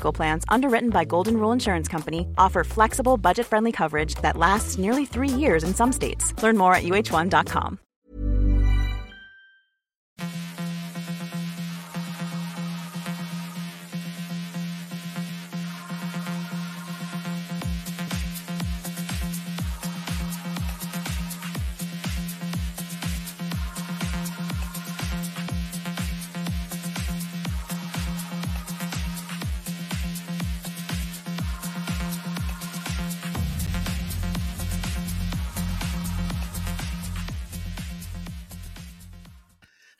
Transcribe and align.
Plans, 0.00 0.44
underwritten 0.48 0.90
by 0.90 1.04
Golden 1.04 1.36
Rule 1.36 1.52
Insurance 1.52 1.88
Company, 1.88 2.26
offer 2.38 2.64
flexible, 2.64 3.16
budget-friendly 3.16 3.72
coverage 3.72 4.14
that 4.22 4.36
lasts 4.36 4.78
nearly 4.78 5.04
three 5.04 5.28
years 5.28 5.62
in 5.62 5.74
some 5.74 5.92
states. 5.92 6.34
Learn 6.42 6.56
more 6.56 6.74
at 6.74 6.84
uh1.com. 6.84 7.78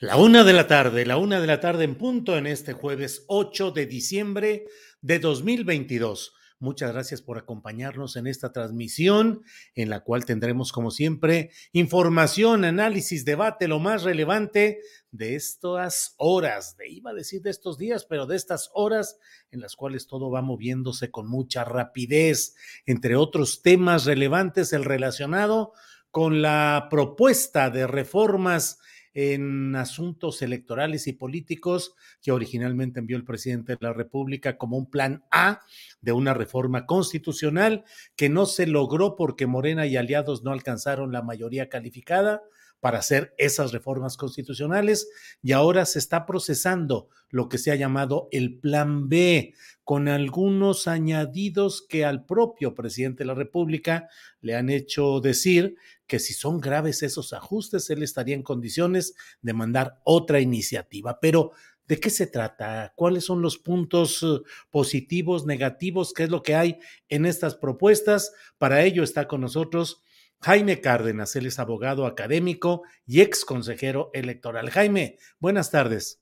La 0.00 0.16
una 0.16 0.44
de 0.44 0.52
la 0.52 0.68
tarde, 0.68 1.04
la 1.04 1.16
una 1.16 1.41
de 1.41 1.48
la 1.48 1.58
tarde 1.58 1.82
en 1.82 1.96
punto 1.96 2.38
en 2.38 2.46
este 2.46 2.72
jueves 2.72 3.24
8 3.27 3.72
de 3.72 3.86
diciembre 3.86 4.66
de 5.00 5.18
2022. 5.18 6.34
Muchas 6.60 6.92
gracias 6.92 7.20
por 7.20 7.36
acompañarnos 7.36 8.14
en 8.14 8.28
esta 8.28 8.52
transmisión 8.52 9.42
en 9.74 9.91
la 9.91 10.04
cual 10.04 10.24
tendremos 10.24 10.70
como 10.70 10.92
siempre 10.92 11.50
información, 11.72 12.64
análisis, 12.64 13.24
debate, 13.24 13.66
lo 13.66 13.80
más 13.80 14.04
relevante 14.04 14.78
de 15.10 15.34
estas 15.34 16.14
horas, 16.16 16.76
de 16.76 16.88
iba 16.88 17.10
a 17.10 17.14
decir 17.14 17.42
de 17.42 17.50
estos 17.50 17.76
días, 17.76 18.04
pero 18.04 18.26
de 18.26 18.36
estas 18.36 18.70
horas 18.74 19.19
en 19.50 19.58
las 19.58 19.74
cuales 19.74 20.06
todo 20.06 20.30
va 20.30 20.42
moviéndose 20.42 21.10
con 21.10 21.28
mucha 21.28 21.64
rapidez, 21.64 22.54
entre 22.86 23.16
otros 23.16 23.62
temas 23.62 24.04
relevantes 24.04 24.72
el 24.72 24.84
relacionado 24.84 25.72
con 26.12 26.41
la 26.41 26.86
propuesta 26.88 27.69
de 27.70 27.88
reformas 27.88 28.78
en 29.20 29.74
asuntos 29.74 30.42
electorales 30.42 31.08
y 31.08 31.12
políticos 31.12 31.97
que 32.22 32.30
originalmente 32.30 33.00
envió 33.00 33.16
el 33.16 33.25
presidente 33.25 33.72
de 33.72 33.78
la 33.80 33.92
República 33.92 34.56
como 34.56 34.78
un 34.78 34.88
plan 34.88 35.25
A 35.33 35.60
de 36.00 36.12
una 36.12 36.34
reforma 36.34 36.86
constitucional 36.86 37.84
que 38.14 38.28
no 38.28 38.47
se 38.47 38.69
logró 38.69 39.16
porque 39.16 39.48
Morena 39.48 39.87
y 39.87 39.97
aliados 39.97 40.44
no 40.44 40.53
alcanzaron 40.53 41.10
la 41.10 41.22
mayoría 41.22 41.69
calificada 41.69 42.42
para 42.81 42.99
hacer 42.99 43.34
esas 43.39 43.72
reformas 43.72 44.16
constitucionales 44.16 45.09
y 45.43 45.53
ahora 45.53 45.84
se 45.84 45.99
está 45.99 46.27
procesando 46.27 47.09
lo 47.31 47.49
que 47.49 47.59
se 47.59 47.71
ha 47.71 47.75
llamado 47.75 48.28
el 48.33 48.59
Plan 48.59 49.09
B, 49.09 49.55
con 49.84 50.09
algunos 50.09 50.87
añadidos 50.87 51.84
que 51.87 52.05
al 52.05 52.25
propio 52.25 52.75
presidente 52.75 53.25
de 53.25 53.27
la 53.28 53.34
República 53.34 54.09
le 54.41 54.55
han 54.55 54.71
hecho 54.71 55.21
decir 55.21 55.77
que 56.06 56.19
si 56.19 56.34
son 56.34 56.61
graves 56.61 57.03
esos 57.03 57.33
ajustes, 57.33 57.91
él 57.91 58.03
estaría 58.03 58.34
en 58.34 58.43
condiciones 58.43 59.15
de 59.43 59.53
mandar 59.53 60.00
otra 60.05 60.41
iniciativa. 60.41 61.21
Pero, 61.21 61.53
¿de 61.87 62.00
qué 62.00 62.10
se 62.10 62.27
trata? 62.27 62.93
¿Cuáles 62.97 63.25
son 63.25 63.43
los 63.43 63.59
puntos 63.59 64.22
eh, 64.22 64.41
positivos, 64.71 65.47
negativos? 65.47 66.12
¿Qué 66.12 66.25
es 66.25 66.31
lo 66.31 66.43
que 66.43 66.55
hay 66.55 66.78
en 67.09 67.27
estas 67.27 67.55
propuestas? 67.55 68.33
Para 68.59 68.84
ello 68.84 69.03
está 69.03 69.28
con 69.28 69.43
nosotros 69.43 70.03
Jaime 70.41 70.81
Cárdenas, 70.81 71.34
él 71.37 71.47
es 71.47 71.59
abogado 71.59 72.06
académico 72.06 72.82
y 73.06 73.21
ex 73.21 73.44
consejero 73.44 74.10
electoral. 74.12 74.71
Jaime, 74.71 75.19
buenas 75.41 75.71
tardes. 75.71 76.21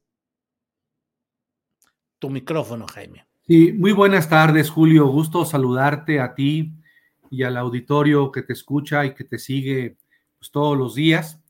Tu 2.18 2.30
micrófono, 2.30 2.86
Jaime. 2.86 3.26
Sí, 3.46 3.72
muy 3.72 3.92
buenas 3.92 4.28
tardes, 4.28 4.70
Julio. 4.70 5.06
Gusto 5.08 5.44
saludarte 5.44 6.18
a 6.18 6.34
ti 6.34 6.72
y 7.30 7.42
al 7.42 7.56
auditorio 7.58 8.32
que 8.32 8.42
te 8.42 8.54
escucha 8.54 9.04
y 9.04 9.14
que 9.14 9.24
te 9.24 9.38
sigue 9.38 9.98
pues, 10.38 10.50
todos 10.50 10.78
los 10.78 10.94
días. 10.94 11.40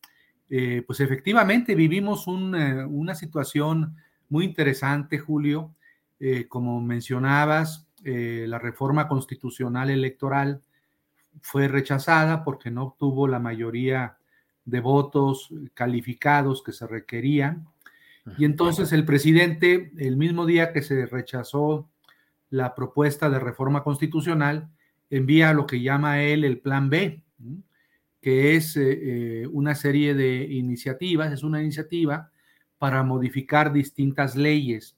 Eh, 0.51 0.83
pues 0.87 1.01
efectivamente 1.01 1.75
vivimos 1.75 2.27
eh, 2.27 2.85
una 2.89 3.15
situación 3.15 3.97
muy 4.29 4.45
interesante, 4.45 5.19
Julio. 5.19 5.75
Eh, 6.19 6.49
como 6.49 6.81
mencionabas, 6.81 7.85
la 8.03 8.61
reforma 8.61 9.09
constitucional 9.09 9.91
electoral 9.91 10.63
fue 11.43 11.69
rechazada 11.69 12.45
porque 12.45 12.71
no 12.71 12.85
obtuvo 12.85 13.29
la 13.29 13.39
mayoría 13.39 14.19
de 14.65 14.81
votos 14.81 15.49
calificados 15.75 16.63
que 16.63 16.73
se 16.73 16.87
requerían. 16.87 17.67
Y 18.39 18.45
entonces 18.45 18.93
el 18.93 19.05
presidente, 19.05 19.93
el 19.99 20.17
mismo 20.17 20.47
día 20.47 20.73
que 20.73 20.83
se 20.83 21.07
rechazó 21.07 21.89
la 22.51 22.75
propuesta 22.75 23.31
de 23.31 23.39
reforma 23.39 23.85
constitucional, 23.85 24.69
envía 25.11 25.53
lo 25.53 25.67
que 25.67 25.81
llama 25.81 26.23
él 26.23 26.45
el 26.45 26.59
Plan 26.59 26.91
B, 26.91 27.23
que 28.21 28.57
es 28.57 28.77
eh, 28.77 29.43
eh, 29.43 29.47
una 29.47 29.77
serie 29.77 30.15
de 30.15 30.45
iniciativas, 30.45 31.33
es 31.33 31.45
una 31.45 31.63
iniciativa 31.63 32.33
para 32.79 33.05
modificar 33.05 33.73
distintas 33.73 34.35
leyes, 34.35 34.97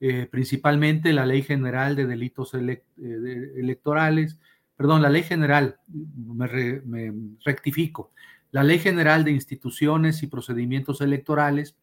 eh, 0.00 0.28
principalmente 0.30 1.12
la 1.12 1.26
Ley 1.26 1.42
General 1.42 1.96
de 1.96 2.06
Delitos 2.06 2.52
Electorales, 2.54 4.38
perdón, 4.78 5.02
la 5.02 5.10
ley 5.10 5.24
general, 5.24 5.80
me, 5.88 7.12
rectifico, 7.44 8.12
la 8.52 8.62
ley 8.62 8.78
general 8.78 9.24
de 9.24 9.32
instituciones 9.32 10.22
y 10.22 10.28
procedimientos 10.28 11.00
electorales, 11.00 11.76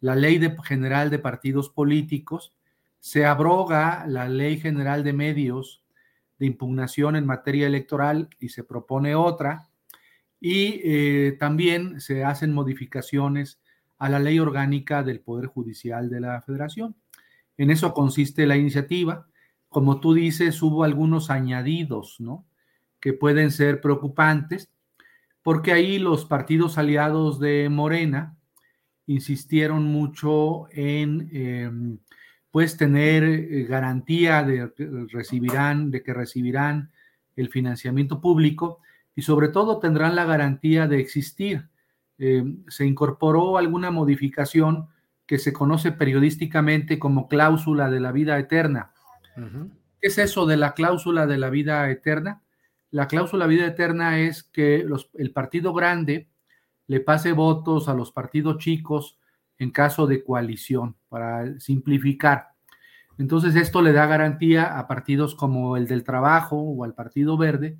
la 0.00 0.14
ley 0.14 0.40
general 0.62 1.10
de 1.10 1.18
partidos 1.18 1.68
políticos, 1.68 2.54
se 3.00 3.26
abroga 3.26 4.06
la 4.06 4.28
ley 4.28 4.60
general 4.60 5.02
de 5.02 5.12
medios 5.12 5.82
de 6.38 6.46
impugnación 6.46 7.16
en 7.16 7.26
materia 7.26 7.66
electoral 7.66 8.28
y 8.38 8.50
se 8.50 8.62
propone 8.62 9.16
otra, 9.16 9.68
y 10.40 10.80
eh, 10.84 11.36
también 11.40 12.00
se 12.00 12.22
hacen 12.22 12.54
modificaciones 12.54 13.60
a 13.98 14.08
la 14.08 14.20
ley 14.20 14.38
orgánica 14.38 15.02
del 15.02 15.18
Poder 15.18 15.46
Judicial 15.46 16.08
de 16.08 16.20
la 16.20 16.40
Federación. 16.42 16.94
En 17.56 17.72
eso 17.72 17.92
consiste 17.92 18.46
la 18.46 18.56
iniciativa 18.56 19.26
como 19.68 20.00
tú 20.00 20.14
dices, 20.14 20.62
hubo 20.62 20.84
algunos 20.84 21.30
añadidos, 21.30 22.16
¿no? 22.20 22.46
Que 23.00 23.12
pueden 23.12 23.50
ser 23.50 23.80
preocupantes, 23.80 24.68
porque 25.42 25.72
ahí 25.72 25.98
los 25.98 26.24
partidos 26.24 26.78
aliados 26.78 27.38
de 27.38 27.68
Morena 27.68 28.36
insistieron 29.06 29.84
mucho 29.84 30.66
en, 30.70 31.28
em, 31.32 31.98
pues, 32.50 32.76
tener 32.76 33.24
eh, 33.24 33.64
garantía 33.64 34.42
de 34.42 34.72
recibirán, 35.10 35.90
de 35.90 36.02
que 36.02 36.14
recibirán 36.14 36.90
el 37.36 37.48
financiamiento 37.50 38.20
público 38.20 38.80
y 39.14 39.22
sobre 39.22 39.48
todo 39.48 39.78
tendrán 39.78 40.16
la 40.16 40.24
garantía 40.24 40.86
de 40.86 41.00
existir. 41.00 41.68
Em, 42.18 42.64
se 42.68 42.86
incorporó 42.86 43.58
alguna 43.58 43.90
modificación 43.90 44.88
que 45.26 45.38
se 45.38 45.52
conoce 45.52 45.92
periodísticamente 45.92 46.98
como 46.98 47.28
cláusula 47.28 47.90
de 47.90 48.00
la 48.00 48.12
vida 48.12 48.38
eterna 48.38 48.92
¿Qué 50.00 50.08
es 50.08 50.18
eso 50.18 50.46
de 50.46 50.56
la 50.56 50.74
cláusula 50.74 51.26
de 51.26 51.38
la 51.38 51.50
vida 51.50 51.90
eterna? 51.90 52.42
La 52.90 53.08
cláusula 53.08 53.46
de 53.46 53.54
vida 53.54 53.66
eterna 53.66 54.18
es 54.18 54.42
que 54.42 54.86
el 55.14 55.32
partido 55.32 55.72
grande 55.72 56.28
le 56.86 57.00
pase 57.00 57.32
votos 57.32 57.88
a 57.88 57.94
los 57.94 58.12
partidos 58.12 58.58
chicos 58.58 59.18
en 59.58 59.70
caso 59.70 60.06
de 60.06 60.22
coalición, 60.22 60.96
para 61.08 61.58
simplificar. 61.58 62.50
Entonces 63.18 63.56
esto 63.56 63.82
le 63.82 63.92
da 63.92 64.06
garantía 64.06 64.78
a 64.78 64.86
partidos 64.86 65.34
como 65.34 65.76
el 65.76 65.88
del 65.88 66.04
Trabajo 66.04 66.56
o 66.56 66.84
al 66.84 66.94
Partido 66.94 67.36
Verde 67.36 67.76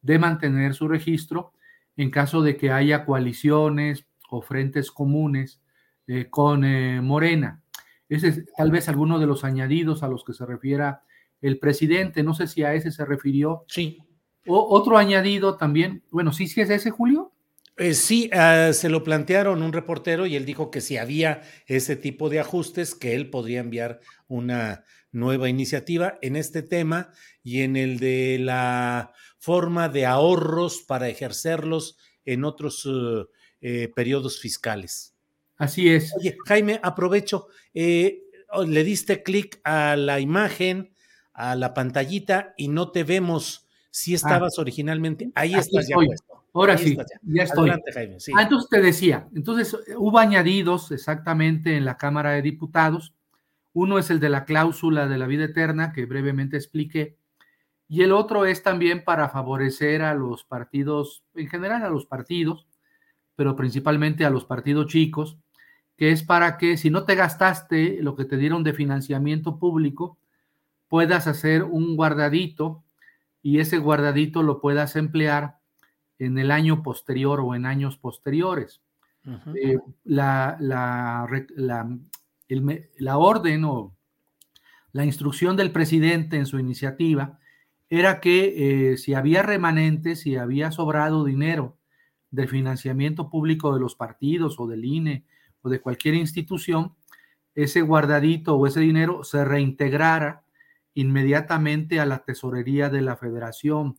de 0.00 0.18
mantener 0.18 0.74
su 0.74 0.86
registro 0.86 1.52
en 1.96 2.10
caso 2.10 2.42
de 2.42 2.56
que 2.56 2.70
haya 2.70 3.04
coaliciones 3.04 4.06
o 4.30 4.42
frentes 4.42 4.92
comunes 4.92 5.60
eh, 6.06 6.28
con 6.30 6.64
eh, 6.64 7.00
Morena. 7.00 7.62
Ese 8.08 8.28
es 8.28 8.44
tal 8.56 8.70
vez 8.70 8.88
alguno 8.88 9.18
de 9.18 9.26
los 9.26 9.44
añadidos 9.44 10.02
a 10.02 10.08
los 10.08 10.24
que 10.24 10.32
se 10.32 10.46
refiera 10.46 11.02
el 11.40 11.58
presidente. 11.58 12.22
No 12.22 12.34
sé 12.34 12.46
si 12.46 12.62
a 12.62 12.74
ese 12.74 12.90
se 12.90 13.04
refirió. 13.04 13.64
Sí. 13.68 13.98
O, 14.46 14.66
otro 14.70 14.96
añadido 14.96 15.56
también. 15.56 16.02
Bueno, 16.10 16.32
sí, 16.32 16.46
sí 16.46 16.60
es 16.60 16.70
ese, 16.70 16.90
Julio. 16.90 17.32
Eh, 17.78 17.92
sí, 17.92 18.30
uh, 18.32 18.72
se 18.72 18.88
lo 18.88 19.04
plantearon 19.04 19.62
un 19.62 19.72
reportero 19.72 20.26
y 20.26 20.34
él 20.34 20.46
dijo 20.46 20.70
que 20.70 20.80
si 20.80 20.96
había 20.96 21.42
ese 21.66 21.94
tipo 21.94 22.30
de 22.30 22.40
ajustes, 22.40 22.94
que 22.94 23.14
él 23.14 23.28
podría 23.28 23.60
enviar 23.60 24.00
una 24.28 24.84
nueva 25.12 25.48
iniciativa 25.48 26.18
en 26.22 26.36
este 26.36 26.62
tema 26.62 27.10
y 27.42 27.62
en 27.62 27.76
el 27.76 27.98
de 27.98 28.38
la 28.40 29.12
forma 29.38 29.88
de 29.88 30.06
ahorros 30.06 30.82
para 30.82 31.08
ejercerlos 31.08 31.98
en 32.24 32.44
otros 32.44 32.86
uh, 32.86 33.26
eh, 33.60 33.92
periodos 33.94 34.40
fiscales. 34.40 35.15
Así 35.58 35.88
es. 35.88 36.14
Oye, 36.18 36.36
Jaime, 36.46 36.80
aprovecho, 36.82 37.48
eh, 37.74 38.22
le 38.66 38.84
diste 38.84 39.22
clic 39.22 39.60
a 39.64 39.96
la 39.96 40.20
imagen, 40.20 40.92
a 41.32 41.54
la 41.54 41.74
pantallita 41.74 42.54
y 42.56 42.68
no 42.68 42.90
te 42.90 43.04
vemos 43.04 43.66
si 43.90 44.12
ah. 44.12 44.16
estabas 44.16 44.58
originalmente. 44.58 45.30
Ahí 45.34 45.54
estás 45.54 45.88
ya 45.88 45.96
puesto. 45.96 46.44
Ahora 46.52 46.78
sí, 46.78 46.96
ya. 47.22 47.42
estoy. 47.42 47.70
Jaime, 47.92 48.16
Ah, 48.34 48.42
entonces 48.42 48.70
te 48.70 48.80
decía, 48.80 49.28
entonces 49.34 49.76
hubo 49.96 50.18
añadidos 50.18 50.90
exactamente 50.90 51.76
en 51.76 51.84
la 51.84 51.98
Cámara 51.98 52.30
de 52.30 52.40
Diputados. 52.40 53.14
Uno 53.74 53.98
es 53.98 54.08
el 54.08 54.20
de 54.20 54.30
la 54.30 54.46
cláusula 54.46 55.06
de 55.06 55.18
la 55.18 55.26
vida 55.26 55.44
eterna, 55.44 55.92
que 55.92 56.06
brevemente 56.06 56.56
expliqué, 56.56 57.18
y 57.88 58.02
el 58.02 58.12
otro 58.12 58.46
es 58.46 58.62
también 58.62 59.04
para 59.04 59.28
favorecer 59.28 60.02
a 60.02 60.14
los 60.14 60.44
partidos, 60.44 61.24
en 61.34 61.48
general 61.48 61.82
a 61.84 61.90
los 61.90 62.06
partidos, 62.06 62.66
pero 63.36 63.54
principalmente 63.54 64.24
a 64.24 64.30
los 64.30 64.44
partidos 64.44 64.86
chicos, 64.86 65.38
que 65.96 66.10
es 66.10 66.22
para 66.22 66.58
que 66.58 66.76
si 66.76 66.90
no 66.90 67.04
te 67.04 67.14
gastaste 67.14 68.02
lo 68.02 68.16
que 68.16 68.24
te 68.24 68.36
dieron 68.36 68.64
de 68.64 68.74
financiamiento 68.74 69.58
público, 69.58 70.18
puedas 70.88 71.26
hacer 71.26 71.64
un 71.64 71.96
guardadito 71.96 72.84
y 73.42 73.60
ese 73.60 73.78
guardadito 73.78 74.42
lo 74.42 74.60
puedas 74.60 74.96
emplear 74.96 75.58
en 76.18 76.38
el 76.38 76.50
año 76.50 76.82
posterior 76.82 77.40
o 77.40 77.54
en 77.54 77.66
años 77.66 77.96
posteriores. 77.96 78.80
Eh, 79.54 79.78
la, 80.04 80.56
la, 80.60 81.26
la, 81.56 83.18
orden 83.18 83.64
o 83.64 83.92
la 84.92 85.04
instrucción 85.04 85.56
del 85.56 85.72
presidente 85.72 86.36
en 86.36 86.46
su 86.46 86.60
iniciativa 86.60 87.40
era 87.90 88.20
que 88.20 88.92
eh, 88.92 88.96
si 88.98 89.14
había 89.14 89.42
remanentes, 89.42 90.20
si 90.20 90.36
había 90.36 90.70
sobrado 90.70 91.24
dinero 91.24 91.76
de 92.30 92.46
financiamiento 92.46 93.28
público 93.28 93.74
de 93.74 93.80
los 93.80 93.96
partidos 93.96 94.60
o 94.60 94.68
del 94.68 94.84
INE 94.84 95.24
de 95.68 95.80
cualquier 95.80 96.14
institución, 96.14 96.94
ese 97.54 97.80
guardadito 97.80 98.56
o 98.56 98.66
ese 98.66 98.80
dinero 98.80 99.24
se 99.24 99.44
reintegrara 99.44 100.44
inmediatamente 100.94 102.00
a 102.00 102.06
la 102.06 102.24
tesorería 102.24 102.88
de 102.88 103.02
la 103.02 103.16
federación 103.16 103.98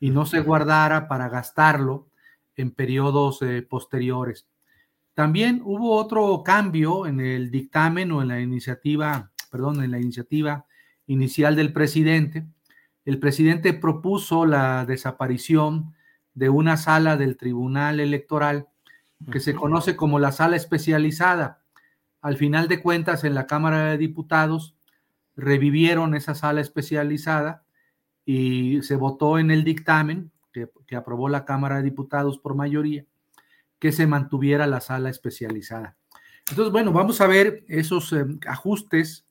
y 0.00 0.10
no 0.10 0.26
se 0.26 0.40
guardara 0.40 1.08
para 1.08 1.28
gastarlo 1.28 2.08
en 2.56 2.70
periodos 2.70 3.42
eh, 3.42 3.62
posteriores. 3.62 4.46
También 5.14 5.60
hubo 5.64 5.96
otro 5.96 6.42
cambio 6.44 7.06
en 7.06 7.20
el 7.20 7.50
dictamen 7.50 8.12
o 8.12 8.22
en 8.22 8.28
la 8.28 8.40
iniciativa, 8.40 9.30
perdón, 9.50 9.84
en 9.84 9.90
la 9.90 10.00
iniciativa 10.00 10.66
inicial 11.06 11.54
del 11.54 11.72
presidente. 11.72 12.46
El 13.04 13.18
presidente 13.18 13.74
propuso 13.74 14.46
la 14.46 14.86
desaparición 14.86 15.94
de 16.34 16.48
una 16.48 16.76
sala 16.76 17.16
del 17.16 17.36
Tribunal 17.36 18.00
Electoral 18.00 18.68
que 19.30 19.40
se 19.40 19.54
conoce 19.54 19.96
como 19.96 20.18
la 20.18 20.32
sala 20.32 20.56
especializada. 20.56 21.60
Al 22.20 22.36
final 22.36 22.68
de 22.68 22.80
cuentas, 22.80 23.24
en 23.24 23.34
la 23.34 23.46
Cámara 23.46 23.90
de 23.90 23.98
Diputados 23.98 24.74
revivieron 25.36 26.14
esa 26.14 26.34
sala 26.34 26.60
especializada 26.60 27.64
y 28.24 28.82
se 28.82 28.96
votó 28.96 29.38
en 29.38 29.50
el 29.50 29.64
dictamen 29.64 30.30
que, 30.52 30.68
aprobó 30.96 31.28
la 31.28 31.44
Cámara 31.44 31.76
de 31.76 31.84
Diputados 31.84 32.38
por 32.38 32.54
mayoría 32.54 33.04
que 33.78 33.92
se 33.92 34.06
mantuviera 34.06 34.66
la 34.66 34.80
sala 34.80 35.08
especializada. 35.10 35.96
Entonces, 36.48 36.70
bueno, 36.70 36.92
vamos 36.92 37.20
a 37.20 37.26
ver 37.26 37.64
esos 37.66 38.12
eh, 38.12 38.24
ajustes, 38.46 39.26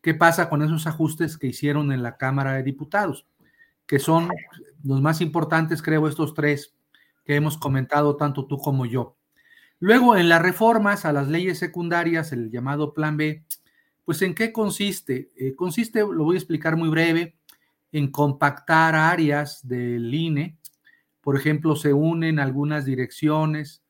qué 0.00 0.14
pasa 0.14 0.48
con 0.48 0.62
esos 0.62 0.86
ajustes 0.86 1.36
que 1.36 1.48
hicieron 1.48 1.92
en 1.92 2.02
la 2.02 2.16
Cámara 2.16 2.54
de 2.54 2.62
Diputados, 2.62 3.26
que 3.86 3.98
son 3.98 4.30
los 4.84 5.02
más 5.02 5.20
importantes, 5.20 5.82
creo, 5.82 6.08
estos 6.08 6.32
tres 6.32 6.74
que 7.24 7.34
hemos 7.34 7.58
comentado 7.58 8.16
tanto 8.16 8.46
tú 8.46 8.56
como 8.56 8.86
yo. 8.86 9.16
Luego, 9.80 10.14
en 10.14 10.28
las 10.28 10.42
reformas 10.42 11.06
a 11.06 11.12
las 11.12 11.28
leyes 11.28 11.58
secundarias, 11.58 12.32
el 12.32 12.50
llamado 12.50 12.92
Plan 12.92 13.16
B, 13.16 13.44
pues 14.04 14.20
¿en 14.20 14.34
qué 14.34 14.52
consiste? 14.52 15.30
Eh, 15.36 15.54
consiste, 15.54 16.00
lo 16.00 16.24
voy 16.24 16.36
a 16.36 16.38
explicar 16.38 16.76
muy 16.76 16.90
breve, 16.90 17.36
en 17.90 18.12
compactar 18.12 18.94
áreas 18.94 19.66
del 19.66 20.14
INE. 20.14 20.58
Por 21.22 21.36
ejemplo, 21.36 21.76
se 21.76 21.94
unen 21.94 22.38
algunas 22.38 22.84
direcciones, 22.84 23.82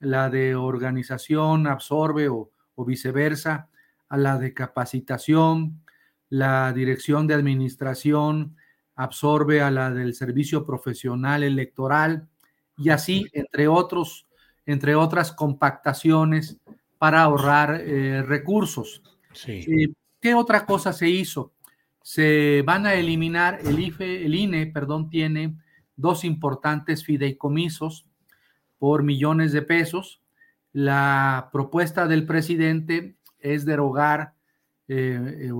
la 0.00 0.30
de 0.30 0.54
organización 0.54 1.66
absorbe 1.66 2.28
o, 2.28 2.50
o 2.74 2.84
viceversa 2.84 3.68
a 4.08 4.16
la 4.16 4.38
de 4.38 4.54
capacitación, 4.54 5.82
la 6.30 6.72
dirección 6.72 7.26
de 7.26 7.34
administración 7.34 8.56
absorbe 8.96 9.60
a 9.60 9.70
la 9.70 9.90
del 9.90 10.14
servicio 10.14 10.64
profesional 10.64 11.42
electoral 11.42 12.28
y 12.78 12.88
así, 12.88 13.26
entre 13.32 13.68
otros, 13.68 14.26
entre 14.66 14.94
otras 14.94 15.32
compactaciones 15.32 16.58
para 16.98 17.22
ahorrar 17.22 17.80
eh, 17.80 18.22
recursos. 18.22 19.02
Eh, 19.46 19.88
¿Qué 20.20 20.34
otra 20.34 20.64
cosa 20.64 20.92
se 20.92 21.08
hizo? 21.08 21.54
se 22.04 22.62
van 22.66 22.84
a 22.84 22.92
eliminar, 22.94 23.60
el 23.64 23.80
IFE, 23.80 24.26
el 24.26 24.34
INE, 24.34 24.66
perdón, 24.66 25.08
tiene 25.08 25.56
dos 25.96 26.24
importantes 26.24 27.02
fideicomisos 27.02 28.06
por 28.78 29.02
millones 29.02 29.52
de 29.52 29.62
pesos. 29.62 30.20
La 30.74 31.48
propuesta 31.50 32.06
del 32.06 32.26
presidente 32.26 33.16
es 33.38 33.64
derogar, 33.64 34.34
eh, 34.86 35.50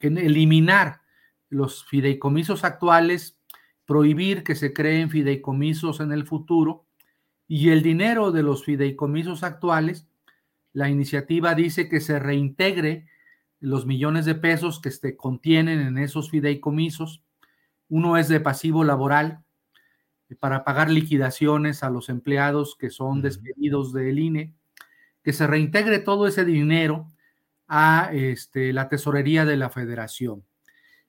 eliminar 0.00 1.02
los 1.50 1.84
fideicomisos 1.84 2.64
actuales, 2.64 3.38
prohibir 3.84 4.44
que 4.44 4.54
se 4.54 4.72
creen 4.72 5.10
fideicomisos 5.10 6.00
en 6.00 6.10
el 6.12 6.24
futuro 6.24 6.85
y 7.48 7.70
el 7.70 7.82
dinero 7.82 8.32
de 8.32 8.42
los 8.42 8.64
fideicomisos 8.64 9.42
actuales, 9.42 10.06
la 10.72 10.88
iniciativa 10.88 11.54
dice 11.54 11.88
que 11.88 12.00
se 12.00 12.18
reintegre 12.18 13.06
los 13.60 13.86
millones 13.86 14.24
de 14.26 14.34
pesos 14.34 14.80
que 14.80 14.90
se 14.90 15.16
contienen 15.16 15.80
en 15.80 15.98
esos 15.98 16.30
fideicomisos. 16.30 17.22
Uno 17.88 18.16
es 18.16 18.28
de 18.28 18.40
pasivo 18.40 18.84
laboral 18.84 19.42
eh, 20.28 20.34
para 20.34 20.64
pagar 20.64 20.90
liquidaciones 20.90 21.82
a 21.82 21.90
los 21.90 22.08
empleados 22.08 22.76
que 22.76 22.90
son 22.90 23.22
despedidos 23.22 23.92
del 23.92 24.18
INE, 24.18 24.52
que 25.22 25.32
se 25.32 25.46
reintegre 25.46 25.98
todo 25.98 26.26
ese 26.26 26.44
dinero 26.44 27.08
a 27.68 28.10
este, 28.12 28.72
la 28.72 28.88
tesorería 28.88 29.44
de 29.44 29.56
la 29.56 29.70
federación. 29.70 30.44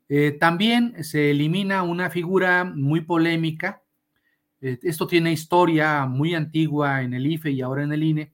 Eh, 0.10 0.32
también 0.40 1.04
se 1.04 1.32
elimina 1.32 1.84
una 1.84 2.10
figura 2.10 2.64
muy 2.64 3.02
polémica. 3.02 3.84
Eh, 4.62 4.80
esto 4.84 5.08
tiene 5.08 5.32
historia 5.32 6.06
muy 6.06 6.36
antigua 6.36 7.02
en 7.02 7.14
el 7.14 7.26
IFE 7.28 7.52
y 7.52 7.62
ahora 7.62 7.84
en 7.84 7.94
el 7.94 8.04
INE. 8.04 8.34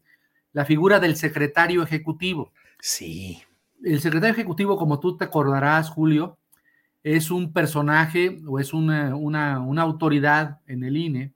La 0.52 0.66
figura 0.66 1.00
del 1.00 1.16
secretario 1.16 1.84
ejecutivo. 1.84 2.52
Sí 2.80 3.44
el 3.84 4.00
secretario 4.00 4.34
ejecutivo, 4.34 4.78
como 4.78 5.00
tú 5.00 5.18
te 5.18 5.26
acordarás, 5.26 5.90
Julio, 5.90 6.38
es 7.04 7.32
un 7.32 7.52
personaje 7.52 8.42
o 8.48 8.60
es 8.60 8.74
una, 8.74 9.12
autoridad 9.82 10.62
en 10.68 10.84
el 10.84 10.98
INE 10.98 11.34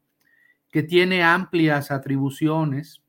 que 0.71 0.83
tiene 0.83 1.23
amplias 1.23 1.91
atribuciones. 1.91 3.01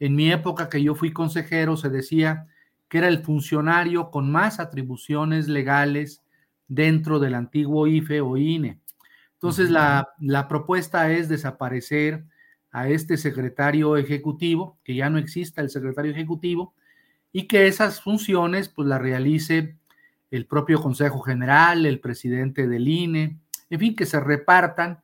En 0.00 0.16
mi 0.16 0.30
época 0.32 0.68
que 0.68 0.82
yo 0.82 0.94
fui 0.94 1.12
consejero 1.12 1.76
se 1.76 1.88
decía 1.88 2.46
que 2.88 2.98
era 2.98 3.08
el 3.08 3.22
funcionario 3.22 4.10
con 4.10 4.30
más 4.30 4.58
atribuciones 4.58 5.48
legales 5.48 6.22
dentro 6.66 7.20
del 7.20 7.34
antiguo 7.34 7.86
IFE 7.86 8.20
o 8.20 8.36
INE. 8.36 8.80
Entonces, 9.44 9.68
la, 9.68 10.08
la, 10.20 10.48
propuesta 10.48 11.12
es 11.12 11.28
desaparecer 11.28 12.24
a 12.72 12.88
este 12.88 13.18
secretario 13.18 13.98
ejecutivo, 13.98 14.78
que 14.82 14.94
ya 14.94 15.10
no 15.10 15.18
exista 15.18 15.60
el 15.60 15.68
secretario 15.68 16.12
ejecutivo, 16.12 16.72
y 17.30 17.46
que 17.46 17.66
esas 17.66 18.00
funciones 18.00 18.70
pues 18.70 18.88
las 18.88 19.02
realice 19.02 19.76
el 20.30 20.46
propio 20.46 20.80
Consejo 20.80 21.20
General, 21.20 21.84
el 21.84 22.00
presidente 22.00 22.66
del 22.66 22.88
INE, 22.88 23.36
en 23.68 23.78
fin, 23.78 23.94
que 23.94 24.06
se 24.06 24.18
repartan 24.18 25.00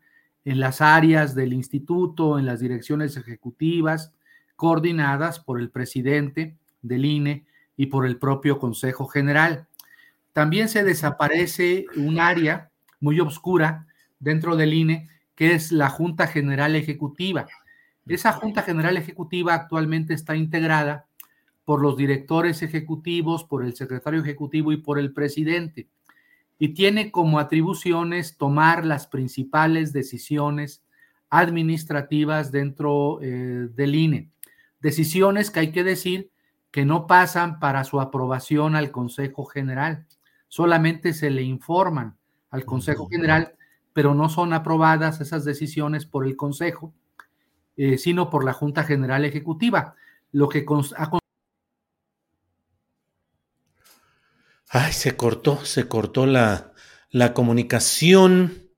en 0.47 0.59
las 0.59 0.81
áreas 0.81 1.35
del 1.35 1.53
instituto, 1.53 2.39
en 2.39 2.47
las 2.47 2.61
direcciones 2.61 3.19
ejecutivas, 3.19 4.15
coordinadas 4.57 5.39
por 5.39 5.61
el 5.61 5.69
presidente 5.69 6.57
del 6.81 7.05
INE 7.05 7.45
y 7.77 7.89
por 7.89 8.07
el 8.07 8.17
propio 8.17 8.59
Consejo 8.59 9.07
General. 9.07 9.67
También 10.33 10.71
se 10.71 10.83
desaparece 10.83 11.85
un 11.95 12.19
área 12.19 12.71
muy 13.01 13.21
oscura 13.21 13.87
dentro 14.21 14.57
del 14.57 14.75
INE, 14.75 15.09
que 15.35 15.55
es 15.55 15.73
la 15.73 15.89
Junta 15.89 16.29
General 16.29 16.77
Ejecutiva. 16.77 17.47
Esa 18.07 18.33
Junta 18.33 18.63
General 18.63 18.97
Ejecutiva 18.97 19.55
actualmente 19.55 20.15
está 20.15 20.37
integrada 20.37 21.07
por 21.65 21.83
los 21.83 21.97
directores 21.97 22.63
ejecutivos, 22.63 23.45
por 23.45 23.65
el 23.65 23.75
secretario 23.75 24.21
ejecutivo 24.21 24.73
y 24.73 24.77
por 24.77 24.99
el 24.99 25.13
presidente. 25.13 25.89
Y 26.59 26.71
tiene 26.75 27.11
como 27.11 27.39
atribuciones 27.39 28.37
tomar 28.37 28.85
las 28.85 29.07
principales 29.07 29.93
decisiones 29.93 30.85
administrativas 31.31 32.53
dentro 32.53 33.21
eh, 33.23 33.69
del 33.75 33.95
INE. 33.95 34.31
Decisiones 34.81 35.51
que 35.51 35.61
hay 35.61 35.73
que 35.73 35.85
decir 35.85 36.31
que 36.71 36.85
no 36.85 37.07
pasan 37.07 37.61
para 37.61 37.85
su 37.85 38.01
aprobación 38.01 38.77
al 38.77 38.91
Consejo 38.91 39.45
General, 39.45 40.07
solamente 40.49 41.13
se 41.13 41.31
le 41.31 41.43
informan 41.43 42.17
al 42.51 42.65
Consejo 42.65 43.09
General, 43.09 43.55
pero 43.93 44.15
no 44.15 44.29
son 44.29 44.53
aprobadas 44.53 45.21
esas 45.21 45.45
decisiones 45.45 46.07
por 46.07 46.27
el 46.27 46.37
Consejo, 46.37 46.95
eh, 47.77 47.99
sino 47.99 48.31
por 48.31 48.45
la 48.45 48.53
Junta 48.53 48.85
General 48.85 49.25
Ejecutiva, 49.25 49.95
lo 50.33 50.49
que 50.49 50.65
ha 50.97 51.11
Ay, 54.73 54.93
se 54.93 55.17
cortó, 55.17 55.65
se 55.65 55.89
cortó 55.89 56.27
la, 56.27 56.73
la 57.11 57.35
comunicación, 57.35 58.71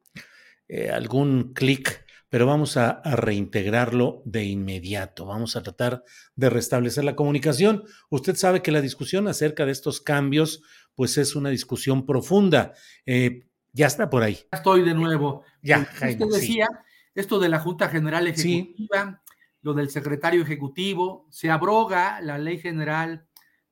eh, 0.67 0.89
algún 0.89 1.53
clic, 1.53 2.07
pero 2.31 2.47
vamos 2.47 2.79
a, 2.79 3.03
reintegrarlo 3.05 4.23
de 4.25 4.45
inmediato. 4.45 5.27
Vamos 5.27 5.55
a 5.55 5.63
tratar 5.63 6.03
de 6.35 6.49
restablecer 6.49 7.05
la 7.05 7.15
comunicación. 7.15 7.85
Usted 8.09 8.37
sabe 8.37 8.63
que 8.63 8.73
la 8.73 8.81
discusión 8.81 9.29
acerca 9.29 9.67
de 9.67 9.73
estos 9.73 10.01
cambios, 10.01 10.63
pues 10.95 11.19
es 11.19 11.37
una 11.37 11.51
discusión 11.51 12.07
profunda. 12.07 12.73
Eh, 13.05 13.51
ya 13.73 13.87
está 13.87 14.11
por 14.11 14.23
ahí. 14.23 14.39
Estoy 14.51 14.83
de 14.83 14.95
nuevo. 14.95 15.45
Ya, 15.63 15.85
Jaime, 15.85 16.25
Usted 16.25 16.41
decía 16.41 16.69
sí. 16.71 17.11
esto 17.15 17.39
de 17.39 17.49
la 17.49 17.59
Junta 17.59 17.89
General 17.89 18.27
Ejecutiva, 18.27 19.21
sí. 19.27 19.35
lo 19.63 19.75
del 19.75 19.91
secretario 19.91 20.43
ejecutivo, 20.43 21.27
se 21.31 21.51
abroga 21.51 22.21
la 22.21 22.39
ley 22.39 22.59
general 22.59 23.27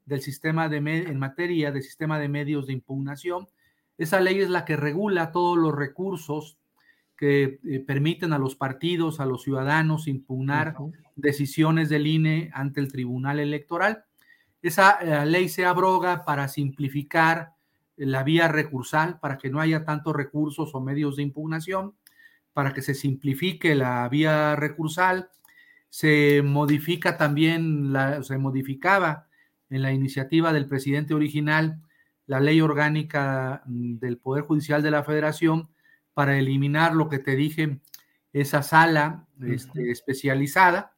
del 0.06 0.22
sistema 0.22 0.68
de 0.68 0.78
en 0.78 1.18
materia 1.18 1.70
de 1.70 1.82
sistema 1.82 2.18
de 2.18 2.28
medios 2.28 2.66
de 2.66 2.72
impugnación. 2.72 3.48
Esa 3.98 4.20
ley 4.20 4.40
es 4.40 4.48
la 4.48 4.64
que 4.64 4.76
regula 4.76 5.30
todos 5.30 5.58
los 5.58 5.74
recursos 5.74 6.58
que 7.16 7.60
eh, 7.68 7.80
permiten 7.80 8.32
a 8.32 8.38
los 8.38 8.56
partidos, 8.56 9.20
a 9.20 9.26
los 9.26 9.42
ciudadanos 9.42 10.08
impugnar 10.08 10.74
uh 10.78 10.88
-huh. 10.88 10.92
decisiones 11.16 11.90
del 11.90 12.06
INE 12.06 12.50
ante 12.54 12.80
el 12.80 12.90
Tribunal 12.90 13.38
Electoral. 13.38 14.04
Esa 14.62 14.92
eh, 15.02 15.26
ley 15.26 15.50
se 15.50 15.66
abroga 15.66 16.24
para 16.24 16.48
simplificar 16.48 17.52
la 18.06 18.22
vía 18.22 18.48
recursal, 18.48 19.18
para 19.20 19.38
que 19.38 19.50
no 19.50 19.60
haya 19.60 19.84
tantos 19.84 20.14
recursos 20.14 20.74
o 20.74 20.80
medios 20.80 21.16
de 21.16 21.22
impugnación, 21.22 21.94
para 22.52 22.72
que 22.74 22.82
se 22.82 22.94
simplifique 22.94 23.74
la 23.74 24.08
vía 24.08 24.56
recursal. 24.56 25.30
Se 25.88 26.42
modifica 26.42 27.16
también, 27.16 27.92
la, 27.92 28.22
se 28.22 28.38
modificaba 28.38 29.28
en 29.68 29.82
la 29.82 29.92
iniciativa 29.92 30.52
del 30.52 30.66
presidente 30.66 31.14
original 31.14 31.82
la 32.30 32.38
ley 32.38 32.60
orgánica 32.60 33.64
mm, 33.66 33.96
del 33.98 34.18
Poder 34.18 34.44
Judicial 34.44 34.84
de 34.84 34.92
la 34.92 35.02
Federación 35.02 35.68
para 36.14 36.38
eliminar 36.38 36.94
lo 36.94 37.08
que 37.08 37.18
te 37.18 37.34
dije, 37.34 37.80
esa 38.32 38.62
sala 38.62 39.26
este, 39.42 39.90
especializada. 39.90 40.92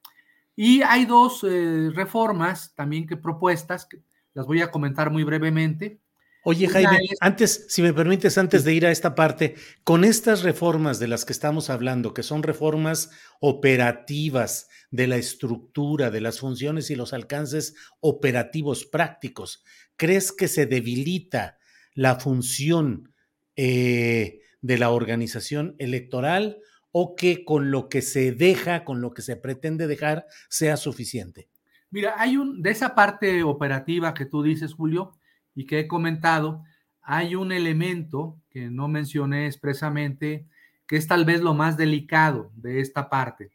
Y 0.55 0.83
hay 0.83 1.07
dos 1.07 1.43
eh, 1.45 1.91
reformas 1.95 2.75
también 2.75 3.07
que 3.07 3.17
propuestas, 3.17 3.87
que 3.87 4.03
las 4.35 4.47
voy 4.47 4.61
a 4.61 4.71
comentar 4.71 5.11
muy 5.11 5.25
brevemente. 5.25 6.02
Oye, 6.45 6.67
Jaime, 6.69 6.99
es... 7.03 7.19
antes, 7.21 7.67
si 7.69 7.83
me 7.83 7.93
permites, 7.93 8.37
antes 8.37 8.65
de 8.65 8.75
ir 8.75 8.85
a 8.85 8.91
esta 8.91 9.15
parte, 9.15 9.55
con 9.85 10.05
estas 10.05 10.43
reformas 10.43 10.99
de 10.99 11.07
las 11.07 11.25
que 11.25 11.33
estamos 11.33 11.71
hablando, 11.71 12.15
que 12.15 12.25
son 12.25 12.43
reformas 12.43 13.11
operativas 13.41 14.69
de 14.91 15.07
la 15.07 15.17
estructura, 15.17 16.11
de 16.11 16.21
las 16.21 16.41
funciones 16.41 16.91
y 16.91 16.97
los 16.97 17.13
alcances 17.13 17.75
operativos 18.01 18.85
prácticos, 18.85 19.63
¿crees 19.97 20.33
que 20.33 20.49
se 20.49 20.67
debilita 20.67 21.59
la 21.95 22.19
función 22.19 23.15
eh, 23.55 24.41
de 24.61 24.79
la 24.79 24.91
organización 24.91 25.77
electoral 25.79 26.59
o 26.91 27.15
que 27.15 27.45
con 27.45 27.71
lo 27.71 27.89
que 27.89 28.03
se 28.03 28.33
deja, 28.33 28.85
con 28.85 29.01
lo 29.01 29.15
que 29.15 29.23
se 29.23 29.37
pretende 29.37 29.87
dejar, 29.87 30.27
sea 30.49 30.77
suficiente? 30.77 31.49
Mira, 31.91 32.15
hay 32.19 32.37
un, 32.37 32.63
de 32.63 32.71
esa 32.71 32.95
parte 32.95 33.43
operativa 33.43 34.13
que 34.15 34.27
tú 34.27 34.43
dices, 34.43 34.75
Julio, 34.75 35.13
y 35.55 35.67
que 35.67 35.81
he 35.81 35.89
comentado, 35.89 36.65
hay 37.03 37.35
un 37.35 37.53
elemento 37.53 38.39
que 38.51 38.71
no 38.71 38.89
mencioné 38.89 39.47
expresamente, 39.47 40.47
que 40.87 40.97
es 40.97 41.07
tal 41.07 41.25
vez 41.25 41.43
lo 41.43 41.55
más 41.55 41.77
delicado 41.77 42.53
de 42.55 42.81
esta 42.81 43.11
parte, 43.11 43.51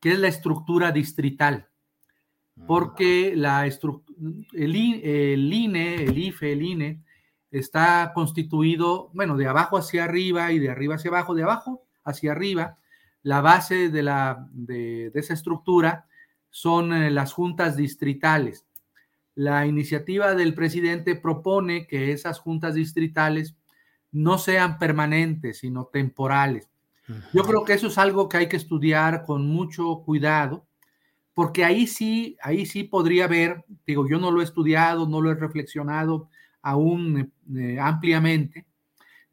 que 0.00 0.12
es 0.12 0.18
la 0.18 0.28
estructura 0.28 0.92
distrital. 0.92 1.68
Porque 2.66 3.34
la 3.36 3.66
el, 3.66 3.74
el 4.54 5.52
INE, 5.52 6.04
el 6.04 6.16
IFE, 6.16 6.52
el 6.52 6.62
INE, 6.62 7.02
está 7.50 8.12
constituido, 8.14 9.10
bueno, 9.12 9.36
de 9.36 9.46
abajo 9.46 9.76
hacia 9.76 10.04
arriba 10.04 10.52
y 10.52 10.58
de 10.58 10.70
arriba 10.70 10.94
hacia 10.94 11.10
abajo, 11.10 11.34
de 11.34 11.42
abajo 11.42 11.82
hacia 12.02 12.32
arriba. 12.32 12.78
La 13.22 13.42
base 13.42 13.90
de, 13.90 14.02
la, 14.02 14.48
de, 14.52 15.10
de 15.10 15.20
esa 15.20 15.34
estructura 15.34 16.06
son 16.50 16.94
eh, 16.94 17.10
las 17.10 17.32
juntas 17.34 17.76
distritales 17.76 18.66
la 19.36 19.66
iniciativa 19.66 20.34
del 20.34 20.54
presidente 20.54 21.14
propone 21.14 21.86
que 21.86 22.10
esas 22.10 22.40
juntas 22.40 22.74
distritales 22.74 23.54
no 24.10 24.38
sean 24.38 24.78
permanentes, 24.78 25.58
sino 25.58 25.84
temporales. 25.86 26.70
Yo 27.32 27.44
creo 27.44 27.64
que 27.64 27.74
eso 27.74 27.86
es 27.86 27.98
algo 27.98 28.28
que 28.28 28.38
hay 28.38 28.48
que 28.48 28.56
estudiar 28.56 29.24
con 29.24 29.46
mucho 29.46 30.02
cuidado, 30.04 30.66
porque 31.34 31.64
ahí 31.64 31.86
sí, 31.86 32.36
ahí 32.42 32.66
sí 32.66 32.82
podría 32.82 33.26
haber, 33.26 33.64
digo, 33.86 34.08
yo 34.08 34.18
no 34.18 34.32
lo 34.32 34.40
he 34.40 34.44
estudiado, 34.44 35.06
no 35.06 35.20
lo 35.20 35.30
he 35.30 35.34
reflexionado 35.34 36.28
aún 36.62 37.30
eh, 37.54 37.78
ampliamente, 37.78 38.66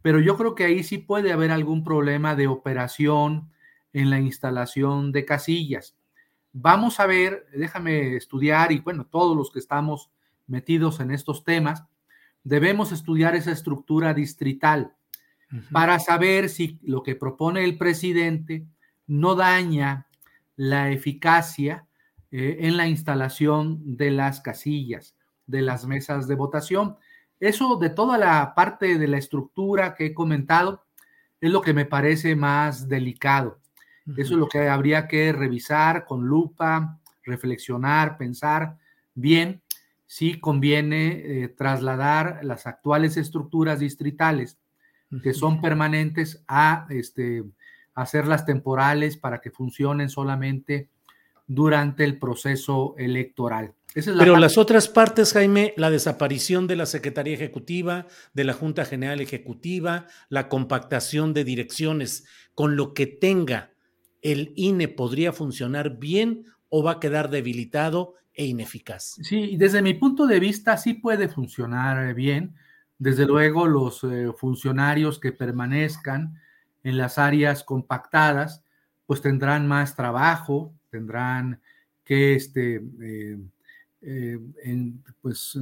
pero 0.03 0.19
yo 0.19 0.38
creo 0.38 0.53
que 0.53 0.65
ahí 0.65 0.83
sí 0.83 0.98
puede 1.00 1.31
haber 1.31 1.50
algún 1.50 1.83
problema 1.83 2.36
de 2.36 2.48
operación 2.48 3.50
en 3.93 4.10
la 4.10 4.19
instalación 4.19 5.13
de 5.13 5.25
casillas. 5.25 5.95
Vamos 6.53 7.00
a 7.00 7.07
ver, 7.07 7.48
déjame 7.51 8.15
estudiar 8.15 8.72
y 8.72 8.79
bueno, 8.79 9.05
todos 9.05 9.36
los 9.36 9.51
que 9.51 9.57
estamos 9.57 10.12
metidos 10.45 11.00
en 11.00 11.10
estos 11.10 11.43
temas, 11.43 11.83
debemos 12.43 12.91
estudiar 12.91 13.36
esa 13.36 13.51
estructura 13.51 14.13
distrital 14.13 14.93
uh 15.51 15.55
-huh. 15.55 15.69
para 15.72 16.00
saber 16.00 16.50
si 16.50 16.79
lo 16.83 17.01
que 17.01 17.15
propone 17.15 17.63
el 17.63 17.77
presidente 17.77 18.67
no 19.07 19.33
daña 19.33 20.07
la 20.55 20.91
eficacia 20.91 21.88
eh, 22.31 22.67
en 22.67 22.77
la 22.77 22.88
instalación 22.88 23.98
de 23.98 24.12
las 24.12 24.41
casillas, 24.41 25.15
de 25.48 25.62
las 25.62 25.86
mesas 25.86 26.27
de 26.27 26.36
votación. 26.36 26.98
Eso 27.39 27.77
de 27.77 27.89
toda 27.89 28.17
la 28.17 28.53
parte 28.55 28.98
de 28.98 29.07
la 29.07 29.17
estructura 29.17 29.95
que 29.95 30.07
he 30.07 30.13
comentado 30.13 30.86
es 31.41 31.51
lo 31.51 31.62
que 31.62 31.74
me 31.74 31.86
parece 31.86 32.36
más 32.36 32.88
delicado. 32.88 33.60
Eso 34.05 34.33
es 34.33 34.39
lo 34.39 34.48
que 34.48 34.67
habría 34.67 35.07
que 35.07 35.31
revisar 35.31 36.05
con 36.05 36.25
lupa, 36.25 37.00
reflexionar, 37.24 38.17
pensar 38.17 38.77
bien 39.13 39.62
si 40.05 40.39
conviene 40.39 41.43
eh, 41.43 41.48
trasladar 41.48 42.39
las 42.43 42.67
actuales 42.67 43.17
estructuras 43.17 43.79
distritales 43.79 44.57
que 45.22 45.33
son 45.33 45.62
permanentes 45.62 46.43
a 46.48 46.88
este, 46.89 47.43
hacerlas 47.93 48.45
temporales 48.45 49.17
para 49.17 49.41
que 49.41 49.51
funcionen 49.51 50.10
solamente 50.10 50.89
durante 51.45 52.03
el 52.03 52.17
proceso 52.17 52.95
electoral. 52.98 53.74
Esa 53.93 54.10
es 54.10 54.15
la 54.15 54.24
Pero 54.24 54.33
parte. 54.33 54.41
las 54.41 54.57
otras 54.57 54.88
partes, 54.88 55.33
Jaime, 55.33 55.74
la 55.77 55.91
desaparición 55.91 56.65
de 56.65 56.77
la 56.77 56.86
Secretaría 56.86 57.36
Ejecutiva, 57.36 58.07
de 58.33 58.43
la 58.43 58.53
Junta 58.53 58.86
General 58.86 59.22
Ejecutiva, 59.22 60.07
la 60.29 60.50
compactación 60.50 61.33
de 61.33 61.43
direcciones, 61.43 62.25
con 62.55 62.75
lo 62.75 62.93
que 62.93 63.05
tenga 63.05 63.73
el 64.24 64.53
INE 64.56 64.88
podría 64.88 65.34
funcionar 65.34 65.98
bien 66.00 66.46
o 66.70 66.82
va 66.82 66.94
a 66.94 67.00
quedar 67.00 67.30
debilitado 67.30 68.15
e 68.34 68.46
ineficaz. 68.46 69.18
Sí, 69.22 69.58
desde 69.58 69.82
mi 69.82 69.94
punto 69.94 70.25
de 70.25 70.39
vista 70.39 70.77
sí 70.77 70.96
puede 70.96 71.30
funcionar 71.30 72.15
bien. 72.15 72.56
Desde 72.98 73.25
luego 73.25 73.68
los 73.68 74.03
eh, 74.03 74.32
funcionarios 74.36 75.20
que 75.20 75.34
permanezcan 75.34 76.39
en 76.84 76.98
las 76.98 77.18
áreas 77.18 77.63
compactadas, 77.63 78.63
pues 79.06 79.22
tendrán 79.22 79.68
más 79.68 79.96
trabajo, 79.96 80.74
tendrán 80.89 81.62
que 82.03 82.36
este, 82.36 82.82
eh, 83.01 83.38
eh, 84.01 84.39
pues, 85.22 85.58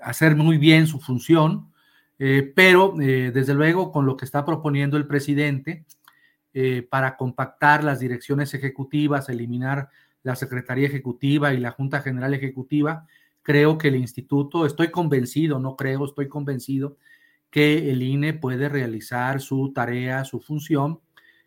hacer 0.00 0.36
muy 0.36 0.58
bien 0.58 0.86
su 0.86 1.00
función, 1.00 1.72
pero 2.18 2.94
desde 2.96 3.52
luego 3.52 3.92
con 3.92 4.06
lo 4.06 4.16
que 4.16 4.24
está 4.24 4.42
proponiendo 4.44 4.96
el 4.96 5.06
presidente, 5.06 5.84
eh, 6.58 6.80
para 6.88 7.18
compactar 7.18 7.84
las 7.84 8.00
direcciones 8.00 8.54
ejecutivas, 8.54 9.28
eliminar 9.28 9.90
la 10.22 10.34
Secretaría 10.36 10.86
Ejecutiva 10.86 11.52
y 11.52 11.58
la 11.58 11.70
Junta 11.70 12.00
General 12.00 12.32
Ejecutiva, 12.32 13.06
creo 13.42 13.76
que 13.76 13.88
el 13.88 13.96
instituto, 13.96 14.64
estoy 14.64 14.90
convencido, 14.90 15.58
no 15.58 15.76
creo, 15.76 16.06
estoy 16.06 16.28
convencido 16.28 16.96
que 17.50 17.90
el 17.90 18.00
INE 18.00 18.32
puede 18.32 18.70
realizar 18.70 19.42
su 19.42 19.70
tarea, 19.74 20.24
su 20.24 20.40
función, 20.40 21.00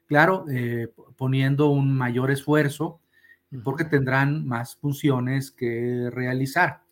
claro, 0.05 0.45
eh, 0.47 0.93
poniendo 1.17 1.71
un 1.71 1.91
mayor 1.91 2.29
esfuerzo 2.29 3.01
porque 3.63 3.85
tendrán 3.85 4.45
más 4.45 4.75
funciones 4.75 5.49
que 5.49 6.11
realizar. 6.11 6.83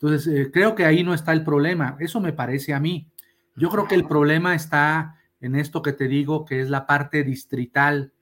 Entonces, 0.00 0.26
eh, 0.34 0.50
creo 0.50 0.74
que 0.74 0.86
ahí 0.86 1.04
no 1.04 1.12
está 1.12 1.32
el 1.32 1.44
problema. 1.44 1.98
Eso 2.00 2.22
me 2.22 2.32
parece 2.32 2.72
a 2.72 2.80
mí. 2.80 3.06
Yo 3.54 3.68
creo 3.68 3.86
que 3.86 3.96
el 3.96 4.06
problema 4.06 4.54
está 4.54 5.19
en 5.40 5.56
esto 5.56 5.82
que 5.82 5.92
te 5.92 6.08
digo, 6.08 6.44
que 6.44 6.60
es 6.60 6.70
la 6.70 6.86
parte 6.86 7.24
distrital 7.24 8.12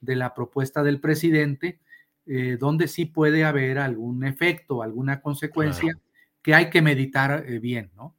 de 0.00 0.16
la 0.16 0.34
propuesta 0.34 0.82
del 0.82 1.00
presidente, 1.00 1.80
eh, 2.26 2.56
donde 2.58 2.88
sí 2.88 3.04
puede 3.04 3.44
haber 3.44 3.78
algún 3.78 4.24
efecto, 4.24 4.82
alguna 4.82 5.20
consecuencia 5.20 5.98
que 6.40 6.54
hay 6.54 6.70
que 6.70 6.82
meditar 6.82 7.44
eh, 7.46 7.58
bien, 7.58 7.90
¿no? 7.96 8.16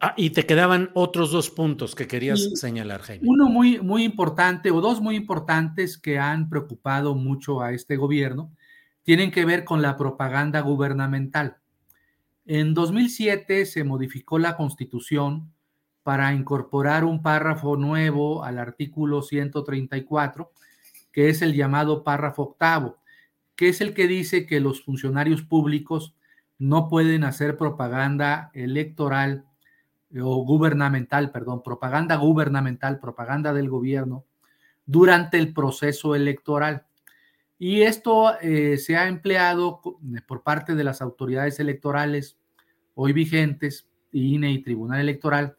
Ah, 0.00 0.14
y 0.16 0.30
te 0.30 0.44
quedaban 0.44 0.90
otros 0.94 1.30
dos 1.30 1.50
puntos 1.50 1.94
que 1.94 2.06
querías 2.06 2.50
señalar, 2.54 3.00
Jaime. 3.00 3.26
Uno 3.26 3.48
muy, 3.48 3.80
muy 3.80 4.04
importante, 4.04 4.70
o 4.70 4.80
dos 4.80 5.00
muy 5.00 5.16
importantes 5.16 5.96
que 5.96 6.18
han 6.18 6.50
preocupado 6.50 7.14
mucho 7.14 7.62
a 7.62 7.72
este 7.72 7.96
gobierno, 7.96 8.52
tienen 9.02 9.30
que 9.30 9.44
ver 9.44 9.64
con 9.64 9.80
la 9.80 9.96
propaganda 9.96 10.60
gubernamental. 10.60 11.56
En 12.44 12.74
2007 12.74 13.64
se 13.64 13.84
modificó 13.84 14.38
la 14.38 14.56
constitución 14.56 15.52
para 16.06 16.32
incorporar 16.32 17.04
un 17.04 17.20
párrafo 17.20 17.76
nuevo 17.76 18.44
al 18.44 18.60
artículo 18.60 19.22
134, 19.22 20.52
que 21.10 21.30
es 21.30 21.42
el 21.42 21.52
llamado 21.52 22.04
párrafo 22.04 22.42
octavo, 22.42 22.98
que 23.56 23.70
es 23.70 23.80
el 23.80 23.92
que 23.92 24.06
dice 24.06 24.46
que 24.46 24.60
los 24.60 24.84
funcionarios 24.84 25.42
públicos 25.42 26.14
no 26.60 26.88
pueden 26.88 27.24
hacer 27.24 27.56
propaganda 27.56 28.52
electoral 28.54 29.46
o 30.16 30.44
gubernamental, 30.44 31.32
perdón, 31.32 31.64
propaganda 31.64 32.14
gubernamental, 32.14 33.00
propaganda 33.00 33.52
del 33.52 33.68
gobierno 33.68 34.24
durante 34.86 35.38
el 35.38 35.52
proceso 35.52 36.14
electoral. 36.14 36.86
Y 37.58 37.82
esto 37.82 38.38
eh, 38.40 38.78
se 38.78 38.96
ha 38.96 39.08
empleado 39.08 39.80
por 40.28 40.44
parte 40.44 40.76
de 40.76 40.84
las 40.84 41.02
autoridades 41.02 41.58
electorales 41.58 42.36
hoy 42.94 43.12
vigentes, 43.12 43.88
INE 44.12 44.52
y 44.52 44.62
Tribunal 44.62 45.00
Electoral, 45.00 45.56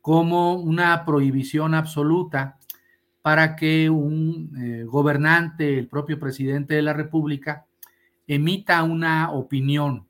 como 0.00 0.54
una 0.54 1.04
prohibición 1.04 1.74
absoluta 1.74 2.58
para 3.22 3.56
que 3.56 3.90
un 3.90 4.52
eh, 4.56 4.84
gobernante, 4.84 5.78
el 5.78 5.88
propio 5.88 6.18
presidente 6.18 6.74
de 6.74 6.82
la 6.82 6.92
República, 6.92 7.66
emita 8.26 8.82
una 8.82 9.32
opinión. 9.32 10.06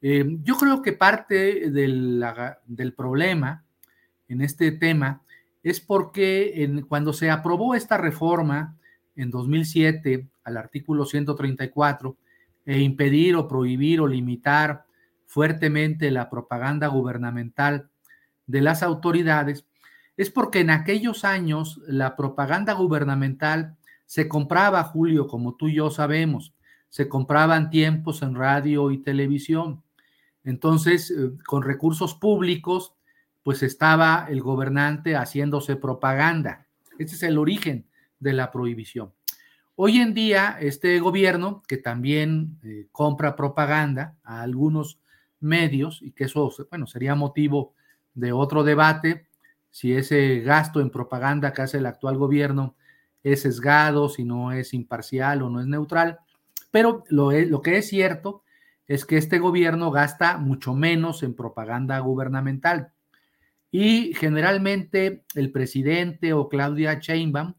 Eh, 0.00 0.38
yo 0.42 0.56
creo 0.56 0.82
que 0.82 0.92
parte 0.92 1.70
del, 1.70 2.94
problema 2.96 3.64
en 4.28 4.40
este 4.40 4.72
tema 4.72 5.22
es 5.62 5.80
porque 5.80 6.82
cuando 6.88 7.12
se 7.12 7.30
aprobó 7.30 7.74
esta 7.74 7.96
reforma 7.96 8.76
en 9.14 9.30
2007 9.30 10.28
al 10.42 10.56
artículo 10.56 11.06
134 11.06 12.16
e 12.66 12.80
impedir 12.80 13.36
o 13.36 13.46
prohibir 13.46 14.00
o 14.00 14.08
limitar 14.08 14.86
fuertemente 15.26 16.10
la 16.10 16.28
propaganda 16.28 16.88
gubernamental 16.88 17.91
de 18.52 18.60
las 18.60 18.82
autoridades, 18.82 19.66
es 20.18 20.30
porque 20.30 20.60
en 20.60 20.68
aquellos 20.68 21.24
años 21.24 21.80
la 21.86 22.16
propaganda 22.16 22.74
gubernamental 22.74 23.78
se 24.04 24.28
compraba, 24.28 24.84
Julio, 24.84 25.26
como 25.26 25.56
tú 25.56 25.68
y 25.68 25.76
yo 25.76 25.90
sabemos, 25.90 26.52
se 26.90 27.08
compraban 27.08 27.70
tiempos 27.70 28.20
en 28.20 28.34
radio 28.34 28.90
y 28.90 28.98
televisión. 28.98 29.82
Entonces, 30.44 31.10
eh, 31.10 31.30
con 31.46 31.62
recursos 31.62 32.14
públicos, 32.14 32.92
pues 33.42 33.62
estaba 33.62 34.26
el 34.28 34.42
gobernante 34.42 35.16
haciéndose 35.16 35.76
propaganda. 35.76 36.66
Ese 36.98 37.14
es 37.14 37.22
el 37.22 37.38
origen 37.38 37.86
de 38.20 38.34
la 38.34 38.52
prohibición. 38.52 39.14
Hoy 39.76 39.96
en 39.96 40.12
día, 40.12 40.58
este 40.60 41.00
gobierno, 41.00 41.62
que 41.66 41.78
también 41.78 42.58
eh, 42.62 42.88
compra 42.92 43.34
propaganda 43.34 44.18
a 44.22 44.42
algunos 44.42 45.00
medios, 45.40 46.02
y 46.02 46.12
que 46.12 46.24
eso, 46.24 46.52
bueno, 46.68 46.86
sería 46.86 47.14
motivo 47.14 47.72
de 48.14 48.32
otro 48.32 48.64
debate, 48.64 49.26
si 49.70 49.94
ese 49.94 50.40
gasto 50.40 50.80
en 50.80 50.90
propaganda 50.90 51.52
que 51.52 51.62
hace 51.62 51.78
el 51.78 51.86
actual 51.86 52.18
gobierno 52.18 52.76
es 53.22 53.42
sesgado, 53.42 54.08
si 54.08 54.24
no 54.24 54.52
es 54.52 54.74
imparcial 54.74 55.42
o 55.42 55.50
no 55.50 55.60
es 55.60 55.66
neutral, 55.66 56.18
pero 56.70 57.04
lo, 57.08 57.32
lo 57.32 57.62
que 57.62 57.78
es 57.78 57.88
cierto 57.88 58.42
es 58.86 59.04
que 59.04 59.16
este 59.16 59.38
gobierno 59.38 59.90
gasta 59.90 60.38
mucho 60.38 60.74
menos 60.74 61.22
en 61.22 61.34
propaganda 61.34 61.98
gubernamental. 62.00 62.92
Y 63.70 64.12
generalmente 64.14 65.24
el 65.34 65.50
presidente 65.50 66.34
o 66.34 66.48
Claudia 66.48 66.98
Sheinbaum, 67.00 67.54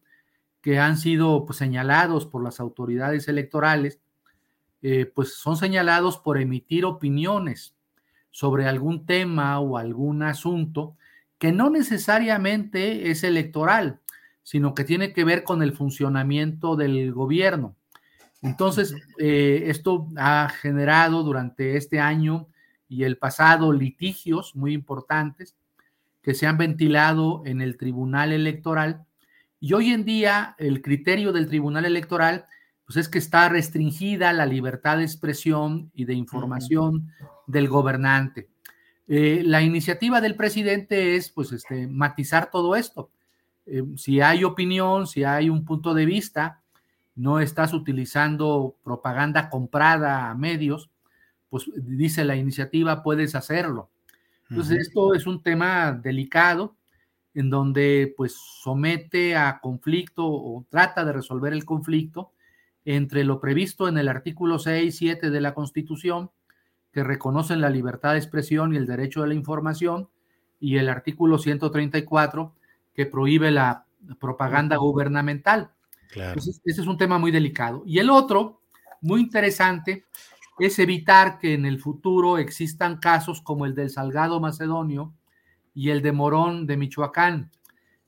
que 0.62 0.80
han 0.80 0.98
sido 0.98 1.46
pues, 1.46 1.58
señalados 1.58 2.28
por 2.28 2.44
las 2.44 2.60
autoridades 2.60 3.28
electorales, 3.28 4.00
eh, 4.84 5.06
pues 5.06 5.34
son 5.34 5.58
señalados 5.58 6.18
por 6.18 6.40
emitir 6.40 6.86
opiniones 6.86 7.76
sobre 8.34 8.66
algún 8.66 9.06
tema 9.06 9.60
o 9.60 9.78
algún 9.78 10.24
asunto 10.24 10.98
que 11.38 11.52
no 11.52 11.70
necesariamente 11.70 13.12
es 13.12 13.24
electoral, 13.24 14.00
sino 14.42 14.74
que 14.74 14.84
tiene 14.84 15.14
que 15.14 15.24
ver 15.24 15.44
con 15.44 15.62
el 15.62 15.74
funcionamiento 15.74 16.76
del 16.76 17.14
gobierno. 17.14 17.76
Entonces, 18.42 18.96
eh, 19.20 19.66
esto 19.68 20.10
ha 20.18 20.50
generado 20.50 21.22
durante 21.24 21.78
este 21.78 22.00
año 22.00 22.48
y 22.90 23.04
el 23.04 23.18
pasado 23.18 23.72
litigios 23.72 24.56
muy 24.56 24.74
importantes 24.74 25.56
que 26.24 26.34
se 26.34 26.48
han 26.48 26.58
ventilado 26.58 27.44
en 27.46 27.62
el 27.62 27.78
Tribunal 27.78 28.32
Electoral. 28.32 29.06
Y 29.60 29.74
hoy 29.74 29.92
en 29.92 30.06
día 30.06 30.56
el 30.58 30.82
criterio 30.82 31.34
del 31.34 31.48
Tribunal 31.48 31.86
Electoral 31.86 32.46
pues 32.86 32.98
es 32.98 33.10
que 33.10 33.20
está 33.20 33.50
restringida 33.50 34.34
la 34.34 34.46
libertad 34.46 34.98
de 34.98 35.04
expresión 35.04 35.92
y 35.94 36.06
de 36.06 36.14
información 36.14 37.12
del 37.48 37.70
gobernante. 37.70 38.50
Eh, 39.08 39.42
la 39.46 39.62
iniciativa 39.62 40.22
del 40.22 40.36
presidente 40.36 41.16
es 41.16 41.30
pues 41.30 41.52
este, 41.52 41.88
matizar 41.88 42.50
todo 42.52 42.76
esto. 42.76 43.10
Eh, 43.66 43.84
si 43.96 44.22
hay 44.22 44.44
opinión, 44.44 45.08
si 45.08 45.24
hay 45.24 45.50
un 45.50 45.66
punto 45.66 45.94
de 45.94 46.06
vista, 46.06 46.62
no 47.16 47.40
estás 47.40 47.74
utilizando 47.74 48.76
propaganda 48.84 49.50
comprada 49.50 50.30
a 50.30 50.36
medios, 50.36 50.90
pues 51.50 51.70
dice 51.76 52.26
la 52.26 52.36
iniciativa, 52.36 53.04
puedes 53.04 53.36
hacerlo. 53.36 53.90
Entonces, 54.50 54.88
esto 54.88 55.16
es 55.16 55.26
un 55.26 55.42
tema 55.42 55.92
delicado 55.94 56.76
en 57.34 57.50
donde 57.50 58.14
pues 58.16 58.36
somete 58.62 59.36
a 59.36 59.60
conflicto 59.60 60.28
o 60.28 60.66
trata 60.70 61.04
de 61.06 61.14
resolver 61.14 61.54
el 61.54 61.66
conflicto 61.66 62.33
entre 62.86 63.24
lo 63.24 63.40
previsto 63.40 63.88
en 63.88 63.98
el 63.98 64.08
artículo 64.08 64.60
6 64.60 64.94
y 64.94 64.98
7 64.98 65.30
de 65.30 65.42
la 65.42 65.54
Constitución, 65.54 66.32
que 66.92 67.04
reconocen 67.04 67.62
la 67.62 67.70
libertad 67.70 68.14
de 68.14 68.20
expresión 68.20 68.74
y 68.74 68.78
el 68.78 68.86
derecho 68.86 69.22
de 69.22 69.30
la 69.30 69.34
información, 69.34 70.10
y 70.60 70.78
el 70.78 70.90
artículo 70.90 71.38
134, 71.38 72.54
que 72.94 73.06
prohíbe 73.06 73.52
la 73.52 73.86
propaganda 74.20 74.78
gubernamental. 74.78 75.72
ese 76.16 76.62
es 76.66 76.88
un 76.88 76.98
tema 76.98 77.18
muy 77.18 77.32
delicado. 77.32 77.84
Y 77.86 78.00
el 78.00 78.10
otro, 78.10 78.62
muy 79.02 79.22
interesante, 79.22 80.06
es 80.60 80.80
evitar 80.80 81.40
que 81.40 81.54
en 81.54 81.66
el 81.66 81.80
futuro 81.80 82.38
existan 82.38 82.98
casos 82.98 83.42
como 83.42 83.66
el 83.66 83.76
del 83.76 83.90
Salgado 83.90 84.40
Macedonio 84.40 85.14
y 85.74 85.90
el 85.90 86.02
de 86.02 86.12
Morón 86.12 86.68
de 86.68 86.78
Michoacán. 86.78 87.52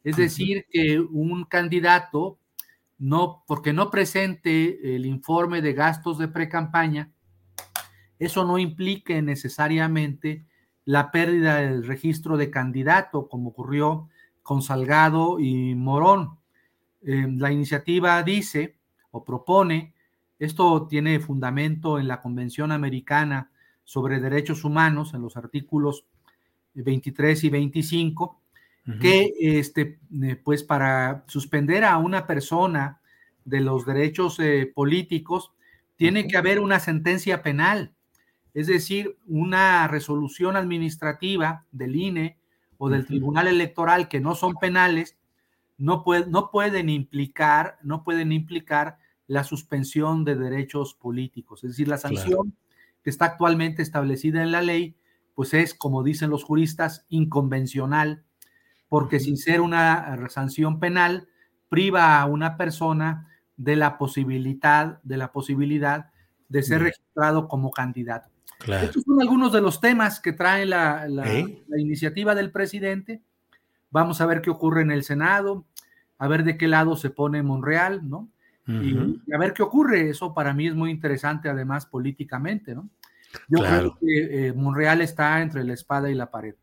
Es 0.04 0.18
decir, 0.18 0.66
que 0.70 1.00
un 1.00 1.46
candidato, 1.46 2.38
no, 2.98 3.44
porque 3.48 3.74
no 3.74 3.90
presente 3.90 4.96
el 4.96 5.06
informe 5.06 5.62
de 5.62 5.74
gastos 5.74 6.18
de 6.18 6.28
precampaña, 6.28 7.12
eso 8.20 8.46
no 8.46 8.58
implique 8.58 9.22
necesariamente 9.22 10.46
la 10.86 11.12
pérdida 11.12 11.58
del 11.58 11.86
registro 11.86 12.38
de 12.38 12.50
candidato, 12.50 13.28
como 13.28 13.50
ocurrió 13.50 14.10
con 14.44 14.62
Salgado 14.62 15.40
y 15.40 15.76
Morón. 15.76 16.38
Eh, 17.02 17.28
la 17.38 17.52
iniciativa 17.52 18.22
dice 18.24 18.78
o 19.12 19.24
propone, 19.24 19.94
esto 20.40 20.88
tiene 20.88 21.20
fundamento 21.20 22.00
en 22.00 22.08
la 22.08 22.22
Convención 22.22 22.72
Americana 22.72 23.52
sobre 23.84 24.20
Derechos 24.20 24.64
Humanos, 24.64 25.14
en 25.14 25.22
los 25.22 25.38
artículos 25.38 26.06
23 26.74 27.46
y 27.46 27.50
25, 27.50 28.42
que 29.02 29.34
este, 29.40 30.00
eh, 30.22 30.36
pues 30.36 30.64
para 30.64 31.24
suspender 31.28 31.84
a 31.84 31.98
una 31.98 32.28
persona 32.28 33.02
de 33.44 33.62
los 33.62 33.86
derechos 33.86 34.40
eh, 34.40 34.72
políticos, 34.74 35.52
tiene 35.96 36.28
que 36.28 36.38
haber 36.38 36.60
una 36.60 36.80
sentencia 36.80 37.42
penal, 37.42 37.94
es 38.54 38.68
decir, 38.68 39.18
una 39.28 39.88
resolución 39.88 40.56
administrativa 40.56 41.66
del 41.72 41.96
INE 41.96 42.38
o 42.78 42.90
del 42.90 43.06
Tribunal 43.06 43.48
Electoral 43.48 44.08
que 44.08 44.20
no 44.20 44.36
son 44.36 44.56
penales, 44.56 45.18
no, 45.78 46.04
no, 46.28 46.52
pueden 46.52 46.90
implicar, 46.90 47.78
no 47.82 48.04
pueden 48.04 48.32
implicar 48.32 48.98
la 49.28 49.44
suspensión 49.44 50.26
de 50.26 50.36
derechos 50.36 50.94
políticos. 50.94 51.64
Es 51.64 51.72
decir, 51.72 51.88
la 51.88 51.98
sanción 51.98 52.56
que 53.04 53.10
está 53.10 53.26
actualmente 53.26 53.82
establecida 53.82 54.44
en 54.44 54.52
la 54.52 54.62
ley, 54.62 54.96
pues 55.34 55.54
es, 55.54 55.74
como 55.74 56.04
dicen 56.04 56.30
los 56.30 56.44
juristas, 56.44 57.06
inconvencional, 57.10 58.25
porque 58.96 59.20
sin 59.20 59.36
ser 59.36 59.60
una 59.60 60.18
sanción 60.30 60.80
penal, 60.80 61.28
priva 61.68 62.18
a 62.18 62.26
una 62.28 62.56
persona 62.56 63.28
de 63.58 63.76
la 63.76 63.98
posibilidad, 63.98 65.02
de 65.04 65.18
la 65.18 65.34
posibilidad 65.34 66.12
de 66.48 66.64
ser 66.64 66.84
registrado 66.84 67.50
como 67.50 67.72
candidato. 67.72 68.30
Estos 68.66 69.04
son 69.04 69.20
algunos 69.20 69.52
de 69.52 69.60
los 69.60 69.82
temas 69.82 70.22
que 70.22 70.32
trae 70.32 70.66
la, 70.66 71.10
iniciativa 71.78 72.36
del 72.36 72.52
presidente. 72.52 73.22
Vamos 73.92 74.22
a 74.22 74.28
ver 74.28 74.42
qué 74.42 74.50
ocurre 74.50 74.84
en 74.84 74.92
el 74.92 75.04
Senado, 75.04 75.66
a 76.18 76.30
ver 76.30 76.46
de 76.46 76.58
qué 76.58 76.70
lado 76.70 76.96
se 76.96 77.10
pone 77.10 77.44
Monreal, 77.44 78.10
¿no? 78.10 78.30
y, 78.66 78.96
a 79.34 79.38
ver 79.38 79.52
qué 79.52 79.64
ocurre. 79.64 80.10
Eso 80.10 80.34
para 80.34 80.54
mí 80.54 80.68
es 80.68 80.74
muy 80.74 80.90
interesante, 80.90 81.50
además, 81.50 81.86
políticamente, 81.86 82.74
¿no? 82.74 82.88
Yo 83.50 83.60
creo 83.60 83.98
que 84.00 84.48
eh, 84.48 84.54
Monreal 84.54 85.02
está 85.02 85.42
entre 85.42 85.66
la 85.66 85.74
espada 85.74 86.10
y 86.10 86.16
la 86.16 86.32
pared. 86.32 86.56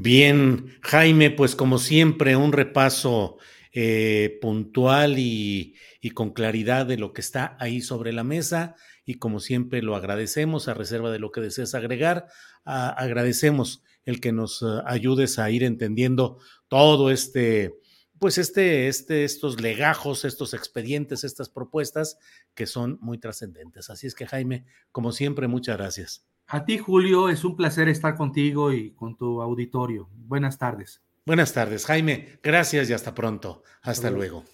Bien, 0.00 0.78
Jaime, 0.82 1.32
pues 1.32 1.56
como 1.56 1.78
siempre, 1.78 2.36
un 2.36 2.52
repaso 2.52 3.38
eh, 3.72 4.38
puntual 4.40 5.18
y, 5.18 5.74
con 6.14 6.30
claridad 6.30 6.86
de 6.86 6.96
lo 6.96 7.12
que 7.12 7.20
está 7.20 7.56
ahí 7.58 7.80
sobre 7.80 8.12
la 8.12 8.22
mesa 8.22 8.76
y 9.04 9.14
como 9.14 9.40
siempre 9.40 9.82
lo 9.82 9.96
agradecemos 9.96 10.68
a 10.68 10.74
reserva 10.74 11.10
de 11.10 11.18
lo 11.18 11.32
que 11.32 11.40
desees 11.40 11.74
agregar, 11.74 12.28
agradecemos 12.64 13.82
el 14.04 14.20
que 14.20 14.30
nos 14.30 14.62
eh, 14.62 14.66
ayudes 14.86 15.40
a 15.40 15.50
ir 15.50 15.64
entendiendo 15.64 16.38
todo 16.68 17.10
este, 17.10 17.74
pues 18.20 18.38
este, 18.38 18.86
este, 18.86 19.24
estos 19.24 19.60
legajos, 19.60 20.24
estos 20.24 20.54
expedientes, 20.54 21.24
estas 21.24 21.48
propuestas 21.48 22.18
que 22.54 22.66
son 22.66 22.98
muy 23.00 23.18
trascendentes. 23.18 23.90
Así 23.90 24.06
es 24.06 24.14
que 24.14 24.28
Jaime, 24.28 24.64
como 24.92 25.10
siempre, 25.10 25.48
muchas 25.48 25.76
gracias. 25.76 26.24
A 26.50 26.64
ti, 26.64 26.78
Julio, 26.78 27.28
es 27.28 27.44
un 27.44 27.56
placer 27.56 27.90
estar 27.90 28.16
contigo 28.16 28.72
y 28.72 28.92
con 28.92 29.18
tu 29.18 29.42
auditorio. 29.42 30.08
Buenas 30.14 30.56
tardes. 30.56 31.02
Buenas 31.26 31.52
tardes, 31.52 31.84
Jaime. 31.84 32.38
Gracias 32.42 32.88
y 32.88 32.94
hasta 32.94 33.14
pronto. 33.14 33.62
Hasta 33.82 34.10
luego. 34.10 34.44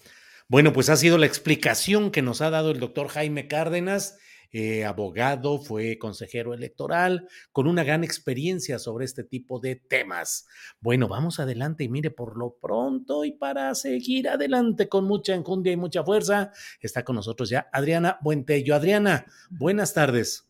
Bueno, 0.49 0.73
pues 0.73 0.89
ha 0.89 0.97
sido 0.97 1.17
la 1.17 1.25
explicación 1.25 2.11
que 2.11 2.21
nos 2.21 2.41
ha 2.41 2.49
dado 2.49 2.71
el 2.71 2.81
doctor 2.81 3.07
Jaime 3.07 3.47
Cárdenas, 3.47 4.17
eh, 4.51 4.83
abogado, 4.83 5.57
fue 5.57 5.97
consejero 5.97 6.53
electoral, 6.53 7.29
con 7.53 7.65
una 7.65 7.85
gran 7.85 8.03
experiencia 8.03 8.77
sobre 8.77 9.05
este 9.05 9.23
tipo 9.23 9.61
de 9.61 9.77
temas. 9.77 10.47
Bueno, 10.81 11.07
vamos 11.07 11.39
adelante 11.39 11.85
y 11.85 11.89
mire, 11.89 12.11
por 12.11 12.37
lo 12.37 12.57
pronto 12.61 13.23
y 13.23 13.31
para 13.31 13.73
seguir 13.73 14.27
adelante 14.27 14.89
con 14.89 15.05
mucha 15.05 15.33
enjundia 15.33 15.71
y 15.71 15.77
mucha 15.77 16.03
fuerza, 16.03 16.51
está 16.81 17.05
con 17.05 17.15
nosotros 17.15 17.49
ya 17.49 17.69
Adriana 17.71 18.19
Buentello. 18.21 18.75
Adriana, 18.75 19.27
buenas 19.49 19.93
tardes. 19.93 20.49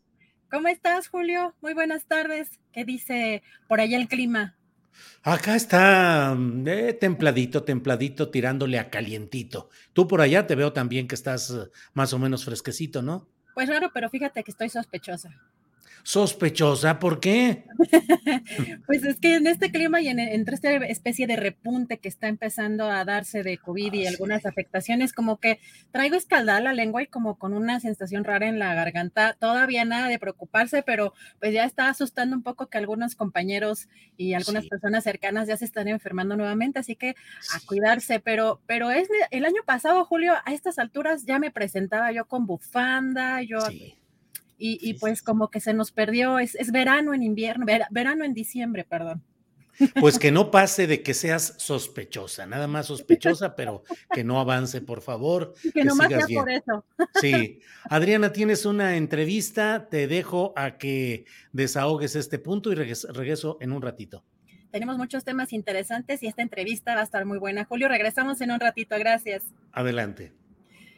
¿Cómo 0.51 0.67
estás, 0.67 1.07
Julio? 1.07 1.53
Muy 1.61 1.73
buenas 1.73 2.05
tardes. 2.05 2.59
¿Qué 2.71 2.85
dice 2.85 3.43
por 3.67 3.79
allá 3.79 3.97
el 3.97 4.07
clima? 4.07 4.55
Acá 5.23 5.55
está 5.55 6.35
mm, 6.37 6.67
eh, 6.67 6.93
templadito, 6.93 7.63
templadito, 7.63 8.29
tirándole 8.29 8.79
a 8.79 8.89
calientito. 8.89 9.69
Tú 9.93 10.07
por 10.07 10.21
allá 10.21 10.47
te 10.47 10.55
veo 10.55 10.71
también 10.71 11.07
que 11.07 11.15
estás 11.15 11.49
eh, 11.51 11.69
más 11.93 12.13
o 12.13 12.19
menos 12.19 12.45
fresquecito, 12.45 13.01
¿no? 13.01 13.27
Pues 13.53 13.69
raro, 13.69 13.91
pero 13.93 14.09
fíjate 14.09 14.43
que 14.43 14.51
estoy 14.51 14.69
sospechosa 14.69 15.29
sospechosa. 16.05 16.99
¿Por 16.99 17.19
qué? 17.19 17.65
pues 18.85 19.03
es 19.03 19.19
que 19.19 19.35
en 19.35 19.47
este 19.47 19.71
clima 19.71 20.01
y 20.01 20.07
en, 20.07 20.19
entre 20.19 20.53
esta 20.53 20.71
especie 20.71 21.25
de 21.25 21.35
repunte 21.35 21.97
que 21.97 22.07
está 22.07 22.27
empezando 22.27 22.91
a 22.91 23.03
darse 23.05 23.41
de 23.41 23.57
COVID 23.57 23.91
y 23.91 24.05
algunas 24.05 24.45
afectaciones, 24.45 25.13
como 25.13 25.39
que 25.39 25.59
traigo 25.91 26.15
escaldada 26.15 26.61
la 26.61 26.73
lengua 26.73 27.01
y 27.01 27.07
como 27.07 27.39
con 27.39 27.55
una 27.55 27.79
sensación 27.79 28.23
rara 28.23 28.47
en 28.47 28.59
la 28.59 28.75
garganta. 28.75 29.35
Todavía 29.39 29.83
nada 29.83 30.07
de 30.07 30.19
preocuparse, 30.19 30.83
pero 30.83 31.13
pues 31.39 31.53
ya 31.53 31.65
está 31.65 31.89
asustando 31.89 32.35
un 32.35 32.43
poco 32.43 32.67
que 32.67 32.77
algunos 32.77 33.15
compañeros 33.15 33.89
y 34.15 34.35
algunas 34.35 34.67
personas 34.67 35.03
cercanas 35.03 35.47
ya 35.47 35.57
se 35.57 35.65
están 35.65 35.87
enfermando 35.87 36.37
nuevamente, 36.37 36.77
así 36.77 36.95
que 36.95 37.15
a 37.51 37.59
cuidarse. 37.65 38.19
Pero, 38.19 38.61
pero 38.67 38.91
es 38.91 39.09
el 39.31 39.43
año 39.43 39.63
pasado, 39.65 40.05
Julio, 40.05 40.33
a 40.45 40.53
estas 40.53 40.77
alturas 40.77 41.25
ya 41.25 41.39
me 41.39 41.49
presentaba 41.49 42.11
yo 42.11 42.25
con 42.25 42.45
bufanda, 42.45 43.41
yo 43.41 43.57
y, 44.57 44.93
pues 44.95 45.21
como 45.21 45.49
que 45.49 45.59
se 45.59 45.73
nos 45.73 45.91
perdió, 45.91 46.39
es, 46.39 46.55
verano 46.71 47.13
en 47.13 47.23
invierno, 47.23 47.65
verano 47.91 48.23
en 48.23 48.33
diciembre, 48.33 48.85
perdón. 48.85 49.23
Pues 49.99 50.19
que 50.19 50.31
no 50.31 50.51
pase 50.51 50.87
de 50.87 51.03
que 51.03 51.13
seas 51.13 51.55
sospechosa, 51.57 52.45
nada 52.45 52.67
más 52.67 52.87
sospechosa, 52.87 53.55
pero 53.55 53.83
que 54.13 54.23
no 54.23 54.39
avance, 54.39 54.81
por 54.81 55.01
favor. 55.01 55.53
Que, 55.73 55.83
no 55.83 55.95
más 55.95 56.07
sea 56.07 56.25
por 56.33 56.49
eso. 56.49 56.85
Sí. 57.19 57.59
Adriana, 57.89 58.31
tienes 58.31 58.65
una 58.65 58.95
entrevista, 58.95 59.89
te 59.89 60.07
dejo 60.07 60.53
a 60.55 60.77
que 60.77 61.25
desahogues 61.51 62.15
este 62.15 62.39
punto 62.39 62.71
y 62.71 62.75
regreso 62.75 63.57
en 63.59 63.73
un 63.73 63.81
ratito. 63.81 64.23
Tenemos 64.71 64.97
muchos 64.97 65.23
temas 65.23 65.53
interesantes 65.53 66.23
y 66.23 66.27
esta 66.27 66.41
entrevista 66.41 66.95
va 66.95 67.01
a 67.01 67.03
estar 67.03 67.25
muy 67.25 67.37
buena. 67.37 67.65
Julio, 67.65 67.87
regresamos 67.89 68.39
en 68.41 68.51
un 68.51 68.59
ratito, 68.59 68.97
gracias. 68.97 69.43
Adelante. 69.71 70.33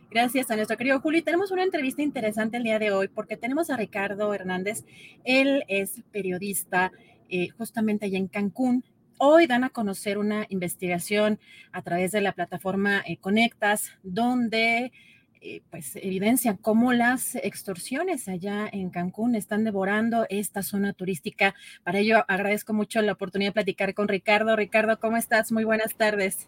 Gracias 0.10 0.50
a 0.50 0.56
nuestro 0.56 0.78
querido 0.78 1.02
Julio. 1.02 1.22
tenemos 1.22 1.52
una 1.52 1.64
entrevista 1.64 2.02
interesante 2.02 2.56
el 2.56 2.64
día 2.64 2.80
de 2.80 2.92
hoy 2.92 3.10
porque 3.10 3.36
tenemos 3.36 3.70
a 3.70 3.76
Ricardo 3.76 4.34
Hernández. 4.34 4.86
Él 5.26 5.66
es 5.68 6.02
periodista 6.14 6.94
eh, 7.28 7.50
justamente 7.50 8.06
allá 8.06 8.18
en 8.18 8.30
Cancún. 8.30 8.86
Hoy 9.18 9.48
dan 9.48 9.66
a 9.66 9.70
conocer 9.70 10.18
una 10.18 10.46
investigación 10.48 11.40
a 11.74 11.82
través 11.82 12.14
de 12.14 12.22
la 12.22 12.32
plataforma 12.32 13.04
eh, 13.06 13.18
Conectas, 13.18 13.92
donde 14.02 14.94
eh, 15.42 15.62
pues 15.70 15.98
evidencian 15.98 16.56
cómo 16.56 16.94
las 16.94 17.36
extorsiones 17.36 18.30
allá 18.30 18.70
en 18.72 18.90
Cancún 18.90 19.36
están 19.36 19.66
devorando 19.66 20.26
esta 20.30 20.64
zona 20.64 20.94
turística. 20.94 21.54
Para 21.84 22.00
ello 22.00 22.24
agradezco 22.30 22.74
mucho 22.74 23.02
la 23.02 23.12
oportunidad 23.12 23.50
de 23.50 23.56
platicar 23.56 23.94
con 23.94 24.08
Ricardo. 24.08 24.56
Ricardo, 24.56 25.02
¿cómo 25.02 25.18
estás? 25.18 25.52
Muy 25.52 25.66
buenas 25.66 25.96
tardes. 25.96 26.48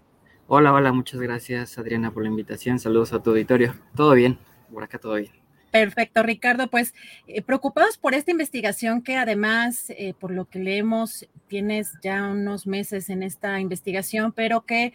Hola, 0.52 0.74
hola, 0.74 0.92
muchas 0.92 1.22
gracias 1.22 1.78
Adriana 1.78 2.10
por 2.10 2.24
la 2.24 2.30
invitación. 2.30 2.80
Saludos 2.80 3.14
a 3.14 3.22
tu 3.22 3.30
auditorio. 3.30 3.76
Todo 3.96 4.14
bien, 4.14 4.40
por 4.74 4.82
acá 4.82 4.98
todo 4.98 5.14
bien. 5.14 5.30
Perfecto, 5.70 6.24
Ricardo. 6.24 6.72
Pues 6.72 6.96
eh, 7.28 7.44
preocupados 7.44 8.00
por 8.00 8.16
esta 8.16 8.32
investigación 8.32 9.04
que 9.04 9.16
además, 9.16 9.92
eh, 9.92 10.16
por 10.20 10.32
lo 10.32 10.46
que 10.46 10.58
leemos, 10.58 11.30
tienes 11.48 11.94
ya 12.02 12.28
unos 12.28 12.66
meses 12.66 13.12
en 13.12 13.22
esta 13.22 13.60
investigación, 13.60 14.32
pero 14.32 14.62
que 14.62 14.94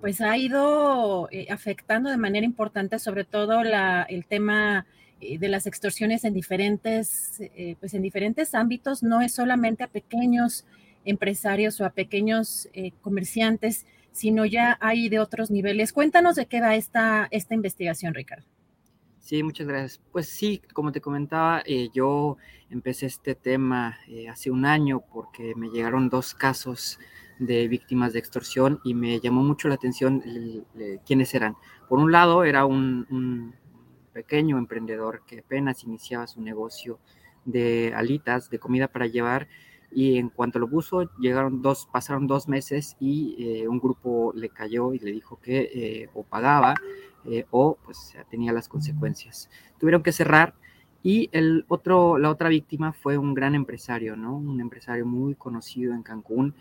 pues 0.00 0.20
ha 0.20 0.36
ido 0.36 1.28
eh, 1.32 1.48
afectando 1.50 2.08
de 2.08 2.16
manera 2.16 2.46
importante 2.46 3.00
sobre 3.00 3.24
todo 3.24 3.64
la, 3.64 4.04
el 4.04 4.24
tema 4.24 4.86
de 5.20 5.48
las 5.48 5.66
extorsiones 5.66 6.24
en 6.24 6.32
diferentes, 6.34 7.40
pues 7.78 7.94
en 7.94 8.02
diferentes 8.02 8.56
ámbitos, 8.56 9.04
no 9.04 9.20
es 9.20 9.32
solamente 9.32 9.84
a 9.84 9.86
pequeños 9.86 10.64
empresarios 11.04 11.80
o 11.80 11.84
a 11.84 11.90
pequeños 11.90 12.68
comerciantes, 13.02 13.86
sino 14.12 14.44
ya 14.44 14.78
hay 14.80 15.08
de 15.08 15.18
otros 15.18 15.50
niveles. 15.50 15.92
Cuéntanos 15.92 16.36
de 16.36 16.46
qué 16.46 16.60
va 16.60 16.76
esta, 16.76 17.28
esta 17.30 17.54
investigación, 17.54 18.14
Ricardo. 18.14 18.46
Sí, 19.18 19.42
muchas 19.42 19.66
gracias. 19.66 20.00
Pues 20.10 20.28
sí, 20.28 20.60
como 20.72 20.90
te 20.90 21.00
comentaba, 21.00 21.62
eh, 21.64 21.90
yo 21.94 22.36
empecé 22.70 23.06
este 23.06 23.34
tema 23.34 23.98
eh, 24.08 24.28
hace 24.28 24.50
un 24.50 24.66
año 24.66 25.02
porque 25.12 25.54
me 25.54 25.68
llegaron 25.68 26.08
dos 26.08 26.34
casos 26.34 26.98
de 27.38 27.68
víctimas 27.68 28.12
de 28.12 28.18
extorsión 28.18 28.80
y 28.84 28.94
me 28.94 29.20
llamó 29.20 29.42
mucho 29.42 29.68
la 29.68 29.74
atención 29.74 30.22
quiénes 31.06 31.34
eran. 31.34 31.56
Por 31.88 31.98
un 31.98 32.12
lado, 32.12 32.44
era 32.44 32.64
un, 32.64 33.54
pequeño 34.12 34.58
emprendedor 34.58 35.22
que 35.26 35.38
apenas 35.38 35.84
iniciaba 35.84 36.26
su 36.26 36.42
negocio 36.42 37.00
de 37.46 37.92
alitas, 37.96 38.50
de 38.50 38.58
comida 38.58 38.88
para 38.88 39.06
llevar, 39.06 39.48
y 39.94 40.18
en 40.18 40.30
cuanto 40.30 40.58
lo 40.58 40.68
puso, 40.68 41.10
llegaron 41.18 41.62
dos, 41.62 41.88
pasaron 41.90 42.26
dos 42.26 42.48
meses 42.48 42.96
y 42.98 43.36
eh, 43.38 43.68
un 43.68 43.78
grupo 43.78 44.32
le 44.34 44.48
cayó 44.48 44.94
y 44.94 44.98
le 44.98 45.12
dijo 45.12 45.38
que 45.40 45.70
eh, 45.74 46.08
o 46.14 46.22
pagaba 46.22 46.74
eh, 47.24 47.44
o 47.50 47.76
pues 47.84 48.16
tenía 48.30 48.52
las 48.52 48.68
consecuencias. 48.68 49.50
Tuvieron 49.78 50.02
que 50.02 50.12
cerrar 50.12 50.54
y 51.02 51.28
el 51.32 51.64
otro, 51.68 52.16
la 52.18 52.30
otra 52.30 52.48
víctima 52.48 52.92
fue 52.92 53.18
un 53.18 53.34
gran 53.34 53.54
empresario, 53.54 54.16
¿no? 54.16 54.36
Un 54.36 54.60
empresario 54.60 55.04
muy 55.04 55.34
conocido 55.34 55.94
en 55.94 56.02
Cancún, 56.02 56.54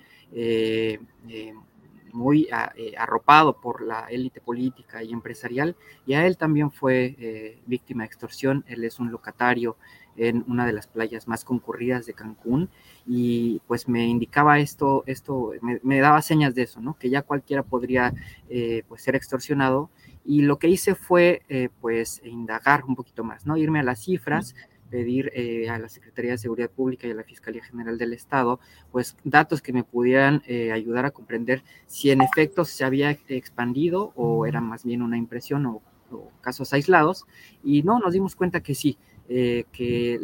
muy 2.12 2.50
arropado 2.98 3.62
por 3.62 3.82
la 3.82 4.08
élite 4.10 4.42
política 4.42 5.04
y 5.04 5.14
empresarial, 5.14 5.76
y 6.08 6.16
a 6.16 6.26
él 6.26 6.38
también 6.38 6.72
fue 6.72 7.60
víctima 7.68 8.02
de 8.02 8.08
extorsión. 8.08 8.66
Él 8.68 8.84
es 8.84 9.00
un 9.00 9.12
locatario 9.12 9.78
en 10.18 10.44
una 10.48 10.66
de 10.66 10.74
las 10.74 10.88
playas 10.88 11.28
más 11.28 11.46
concurridas 11.46 12.06
de 12.06 12.14
Cancún 12.14 12.70
y 13.08 13.62
pues 13.68 13.88
me 13.88 14.06
indicaba 14.06 14.60
esto, 14.60 15.04
esto 15.06 15.54
me, 15.62 16.00
daba 16.00 16.22
señas 16.22 16.56
de 16.56 16.64
eso, 16.64 16.82
¿no? 16.82 16.98
Que 16.98 17.10
ya 17.10 17.22
cualquiera 17.22 17.64
podría 17.64 18.14
eh, 18.50 18.84
pues 18.88 19.02
ser 19.02 19.16
extorsionado 19.16 19.90
y 20.24 20.44
lo 20.44 20.60
que 20.60 20.68
hice 20.68 20.96
fue 20.96 21.42
eh, 21.50 21.70
pues 21.80 22.22
indagar 22.24 22.84
un 22.86 22.96
poquito 22.96 23.24
más, 23.24 23.46
¿no? 23.46 23.58
Irme 23.58 23.80
a 23.80 23.84
las 23.84 24.04
cifras, 24.04 24.56
pedir 24.90 25.32
eh, 25.34 25.70
a 25.70 25.80
la 25.80 25.88
Secretaría 25.88 26.32
de 26.32 26.38
Seguridad 26.38 26.70
Pública 26.70 27.08
y 27.08 27.12
a 27.12 27.16
la 27.16 27.24
Fiscalía 27.24 27.64
General 27.64 27.98
del 27.98 28.14
Estado, 28.14 28.60
pues 28.92 29.16
datos 29.24 29.62
que 29.62 29.74
me 29.74 29.84
pudieran 29.84 30.44
ayudar 30.74 31.06
a 31.06 31.12
comprender 31.12 31.64
si 31.88 32.12
en 32.12 32.22
efecto 32.22 32.66
se 32.66 32.84
había 32.84 33.12
expandido 33.30 34.12
o 34.16 34.46
era 34.46 34.60
más 34.60 34.84
bien 34.84 35.02
una 35.02 35.18
impresión 35.18 35.66
o, 35.66 35.82
o 36.12 36.30
casos 36.42 36.74
aislados. 36.74 37.26
Y 37.64 37.84
no, 37.84 38.00
nos 38.00 38.14
dimos 38.14 38.36
cuenta 38.36 38.62
que 38.62 38.76
sí, 38.76 38.98
eh, 39.34 39.64
que 39.72 40.20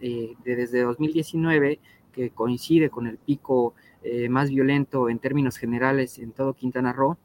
eh, 0.00 0.36
desde 0.44 0.82
2019, 0.82 1.80
que 2.12 2.30
coincide 2.30 2.90
con 2.90 3.08
el 3.08 3.18
pico 3.18 3.74
eh, 4.04 4.28
más 4.28 4.50
violento 4.50 5.08
en 5.08 5.18
términos 5.18 5.56
generales 5.56 6.20
en 6.20 6.30
todo 6.30 6.54
Quintana 6.54 6.92
Roo, 6.92 7.18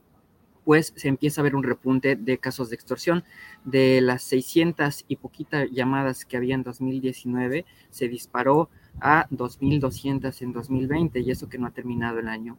pues 0.65 0.93
se 0.95 1.10
empieza 1.10 1.41
a 1.41 1.43
ver 1.43 1.56
un 1.56 1.62
repunte 1.62 2.15
de 2.15 2.39
casos 2.39 2.69
de 2.71 2.76
extorsión. 2.76 3.23
De 3.65 4.02
las 4.02 4.23
600 4.23 5.06
y 5.08 5.17
poquita 5.17 5.65
llamadas 5.65 6.26
que 6.26 6.38
había 6.38 6.56
en 6.56 6.63
2019, 6.63 7.65
se 7.91 8.08
disparó 8.08 8.71
a 9.00 9.30
2.200 9.30 10.41
en 10.41 10.54
2020 10.54 11.19
y 11.19 11.30
eso 11.30 11.47
que 11.47 11.60
no 11.60 11.67
ha 11.67 11.71
terminado 11.71 12.17
el 12.17 12.30
año. 12.30 12.58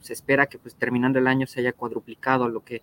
Se 0.00 0.12
espera 0.12 0.48
que 0.48 0.58
pues 0.58 0.74
terminando 0.74 1.18
el 1.18 1.28
año 1.28 1.46
se 1.46 1.60
haya 1.60 1.72
cuadruplicado 1.72 2.50
lo 2.50 2.62
que, 2.62 2.82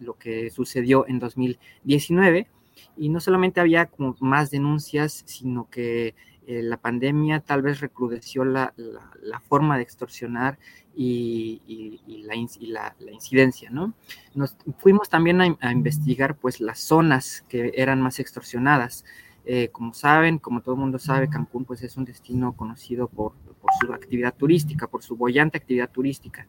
lo 0.00 0.18
que 0.18 0.50
sucedió 0.50 1.06
en 1.08 1.18
2019 1.18 2.48
y 2.96 3.08
no 3.08 3.20
solamente 3.20 3.60
había 3.60 3.86
como 3.86 4.16
más 4.20 4.50
denuncias, 4.50 5.22
sino 5.26 5.68
que 5.70 6.14
eh, 6.46 6.62
la 6.62 6.76
pandemia 6.76 7.40
tal 7.40 7.62
vez 7.62 7.80
recrudeció 7.80 8.44
la, 8.44 8.74
la, 8.76 9.40
forma 9.40 9.76
de 9.76 9.82
extorsionar 9.82 10.58
y, 10.94 12.00
la, 12.26 12.36
incidencia, 12.36 13.70
¿no? 13.70 13.94
Nos 14.34 14.56
fuimos 14.78 15.08
también 15.08 15.40
a, 15.40 15.56
a, 15.60 15.72
investigar 15.72 16.36
pues 16.36 16.60
las 16.60 16.80
zonas 16.80 17.44
que 17.48 17.72
eran 17.76 18.02
más 18.02 18.20
extorsionadas. 18.20 19.06
Eh, 19.46 19.68
como 19.68 19.92
saben, 19.92 20.38
como 20.38 20.62
todo 20.62 20.74
el 20.74 20.80
mundo 20.80 20.98
sabe, 20.98 21.28
Cancún 21.28 21.64
pues 21.64 21.82
es 21.82 21.96
un 21.96 22.04
destino 22.04 22.56
conocido 22.56 23.08
por, 23.08 23.32
por, 23.34 23.70
su 23.80 23.92
actividad 23.92 24.34
turística, 24.34 24.86
por 24.86 25.02
su 25.02 25.16
bollante 25.16 25.58
actividad 25.58 25.90
turística. 25.90 26.46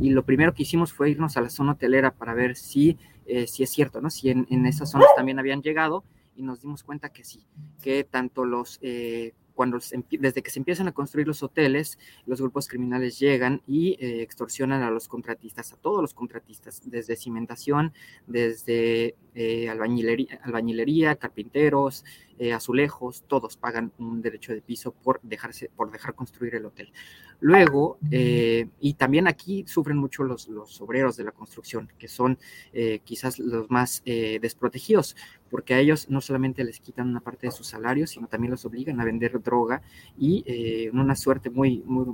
Y 0.00 0.10
lo 0.10 0.24
primero 0.24 0.54
que 0.54 0.62
hicimos 0.62 0.92
fue 0.92 1.10
irnos 1.10 1.36
a 1.36 1.42
la 1.42 1.50
zona 1.50 1.72
hotelera 1.72 2.10
para 2.10 2.34
ver 2.34 2.56
si, 2.56 2.96
eh, 3.26 3.46
si 3.46 3.62
es 3.62 3.70
cierto, 3.70 4.00
¿no? 4.00 4.08
Si 4.08 4.30
en, 4.30 4.46
en, 4.50 4.64
esas 4.66 4.90
zonas 4.90 5.08
también 5.16 5.38
habían 5.38 5.62
llegado 5.62 6.04
y 6.36 6.42
nos 6.42 6.62
dimos 6.62 6.82
cuenta 6.84 7.10
que 7.10 7.24
sí, 7.24 7.44
que 7.82 8.04
tanto 8.04 8.44
los... 8.44 8.78
Eh, 8.80 9.34
cuando 9.58 9.80
desde 10.20 10.40
que 10.40 10.52
se 10.52 10.60
empiezan 10.60 10.86
a 10.86 10.92
construir 10.92 11.26
los 11.26 11.42
hoteles, 11.42 11.98
los 12.26 12.40
grupos 12.40 12.68
criminales 12.68 13.18
llegan 13.18 13.60
y 13.66 13.96
eh, 13.98 14.22
extorsionan 14.22 14.84
a 14.84 14.90
los 14.92 15.08
contratistas, 15.08 15.72
a 15.72 15.76
todos 15.76 16.00
los 16.00 16.14
contratistas, 16.14 16.80
desde 16.84 17.16
cimentación, 17.16 17.92
desde 18.28 19.16
eh, 19.34 19.68
albañilería, 19.68 20.38
albañilería, 20.44 21.16
carpinteros, 21.16 22.04
eh, 22.38 22.52
azulejos, 22.52 23.24
todos 23.26 23.56
pagan 23.56 23.92
un 23.98 24.22
derecho 24.22 24.52
de 24.52 24.60
piso 24.60 24.92
por, 24.92 25.20
dejarse, 25.22 25.70
por 25.74 25.90
dejar 25.90 26.14
construir 26.14 26.54
el 26.54 26.66
hotel. 26.66 26.92
Luego, 27.40 27.98
eh, 28.10 28.68
y 28.80 28.94
también 28.94 29.28
aquí 29.28 29.64
sufren 29.66 29.96
mucho 29.96 30.24
los, 30.24 30.48
los, 30.48 30.80
obreros 30.80 31.16
de 31.16 31.24
la 31.24 31.32
construcción, 31.32 31.88
que 31.98 32.08
son 32.08 32.38
eh, 32.72 33.00
quizás 33.04 33.38
los 33.38 33.70
más 33.70 34.02
desprotegidos, 34.04 35.16
porque 35.50 35.74
a 35.74 35.78
ellos 35.78 36.08
no 36.08 36.20
solamente 36.20 36.64
les 36.64 36.80
quitan 36.80 37.08
una 37.08 37.20
parte 37.20 37.46
de 37.46 37.52
su 37.52 37.62
salario, 37.64 38.06
sino 38.06 38.26
también 38.26 38.50
los 38.50 38.64
obligan 38.64 39.00
a 39.00 39.04
vender 39.04 39.40
droga 39.42 39.82
y 40.18 40.44
en 40.46 40.98
una 40.98 41.14
suerte 41.14 41.50
muy, 41.50 41.82
muy 41.86 42.06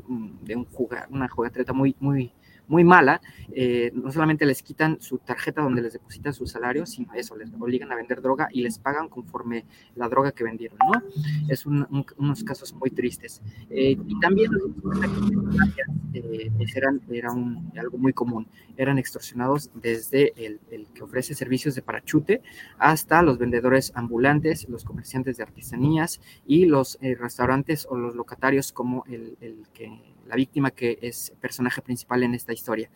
de 0.43 0.57
un 0.57 0.65
jugar, 0.67 1.09
una 1.11 1.29
jugatreta 1.29 1.73
muy, 1.73 1.97
muy, 2.01 2.33
muy 2.67 2.85
mala, 2.85 3.21
eh, 3.53 3.91
no 3.95 4.11
solamente 4.11 4.47
les 4.47 4.63
quitan 4.63 5.01
su 5.01 5.19
tarjeta 5.19 5.63
donde 5.63 5.83
les 5.83 5.93
depositan 5.93 6.33
su 6.33 6.47
salario, 6.47 6.87
sino 6.87 7.13
eso, 7.15 7.37
les 7.37 7.53
obligan 7.55 7.93
a 7.93 7.97
vender 7.97 8.23
droga 8.23 8.49
y 8.51 8.63
les 8.63 8.79
pagan 8.79 9.09
conforme 9.09 9.65
la 9.95 10.09
droga 10.09 10.33
que 10.33 10.45
vendieron, 10.45 10.79
¿no? 10.79 11.03
Es 11.49 11.67
unos 11.67 12.45
casos 12.45 12.73
muy 12.75 12.91
tristes. 12.91 13.43
Eh, 13.71 13.97
y 14.07 14.21
también 14.21 14.51
eh, 16.15 16.51
eran, 16.75 17.01
era 17.11 17.33
un, 17.33 17.73
algo 17.77 17.99
muy 17.99 18.13
común, 18.13 18.47
eran 18.77 18.99
extorsionados 18.99 19.71
desde 19.75 20.33
el, 20.37 20.61
que 20.95 21.03
ofrece 21.03 21.35
servicios 21.35 21.75
de 21.75 21.83
parachute 21.83 22.43
hasta 22.79 23.23
los 23.23 23.39
vendedores 23.39 23.93
ambulantes, 23.95 24.69
los 24.69 24.85
comerciantes 24.85 25.37
de 25.37 25.43
artesanías 25.43 26.21
y 26.47 26.67
los 26.67 26.99
restaurantes 27.01 27.87
o 27.89 27.97
los 27.97 28.15
locatarios 28.15 28.73
como 28.73 29.05
el 29.07 29.37
que 29.73 30.14
la 30.27 30.37
víctima 30.37 30.71
que 30.71 30.99
es 31.03 31.33
personaje 31.41 31.83
principal 31.83 32.23
en 32.23 32.35
esta 32.35 32.53
historia. 32.53 32.91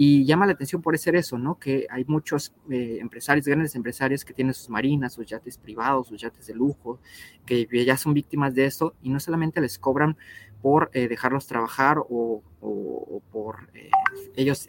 Y 0.00 0.24
llama 0.24 0.46
la 0.46 0.52
atención 0.52 0.80
por 0.80 0.96
ser 0.96 1.16
eso, 1.16 1.38
¿no? 1.38 1.58
Que 1.58 1.86
hay 1.90 2.04
muchos 2.04 2.54
eh, 2.70 2.98
empresarios, 3.00 3.46
grandes 3.46 3.74
empresarios 3.74 4.24
que 4.24 4.32
tienen 4.32 4.54
sus 4.54 4.70
marinas, 4.70 5.14
sus 5.14 5.26
yates 5.26 5.58
privados, 5.58 6.06
sus 6.06 6.20
yates 6.20 6.46
de 6.46 6.54
lujo, 6.54 7.00
que 7.44 7.66
ya 7.84 7.96
son 7.96 8.14
víctimas 8.14 8.54
de 8.54 8.66
esto 8.66 8.94
y 9.02 9.10
no 9.10 9.18
solamente 9.18 9.60
les 9.60 9.76
cobran 9.76 10.16
por 10.62 10.90
eh, 10.92 11.08
dejarlos 11.08 11.46
trabajar 11.46 11.98
o, 11.98 12.42
por 13.32 13.70
eh, 13.74 13.90
ellos 14.36 14.68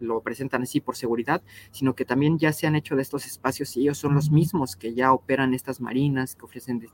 lo, 0.00 0.20
presentan 0.22 0.62
así 0.62 0.80
por 0.80 0.96
seguridad, 0.96 1.42
sino 1.70 1.94
que 1.94 2.04
también 2.04 2.38
ya 2.38 2.52
se 2.52 2.66
han 2.66 2.74
hecho 2.74 2.96
de 2.96 3.02
estos 3.02 3.26
espacios 3.26 3.76
y 3.76 3.82
ellos 3.82 3.98
son 3.98 4.14
los 4.14 4.30
mismos 4.30 4.74
que 4.74 4.94
ya 4.94 5.12
operan 5.12 5.54
estas 5.54 5.80
marinas, 5.80 6.34
que 6.34 6.44
ofrecen 6.44 6.88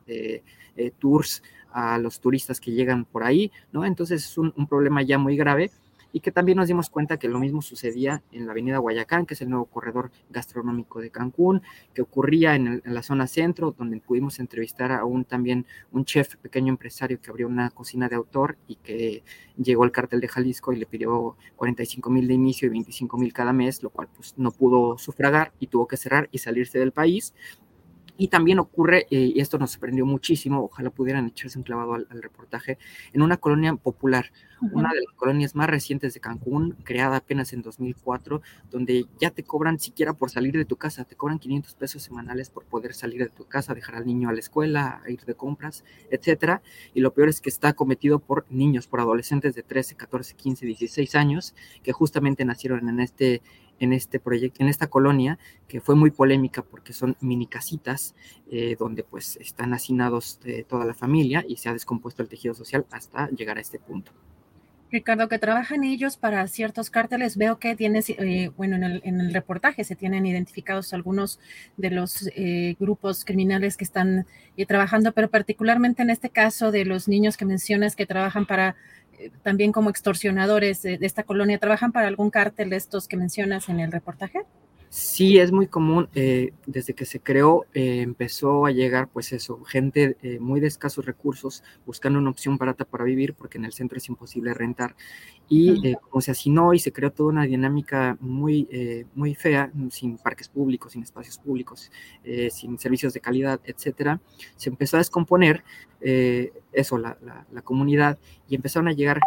tours 0.99 1.42
a 1.72 1.98
los 1.98 2.20
turistas 2.20 2.61
que 2.61 2.72
llegan 2.72 3.04
por 3.04 3.22
ahí, 3.22 3.50
¿no? 3.72 3.85
Entonces 3.85 4.24
es 4.24 4.38
un, 4.38 4.52
problema 4.68 5.02
ya 5.02 5.18
muy 5.18 5.37
grave 5.37 5.70
y 6.12 6.20
que 6.20 6.33
también 6.33 6.59
nos 6.59 6.66
dimos 6.66 6.90
cuenta 6.90 7.18
que 7.18 7.28
lo 7.28 7.38
mismo 7.38 7.62
sucedía 7.62 8.22
en 8.33 8.46
la 8.46 8.52
avenida 8.52 8.78
Guayacán, 8.78 9.26
que 9.26 9.35
es 9.35 9.42
el 9.42 9.50
nuevo 9.50 9.66
corredor 9.66 10.11
gastronómico 10.28 11.00
de 11.00 11.11
Cancún, 11.11 11.62
que 11.94 12.02
ocurría 12.02 12.56
en, 12.56 12.83
la 12.85 13.02
zona 13.02 13.28
centro, 13.28 13.74
donde 13.78 14.00
pudimos 14.00 14.40
entrevistar 14.40 14.90
a 14.90 15.04
un 15.04 15.24
también 15.24 15.66
un 15.92 16.04
chef 16.04 16.37
pequeño 16.37 16.72
empresario 16.72 17.20
que 17.20 17.30
abrió 17.30 17.46
una 17.46 17.70
cocina 17.70 18.09
de 18.09 18.16
autor 18.16 18.56
y 18.66 18.76
que 18.76 19.22
llegó 19.56 19.85
al 19.85 19.92
cártel 19.92 20.20
de 20.20 20.28
Jalisco 20.28 20.72
y 20.72 20.78
le 20.78 20.87
pidió 20.87 21.37
45 21.56 22.11
mil 22.11 22.26
de 22.26 22.35
inicio 22.35 22.66
y 22.66 22.70
25 22.70 23.16
mil 23.16 23.33
cada 23.33 23.52
mes, 23.52 23.83
lo 23.83 23.90
cual 23.90 24.09
pues 24.14 24.35
no 24.37 24.50
pudo 24.50 24.98
sufragar 24.98 25.52
y 25.61 25.68
tuvo 25.68 25.87
que 25.87 25.96
cerrar 25.96 26.28
y 26.33 26.38
salirse 26.38 26.78
del 26.78 26.92
país 26.92 27.35
y 28.20 28.28
también 28.28 28.59
ocurre, 28.59 29.06
eh, 29.11 29.33
y 29.35 29.40
esto 29.40 29.56
nos 29.56 29.70
sorprendió 29.70 30.04
muchísimo, 30.04 30.64
ojalá 30.64 30.90
pudieran 30.90 31.28
echarse 31.28 31.56
un 31.56 31.64
clavado 31.64 31.94
al, 31.94 32.06
reportaje, 32.20 32.76
en 33.14 33.22
una 33.22 33.38
colonia 33.38 33.74
popular, 33.76 34.30
una 34.72 34.90
de 34.92 35.00
las 35.00 35.14
colonias 35.16 35.54
más 35.54 35.70
recientes 35.70 36.12
de 36.12 36.20
Cancún, 36.20 36.76
creada 36.85 37.16
apenas 37.16 37.54
en 37.54 37.62
2004, 37.62 38.42
donde 38.70 39.06
ya 39.18 39.30
te 39.30 39.42
cobran 39.42 39.80
siquiera 39.80 40.12
por 40.12 40.28
salir 40.28 40.54
de 40.54 40.66
tu 40.66 40.76
casa, 40.76 41.04
te 41.04 41.16
cobran 41.16 41.38
500 41.38 41.74
pesos 41.76 42.02
semanales 42.02 42.50
por 42.50 42.64
poder 42.64 42.92
salir 42.92 43.22
de 43.22 43.30
tu 43.30 43.46
casa, 43.46 43.72
dejar 43.72 43.94
al 43.94 44.06
niño 44.06 44.28
a 44.28 44.35
la 44.35 44.40
escuela, 44.40 45.00
ir 45.09 45.24
de 45.24 45.33
compras, 45.33 45.83
etcétera. 46.11 46.61
Y 46.92 47.00
lo 47.00 47.14
peor 47.14 47.30
es 47.30 47.40
que 47.40 47.48
está 47.48 47.72
cometido 47.72 48.18
por 48.18 48.44
niños, 48.50 48.87
por 48.87 49.00
adolescentes 49.00 49.54
de 49.54 49.62
13, 49.62 49.94
14, 49.94 50.35
15, 50.35 50.66
16 50.66 51.14
años, 51.14 51.54
que 51.83 51.92
justamente 51.92 52.44
nacieron 52.44 52.87
en 52.87 53.00
este 53.00 53.40
en 53.81 53.93
este 53.93 54.21
proyecto, 54.21 54.62
en 54.62 54.69
esta 54.69 54.87
colonia, 54.87 55.38
que 55.66 55.81
fue 55.81 55.97
muy 55.97 56.11
polémica 56.11 56.62
porque 56.62 56.93
son 56.93 57.16
mini 57.21 57.47
casitas 57.47 58.14
eh, 58.51 58.77
donde 58.79 59.03
pues 59.03 59.37
están 59.37 59.75
hacinados 59.75 60.38
toda 60.69 60.85
la 60.85 60.95
familia 60.95 61.45
y 61.49 61.57
se 61.57 61.69
ha 61.69 61.73
descompuesto 61.73 62.23
el 62.23 62.29
tejido 62.29 62.55
social 62.55 62.87
hasta 62.90 63.29
llegar 63.31 63.59
a 63.59 63.61
este 63.61 63.79
punto. 63.79 64.12
Ricardo, 64.90 65.29
que 65.29 65.38
trabajan 65.38 65.85
ellos 65.85 66.16
para 66.16 66.47
ciertos 66.49 66.90
cárteles, 66.90 67.37
veo 67.37 67.59
que 67.61 67.77
tienes, 67.77 68.11
eh, 68.11 68.51
bueno, 68.57 68.75
en 68.77 68.83
el, 68.83 69.01
en 69.05 69.21
el, 69.21 69.33
reportaje 69.33 69.85
se 69.85 69.95
tienen 69.95 70.27
identificados 70.27 70.93
algunos 70.93 71.38
de 71.77 71.90
los 71.90 72.29
eh, 72.35 72.75
grupos 72.81 73.25
criminales 73.25 73.77
que 73.77 73.85
están 73.85 74.27
trabajando, 74.66 75.12
pero 75.12 75.31
particularmente 75.31 76.03
en 76.03 76.11
este 76.11 76.29
caso 76.29 76.71
de 76.73 76.85
los 76.85 77.09
niños 77.09 77.37
que 77.37 77.47
mencionas 77.47 77.97
que 77.97 78.05
trabajan 78.05 78.47
para 78.47 78.77
también 79.42 79.72
como 79.72 79.90
extorsionadores 79.90 80.83
de, 80.83 80.98
esta 81.00 81.22
colonia, 81.22 81.59
¿trabajan 81.59 81.92
para 81.92 82.09
algún 82.09 82.30
cártel 82.30 82.70
de 82.70 82.76
estos 82.76 83.09
que 83.09 83.16
mencionas 83.16 83.68
en 83.68 83.80
el 83.80 83.92
reportaje? 83.92 84.40
Sí, 84.92 85.38
es 85.38 85.53
muy 85.53 85.68
común. 85.68 86.09
Eh, 86.16 86.53
desde 86.66 86.94
que 86.94 87.05
se 87.05 87.20
creó, 87.20 87.64
eh, 87.74 88.00
empezó 88.00 88.66
a 88.66 88.72
llegar, 88.72 89.09
pues 89.09 89.33
eso, 89.33 89.62
gente 89.62 90.16
eh, 90.20 90.40
muy 90.40 90.59
de 90.59 90.66
escasos 90.66 91.07
recursos 91.07 91.62
buscando 91.87 92.18
una 92.18 92.31
opción 92.31 92.59
barata 92.59 92.85
para 92.85 93.05
vivir, 93.05 93.35
porque 93.35 93.59
en 93.59 93.66
el 93.66 93.72
centro 93.72 93.98
es 93.98 94.09
imposible 94.09 94.53
rentar. 94.53 94.96
Y 95.48 95.94
como 95.94 96.20
se 96.20 96.33
hacinó 96.33 96.74
y 96.74 96.81
se 96.81 96.92
creó 96.92 97.12
toda 97.12 97.31
una 97.31 97.42
dinámica 97.44 98.16
muy, 98.20 98.68
muy 99.16 99.35
fea, 99.35 99.72
sin 99.90 100.16
parques 100.16 100.48
públicos, 100.48 100.92
sin 100.92 101.03
espacios 101.03 101.38
públicos, 101.38 101.90
sin 102.53 102.79
servicios 102.79 103.14
de 103.14 103.20
calidad, 103.20 103.61
etcétera, 103.64 104.20
se 104.55 104.70
empezó 104.70 104.96
a 104.96 105.00
descomponer 105.00 105.64
eso, 106.00 106.98
la, 106.98 107.18
la, 107.50 107.62
comunidad, 107.62 108.16
y 108.48 108.55
empezaron 108.55 108.87
a 108.87 108.92
llegar 108.92 109.18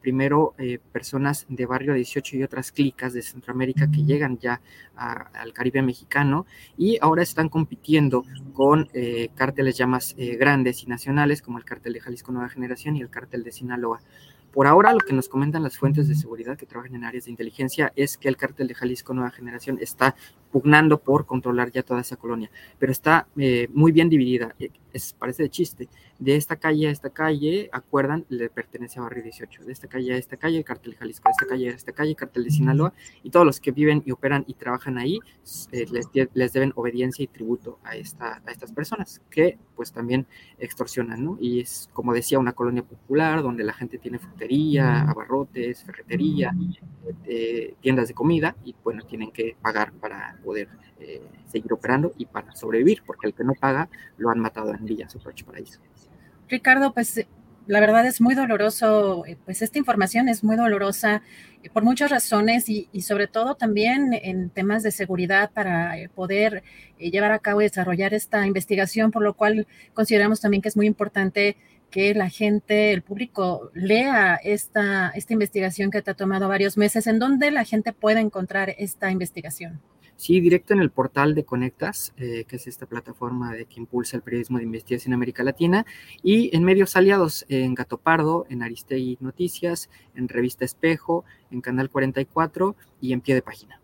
primero 0.00 0.54
personas 0.90 1.44
de 1.50 1.66
barrio 1.66 1.92
18 1.92 2.38
y 2.38 2.44
otras 2.44 2.72
clicas 2.72 3.12
de 3.12 3.20
Centroamérica 3.20 3.90
que 3.90 4.04
llegan 4.04 4.38
ya 4.38 4.62
al 4.98 5.52
Caribe 5.52 5.82
mexicano 5.82 6.46
y 6.76 6.98
ahora 7.00 7.22
están 7.22 7.48
compitiendo 7.48 8.24
con 8.52 8.88
eh, 8.92 9.30
cárteles 9.34 9.76
ya 9.76 9.86
más 9.86 10.14
eh, 10.18 10.36
grandes 10.36 10.82
y 10.82 10.86
nacionales 10.86 11.42
como 11.42 11.58
el 11.58 11.64
cártel 11.64 11.92
de 11.92 12.00
Jalisco 12.00 12.32
Nueva 12.32 12.48
Generación 12.48 12.96
y 12.96 13.00
el 13.00 13.10
cártel 13.10 13.44
de 13.44 13.52
Sinaloa. 13.52 14.00
Por 14.52 14.66
ahora, 14.66 14.92
lo 14.92 15.00
que 15.00 15.12
nos 15.12 15.28
comentan 15.28 15.62
las 15.62 15.76
fuentes 15.76 16.08
de 16.08 16.14
seguridad 16.14 16.56
que 16.56 16.66
trabajan 16.66 16.94
en 16.96 17.04
áreas 17.04 17.26
de 17.26 17.30
inteligencia 17.30 17.92
es 17.96 18.16
que 18.16 18.28
el 18.28 18.36
cártel 18.36 18.66
de 18.66 18.74
Jalisco 18.74 19.12
Nueva 19.14 19.30
Generación 19.30 19.78
está 19.80 20.16
pugnando 20.50 20.98
por 20.98 21.26
controlar 21.26 21.70
ya 21.70 21.82
toda 21.82 22.00
esa 22.00 22.16
colonia, 22.16 22.50
pero 22.78 22.92
está 22.92 23.26
eh, 23.36 23.68
muy 23.72 23.92
bien 23.92 24.08
dividida. 24.08 24.54
Es, 24.92 25.12
parece 25.12 25.44
de 25.44 25.50
chiste. 25.50 25.88
De 26.18 26.34
esta 26.34 26.56
calle 26.56 26.88
a 26.88 26.90
esta 26.90 27.10
calle, 27.10 27.68
acuerdan, 27.72 28.24
le 28.28 28.48
pertenece 28.48 28.98
a 28.98 29.02
Barrio 29.02 29.22
18. 29.22 29.64
De 29.64 29.72
esta 29.72 29.86
calle 29.86 30.14
a 30.14 30.16
esta 30.16 30.36
calle, 30.36 30.58
el 30.58 30.64
cártel 30.64 30.92
de 30.92 30.98
Jalisco. 30.98 31.28
De 31.28 31.32
esta 31.32 31.46
calle 31.46 31.68
a 31.68 31.72
esta 31.72 31.92
calle, 31.92 32.10
el 32.10 32.16
cártel 32.16 32.44
de 32.44 32.50
Sinaloa. 32.50 32.92
Y 33.22 33.30
todos 33.30 33.46
los 33.46 33.60
que 33.60 33.70
viven 33.70 34.02
y 34.04 34.10
operan 34.10 34.44
y 34.48 34.54
trabajan 34.54 34.98
ahí 34.98 35.20
eh, 35.70 35.86
les, 35.90 36.08
les, 36.34 36.52
deben 36.52 36.72
obediencia 36.74 37.22
y 37.22 37.28
tributo 37.28 37.78
a, 37.84 37.94
esta, 37.96 38.42
a 38.44 38.50
estas 38.50 38.72
personas 38.72 39.20
que 39.30 39.58
pues 39.76 39.92
también 39.92 40.26
extorsionan, 40.58 41.24
¿no? 41.24 41.38
Y 41.40 41.60
es, 41.60 41.88
como 41.92 42.12
decía, 42.12 42.38
una 42.38 42.52
colonia 42.52 42.82
popular 42.82 43.42
donde 43.42 43.62
la 43.62 43.72
gente 43.72 43.98
tiene 43.98 44.18
frutería, 44.18 45.02
abarrotes, 45.02 45.84
ferretería, 45.84 46.52
eh, 47.24 47.74
tiendas 47.80 48.08
de 48.08 48.14
comida 48.14 48.56
y 48.64 48.74
bueno, 48.82 49.04
tienen 49.04 49.30
que 49.30 49.56
pagar 49.62 49.92
para 49.92 50.37
poder 50.38 50.68
eh, 51.00 51.22
seguir 51.46 51.72
operando 51.72 52.12
y 52.18 52.26
para 52.26 52.54
sobrevivir, 52.54 53.02
porque 53.06 53.26
el 53.26 53.34
que 53.34 53.44
no 53.44 53.54
paga 53.54 53.88
lo 54.16 54.30
han 54.30 54.38
matado 54.38 54.74
en 54.74 54.84
Villa 54.84 55.08
Superch 55.08 55.44
Paraíso. 55.44 55.80
Ricardo, 56.48 56.92
pues 56.92 57.26
la 57.66 57.80
verdad 57.80 58.06
es 58.06 58.20
muy 58.20 58.34
doloroso, 58.34 59.26
eh, 59.26 59.36
pues 59.44 59.62
esta 59.62 59.78
información 59.78 60.28
es 60.28 60.42
muy 60.42 60.56
dolorosa 60.56 61.22
por 61.72 61.82
muchas 61.84 62.10
razones 62.10 62.68
y, 62.68 62.88
y, 62.92 63.02
sobre 63.02 63.26
todo 63.26 63.54
también 63.56 64.14
en 64.14 64.48
temas 64.48 64.82
de 64.82 64.90
seguridad 64.90 65.50
para 65.52 65.94
poder 66.14 66.62
llevar 66.98 67.32
a 67.32 67.40
cabo 67.40 67.60
y 67.60 67.64
desarrollar 67.64 68.14
esta 68.14 68.46
investigación, 68.46 69.10
por 69.10 69.22
lo 69.22 69.34
cual 69.34 69.66
consideramos 69.92 70.40
también 70.40 70.62
que 70.62 70.68
es 70.68 70.76
muy 70.76 70.86
importante 70.86 71.56
que 71.90 72.14
la 72.14 72.28
gente, 72.28 72.92
el 72.92 73.02
público, 73.02 73.70
lea 73.74 74.36
esta, 74.42 75.10
esta 75.14 75.32
investigación 75.32 75.90
que 75.90 76.02
te 76.02 76.10
ha 76.10 76.14
tomado 76.14 76.48
varios 76.48 76.76
meses. 76.76 77.06
¿En 77.06 77.18
dónde 77.18 77.50
la 77.50 77.64
gente 77.64 77.92
puede 77.92 78.20
encontrar 78.20 78.74
esta 78.78 79.10
investigación? 79.10 79.80
Sí, 80.18 80.40
directo 80.40 80.74
en 80.74 80.80
el 80.80 80.90
portal 80.90 81.36
de 81.36 81.44
Conectas, 81.44 82.12
eh, 82.16 82.44
que 82.48 82.56
es 82.56 82.66
esta 82.66 82.86
plataforma 82.86 83.54
de 83.54 83.66
que 83.66 83.78
impulsa 83.78 84.16
el 84.16 84.24
periodismo 84.24 84.58
de 84.58 84.64
investigación 84.64 85.12
en 85.12 85.14
América 85.14 85.44
Latina, 85.44 85.86
y 86.24 86.54
en 86.56 86.64
medios 86.64 86.96
aliados, 86.96 87.46
en 87.48 87.72
Gato 87.74 87.98
Pardo, 87.98 88.44
en 88.50 88.64
Aristegui 88.64 89.16
Noticias, 89.20 89.88
en 90.16 90.28
Revista 90.28 90.64
Espejo, 90.64 91.24
en 91.52 91.60
Canal 91.60 91.88
44 91.88 92.74
y 93.00 93.12
en 93.12 93.20
pie 93.20 93.36
de 93.36 93.42
página. 93.42 93.80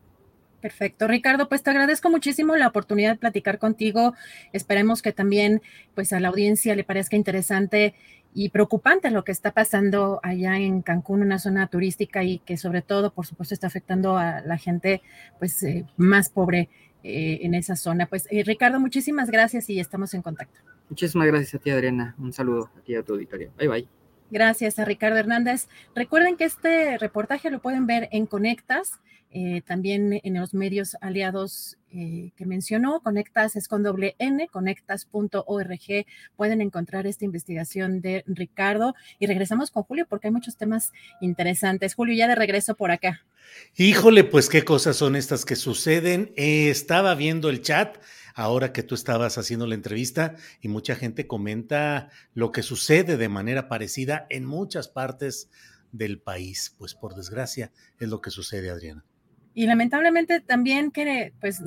Perfecto, 0.61 1.07
Ricardo, 1.07 1.49
pues 1.49 1.63
te 1.63 1.71
agradezco 1.71 2.11
muchísimo 2.11 2.57
la 2.57 2.67
oportunidad 2.67 3.13
de 3.13 3.19
platicar 3.19 3.61
contigo. 3.61 4.15
Esperemos 4.53 5.03
que 5.03 5.13
también 5.13 5.63
pues 5.95 6.13
a 6.13 6.19
la 6.19 6.29
audiencia 6.29 6.75
le 6.75 6.83
parezca 6.83 7.15
interesante 7.15 7.95
y 8.35 8.49
preocupante 8.49 9.11
lo 9.11 9.25
que 9.25 9.33
está 9.33 9.53
pasando 9.53 10.19
allá 10.23 10.59
en 10.59 10.83
Cancún, 10.83 11.23
una 11.23 11.39
zona 11.39 11.69
turística 11.69 12.25
y 12.25 12.41
que 12.41 12.57
sobre 12.57 12.83
todo, 12.83 13.13
por 13.13 13.27
supuesto, 13.27 13.55
está 13.55 13.69
afectando 13.69 14.19
a 14.19 14.41
la 14.41 14.59
gente 14.59 15.03
pues 15.39 15.63
eh, 15.63 15.87
más 15.97 16.31
pobre 16.31 16.69
eh, 17.05 17.39
en 17.43 17.55
esa 17.55 17.77
zona. 17.77 18.07
Pues 18.07 18.27
eh, 18.31 18.43
Ricardo, 18.45 18.81
muchísimas 18.81 19.31
gracias 19.31 19.71
y 19.71 19.79
estamos 19.79 20.15
en 20.15 20.23
contacto. 20.23 20.59
Muchísimas 20.89 21.29
gracias 21.29 21.55
a 21.55 21.59
ti, 21.59 21.71
Adriana. 21.71 22.15
Un 22.19 22.33
saludo 22.33 22.71
a 22.77 22.81
ti 22.81 22.93
y 22.93 22.97
a 22.97 23.03
tu 23.05 23.13
auditorio. 23.15 23.53
Bye 23.57 23.69
bye. 23.69 24.04
Gracias 24.31 24.79
a 24.79 24.85
Ricardo 24.85 25.19
Hernández. 25.19 25.69
Recuerden 25.95 26.37
que 26.37 26.45
este 26.45 26.99
reportaje 26.99 27.51
lo 27.51 27.61
pueden 27.61 27.87
ver 27.87 28.09
en 28.13 28.27
Conectas 28.27 29.01
eh, 29.37 29.63
también 29.67 30.21
en 30.23 30.35
los 30.35 30.55
medios 30.55 30.97
aliados 31.01 31.77
eh, 31.91 32.31
que 32.37 32.47
mencionó, 32.47 33.01
Conectas 33.01 33.57
es 33.57 33.67
con 33.67 33.83
doble 33.83 34.15
N, 34.21 34.47
conectas.org, 34.47 36.07
pueden 36.37 36.61
encontrar 36.61 37.09
esta 37.09 37.25
investigación 37.25 38.01
de 38.01 38.23
Ricardo. 38.29 38.95
Y 39.19 39.27
regresamos 39.27 39.73
con 39.73 39.83
Julio 39.83 40.07
porque 40.09 40.29
hay 40.29 40.33
muchos 40.33 40.57
temas 40.57 40.93
interesantes. 41.21 41.97
Julio, 41.97 42.15
ya 42.15 42.29
de 42.29 42.37
regreso 42.37 42.77
por 42.77 42.93
acá. 42.93 43.25
Híjole, 43.77 44.23
pues 44.23 44.49
qué 44.49 44.63
cosas 44.63 44.95
son 44.95 45.17
estas 45.17 45.45
que 45.45 45.57
suceden. 45.57 46.33
Eh, 46.37 46.71
estaba 46.71 47.17
viendo 47.17 47.51
el 47.51 47.61
chat 47.61 47.97
ahora 48.35 48.73
que 48.73 48.83
tú 48.83 48.95
estabas 48.95 49.39
haciendo 49.39 49.67
la 49.67 49.75
entrevista 49.75 50.35
y 50.61 50.69
mucha 50.69 50.97
gente 50.97 51.27
comenta 51.27 52.11
lo 52.35 52.53
que 52.53 52.63
sucede 52.63 53.17
de 53.17 53.29
manera 53.29 53.69
parecida 53.69 54.27
en 54.29 54.45
muchas 54.45 54.89
partes 54.89 55.51
del 55.93 56.21
país. 56.21 56.75
Pues 56.79 56.95
por 56.95 57.15
desgracia 57.15 57.73
es 57.99 58.09
lo 58.09 58.21
que 58.21 58.31
sucede, 58.31 58.71
Adriana. 58.71 59.05
Y 59.55 59.67
lamentablemente 59.67 60.41
también 60.41 60.91
que 60.91 61.33
pues 61.41 61.63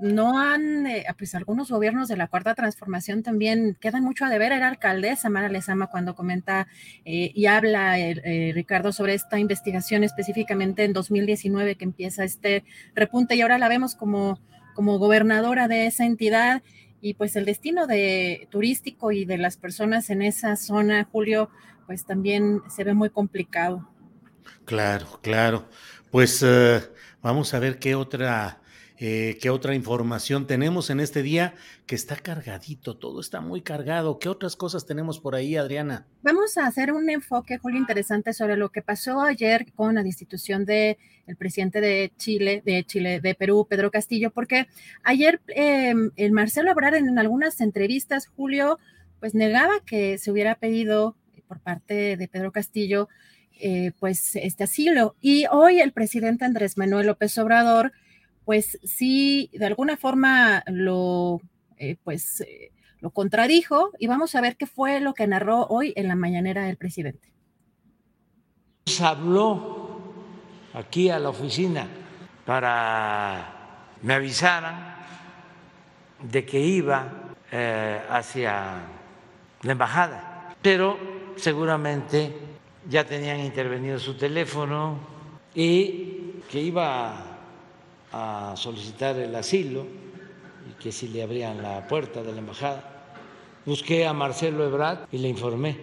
no 0.00 0.38
han, 0.38 0.86
eh, 0.86 1.04
pues 1.18 1.34
algunos 1.34 1.70
gobiernos 1.70 2.08
de 2.08 2.16
la 2.16 2.28
Cuarta 2.28 2.54
Transformación 2.54 3.22
también 3.22 3.76
quedan 3.80 4.04
mucho 4.04 4.24
a 4.24 4.30
deber. 4.30 4.52
Era 4.52 4.68
alcaldesa 4.68 5.28
Mara 5.28 5.48
Lezama 5.48 5.88
cuando 5.88 6.14
comenta 6.14 6.68
eh, 7.04 7.32
y 7.34 7.46
habla 7.46 7.98
eh, 7.98 8.52
Ricardo 8.54 8.92
sobre 8.92 9.14
esta 9.14 9.38
investigación 9.38 10.04
específicamente 10.04 10.84
en 10.84 10.92
2019 10.92 11.76
que 11.76 11.84
empieza 11.84 12.24
este 12.24 12.64
repunte 12.94 13.34
y 13.34 13.42
ahora 13.42 13.58
la 13.58 13.68
vemos 13.68 13.94
como, 13.94 14.40
como 14.78 15.00
gobernadora 15.00 15.66
de 15.66 15.88
esa 15.88 16.06
entidad 16.06 16.62
y 17.00 17.14
pues 17.14 17.34
el 17.34 17.44
destino 17.44 17.88
de 17.88 18.46
turístico 18.48 19.10
y 19.10 19.24
de 19.24 19.36
las 19.36 19.56
personas 19.56 20.08
en 20.08 20.22
esa 20.22 20.54
zona, 20.54 21.02
Julio, 21.10 21.50
pues 21.88 22.04
también 22.04 22.62
se 22.70 22.84
ve 22.84 22.94
muy 22.94 23.10
complicado. 23.10 23.90
Claro, 24.64 25.18
claro. 25.20 25.68
Pues 26.12 26.44
Vamos 27.20 27.52
a 27.52 27.58
ver 27.58 27.80
qué 27.80 27.96
otra, 27.96 28.60
eh, 29.00 29.38
qué 29.40 29.50
otra 29.50 29.74
información 29.74 30.46
tenemos 30.46 30.90
en 30.90 31.00
este 31.00 31.22
día 31.22 31.54
que 31.86 31.94
está 31.94 32.16
cargadito, 32.16 32.96
todo 32.96 33.20
está 33.20 33.40
muy 33.40 33.62
cargado. 33.62 34.18
¿Qué 34.18 34.28
otras 34.28 34.56
cosas 34.56 34.86
tenemos 34.86 35.20
por 35.20 35.34
ahí, 35.34 35.56
Adriana? 35.56 36.06
Vamos 36.22 36.58
a 36.58 36.66
hacer 36.66 36.92
un 36.92 37.08
enfoque, 37.08 37.58
Julio, 37.58 37.78
interesante 37.78 38.32
sobre 38.32 38.56
lo 38.56 38.70
que 38.70 38.82
pasó 38.82 39.20
ayer 39.20 39.72
con 39.74 39.94
la 39.94 40.02
destitución 40.02 40.64
del 40.64 40.96
el 41.26 41.36
presidente 41.36 41.80
de 41.80 42.12
Chile, 42.16 42.62
de 42.64 42.84
Chile, 42.84 43.20
de 43.20 43.34
Perú, 43.34 43.66
Pedro 43.68 43.90
Castillo, 43.90 44.30
porque 44.30 44.66
ayer 45.04 45.40
em, 45.48 46.10
el 46.16 46.32
Marcelo 46.32 46.70
Abrar 46.70 46.94
en 46.94 47.18
algunas 47.18 47.60
entrevistas, 47.60 48.26
Julio, 48.26 48.78
pues 49.20 49.34
negaba 49.34 49.74
que 49.86 50.18
se 50.18 50.30
hubiera 50.30 50.56
pedido 50.56 51.16
por 51.46 51.60
parte 51.60 52.16
de 52.16 52.28
Pedro 52.28 52.52
Castillo 52.52 53.08
eh, 53.60 53.92
pues 53.98 54.36
este 54.36 54.64
asilo. 54.64 55.16
Y 55.20 55.46
hoy 55.50 55.80
el 55.80 55.92
presidente 55.92 56.44
Andrés 56.44 56.78
Manuel 56.78 57.08
López 57.08 57.36
Obrador, 57.38 57.92
pues 58.48 58.78
sí, 58.82 59.50
de 59.52 59.66
alguna 59.66 59.98
forma 59.98 60.64
lo, 60.68 61.42
eh, 61.76 61.98
pues, 62.02 62.40
eh, 62.40 62.72
lo 62.98 63.10
contradijo 63.10 63.90
y 63.98 64.06
vamos 64.06 64.34
a 64.34 64.40
ver 64.40 64.56
qué 64.56 64.64
fue 64.64 65.00
lo 65.00 65.12
que 65.12 65.26
narró 65.26 65.66
hoy 65.66 65.92
en 65.96 66.08
la 66.08 66.16
mañanera 66.16 66.70
el 66.70 66.78
presidente. 66.78 67.30
Habló 69.02 70.00
aquí 70.72 71.10
a 71.10 71.18
la 71.18 71.28
oficina 71.28 71.88
para 72.46 73.90
me 74.00 74.14
avisaran 74.14 74.96
de 76.22 76.46
que 76.46 76.58
iba 76.58 77.34
hacia 78.08 78.80
la 79.60 79.72
embajada, 79.72 80.56
pero 80.62 80.96
seguramente 81.36 82.32
ya 82.88 83.04
tenían 83.04 83.40
intervenido 83.40 83.98
su 83.98 84.16
teléfono 84.16 84.98
y 85.54 86.40
que 86.50 86.62
iba 86.62 87.27
a 88.12 88.54
solicitar 88.56 89.16
el 89.18 89.34
asilo 89.34 89.86
y 90.68 90.82
que 90.82 90.92
si 90.92 91.08
le 91.08 91.22
abrían 91.22 91.62
la 91.62 91.86
puerta 91.86 92.22
de 92.22 92.32
la 92.32 92.38
embajada. 92.38 93.14
Busqué 93.64 94.06
a 94.06 94.12
Marcelo 94.12 94.64
Ebrard 94.64 95.06
y 95.12 95.18
le 95.18 95.28
informé 95.28 95.78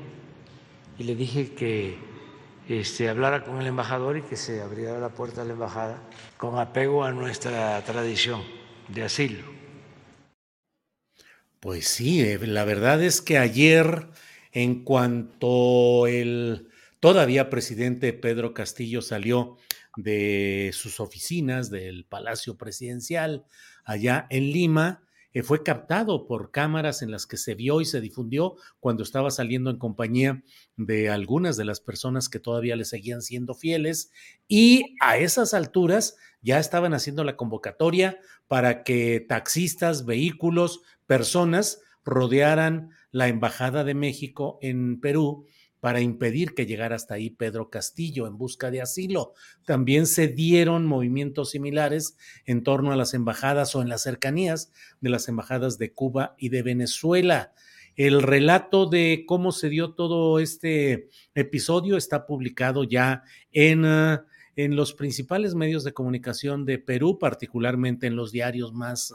y 0.98 1.04
le 1.04 1.16
dije 1.16 1.54
que 1.54 1.98
este, 2.68 3.10
hablara 3.10 3.44
con 3.44 3.62
el 3.62 3.68
embajador 3.68 4.18
y 4.18 4.22
que 4.24 4.36
se 4.36 4.62
abriera 4.62 5.00
la 5.00 5.10
puerta 5.10 5.42
de 5.42 5.48
la 5.48 5.54
embajada 5.54 6.02
con 6.38 6.58
apego 6.58 7.04
a 7.04 7.12
nuestra 7.12 7.84
tradición 7.84 8.42
de 8.88 9.04
asilo. 9.04 9.44
Pues 11.60 11.88
sí, 11.88 12.22
eh, 12.22 12.40
la 12.46 12.64
verdad 12.64 13.02
es 13.04 13.22
que 13.22 13.38
ayer, 13.38 14.08
en 14.52 14.84
cuanto 14.84 16.08
el 16.08 16.70
Todavía 17.06 17.52
presidente 17.52 18.14
Pedro 18.14 18.56
Castillo 18.56 19.00
salió 19.00 19.58
de 19.96 20.72
sus 20.74 21.00
oficinas 21.00 21.70
del 21.70 22.06
Palacio 22.06 22.58
Presidencial 22.58 23.46
allá 23.84 24.28
en 24.30 24.52
Lima. 24.52 25.02
Eh, 25.34 25.44
fue 25.44 25.64
captado 25.64 26.28
por 26.28 26.52
cámaras 26.52 27.02
en 27.02 27.12
las 27.12 27.28
que 27.28 27.36
se 27.36 27.56
vio 27.56 27.82
y 27.82 27.86
se 27.86 28.00
difundió 28.00 28.56
cuando 28.80 29.04
estaba 29.04 29.32
saliendo 29.32 29.70
en 29.70 29.78
compañía 29.78 30.44
de 30.78 31.10
algunas 31.10 31.58
de 31.58 31.66
las 31.66 31.82
personas 31.82 32.30
que 32.30 32.40
todavía 32.40 32.78
le 32.78 32.86
seguían 32.86 33.22
siendo 33.22 33.54
fieles 33.54 34.12
y 34.48 34.96
a 35.02 35.18
esas 35.18 35.54
alturas 35.54 36.16
ya 36.42 36.60
estaban 36.60 36.94
haciendo 36.94 37.24
la 37.24 37.36
convocatoria 37.36 38.18
para 38.48 38.84
que 38.84 39.26
taxistas, 39.28 40.06
vehículos, 40.06 40.82
personas 41.06 41.82
rodearan 42.06 42.92
la 43.12 43.28
Embajada 43.28 43.84
de 43.84 43.96
México 43.96 44.60
en 44.62 45.02
Perú 45.02 45.48
para 45.86 46.02
impedir 46.02 46.56
que 46.56 46.66
llegara 46.66 46.96
hasta 46.96 47.14
ahí 47.14 47.30
Pedro 47.30 47.70
Castillo 47.70 48.26
en 48.26 48.40
busca 48.40 48.72
de 48.72 48.82
asilo. 48.82 49.34
También 49.66 50.08
se 50.08 50.28
dieron 50.28 50.88
movimientos 50.88 51.52
similares 51.52 52.18
en 52.48 52.64
torno 52.64 52.92
a 52.92 52.96
las 52.96 53.14
embajadas 53.14 53.76
o 53.76 53.84
en 53.84 53.90
las 53.90 54.02
cercanías 54.02 54.72
de 55.00 55.10
las 55.12 55.28
embajadas 55.28 55.78
de 55.78 55.94
Cuba 55.94 56.34
y 56.40 56.50
de 56.50 56.64
Venezuela. 56.64 57.54
El 57.96 58.24
relato 58.24 58.88
de 58.88 59.26
cómo 59.28 59.52
se 59.52 59.70
dio 59.70 59.94
todo 59.94 60.40
este 60.40 61.12
episodio 61.36 61.98
está 61.98 62.26
publicado 62.26 62.84
ya 62.84 63.22
en, 63.52 63.86
ah, 63.86 64.26
en 64.56 64.76
los 64.76 64.92
principales 64.94 65.54
medios 65.54 65.84
de 65.84 65.94
comunicación 65.94 66.66
de 66.66 66.80
Perú, 66.80 67.20
particularmente 67.20 68.08
en 68.08 68.16
los 68.16 68.32
diarios 68.32 68.74
más 68.74 69.14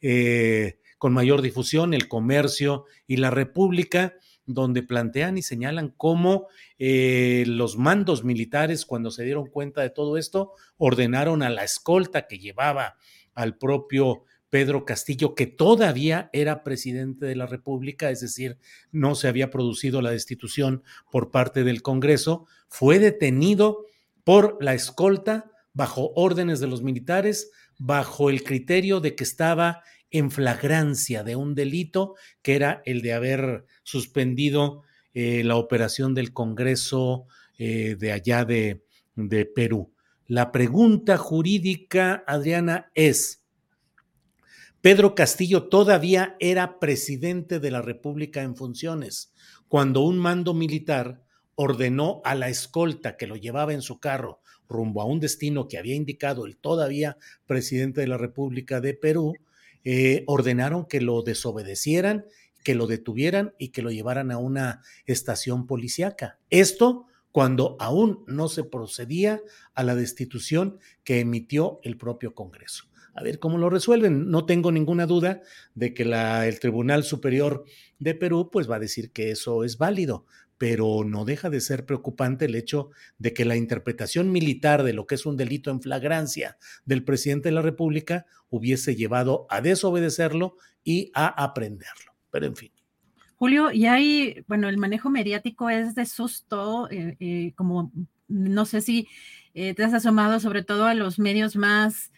eh, 0.00 0.80
con 0.98 1.12
mayor 1.12 1.42
difusión, 1.42 1.94
El 1.94 2.08
Comercio 2.08 2.86
y 3.06 3.18
La 3.18 3.30
República 3.30 4.16
donde 4.46 4.82
plantean 4.82 5.38
y 5.38 5.42
señalan 5.42 5.94
cómo 5.96 6.48
eh, 6.78 7.44
los 7.46 7.76
mandos 7.76 8.24
militares, 8.24 8.86
cuando 8.86 9.10
se 9.10 9.24
dieron 9.24 9.46
cuenta 9.46 9.82
de 9.82 9.90
todo 9.90 10.16
esto, 10.16 10.52
ordenaron 10.76 11.42
a 11.42 11.50
la 11.50 11.64
escolta 11.64 12.26
que 12.26 12.38
llevaba 12.38 12.96
al 13.34 13.56
propio 13.56 14.24
Pedro 14.52 14.84
Castillo, 14.84 15.34
que 15.34 15.46
todavía 15.46 16.28
era 16.34 16.62
presidente 16.62 17.24
de 17.24 17.36
la 17.36 17.46
República, 17.46 18.10
es 18.10 18.20
decir, 18.20 18.58
no 18.90 19.14
se 19.14 19.28
había 19.28 19.50
producido 19.50 20.02
la 20.02 20.10
destitución 20.10 20.82
por 21.10 21.30
parte 21.30 21.64
del 21.64 21.80
Congreso, 21.80 22.46
fue 22.68 22.98
detenido 22.98 23.86
por 24.24 24.58
la 24.60 24.74
escolta 24.74 25.50
bajo 25.72 26.12
órdenes 26.16 26.60
de 26.60 26.66
los 26.66 26.82
militares, 26.82 27.50
bajo 27.78 28.28
el 28.28 28.44
criterio 28.44 29.00
de 29.00 29.14
que 29.14 29.24
estaba 29.24 29.82
en 30.12 30.30
flagrancia 30.30 31.24
de 31.24 31.36
un 31.36 31.54
delito, 31.54 32.14
que 32.42 32.54
era 32.54 32.82
el 32.84 33.02
de 33.02 33.14
haber 33.14 33.64
suspendido 33.82 34.82
eh, 35.14 35.42
la 35.42 35.56
operación 35.56 36.14
del 36.14 36.32
Congreso 36.32 37.26
eh, 37.58 37.96
de 37.98 38.12
allá 38.12 38.44
de, 38.44 38.84
de 39.16 39.46
Perú. 39.46 39.92
La 40.26 40.52
pregunta 40.52 41.18
jurídica, 41.18 42.22
Adriana, 42.26 42.90
es, 42.94 43.42
Pedro 44.80 45.14
Castillo 45.14 45.68
todavía 45.68 46.36
era 46.40 46.78
presidente 46.78 47.60
de 47.60 47.70
la 47.70 47.82
República 47.82 48.42
en 48.42 48.56
funciones 48.56 49.32
cuando 49.68 50.00
un 50.00 50.18
mando 50.18 50.54
militar 50.54 51.22
ordenó 51.54 52.20
a 52.24 52.34
la 52.34 52.48
escolta 52.48 53.16
que 53.16 53.26
lo 53.26 53.36
llevaba 53.36 53.72
en 53.72 53.82
su 53.82 54.00
carro 54.00 54.40
rumbo 54.68 55.02
a 55.02 55.04
un 55.04 55.20
destino 55.20 55.68
que 55.68 55.78
había 55.78 55.94
indicado 55.94 56.46
el 56.46 56.56
todavía 56.56 57.16
presidente 57.46 58.00
de 58.00 58.08
la 58.08 58.18
República 58.18 58.80
de 58.80 58.94
Perú, 58.94 59.34
eh, 59.84 60.24
ordenaron 60.26 60.86
que 60.86 61.00
lo 61.00 61.22
desobedecieran, 61.22 62.26
que 62.62 62.74
lo 62.74 62.86
detuvieran 62.86 63.54
y 63.58 63.68
que 63.68 63.82
lo 63.82 63.90
llevaran 63.90 64.30
a 64.30 64.38
una 64.38 64.82
estación 65.06 65.66
policíaca. 65.66 66.38
Esto 66.50 67.06
cuando 67.32 67.76
aún 67.80 68.24
no 68.26 68.48
se 68.48 68.62
procedía 68.62 69.40
a 69.74 69.82
la 69.82 69.94
destitución 69.94 70.78
que 71.02 71.20
emitió 71.20 71.80
el 71.82 71.96
propio 71.96 72.34
Congreso. 72.34 72.84
A 73.14 73.22
ver 73.22 73.38
cómo 73.38 73.58
lo 73.58 73.68
resuelven. 73.68 74.30
No 74.30 74.46
tengo 74.46 74.72
ninguna 74.72 75.06
duda 75.06 75.42
de 75.74 75.92
que 75.92 76.04
la, 76.04 76.46
el 76.46 76.60
Tribunal 76.60 77.04
Superior 77.04 77.64
de 77.98 78.14
Perú 78.14 78.48
pues 78.50 78.70
va 78.70 78.76
a 78.76 78.80
decir 78.80 79.10
que 79.10 79.30
eso 79.30 79.64
es 79.64 79.76
válido, 79.76 80.24
pero 80.62 81.02
no 81.04 81.24
deja 81.24 81.50
de 81.50 81.60
ser 81.60 81.84
preocupante 81.86 82.44
el 82.44 82.54
hecho 82.54 82.90
de 83.18 83.34
que 83.34 83.44
la 83.44 83.56
interpretación 83.56 84.30
militar 84.30 84.84
de 84.84 84.92
lo 84.92 85.08
que 85.08 85.16
es 85.16 85.26
un 85.26 85.36
delito 85.36 85.72
en 85.72 85.82
flagrancia 85.82 86.56
del 86.84 87.02
presidente 87.02 87.48
de 87.48 87.56
la 87.56 87.62
República 87.62 88.26
hubiese 88.48 88.94
llevado 88.94 89.48
a 89.50 89.60
desobedecerlo 89.60 90.54
y 90.84 91.10
a 91.14 91.26
aprenderlo. 91.26 92.12
Pero 92.30 92.46
en 92.46 92.54
fin. 92.54 92.70
Julio, 93.34 93.72
y 93.72 93.86
hay, 93.86 94.44
bueno, 94.46 94.68
el 94.68 94.78
manejo 94.78 95.10
mediático 95.10 95.68
es 95.68 95.96
de 95.96 96.06
susto, 96.06 96.88
eh, 96.92 97.16
eh, 97.18 97.52
como 97.56 97.90
no 98.28 98.64
sé 98.64 98.82
si 98.82 99.08
eh, 99.54 99.74
te 99.74 99.82
has 99.82 99.94
asomado 99.94 100.38
sobre 100.38 100.62
todo 100.62 100.84
a 100.84 100.94
los 100.94 101.18
medios 101.18 101.56
más 101.56 102.12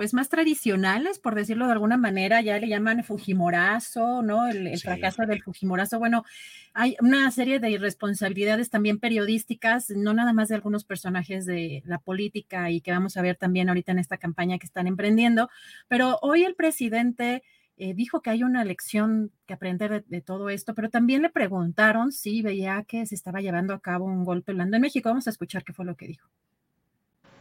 pues 0.00 0.14
más 0.14 0.30
tradicionales, 0.30 1.18
por 1.18 1.34
decirlo 1.34 1.66
de 1.66 1.72
alguna 1.72 1.98
manera, 1.98 2.40
ya 2.40 2.58
le 2.58 2.68
llaman 2.68 3.04
Fujimorazo, 3.04 4.22
¿no? 4.22 4.48
El, 4.48 4.78
fracaso 4.78 5.26
del 5.26 5.42
Fujimorazo. 5.42 5.98
Bueno, 5.98 6.24
hay 6.72 6.96
una 7.02 7.30
serie 7.30 7.60
de 7.60 7.70
irresponsabilidades 7.72 8.70
también 8.70 8.98
periodísticas, 8.98 9.90
no 9.90 10.14
nada 10.14 10.32
más 10.32 10.48
de 10.48 10.54
algunos 10.54 10.84
personajes 10.84 11.44
de 11.44 11.82
la 11.84 11.98
política 11.98 12.70
y 12.70 12.80
que 12.80 12.92
vamos 12.92 13.18
a 13.18 13.20
ver 13.20 13.36
también 13.36 13.68
ahorita 13.68 13.92
en 13.92 13.98
esta 13.98 14.16
campaña 14.16 14.58
que 14.58 14.64
están 14.64 14.86
emprendiendo, 14.86 15.50
pero 15.86 16.18
hoy 16.22 16.44
el 16.44 16.54
presidente... 16.54 17.42
Eh, 17.82 17.94
dijo 17.94 18.20
que 18.20 18.28
hay 18.28 18.42
una 18.42 18.62
lección 18.62 19.32
que 19.46 19.54
aprender 19.54 20.04
de, 20.04 20.20
todo 20.20 20.50
esto, 20.50 20.74
pero 20.74 20.90
también 20.90 21.22
le 21.22 21.30
preguntaron 21.30 22.12
si 22.12 22.42
veía 22.42 22.84
que 22.86 23.06
se 23.06 23.14
estaba 23.14 23.40
llevando 23.40 23.72
a 23.72 23.80
cabo 23.80 24.04
un 24.04 24.22
golpe 24.22 24.52
blando 24.52 24.76
en 24.76 24.82
México. 24.82 25.08
Vamos 25.08 25.28
a 25.28 25.30
escuchar 25.30 25.64
qué 25.64 25.72
fue 25.72 25.86
lo 25.86 25.96
que 25.96 26.08
dijo. 26.08 26.28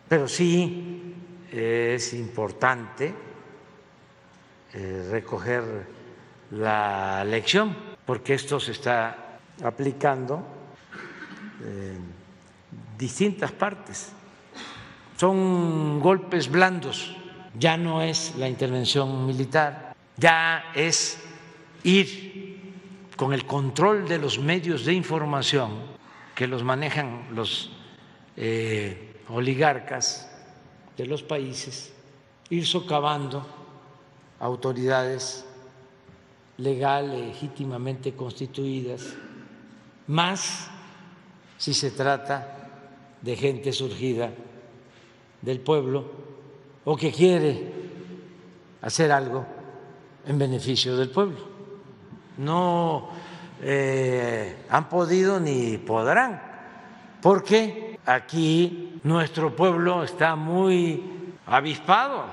Pero 0.10 0.28
sí, 0.28 0.99
es 1.52 2.14
importante 2.14 3.14
eh, 4.74 5.08
recoger 5.12 5.64
la 6.52 7.24
lección, 7.24 7.76
porque 8.06 8.34
esto 8.34 8.60
se 8.60 8.72
está 8.72 9.40
aplicando 9.64 10.44
en 11.64 12.02
distintas 12.98 13.52
partes. 13.52 14.12
Son 15.18 16.00
golpes 16.00 16.50
blandos, 16.50 17.16
ya 17.58 17.78
no 17.78 18.02
es 18.02 18.36
la 18.36 18.48
intervención 18.48 19.26
militar, 19.26 19.96
ya 20.18 20.72
es 20.74 21.20
ir 21.84 22.30
con 23.16 23.34
el 23.34 23.46
control 23.46 24.08
de 24.08 24.18
los 24.18 24.40
medios 24.40 24.86
de 24.86 24.94
información 24.94 25.82
que 26.36 26.48
los 26.48 26.64
manejan 26.64 27.28
los 27.34 27.72
eh, 28.38 29.18
oligarcas 29.28 30.29
los 31.06 31.24
países, 31.24 31.92
ir 32.50 32.66
socavando 32.66 33.46
autoridades 34.40 35.46
legal, 36.58 37.10
legítimamente 37.12 38.16
constituidas, 38.16 39.14
más 40.08 40.70
si 41.58 41.74
se 41.74 41.92
trata 41.92 42.56
de 43.22 43.36
gente 43.36 43.72
surgida 43.72 44.32
del 45.42 45.60
pueblo 45.60 46.06
o 46.86 46.96
que 46.96 47.12
quiere 47.12 47.72
hacer 48.82 49.12
algo 49.12 49.46
en 50.26 50.38
beneficio 50.38 50.96
del 50.98 51.10
pueblo. 51.10 51.38
No 52.38 53.10
eh, 53.62 54.66
han 54.70 54.88
podido 54.88 55.40
ni 55.40 55.78
podrán, 55.78 56.42
porque 57.22 57.89
aquí 58.10 59.00
nuestro 59.04 59.56
pueblo 59.56 60.04
está 60.04 60.36
muy 60.36 61.04
avispado, 61.46 62.26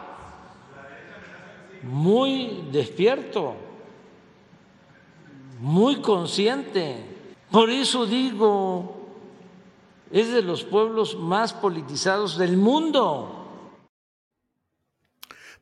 muy 1.83 2.64
despierto, 2.72 3.55
muy 5.61 6.01
consciente. 6.01 6.97
Por 7.51 7.68
eso 7.68 8.07
digo, 8.07 9.07
es 10.11 10.33
de 10.33 10.41
los 10.41 10.64
pueblos 10.64 11.18
más 11.18 11.53
politizados 11.53 12.39
del 12.39 12.57
mundo. 12.57 13.33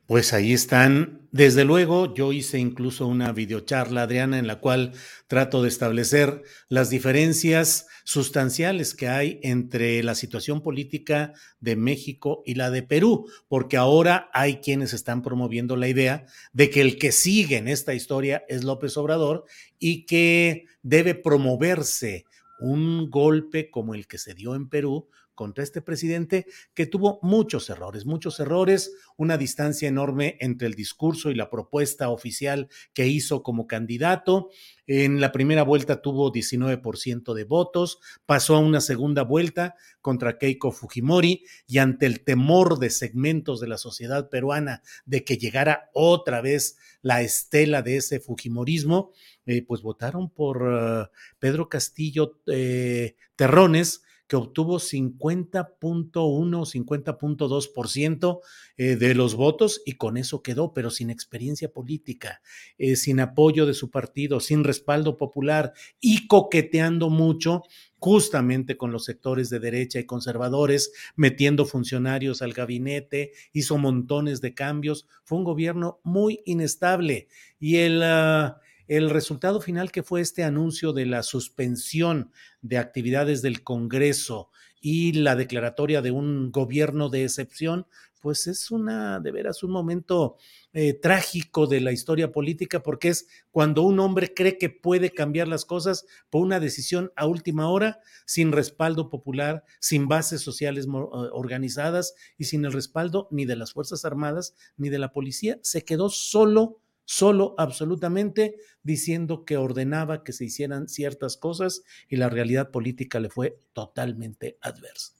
Pues 0.07 0.31
ahí 0.33 0.53
están. 0.53 1.24
Desde 1.35 1.65
luego, 1.65 2.13
yo 2.13 2.31
hice 2.31 2.59
incluso 2.59 3.07
una 3.07 3.33
videocharla, 3.33 4.03
Adriana, 4.03 4.39
en 4.39 4.47
la 4.47 4.61
cual 4.61 4.93
trato 5.27 5.61
de 5.61 5.67
establecer 5.67 6.43
las 6.69 6.89
diferencias 6.89 7.87
sustanciales 8.05 8.93
que 8.93 9.09
hay 9.09 9.41
entre 9.43 10.01
la 10.01 10.15
situación 10.15 10.61
política 10.61 11.33
de 11.59 11.75
México 11.75 12.41
y 12.45 12.55
la 12.55 12.71
de 12.71 12.83
Perú, 12.83 13.29
porque 13.49 13.75
ahora 13.75 14.29
hay 14.31 14.61
quienes 14.61 14.93
están 14.93 15.21
promoviendo 15.21 15.75
la 15.75 15.89
idea 15.89 16.25
de 16.53 16.69
que 16.69 16.79
el 16.79 16.97
que 16.97 17.11
sigue 17.11 17.57
en 17.57 17.67
esta 17.67 17.93
historia 17.93 18.45
es 18.47 18.63
López 18.63 18.95
Obrador 18.95 19.43
y 19.77 20.05
que 20.05 20.67
debe 20.83 21.15
promoverse 21.15 22.23
un 22.61 23.09
golpe 23.09 23.69
como 23.69 23.93
el 23.93 24.07
que 24.07 24.19
se 24.19 24.35
dio 24.35 24.55
en 24.55 24.69
Perú 24.69 25.09
contra 25.35 25.63
este 25.63 25.81
presidente 25.81 26.47
que 26.73 26.87
tuvo 26.87 27.19
muchos 27.21 27.69
errores, 27.69 28.05
muchos 28.05 28.39
errores, 28.39 28.93
una 29.17 29.37
distancia 29.37 29.87
enorme 29.87 30.37
entre 30.39 30.67
el 30.67 30.73
discurso 30.73 31.29
y 31.29 31.35
la 31.35 31.49
propuesta 31.49 32.09
oficial 32.09 32.69
que 32.93 33.07
hizo 33.07 33.43
como 33.43 33.67
candidato. 33.67 34.49
En 34.87 35.19
la 35.19 35.31
primera 35.31 35.63
vuelta 35.63 36.01
tuvo 36.01 36.31
19% 36.31 37.33
de 37.33 37.43
votos, 37.43 37.99
pasó 38.25 38.55
a 38.55 38.59
una 38.59 38.81
segunda 38.81 39.23
vuelta 39.23 39.75
contra 40.01 40.37
Keiko 40.37 40.71
Fujimori 40.71 41.43
y 41.67 41.79
ante 41.79 42.05
el 42.05 42.23
temor 42.23 42.79
de 42.79 42.91
segmentos 42.91 43.59
de 43.59 43.67
la 43.67 43.77
sociedad 43.77 44.29
peruana 44.29 44.83
de 45.05 45.23
que 45.23 45.37
llegara 45.37 45.89
otra 45.93 46.41
vez 46.41 46.77
la 47.01 47.21
estela 47.21 47.81
de 47.81 47.97
ese 47.97 48.19
Fujimorismo, 48.19 49.11
eh, 49.45 49.63
pues 49.63 49.81
votaron 49.81 50.29
por 50.29 50.63
uh, 50.63 51.07
Pedro 51.39 51.69
Castillo 51.69 52.39
eh, 52.47 53.15
Terrones, 53.35 54.01
que 54.27 54.35
obtuvo 54.35 54.79
50.1, 54.79 56.11
50.2% 56.11 58.39
eh, 58.77 58.95
de 58.95 59.15
los 59.15 59.35
votos 59.35 59.81
y 59.85 59.93
con 59.93 60.17
eso 60.17 60.41
quedó, 60.41 60.73
pero 60.73 60.89
sin 60.89 61.09
experiencia 61.09 61.71
política, 61.71 62.41
eh, 62.77 62.95
sin 62.95 63.19
apoyo 63.19 63.65
de 63.65 63.73
su 63.73 63.91
partido, 63.91 64.39
sin 64.39 64.63
respaldo 64.63 65.17
popular 65.17 65.73
y 65.99 66.27
coqueteando 66.27 67.09
mucho 67.09 67.63
justamente 67.99 68.77
con 68.77 68.91
los 68.91 69.05
sectores 69.05 69.49
de 69.49 69.59
derecha 69.59 69.99
y 69.99 70.05
conservadores, 70.05 70.91
metiendo 71.15 71.65
funcionarios 71.65 72.41
al 72.41 72.53
gabinete, 72.53 73.31
hizo 73.51 73.77
montones 73.77 74.41
de 74.41 74.53
cambios, 74.53 75.07
fue 75.23 75.39
un 75.39 75.43
gobierno 75.43 75.99
muy 76.03 76.41
inestable 76.45 77.27
y 77.59 77.77
el... 77.77 78.01
Uh, 78.01 78.64
el 78.87 79.09
resultado 79.09 79.61
final 79.61 79.91
que 79.91 80.03
fue 80.03 80.21
este 80.21 80.43
anuncio 80.43 80.93
de 80.93 81.05
la 81.05 81.23
suspensión 81.23 82.31
de 82.61 82.77
actividades 82.77 83.41
del 83.41 83.63
Congreso 83.63 84.49
y 84.79 85.13
la 85.13 85.35
declaratoria 85.35 86.01
de 86.01 86.11
un 86.11 86.51
gobierno 86.51 87.09
de 87.09 87.23
excepción, 87.23 87.87
pues 88.21 88.47
es 88.47 88.71
una, 88.71 89.19
de 89.19 89.31
veras, 89.31 89.63
un 89.63 89.71
momento 89.71 90.37
eh, 90.73 90.93
trágico 90.93 91.67
de 91.67 91.81
la 91.81 91.91
historia 91.91 92.31
política, 92.31 92.81
porque 92.83 93.09
es 93.09 93.27
cuando 93.51 93.81
un 93.83 93.99
hombre 93.99 94.33
cree 94.33 94.57
que 94.57 94.69
puede 94.69 95.11
cambiar 95.11 95.47
las 95.47 95.65
cosas 95.65 96.05
por 96.29 96.41
una 96.41 96.59
decisión 96.59 97.11
a 97.15 97.25
última 97.27 97.69
hora, 97.69 97.99
sin 98.25 98.51
respaldo 98.51 99.09
popular, 99.09 99.63
sin 99.79 100.07
bases 100.07 100.41
sociales 100.41 100.85
eh, 100.85 100.89
organizadas 100.91 102.15
y 102.37 102.45
sin 102.45 102.65
el 102.65 102.73
respaldo 102.73 103.27
ni 103.31 103.45
de 103.45 103.55
las 103.55 103.73
Fuerzas 103.73 104.05
Armadas 104.05 104.55
ni 104.77 104.89
de 104.89 104.99
la 104.99 105.11
policía. 105.11 105.59
Se 105.61 105.83
quedó 105.83 106.09
solo 106.09 106.79
solo 107.05 107.55
absolutamente 107.57 108.55
diciendo 108.83 109.45
que 109.45 109.57
ordenaba 109.57 110.23
que 110.23 110.33
se 110.33 110.45
hicieran 110.45 110.87
ciertas 110.87 111.37
cosas 111.37 111.83
y 112.09 112.17
la 112.17 112.29
realidad 112.29 112.71
política 112.71 113.19
le 113.19 113.29
fue 113.29 113.57
totalmente 113.73 114.57
adversa. 114.61 115.13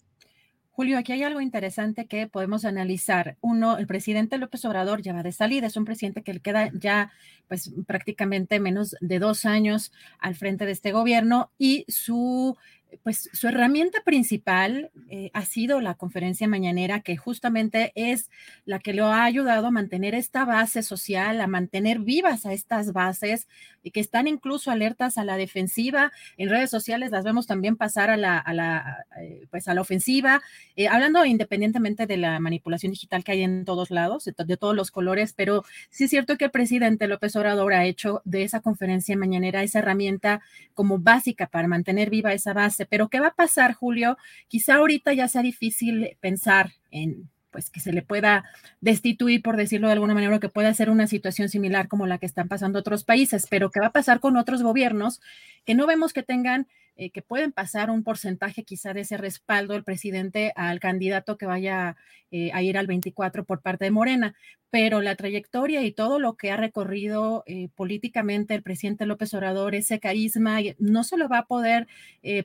Julio, 0.76 0.98
aquí 0.98 1.14
hay 1.14 1.24
algo 1.24 1.40
interesante 1.40 2.06
que 2.06 2.28
podemos 2.28 2.66
analizar. 2.66 3.38
Uno, 3.40 3.78
el 3.78 3.88
presidente 3.88 4.38
López 4.38 4.66
Obrador 4.66 5.02
ya 5.02 5.14
va 5.14 5.24
de 5.24 5.32
salida, 5.32 5.68
es 5.68 5.78
un 5.78 5.86
presidente 5.86 6.22
que 6.22 6.34
le 6.34 6.42
queda 6.42 6.70
ya 6.74 7.14
pues 7.48 7.72
prácticamente 7.88 8.60
menos 8.60 8.98
de 9.00 9.20
dos 9.20 9.46
años 9.46 9.94
al 10.20 10.36
frente 10.36 10.66
de 10.66 10.74
este 10.74 10.92
gobierno 10.92 11.50
y 11.58 11.86
su 11.88 12.58
pues 13.04 13.30
su 13.34 13.48
herramienta 13.48 14.02
principal 14.04 14.92
eh, 15.10 15.32
ha 15.34 15.46
sido 15.46 15.82
la 15.82 15.96
conferencia 15.96 16.48
mañanera, 16.48 17.02
que 17.02 17.18
justamente 17.18 17.92
es 17.96 18.30
la 18.66 18.80
que 18.80 18.94
lo 18.94 19.08
ha 19.08 19.24
ayudado 19.24 19.68
a 19.68 19.72
mantener 19.72 20.16
esta 20.16 20.46
base 20.46 20.84
social, 20.84 21.42
a 21.42 21.48
mantener 21.48 22.00
vivas 22.00 22.46
a 22.46 22.54
estas 22.54 22.94
bases 22.94 23.48
y 23.84 23.92
que 23.92 24.00
están 24.00 24.28
incluso 24.28 24.72
alertas 24.72 25.18
a 25.18 25.24
la 25.24 25.38
defensiva. 25.38 26.12
En 26.38 26.50
redes 26.50 26.70
sociales 26.70 27.12
las 27.12 27.24
vemos 27.24 27.48
también 27.48 27.76
pasar 27.76 28.10
a 28.10 28.18
la, 28.18 28.38
a 28.38 28.54
la, 28.54 29.06
eh, 29.22 29.46
pues 29.52 29.68
a 29.68 29.74
la 29.74 29.82
ofensiva, 29.82 30.42
eh, 30.76 30.88
hablando 30.88 31.24
independientemente 31.26 32.08
de 32.08 32.18
la 32.18 32.40
manipulación 32.40 32.92
digital 32.92 33.24
que 33.24 33.34
hay 33.34 33.44
en 33.44 33.66
todos 33.66 33.92
lados, 33.92 34.26
de, 34.26 34.34
de 34.38 34.58
todos 34.58 34.76
los 34.76 34.92
colores, 34.92 35.34
pero 35.34 35.64
sí 35.90 36.06
es 36.06 36.10
cierto 36.10 36.38
que 36.38 36.46
el 36.46 36.52
presidente 36.52 37.08
López 37.08 37.36
Obrador 37.36 37.74
ha 37.74 37.86
hecho 37.86 38.22
de 38.26 38.44
esa 38.44 38.62
conferencia 38.62 39.16
mañanera 39.16 39.64
esa 39.64 39.80
herramienta 39.80 40.42
como 40.74 41.00
básica 41.00 41.48
para 41.48 41.68
mantener 41.68 42.10
viva 42.10 42.34
esa 42.34 42.54
base 42.54 42.85
pero 42.90 43.10
¿qué 43.10 43.20
va 43.20 43.28
a 43.28 43.36
pasar, 43.36 43.74
Julio? 43.74 44.18
Quizá 44.48 44.76
ahorita 44.76 45.14
ya 45.14 45.28
sea 45.28 45.42
difícil 45.42 46.18
pensar 46.20 46.72
en 46.92 47.30
pues 47.56 47.70
que 47.70 47.80
se 47.80 47.94
le 47.94 48.02
pueda 48.02 48.44
destituir, 48.82 49.42
por 49.42 49.56
decirlo 49.56 49.88
de 49.88 49.94
alguna 49.94 50.14
manera, 50.14 50.36
o 50.36 50.42
que 50.42 50.50
pueda 50.50 50.74
ser 50.74 50.90
una 50.90 51.08
situación 51.08 51.48
similar 51.48 51.88
como 51.88 52.06
la 52.06 52.18
que 52.18 52.26
están 52.26 52.50
pasando 52.50 52.80
otros 52.80 53.06
países, 53.06 53.48
pero 53.50 53.72
¿qué 53.72 53.80
va 53.80 53.88
a 53.88 53.92
pasar 53.94 54.20
con 54.20 54.36
otros 54.36 54.62
gobiernos 54.62 55.22
que 55.64 55.74
no 55.74 55.88
vemos 55.88 56.12
que 56.12 56.22
tengan, 56.22 56.68
eh, 56.98 57.12
que 57.12 57.22
pueden 57.22 57.54
pasar 57.54 57.90
un 57.90 58.04
porcentaje 58.04 58.64
quizá 58.64 58.94
de 58.94 59.02
ese 59.02 59.16
respaldo 59.16 59.72
del 59.72 59.86
presidente 59.86 60.52
al 60.58 60.82
candidato 60.82 61.38
que 61.38 61.46
vaya 61.46 61.96
eh, 62.30 62.52
a 62.54 62.62
ir 62.62 62.78
al 62.78 62.88
24 62.88 63.46
por 63.46 63.62
parte 63.62 63.86
de 63.86 63.92
Morena? 63.92 64.36
Pero 64.70 65.00
la 65.00 65.16
trayectoria 65.16 65.82
y 65.84 65.94
todo 65.94 66.20
lo 66.20 66.36
que 66.36 66.52
ha 66.52 66.58
recorrido 66.58 67.46
eh, 67.48 67.70
políticamente 67.74 68.54
el 68.54 68.64
presidente 68.64 69.06
López 69.06 69.34
Obrador, 69.34 69.76
ese 69.76 70.02
carisma, 70.02 70.60
no 70.78 71.06
se 71.06 71.16
lo 71.16 71.30
va 71.30 71.38
a 71.38 71.46
poder 71.46 71.88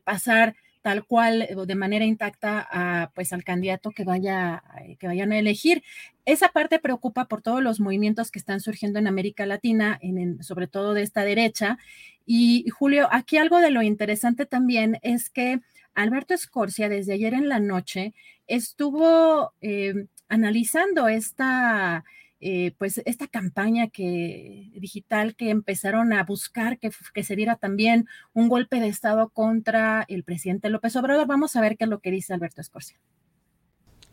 pasar 0.05 0.55
tal 0.83 1.05
cual 1.05 1.43
eh, 1.43 1.55
de 1.67 1.75
manera 1.75 2.05
intacta 2.05 2.67
a, 2.71 3.11
pues 3.15 3.33
al 3.33 3.45
candidato 3.45 3.91
que 3.91 4.05
vaya 4.05 4.63
eh, 4.83 4.97
que 4.97 5.07
vayan 5.07 5.33
a 5.33 5.39
elegir. 5.39 5.83
Esa 6.25 6.49
parte 6.49 6.79
preocupa 6.79 7.27
por 7.27 7.43
todos 7.43 7.63
los 7.63 7.81
movimientos 7.81 8.31
que 8.31 8.39
están 8.39 8.61
surgiendo 8.61 8.99
en 8.99 9.07
América 9.07 9.47
Latina, 9.47 9.99
en, 10.01 10.43
sobre 10.43 10.67
todo 10.67 10.95
de 10.95 11.03
esta 11.03 11.25
derecha. 11.25 11.79
Y 12.27 12.69
Julio, 12.71 13.09
aquí 13.11 13.37
algo 13.39 13.59
de 13.59 13.71
lo 13.71 13.83
interesante 13.83 14.47
también 14.47 14.99
es 15.03 15.31
que 15.31 15.61
Alberto 15.95 16.35
Escorcia 16.35 16.89
desde 16.89 17.15
ayer 17.15 17.35
en 17.35 17.49
la 17.49 17.59
noche 17.59 18.15
estuvo 18.47 19.53
eh, 19.61 20.07
analizando 20.29 21.09
esta 21.09 22.05
eh, 22.41 22.75
pues 22.79 23.03
esta 23.05 23.27
campaña 23.27 23.89
que, 23.89 24.71
digital 24.75 25.37
que 25.37 25.51
empezaron 25.51 26.15
a 26.15 26.25
buscar 26.25 26.79
que, 26.79 26.91
que, 27.13 27.23
se 27.23 27.37
diera 27.37 27.57
también 27.57 28.07
un 28.33 28.49
golpe 28.49 28.81
de 28.81 28.89
Estado 28.89 29.29
contra 29.29 30.07
el 30.09 30.25
presidente 30.25 30.71
López 30.71 30.97
Obrador. 30.97 31.27
Vamos 31.27 31.55
a 31.57 31.61
ver 31.61 31.77
qué 31.77 31.85
es 31.85 31.91
lo 31.91 31.99
que 31.99 32.11
dice 32.11 32.33
Alberto 32.33 32.63
Escorcia. 32.63 32.99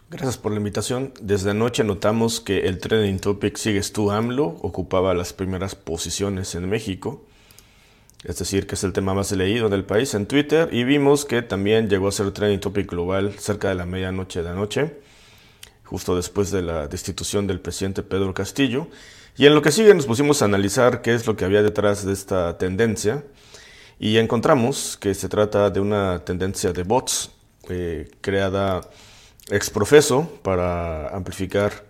Gracias 0.10 0.38
por 0.38 0.52
la 0.52 0.58
invitación. 0.58 1.14
Desde 1.22 1.52
anoche 1.52 1.84
notamos 1.84 2.40
que 2.42 2.68
el 2.68 2.80
trending 2.80 3.20
topic 3.20 3.56
Sigues 3.56 3.94
tú 3.94 4.12
AMLO 4.12 4.46
ocupaba 4.62 5.14
las 5.14 5.34
primeras 5.34 5.76
posiciones 5.76 6.56
en 6.56 6.70
México, 6.70 7.26
es 8.24 8.40
decir, 8.40 8.68
que 8.68 8.76
es 8.76 8.84
el 8.84 8.94
tema 8.94 9.14
más 9.14 9.32
leído 9.34 9.70
del 9.70 9.84
país 9.84 10.14
en 10.14 10.26
Twitter, 10.26 10.70
y 10.72 10.86
vimos 10.86 11.26
que 11.26 11.42
también 11.42 11.90
llegó 11.90 12.08
a 12.08 12.12
ser 12.12 12.32
trending 12.32 12.60
topic 12.60 12.90
global 12.90 13.34
cerca 13.38 13.70
de 13.70 13.76
la 13.76 13.86
medianoche 13.86 14.44
de 14.44 14.50
anoche 14.50 15.08
justo 15.88 16.16
después 16.16 16.52
de 16.52 16.62
la 16.62 16.88
destitución 16.88 17.48
del 17.48 17.60
presidente 17.60 18.04
Pedro 18.04 18.34
Castillo. 18.34 18.88
Y 19.38 19.46
en 19.46 19.56
lo 19.56 19.62
que 19.62 19.72
sigue 19.72 19.94
nos 19.94 20.06
pusimos 20.06 20.42
a 20.42 20.46
analizar 20.46 21.02
qué 21.02 21.14
es 21.14 21.26
lo 21.26 21.36
que 21.36 21.46
había 21.46 21.64
detrás 21.64 22.06
de 22.06 22.14
esta 22.14 22.58
tendencia 22.58 23.24
y 24.00 24.18
encontramos 24.18 24.98
que 24.98 25.14
se 25.14 25.30
trata 25.30 25.70
de 25.70 25.80
una 25.80 26.24
tendencia 26.24 26.74
de 26.74 26.84
bots 26.84 27.32
eh, 27.70 28.10
creada 28.22 28.82
ex 29.50 29.70
profeso 29.70 30.30
para 30.44 31.10
amplificar 31.16 31.86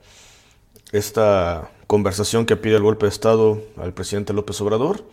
esta 0.91 1.71
conversación 1.87 2.45
que 2.45 2.55
pide 2.55 2.75
el 2.75 2.83
golpe 2.83 3.05
de 3.05 3.09
Estado 3.09 3.61
al 3.77 3.93
presidente 3.93 4.33
López 4.33 4.59
Obrador. 4.61 5.03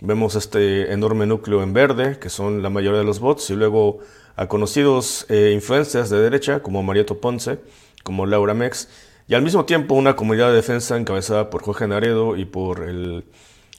Vemos 0.00 0.34
este 0.34 0.92
enorme 0.92 1.26
núcleo 1.26 1.62
en 1.62 1.72
verde, 1.72 2.18
que 2.18 2.30
son 2.30 2.62
la 2.62 2.70
mayoría 2.70 2.98
de 2.98 3.04
los 3.04 3.20
bots, 3.20 3.50
y 3.50 3.54
luego 3.54 4.00
a 4.36 4.48
conocidos 4.48 5.26
eh, 5.28 5.52
influencias 5.54 6.10
de 6.10 6.18
derecha 6.18 6.62
como 6.62 6.82
Marieto 6.82 7.20
Ponce, 7.20 7.60
como 8.04 8.26
Laura 8.26 8.54
Mex, 8.54 8.88
y 9.26 9.34
al 9.34 9.42
mismo 9.42 9.64
tiempo 9.64 9.94
una 9.94 10.14
comunidad 10.14 10.50
de 10.50 10.56
defensa 10.56 10.96
encabezada 10.96 11.50
por 11.50 11.62
Jorge 11.62 11.88
Naredo 11.88 12.36
y 12.36 12.44
por 12.44 12.88
el, 12.88 13.24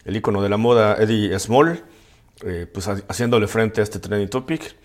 el 0.04 0.16
ícono 0.16 0.42
de 0.42 0.50
la 0.50 0.58
moda 0.58 0.98
Eddie 1.00 1.40
Small, 1.40 1.84
eh, 2.44 2.68
pues 2.72 2.88
haciéndole 2.88 3.48
frente 3.48 3.80
a 3.80 3.84
este 3.84 4.00
trending 4.00 4.30
topic. 4.30 4.76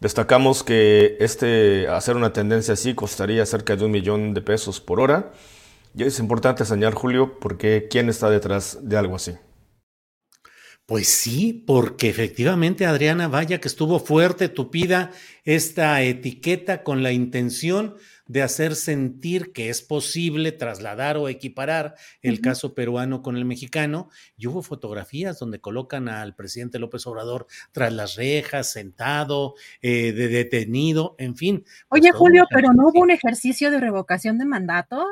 Destacamos 0.00 0.62
que 0.62 1.16
este, 1.20 1.88
hacer 1.88 2.16
una 2.16 2.32
tendencia 2.32 2.74
así 2.74 2.94
costaría 2.94 3.44
cerca 3.44 3.76
de 3.76 3.84
un 3.84 3.90
millón 3.90 4.32
de 4.32 4.40
pesos 4.40 4.80
por 4.80 5.00
hora. 5.00 5.32
Y 5.94 6.04
es 6.04 6.18
importante 6.18 6.64
señalar, 6.64 6.94
Julio, 6.94 7.38
porque 7.40 7.88
¿quién 7.90 8.08
está 8.08 8.30
detrás 8.30 8.78
de 8.82 8.96
algo 8.96 9.16
así? 9.16 9.32
Pues 10.86 11.08
sí, 11.08 11.52
porque 11.66 12.08
efectivamente, 12.08 12.86
Adriana, 12.86 13.28
vaya 13.28 13.60
que 13.60 13.68
estuvo 13.68 14.00
fuerte, 14.00 14.48
tupida 14.48 15.12
esta 15.44 16.02
etiqueta 16.02 16.82
con 16.82 17.02
la 17.02 17.12
intención 17.12 17.96
de 18.30 18.42
hacer 18.42 18.76
sentir 18.76 19.50
que 19.52 19.70
es 19.70 19.82
posible 19.82 20.52
trasladar 20.52 21.16
o 21.16 21.28
equiparar 21.28 21.96
el 22.22 22.40
caso 22.40 22.76
peruano 22.76 23.22
con 23.22 23.36
el 23.36 23.44
mexicano. 23.44 24.08
Y 24.36 24.46
hubo 24.46 24.62
fotografías 24.62 25.40
donde 25.40 25.60
colocan 25.60 26.08
al 26.08 26.36
presidente 26.36 26.78
López 26.78 27.04
Obrador 27.08 27.48
tras 27.72 27.92
las 27.92 28.14
rejas, 28.14 28.70
sentado, 28.70 29.56
eh, 29.82 30.12
de 30.12 30.28
detenido, 30.28 31.16
en 31.18 31.34
fin. 31.34 31.64
Pues 31.88 32.02
Oye, 32.02 32.12
Julio, 32.12 32.46
pero 32.50 32.72
no 32.72 32.90
hubo 32.90 33.00
un 33.00 33.10
ejercicio 33.10 33.68
de 33.72 33.80
revocación 33.80 34.38
de 34.38 34.44
mandato. 34.44 35.04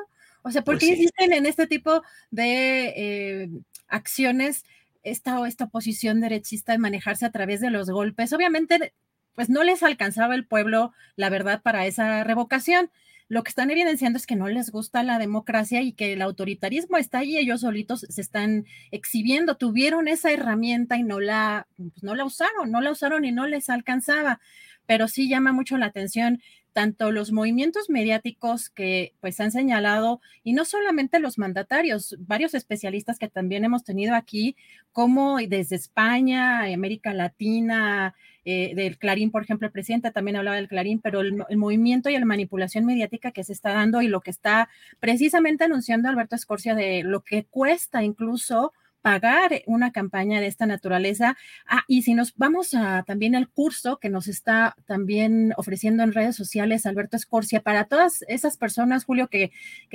O 0.43 0.53
sea, 0.53 0.63
¿por 0.63 0.77
pues 0.77 0.85
qué 0.85 0.93
existen 0.93 1.33
en 1.33 1.47
este 1.47 1.67
tipo 1.67 2.05
de 2.31 2.95
eh, 2.97 3.51
acciones 3.89 4.65
esta, 5.03 5.45
esta 5.49 5.65
oposición 5.65 6.21
derechista 6.21 6.71
de 6.71 6.79
manejarse 6.79 7.27
a 7.27 7.33
través 7.33 7.61
de 7.61 7.71
los 7.71 7.91
golpes? 7.91 8.33
Obviamente, 8.33 8.93
pues 9.35 9.51
no 9.51 9.65
les 9.65 9.83
alcanzaba 9.83 10.37
el 10.37 10.47
pueblo, 10.47 10.93
la 11.17 11.31
verdad, 11.31 11.63
para 11.63 11.85
esa 11.85 12.23
revocación 12.23 12.93
lo 13.29 13.43
que 13.43 13.51
están 13.51 13.71
evidenciando 13.71 14.17
es 14.17 14.27
que 14.27 14.37
no 14.37 14.49
les 14.49 14.71
gusta 14.71 15.03
la 15.03 15.19
democracia 15.19 15.83
y 15.83 15.93
que 15.93 16.15
el 16.15 16.23
autoritarismo 16.23 16.97
está 16.97 17.19
ahí, 17.19 17.37
ellos 17.37 17.61
solitos 17.61 18.07
se 18.09 18.21
están 18.21 18.65
exhibiendo, 18.91 19.57
tuvieron 19.57 20.09
esa 20.09 20.33
herramienta 20.33 20.97
y 20.97 21.03
no 21.03 21.21
la, 21.21 21.67
pues, 21.77 22.03
no 22.03 22.15
la 22.15 22.25
usaron, 22.25 22.71
no 22.71 22.81
la 22.81 22.91
usaron 22.91 23.25
y 23.25 23.33
no 23.33 23.47
les 23.47 23.69
alcanzaba, 23.69 24.41
pero 24.87 25.09
sí 25.09 25.29
llama 25.29 25.53
mucho 25.53 25.77
la 25.77 25.87
atención 25.87 26.41
tanto 26.79 27.11
los 27.11 27.33
movimientos 27.33 27.91
mediáticos 27.91 28.71
que 28.71 29.13
pues 29.21 29.41
han 29.41 29.51
señalado, 29.51 30.21
y 30.45 30.53
no 30.53 30.65
solamente 30.65 31.19
los 31.19 31.37
mandatarios, 31.37 32.17
varios 32.21 32.55
especialistas 32.55 33.19
que 33.19 33.29
también 33.29 33.65
hemos 33.65 33.83
tenido 33.83 34.15
aquí, 34.15 34.55
como 34.93 35.39
desde 35.39 35.75
España, 35.75 36.73
América 36.73 37.13
Latina, 37.15 38.15
eh, 38.51 38.73
del 38.75 38.97
Clarín, 38.97 39.31
por 39.31 39.43
ejemplo, 39.43 39.67
el 39.67 39.73
presidente 39.73 40.11
también 40.11 40.39
hablaba 40.39 40.57
del 40.57 40.69
Clarín, 40.69 41.01
pero 41.01 41.21
el, 41.21 41.45
movimiento 41.59 42.09
y 42.09 42.17
la 42.19 42.25
manipulación 42.25 42.87
mediática 42.87 43.31
que 43.31 43.45
se 43.45 43.53
está 43.53 43.75
dando 43.75 44.01
y 44.01 44.09
lo 44.09 44.23
que 44.23 44.31
está 44.31 44.71
precisamente 45.01 45.65
anunciando 45.65 46.09
Alberto 46.09 46.35
Escorcia 46.35 46.75
de 46.75 47.03
lo 47.03 47.21
que 47.21 47.45
cuesta 47.45 48.03
incluso 48.03 48.73
pagar 49.03 49.63
una 49.67 49.93
campaña 49.93 50.41
de 50.41 50.47
esta 50.47 50.65
naturaleza. 50.65 51.37
Ah, 51.67 51.85
y 51.89 52.03
si 52.03 52.15
nos 52.15 52.35
vamos 52.37 52.73
a 52.73 53.03
también 53.07 53.35
al 53.35 53.51
curso 53.51 53.99
que 53.99 54.09
nos 54.09 54.29
está 54.29 54.77
también 54.87 55.53
ofreciendo 55.59 56.03
en 56.03 56.15
redes 56.15 56.35
sociales 56.35 56.87
Alberto 56.87 57.19
Escorcia, 57.19 57.61
para 57.61 57.85
todas 57.85 58.25
esas 58.29 58.57
personas, 58.57 59.05
Julio, 59.05 59.29
que, 59.29 59.53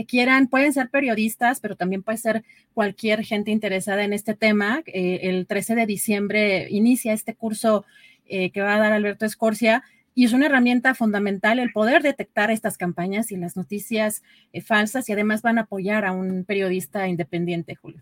quieran, 0.08 0.48
pueden 0.48 0.74
ser 0.74 0.92
periodistas, 0.92 1.60
pero 1.60 1.76
también 1.76 2.04
puede 2.04 2.20
ser 2.20 2.44
cualquier 2.76 3.24
gente 3.24 3.50
interesada 3.50 4.04
en 4.04 4.14
este 4.14 4.36
tema. 4.36 4.84
Eh, 4.86 5.22
el 5.24 5.48
13 5.48 5.74
de 5.74 5.86
diciembre 5.88 6.68
inicia 6.70 7.14
este 7.14 7.34
curso 7.34 7.84
eh, 8.36 8.50
que 8.50 8.62
va 8.62 8.74
a 8.74 8.80
dar 8.80 8.94
Alberto 8.94 9.28
Escorcia 9.28 9.84
y 10.16 10.26
es 10.26 10.34
una 10.34 10.48
herramienta 10.48 10.96
fundamental 10.96 11.60
el 11.60 11.72
poder 11.72 12.02
detectar 12.02 12.50
estas 12.50 12.80
campañas 12.80 13.32
y 13.32 13.36
las 13.36 13.56
noticias 13.56 14.24
eh, 14.54 14.62
falsas 14.62 15.08
y 15.08 15.14
además 15.14 15.44
van 15.44 15.60
a 15.60 15.62
apoyar 15.62 16.04
a 16.04 16.14
un 16.14 16.44
periodista 16.44 17.08
independiente, 17.08 17.76
Julio. 17.76 18.02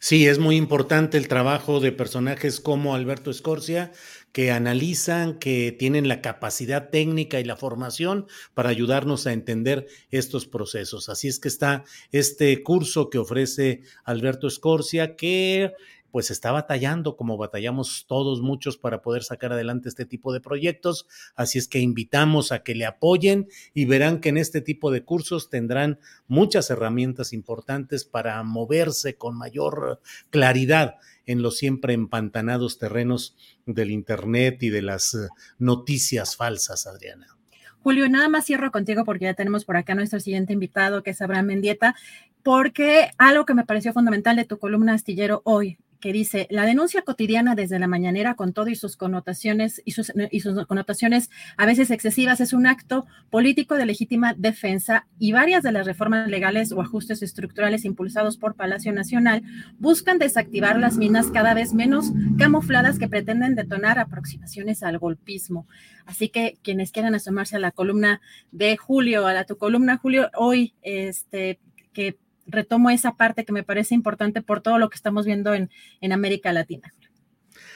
Sí, 0.00 0.26
es 0.26 0.38
muy 0.38 0.56
importante 0.56 1.18
el 1.18 1.28
trabajo 1.28 1.80
de 1.80 1.92
personajes 1.92 2.60
como 2.60 2.94
Alberto 2.94 3.30
Escorcia, 3.30 3.92
que 4.32 4.50
analizan, 4.52 5.38
que 5.38 5.74
tienen 5.76 6.08
la 6.08 6.20
capacidad 6.22 6.88
técnica 6.90 7.40
y 7.40 7.44
la 7.44 7.56
formación 7.56 8.26
para 8.54 8.70
ayudarnos 8.70 9.26
a 9.26 9.32
entender 9.32 9.86
estos 10.10 10.46
procesos. 10.46 11.08
Así 11.08 11.28
es 11.28 11.38
que 11.38 11.48
está 11.48 11.84
este 12.10 12.62
curso 12.62 13.10
que 13.10 13.18
ofrece 13.18 13.82
Alberto 14.04 14.46
Escorcia, 14.46 15.16
que 15.16 15.72
pues 16.10 16.30
está 16.30 16.52
batallando 16.52 17.16
como 17.16 17.36
batallamos 17.36 18.06
todos 18.06 18.40
muchos 18.40 18.76
para 18.76 19.02
poder 19.02 19.22
sacar 19.22 19.52
adelante 19.52 19.88
este 19.88 20.06
tipo 20.06 20.32
de 20.32 20.40
proyectos. 20.40 21.06
Así 21.36 21.58
es 21.58 21.68
que 21.68 21.80
invitamos 21.80 22.52
a 22.52 22.62
que 22.62 22.74
le 22.74 22.86
apoyen 22.86 23.48
y 23.74 23.84
verán 23.84 24.20
que 24.20 24.30
en 24.30 24.38
este 24.38 24.60
tipo 24.60 24.90
de 24.90 25.04
cursos 25.04 25.50
tendrán 25.50 25.98
muchas 26.26 26.70
herramientas 26.70 27.32
importantes 27.32 28.04
para 28.04 28.42
moverse 28.42 29.16
con 29.16 29.36
mayor 29.36 30.00
claridad 30.30 30.96
en 31.26 31.42
los 31.42 31.58
siempre 31.58 31.92
empantanados 31.92 32.78
terrenos 32.78 33.36
del 33.66 33.90
Internet 33.90 34.62
y 34.62 34.70
de 34.70 34.82
las 34.82 35.16
noticias 35.58 36.36
falsas, 36.36 36.86
Adriana. 36.86 37.36
Julio, 37.80 38.08
nada 38.08 38.28
más 38.28 38.46
cierro 38.46 38.72
contigo 38.72 39.04
porque 39.04 39.26
ya 39.26 39.34
tenemos 39.34 39.64
por 39.64 39.76
acá 39.76 39.94
nuestro 39.94 40.20
siguiente 40.20 40.52
invitado, 40.52 41.02
que 41.02 41.10
es 41.10 41.20
Abraham 41.22 41.46
Mendieta, 41.46 41.94
porque 42.42 43.10
algo 43.18 43.44
que 43.44 43.54
me 43.54 43.64
pareció 43.64 43.92
fundamental 43.92 44.36
de 44.36 44.44
tu 44.44 44.58
columna 44.58 44.94
astillero 44.94 45.42
hoy 45.44 45.78
que 46.00 46.12
dice, 46.12 46.46
la 46.50 46.64
denuncia 46.64 47.02
cotidiana 47.02 47.54
desde 47.54 47.78
la 47.78 47.88
mañanera 47.88 48.34
con 48.34 48.52
todo 48.52 48.68
y 48.68 48.76
sus 48.76 48.96
connotaciones 48.96 49.82
y 49.84 49.92
sus, 49.92 50.12
y 50.30 50.40
sus, 50.40 50.66
connotaciones 50.66 51.30
a 51.56 51.66
veces 51.66 51.90
excesivas 51.90 52.40
es 52.40 52.52
un 52.52 52.66
acto 52.66 53.06
político 53.30 53.74
de 53.74 53.86
legítima 53.86 54.34
defensa 54.36 55.06
y 55.18 55.32
varias 55.32 55.62
de 55.62 55.72
las 55.72 55.86
reformas 55.86 56.28
legales 56.28 56.72
o 56.72 56.80
ajustes 56.80 57.22
estructurales 57.22 57.84
impulsados 57.84 58.36
por 58.36 58.54
Palacio 58.54 58.92
Nacional 58.92 59.42
buscan 59.78 60.18
desactivar 60.18 60.78
las 60.78 60.96
minas 60.96 61.28
cada 61.28 61.54
vez 61.54 61.74
menos 61.74 62.12
camufladas 62.38 62.98
que 62.98 63.08
pretenden 63.08 63.54
detonar 63.54 63.98
aproximaciones 63.98 64.82
al 64.82 64.98
golpismo. 64.98 65.66
Así 66.06 66.28
que 66.28 66.58
quienes 66.62 66.92
quieran 66.92 67.14
asomarse 67.14 67.56
a 67.56 67.60
la 67.60 67.72
columna 67.72 68.20
de 68.52 68.76
Julio, 68.76 69.26
a 69.26 69.34
la 69.34 69.44
tu 69.44 69.56
columna 69.56 69.98
Julio, 69.98 70.30
hoy, 70.36 70.74
este, 70.82 71.58
que 71.92 72.16
retomo 72.48 72.90
esa 72.90 73.16
parte 73.16 73.44
que 73.44 73.52
me 73.52 73.62
parece 73.62 73.94
importante 73.94 74.42
por 74.42 74.60
todo 74.60 74.78
lo 74.78 74.90
que 74.90 74.96
estamos 74.96 75.26
viendo 75.26 75.54
en, 75.54 75.70
en 76.00 76.12
América 76.12 76.52
Latina. 76.52 76.92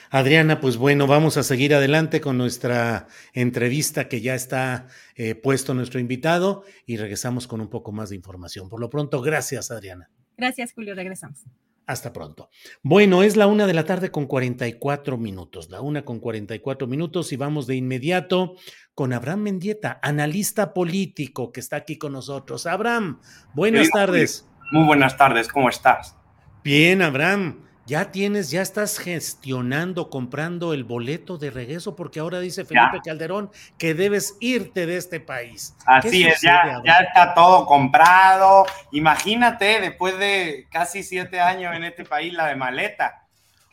Adriana, 0.09 0.61
pues 0.61 0.77
bueno, 0.77 1.07
vamos 1.07 1.37
a 1.37 1.43
seguir 1.43 1.73
adelante 1.73 2.21
con 2.21 2.37
nuestra 2.37 3.07
entrevista 3.33 4.07
que 4.07 4.21
ya 4.21 4.35
está 4.35 4.87
eh, 5.15 5.33
puesto 5.33 5.73
nuestro 5.73 5.99
invitado 5.99 6.65
y 6.85 6.97
regresamos 6.97 7.47
con 7.47 7.61
un 7.61 7.67
poco 7.67 7.91
más 7.91 8.09
de 8.09 8.15
información. 8.15 8.69
Por 8.69 8.79
lo 8.79 8.91
pronto, 8.91 9.21
gracias, 9.21 9.71
Adriana. 9.71 10.11
Gracias, 10.37 10.73
Julio. 10.73 10.93
Regresamos. 10.93 11.39
Hasta 11.87 12.13
pronto. 12.13 12.49
Bueno, 12.83 13.23
es 13.23 13.35
la 13.35 13.47
una 13.47 13.65
de 13.65 13.73
la 13.73 13.85
tarde 13.85 14.11
con 14.11 14.27
44 14.27 15.17
minutos, 15.17 15.71
la 15.71 15.81
una 15.81 16.05
con 16.05 16.19
44 16.19 16.87
minutos 16.87 17.33
y 17.33 17.35
vamos 17.35 17.65
de 17.65 17.75
inmediato 17.75 18.55
con 18.93 19.13
Abraham 19.13 19.41
Mendieta, 19.41 19.99
analista 20.03 20.75
político 20.75 21.51
que 21.51 21.59
está 21.59 21.77
aquí 21.77 21.97
con 21.97 22.13
nosotros. 22.13 22.67
Abraham, 22.67 23.19
buenas 23.55 23.89
tardes. 23.89 24.47
Muy 24.71 24.85
buenas 24.85 25.17
tardes, 25.17 25.47
¿cómo 25.47 25.69
estás? 25.69 26.15
Bien, 26.63 27.01
Abraham. 27.01 27.59
Ya 27.85 28.11
tienes, 28.11 28.49
ya 28.49 28.61
estás 28.61 28.97
gestionando, 28.97 30.09
comprando 30.09 30.73
el 30.73 30.85
boleto 30.85 31.37
de 31.37 31.51
regreso, 31.51 31.97
porque 31.97 32.21
ahora 32.21 32.39
dice 32.39 32.63
Felipe 32.63 33.01
Calderón 33.03 33.51
que 33.77 33.93
debes 33.93 34.37
irte 34.39 34.85
de 34.85 34.95
este 34.95 35.19
país. 35.19 35.75
Así 35.85 36.23
es, 36.23 36.39
ya, 36.41 36.81
ya, 36.85 36.99
está 36.99 37.33
todo 37.33 37.65
comprado. 37.65 38.65
Imagínate, 38.93 39.81
después 39.81 40.17
de 40.17 40.65
casi 40.71 41.03
siete 41.03 41.41
años 41.41 41.75
en 41.75 41.83
este 41.83 42.05
país, 42.05 42.33
la 42.33 42.47
de 42.47 42.55
maleta 42.55 43.23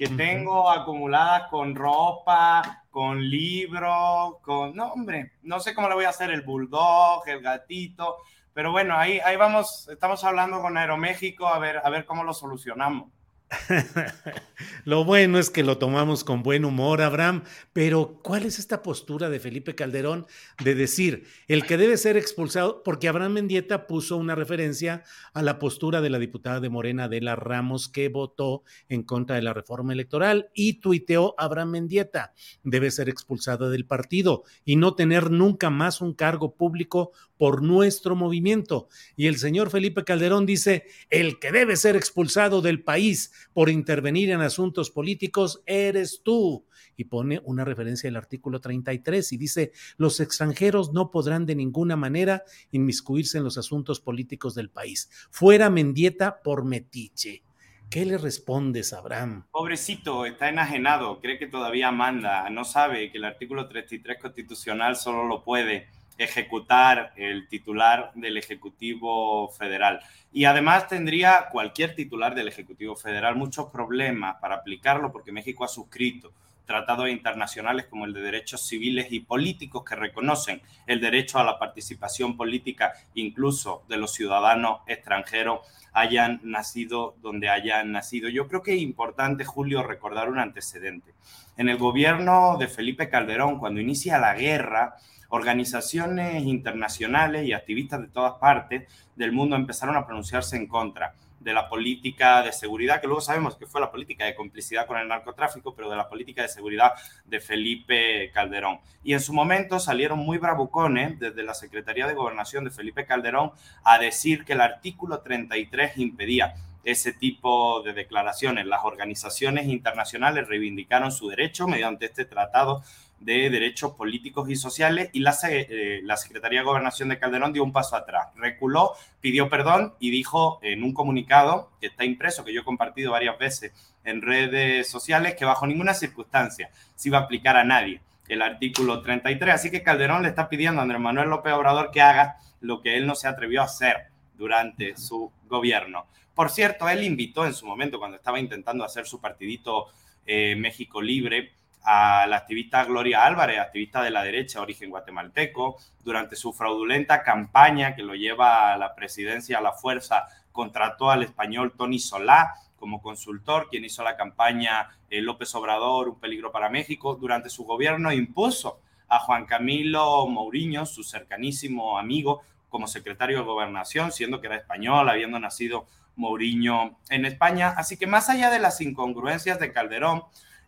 que 0.00 0.08
tengo 0.08 0.70
acumulada 0.70 1.46
con 1.48 1.74
ropa, 1.74 2.84
con 2.90 3.22
libros, 3.22 4.38
con... 4.40 4.74
No, 4.74 4.94
hombre, 4.94 5.32
no 5.42 5.60
sé 5.60 5.74
cómo 5.74 5.90
le 5.90 5.94
voy 5.94 6.06
a 6.06 6.08
hacer 6.08 6.30
el 6.30 6.40
bulldog, 6.40 7.28
el 7.28 7.42
gatito. 7.42 8.16
Pero 8.52 8.72
bueno, 8.72 8.96
ahí, 8.96 9.20
ahí 9.20 9.36
vamos, 9.36 9.88
estamos 9.88 10.24
hablando 10.24 10.60
con 10.60 10.76
Aeroméxico 10.76 11.46
a 11.46 11.58
ver, 11.58 11.80
a 11.82 11.90
ver 11.90 12.04
cómo 12.04 12.24
lo 12.24 12.34
solucionamos. 12.34 13.10
lo 14.84 15.04
bueno 15.04 15.38
es 15.38 15.50
que 15.50 15.64
lo 15.64 15.78
tomamos 15.78 16.22
con 16.22 16.42
buen 16.42 16.64
humor, 16.64 17.02
Abraham, 17.02 17.42
pero 17.72 18.20
¿cuál 18.22 18.44
es 18.44 18.58
esta 18.58 18.82
postura 18.82 19.28
de 19.28 19.40
Felipe 19.40 19.74
Calderón 19.74 20.26
de 20.62 20.74
decir 20.74 21.24
el 21.48 21.66
que 21.66 21.76
debe 21.76 21.96
ser 21.96 22.16
expulsado? 22.16 22.82
Porque 22.84 23.08
Abraham 23.08 23.32
Mendieta 23.32 23.86
puso 23.88 24.16
una 24.16 24.36
referencia 24.36 25.02
a 25.34 25.42
la 25.42 25.58
postura 25.58 26.00
de 26.00 26.10
la 26.10 26.18
diputada 26.18 26.60
de 26.60 26.68
Morena, 26.68 27.04
Adela 27.04 27.34
Ramos, 27.34 27.88
que 27.88 28.08
votó 28.08 28.62
en 28.88 29.02
contra 29.02 29.36
de 29.36 29.42
la 29.42 29.52
reforma 29.52 29.92
electoral 29.92 30.50
y 30.54 30.74
tuiteó 30.74 31.34
Abraham 31.36 31.70
Mendieta, 31.70 32.32
debe 32.62 32.90
ser 32.90 33.08
expulsado 33.08 33.70
del 33.70 33.86
partido 33.86 34.44
y 34.64 34.76
no 34.76 34.94
tener 34.94 35.30
nunca 35.30 35.70
más 35.70 36.00
un 36.00 36.14
cargo 36.14 36.54
público 36.54 37.12
por 37.40 37.62
nuestro 37.62 38.14
movimiento. 38.14 38.88
Y 39.16 39.26
el 39.26 39.38
señor 39.38 39.70
Felipe 39.70 40.04
Calderón 40.04 40.44
dice, 40.44 40.84
el 41.08 41.38
que 41.38 41.50
debe 41.50 41.74
ser 41.76 41.96
expulsado 41.96 42.60
del 42.60 42.82
país 42.82 43.32
por 43.52 43.70
intervenir 43.70 44.30
en 44.30 44.40
asuntos 44.40 44.90
políticos 44.90 45.62
eres 45.66 46.22
tú. 46.22 46.64
Y 46.96 47.04
pone 47.04 47.40
una 47.44 47.64
referencia 47.64 48.10
al 48.10 48.16
artículo 48.16 48.60
33 48.60 49.32
y 49.32 49.36
dice, 49.36 49.72
los 49.96 50.20
extranjeros 50.20 50.92
no 50.92 51.10
podrán 51.10 51.46
de 51.46 51.54
ninguna 51.54 51.96
manera 51.96 52.44
inmiscuirse 52.72 53.38
en 53.38 53.44
los 53.44 53.58
asuntos 53.58 54.00
políticos 54.00 54.54
del 54.54 54.70
país. 54.70 55.10
Fuera 55.30 55.70
Mendieta 55.70 56.42
por 56.42 56.64
metiche. 56.64 57.42
¿Qué 57.90 58.06
le 58.06 58.18
respondes, 58.18 58.92
Abraham? 58.92 59.46
Pobrecito, 59.50 60.24
está 60.24 60.48
enajenado, 60.48 61.20
cree 61.20 61.40
que 61.40 61.48
todavía 61.48 61.90
manda, 61.90 62.48
no 62.48 62.64
sabe 62.64 63.10
que 63.10 63.18
el 63.18 63.24
artículo 63.24 63.66
33 63.66 64.16
constitucional 64.22 64.94
solo 64.94 65.26
lo 65.26 65.42
puede 65.42 65.88
ejecutar 66.24 67.12
el 67.16 67.48
titular 67.48 68.12
del 68.14 68.36
Ejecutivo 68.36 69.48
Federal. 69.48 70.00
Y 70.32 70.44
además 70.44 70.86
tendría 70.86 71.48
cualquier 71.50 71.94
titular 71.94 72.34
del 72.34 72.48
Ejecutivo 72.48 72.94
Federal 72.94 73.36
muchos 73.36 73.70
problemas 73.70 74.36
para 74.40 74.56
aplicarlo 74.56 75.10
porque 75.10 75.32
México 75.32 75.64
ha 75.64 75.68
suscrito 75.68 76.32
tratados 76.66 77.08
internacionales 77.08 77.86
como 77.86 78.04
el 78.04 78.12
de 78.12 78.20
derechos 78.20 78.64
civiles 78.64 79.08
y 79.10 79.20
políticos 79.20 79.82
que 79.82 79.96
reconocen 79.96 80.62
el 80.86 81.00
derecho 81.00 81.38
a 81.38 81.44
la 81.44 81.58
participación 81.58 82.36
política 82.36 82.92
incluso 83.14 83.82
de 83.88 83.96
los 83.96 84.12
ciudadanos 84.12 84.82
extranjeros 84.86 85.60
hayan 85.92 86.40
nacido 86.44 87.16
donde 87.22 87.48
hayan 87.48 87.90
nacido. 87.90 88.28
Yo 88.28 88.46
creo 88.46 88.62
que 88.62 88.74
es 88.74 88.82
importante, 88.82 89.44
Julio, 89.44 89.82
recordar 89.82 90.28
un 90.28 90.38
antecedente. 90.38 91.12
En 91.56 91.68
el 91.68 91.78
gobierno 91.78 92.56
de 92.58 92.68
Felipe 92.68 93.08
Calderón, 93.08 93.58
cuando 93.58 93.80
inicia 93.80 94.18
la 94.18 94.34
guerra, 94.34 94.96
organizaciones 95.30 96.44
internacionales 96.44 97.46
y 97.46 97.52
activistas 97.52 98.00
de 98.00 98.08
todas 98.08 98.34
partes 98.34 98.92
del 99.16 99.32
mundo 99.32 99.56
empezaron 99.56 99.96
a 99.96 100.06
pronunciarse 100.06 100.56
en 100.56 100.66
contra 100.66 101.14
de 101.40 101.54
la 101.54 101.68
política 101.68 102.42
de 102.42 102.52
seguridad, 102.52 103.00
que 103.00 103.06
luego 103.06 103.22
sabemos 103.22 103.56
que 103.56 103.66
fue 103.66 103.80
la 103.80 103.90
política 103.90 104.26
de 104.26 104.34
complicidad 104.34 104.86
con 104.86 104.98
el 104.98 105.08
narcotráfico, 105.08 105.74
pero 105.74 105.88
de 105.88 105.96
la 105.96 106.08
política 106.08 106.42
de 106.42 106.48
seguridad 106.48 106.92
de 107.24 107.40
Felipe 107.40 108.30
Calderón. 108.32 108.80
Y 109.02 109.14
en 109.14 109.20
su 109.20 109.32
momento 109.32 109.80
salieron 109.80 110.18
muy 110.18 110.36
bravucones 110.36 111.18
desde 111.18 111.42
la 111.42 111.54
Secretaría 111.54 112.06
de 112.06 112.14
Gobernación 112.14 112.64
de 112.64 112.70
Felipe 112.70 113.06
Calderón 113.06 113.52
a 113.84 113.98
decir 113.98 114.44
que 114.44 114.52
el 114.52 114.60
artículo 114.60 115.20
33 115.20 115.96
impedía 115.96 116.54
ese 116.84 117.12
tipo 117.12 117.82
de 117.82 117.94
declaraciones. 117.94 118.66
Las 118.66 118.84
organizaciones 118.84 119.66
internacionales 119.66 120.46
reivindicaron 120.46 121.10
su 121.12 121.28
derecho 121.28 121.66
mediante 121.66 122.06
este 122.06 122.24
tratado 122.26 122.82
de 123.20 123.50
Derechos 123.50 123.92
Políticos 123.92 124.48
y 124.50 124.56
Sociales 124.56 125.10
y 125.12 125.20
la, 125.20 125.36
eh, 125.48 126.00
la, 126.02 126.16
Secretaría 126.16 126.60
de 126.60 126.64
Gobernación 126.64 127.10
de 127.10 127.18
Calderón 127.18 127.52
dio 127.52 127.62
un 127.62 127.72
paso 127.72 127.94
atrás, 127.94 128.28
reculó, 128.34 128.94
pidió 129.20 129.48
perdón 129.48 129.94
y 130.00 130.10
dijo 130.10 130.58
en 130.62 130.82
un 130.82 130.94
comunicado 130.94 131.70
que 131.80 131.88
está 131.88 132.04
impreso, 132.04 132.44
que 132.44 132.54
yo 132.54 132.62
he 132.62 132.64
compartido 132.64 133.12
varias 133.12 133.38
veces 133.38 133.72
en 134.04 134.22
redes 134.22 134.88
sociales, 134.88 135.34
que 135.36 135.44
bajo 135.44 135.66
ninguna 135.66 135.92
circunstancia 135.92 136.70
se 136.94 137.08
iba 137.08 137.18
a 137.18 137.22
aplicar 137.22 137.56
a 137.56 137.64
nadie 137.64 138.00
el 138.28 138.42
artículo 138.42 139.02
33. 139.02 139.54
Así 139.54 139.70
que 139.70 139.82
Calderón 139.82 140.22
le 140.22 140.28
está 140.28 140.48
pidiendo 140.48 140.80
a 140.80 140.82
Andrés 140.84 141.00
Manuel 141.00 141.28
López 141.28 141.52
Obrador 141.52 141.90
que 141.90 142.00
haga 142.00 142.38
lo 142.60 142.80
que 142.80 142.96
él 142.96 143.06
no 143.06 143.14
se 143.14 143.28
atrevió 143.28 143.60
a 143.60 143.64
hacer 143.64 144.08
durante 144.34 144.96
su 144.96 145.30
gobierno. 145.46 146.06
Por 146.34 146.50
cierto, 146.50 146.88
él 146.88 147.04
invitó 147.04 147.44
en 147.44 147.52
su 147.52 147.66
momento, 147.66 147.98
cuando 147.98 148.16
estaba 148.16 148.40
intentando 148.40 148.84
hacer 148.84 149.06
su 149.06 149.20
partidito 149.20 149.88
eh, 150.26 150.54
México 150.56 151.02
Libre, 151.02 151.52
a 151.82 152.26
la 152.26 152.36
activista 152.36 152.84
Gloria 152.84 153.24
Álvarez, 153.24 153.58
activista 153.58 154.02
de 154.02 154.10
la 154.10 154.22
derecha, 154.22 154.60
origen 154.60 154.90
guatemalteco, 154.90 155.78
durante 156.04 156.36
su 156.36 156.52
fraudulenta 156.52 157.22
campaña 157.22 157.94
que 157.94 158.02
lo 158.02 158.14
lleva 158.14 158.72
a 158.72 158.76
la 158.76 158.94
presidencia 158.94 159.58
a 159.58 159.62
la 159.62 159.72
fuerza, 159.72 160.26
contrató 160.52 161.10
al 161.10 161.22
español 161.22 161.74
Tony 161.76 161.98
Solá 161.98 162.54
como 162.76 163.02
consultor, 163.02 163.68
quien 163.70 163.84
hizo 163.84 164.02
la 164.02 164.16
campaña 164.16 164.88
eh, 165.10 165.20
López 165.20 165.54
Obrador, 165.54 166.08
un 166.08 166.18
peligro 166.18 166.50
para 166.50 166.70
México. 166.70 167.14
Durante 167.14 167.50
su 167.50 167.64
gobierno 167.64 168.10
impuso 168.12 168.80
a 169.08 169.18
Juan 169.18 169.44
Camilo 169.44 170.26
Mourinho, 170.26 170.86
su 170.86 171.04
cercanísimo 171.04 171.98
amigo, 171.98 172.42
como 172.70 172.86
secretario 172.86 173.38
de 173.38 173.44
gobernación, 173.44 174.12
siendo 174.12 174.40
que 174.40 174.46
era 174.46 174.56
español, 174.56 175.08
habiendo 175.08 175.38
nacido 175.38 175.86
Mourinho 176.16 176.98
en 177.10 177.26
España. 177.26 177.74
Así 177.76 177.96
que 177.96 178.06
más 178.06 178.30
allá 178.30 178.50
de 178.50 178.60
las 178.60 178.80
incongruencias 178.80 179.58
de 179.60 179.72
Calderón, 179.72 180.22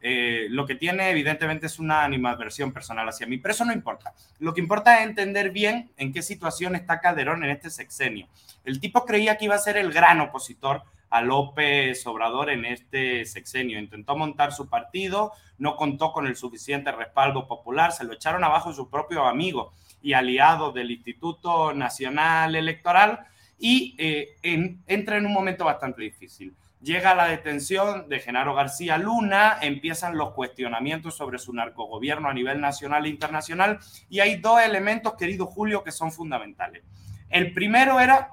eh, 0.05 0.49
lo 0.51 0.67
que 0.67 0.75
tiene 0.75 1.11
evidentemente 1.11 1.67
es 1.67 1.79
una 1.79 2.03
animadversión 2.03 2.73
personal 2.73 3.09
hacia 3.09 3.27
mí, 3.27 3.39
pero 3.39 3.53
eso 3.53 3.65
no 3.65 3.73
importa. 3.73 4.13
Lo 4.41 4.53
que 4.53 4.61
importa 4.61 4.99
es 4.99 5.07
entender 5.07 5.51
bien 5.51 5.93
en 5.97 6.13
qué 6.13 6.23
situación 6.23 6.75
está 6.75 7.01
Calderón 7.01 7.45
en 7.45 7.51
este 7.51 7.71
sexenio. 7.71 8.27
El 8.65 8.81
tipo 8.81 9.05
creía 9.05 9.39
que 9.39 9.45
iba 9.45 9.55
a 9.55 9.59
ser 9.59 9.77
el 9.77 9.93
gran 9.93 10.21
opositor 10.21 10.83
a 11.09 11.21
López 11.21 12.05
Obrador 12.07 12.51
en 12.51 12.65
este 12.65 13.25
sexenio. 13.27 13.79
Intentó 13.79 14.17
montar 14.17 14.53
su 14.53 14.69
partido, 14.69 15.33
no 15.59 15.77
contó 15.77 16.11
con 16.13 16.27
el 16.27 16.35
suficiente 16.35 16.91
respaldo 16.91 17.47
popular, 17.47 17.93
se 17.93 18.05
lo 18.05 18.15
echaron 18.15 18.43
abajo 18.43 18.73
su 18.73 18.91
propio 18.91 19.27
amigo 19.27 19.73
y 20.03 20.15
aliado 20.15 20.73
del 20.73 20.91
Instituto 20.91 21.73
Nacional 21.75 22.57
Electoral 22.57 23.21
y 23.59 23.95
eh, 23.99 24.37
entra 24.43 25.17
en 25.17 25.27
un 25.27 25.33
momento 25.33 25.65
bastante 25.65 26.03
difícil. 26.03 26.53
Llega 26.83 27.15
la 27.15 27.27
detención 27.27 28.09
de 28.09 28.21
Genaro 28.21 28.55
García 28.55 28.99
Luna, 28.99 29.59
empiezan 29.61 30.17
los 30.17 30.33
cuestionamientos 30.33 31.17
sobre 31.17 31.39
su 31.39 31.53
narcogobierno 31.53 32.29
a 32.29 32.35
nivel 32.35 32.61
nacional 32.61 33.07
e 33.07 33.11
internacional 33.11 33.79
y 34.11 34.21
hay 34.21 34.37
dos 34.37 34.61
elementos, 34.61 35.15
querido 35.15 35.47
Julio, 35.47 35.85
que 35.85 35.93
son 35.93 36.11
fundamentales. 36.11 36.83
El 37.31 37.53
primero 37.53 38.01
era 38.01 38.31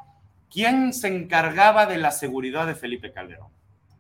¿Quién 0.52 0.94
se 0.94 1.08
encargaba 1.08 1.86
de 1.86 2.00
la 2.00 2.10
seguridad 2.10 2.66
de 2.66 2.74
Felipe 2.74 3.12
Calderón? 3.12 3.50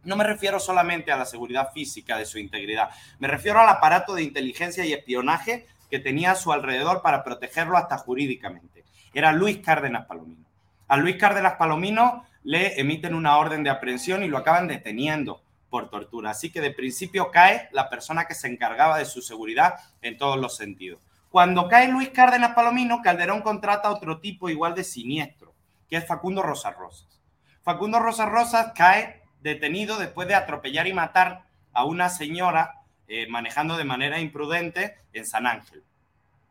No 0.03 0.15
me 0.15 0.23
refiero 0.23 0.59
solamente 0.59 1.11
a 1.11 1.17
la 1.17 1.25
seguridad 1.25 1.71
física 1.71 2.17
de 2.17 2.25
su 2.25 2.39
integridad, 2.39 2.89
me 3.19 3.27
refiero 3.27 3.59
al 3.59 3.69
aparato 3.69 4.15
de 4.15 4.23
inteligencia 4.23 4.83
y 4.83 4.93
espionaje 4.93 5.67
que 5.91 5.99
tenía 5.99 6.31
a 6.31 6.35
su 6.35 6.51
alrededor 6.51 7.03
para 7.03 7.23
protegerlo 7.23 7.77
hasta 7.77 7.99
jurídicamente. 7.99 8.83
Era 9.13 9.31
Luis 9.31 9.59
Cárdenas 9.59 10.07
Palomino. 10.07 10.43
A 10.87 10.97
Luis 10.97 11.17
Cárdenas 11.17 11.53
Palomino 11.53 12.25
le 12.43 12.79
emiten 12.79 13.13
una 13.13 13.37
orden 13.37 13.63
de 13.63 13.69
aprehensión 13.69 14.23
y 14.23 14.27
lo 14.27 14.37
acaban 14.37 14.67
deteniendo 14.67 15.41
por 15.69 15.89
tortura. 15.89 16.31
Así 16.31 16.51
que 16.51 16.61
de 16.61 16.71
principio 16.71 17.31
cae 17.31 17.69
la 17.71 17.89
persona 17.89 18.25
que 18.25 18.35
se 18.35 18.47
encargaba 18.47 18.97
de 18.97 19.05
su 19.05 19.21
seguridad 19.21 19.75
en 20.01 20.17
todos 20.17 20.39
los 20.39 20.55
sentidos. 20.55 21.01
Cuando 21.29 21.67
cae 21.67 21.89
Luis 21.89 22.09
Cárdenas 22.09 22.55
Palomino, 22.55 23.01
Calderón 23.03 23.41
contrata 23.41 23.87
a 23.87 23.91
otro 23.91 24.19
tipo 24.19 24.49
igual 24.49 24.73
de 24.73 24.83
siniestro 24.83 25.49
que 25.89 25.97
es 25.97 26.05
Facundo 26.05 26.43
Rosas. 26.43 26.75
Facundo 27.63 27.99
Rosas 27.99 28.71
cae 28.75 29.23
detenido 29.41 29.97
después 29.97 30.27
de 30.27 30.35
atropellar 30.35 30.87
y 30.87 30.93
matar 30.93 31.45
a 31.73 31.83
una 31.83 32.09
señora 32.09 32.83
eh, 33.07 33.27
manejando 33.27 33.75
de 33.75 33.85
manera 33.85 34.19
imprudente 34.19 34.97
en 35.13 35.25
San 35.25 35.47
Ángel. 35.47 35.83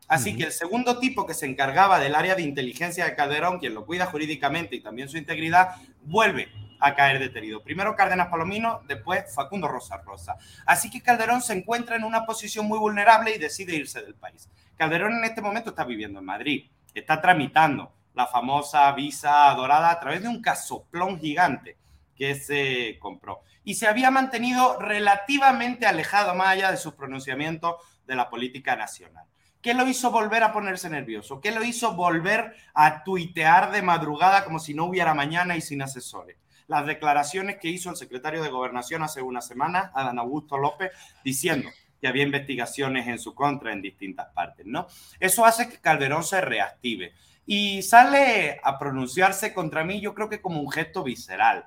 Así 0.07 0.35
que 0.35 0.45
el 0.45 0.51
segundo 0.51 0.97
tipo 0.97 1.25
que 1.25 1.35
se 1.35 1.45
encargaba 1.45 1.99
del 1.99 2.15
área 2.15 2.33
de 2.33 2.41
inteligencia 2.41 3.05
de 3.05 3.15
Calderón, 3.15 3.59
quien 3.59 3.75
lo 3.75 3.85
cuida 3.85 4.07
jurídicamente 4.07 4.75
y 4.75 4.81
también 4.81 5.07
su 5.07 5.17
integridad, 5.17 5.75
vuelve 6.01 6.49
a 6.79 6.95
caer 6.95 7.19
detenido. 7.19 7.61
Primero 7.61 7.95
Cárdenas 7.95 8.27
Palomino, 8.27 8.81
después 8.87 9.23
Facundo 9.33 9.67
Rosas 9.67 10.03
Rosa. 10.05 10.37
Así 10.65 10.89
que 10.89 11.01
Calderón 11.01 11.41
se 11.41 11.53
encuentra 11.53 11.95
en 11.95 12.03
una 12.03 12.25
posición 12.25 12.65
muy 12.65 12.79
vulnerable 12.79 13.35
y 13.35 13.37
decide 13.37 13.75
irse 13.75 14.01
del 14.01 14.15
país. 14.15 14.49
Calderón 14.77 15.17
en 15.17 15.25
este 15.25 15.41
momento 15.41 15.71
está 15.71 15.83
viviendo 15.83 16.19
en 16.19 16.25
Madrid, 16.25 16.69
está 16.93 17.21
tramitando 17.21 17.93
la 18.13 18.27
famosa 18.27 18.91
visa 18.93 19.53
dorada 19.55 19.91
a 19.91 19.99
través 19.99 20.21
de 20.21 20.27
un 20.27 20.41
casoplón 20.41 21.19
gigante 21.19 21.77
que 22.15 22.35
se 22.35 22.97
compró. 22.99 23.41
Y 23.63 23.75
se 23.75 23.87
había 23.87 24.09
mantenido 24.09 24.79
relativamente 24.79 25.85
alejado, 25.85 26.33
más 26.33 26.49
allá 26.49 26.71
de 26.71 26.77
sus 26.77 26.93
pronunciamientos, 26.93 27.75
de 28.05 28.15
la 28.15 28.29
política 28.29 28.75
nacional. 28.75 29.25
¿Qué 29.61 29.73
lo 29.73 29.85
hizo 29.87 30.09
volver 30.09 30.43
a 30.43 30.53
ponerse 30.53 30.89
nervioso? 30.89 31.41
¿Qué 31.41 31.51
lo 31.51 31.63
hizo 31.63 31.93
volver 31.93 32.55
a 32.73 33.03
tuitear 33.03 33.71
de 33.71 33.81
madrugada 33.81 34.45
como 34.45 34.57
si 34.57 34.73
no 34.73 34.85
hubiera 34.85 35.13
mañana 35.13 35.57
y 35.57 35.61
sin 35.61 35.81
asesores? 35.81 36.37
Las 36.67 36.85
declaraciones 36.85 37.57
que 37.57 37.67
hizo 37.67 37.89
el 37.89 37.97
secretario 37.97 38.41
de 38.41 38.49
Gobernación 38.49 39.03
hace 39.03 39.21
una 39.21 39.41
semana, 39.41 39.91
Adán 39.93 40.17
Augusto 40.17 40.57
López, 40.57 40.91
diciendo 41.25 41.69
que 41.99 42.07
había 42.07 42.23
investigaciones 42.23 43.07
en 43.07 43.19
su 43.19 43.35
contra 43.35 43.73
en 43.73 43.81
distintas 43.81 44.27
partes, 44.33 44.65
¿no? 44.65 44.87
Eso 45.19 45.45
hace 45.45 45.67
que 45.67 45.79
Calderón 45.79 46.23
se 46.23 46.39
reactive 46.39 47.13
y 47.45 47.81
sale 47.81 48.61
a 48.63 48.79
pronunciarse 48.79 49.53
contra 49.53 49.83
mí, 49.83 49.99
yo 49.99 50.13
creo 50.13 50.29
que 50.29 50.41
como 50.41 50.61
un 50.61 50.71
gesto 50.71 51.03
visceral. 51.03 51.65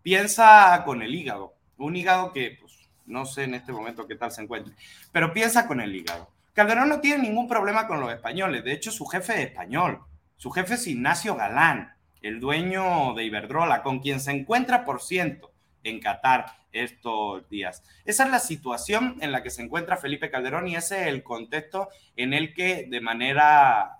Piensa 0.00 0.82
con 0.86 1.02
el 1.02 1.14
hígado, 1.14 1.54
un 1.76 1.96
hígado 1.96 2.32
que 2.32 2.56
pues, 2.58 2.72
no 3.04 3.26
sé 3.26 3.44
en 3.44 3.54
este 3.54 3.72
momento 3.72 4.06
qué 4.06 4.14
tal 4.14 4.30
se 4.30 4.40
encuentre, 4.40 4.74
pero 5.12 5.34
piensa 5.34 5.66
con 5.66 5.82
el 5.82 5.94
hígado. 5.94 6.35
Calderón 6.56 6.88
no 6.88 7.00
tiene 7.00 7.22
ningún 7.22 7.46
problema 7.46 7.86
con 7.86 8.00
los 8.00 8.10
españoles, 8.10 8.64
de 8.64 8.72
hecho 8.72 8.90
su 8.90 9.04
jefe 9.04 9.34
es 9.34 9.48
español, 9.50 10.00
su 10.38 10.50
jefe 10.50 10.72
es 10.74 10.86
Ignacio 10.86 11.36
Galán, 11.36 11.94
el 12.22 12.40
dueño 12.40 13.12
de 13.12 13.24
Iberdrola, 13.24 13.82
con 13.82 13.98
quien 13.98 14.20
se 14.20 14.30
encuentra, 14.30 14.86
por 14.86 15.02
ciento, 15.02 15.52
en 15.84 16.00
Qatar 16.00 16.46
estos 16.72 17.46
días. 17.50 17.82
Esa 18.06 18.24
es 18.24 18.30
la 18.30 18.38
situación 18.38 19.18
en 19.20 19.32
la 19.32 19.42
que 19.42 19.50
se 19.50 19.60
encuentra 19.60 19.98
Felipe 19.98 20.30
Calderón 20.30 20.66
y 20.66 20.76
ese 20.76 21.02
es 21.02 21.06
el 21.08 21.22
contexto 21.22 21.90
en 22.16 22.32
el 22.32 22.54
que 22.54 22.86
de 22.88 23.02
manera 23.02 23.98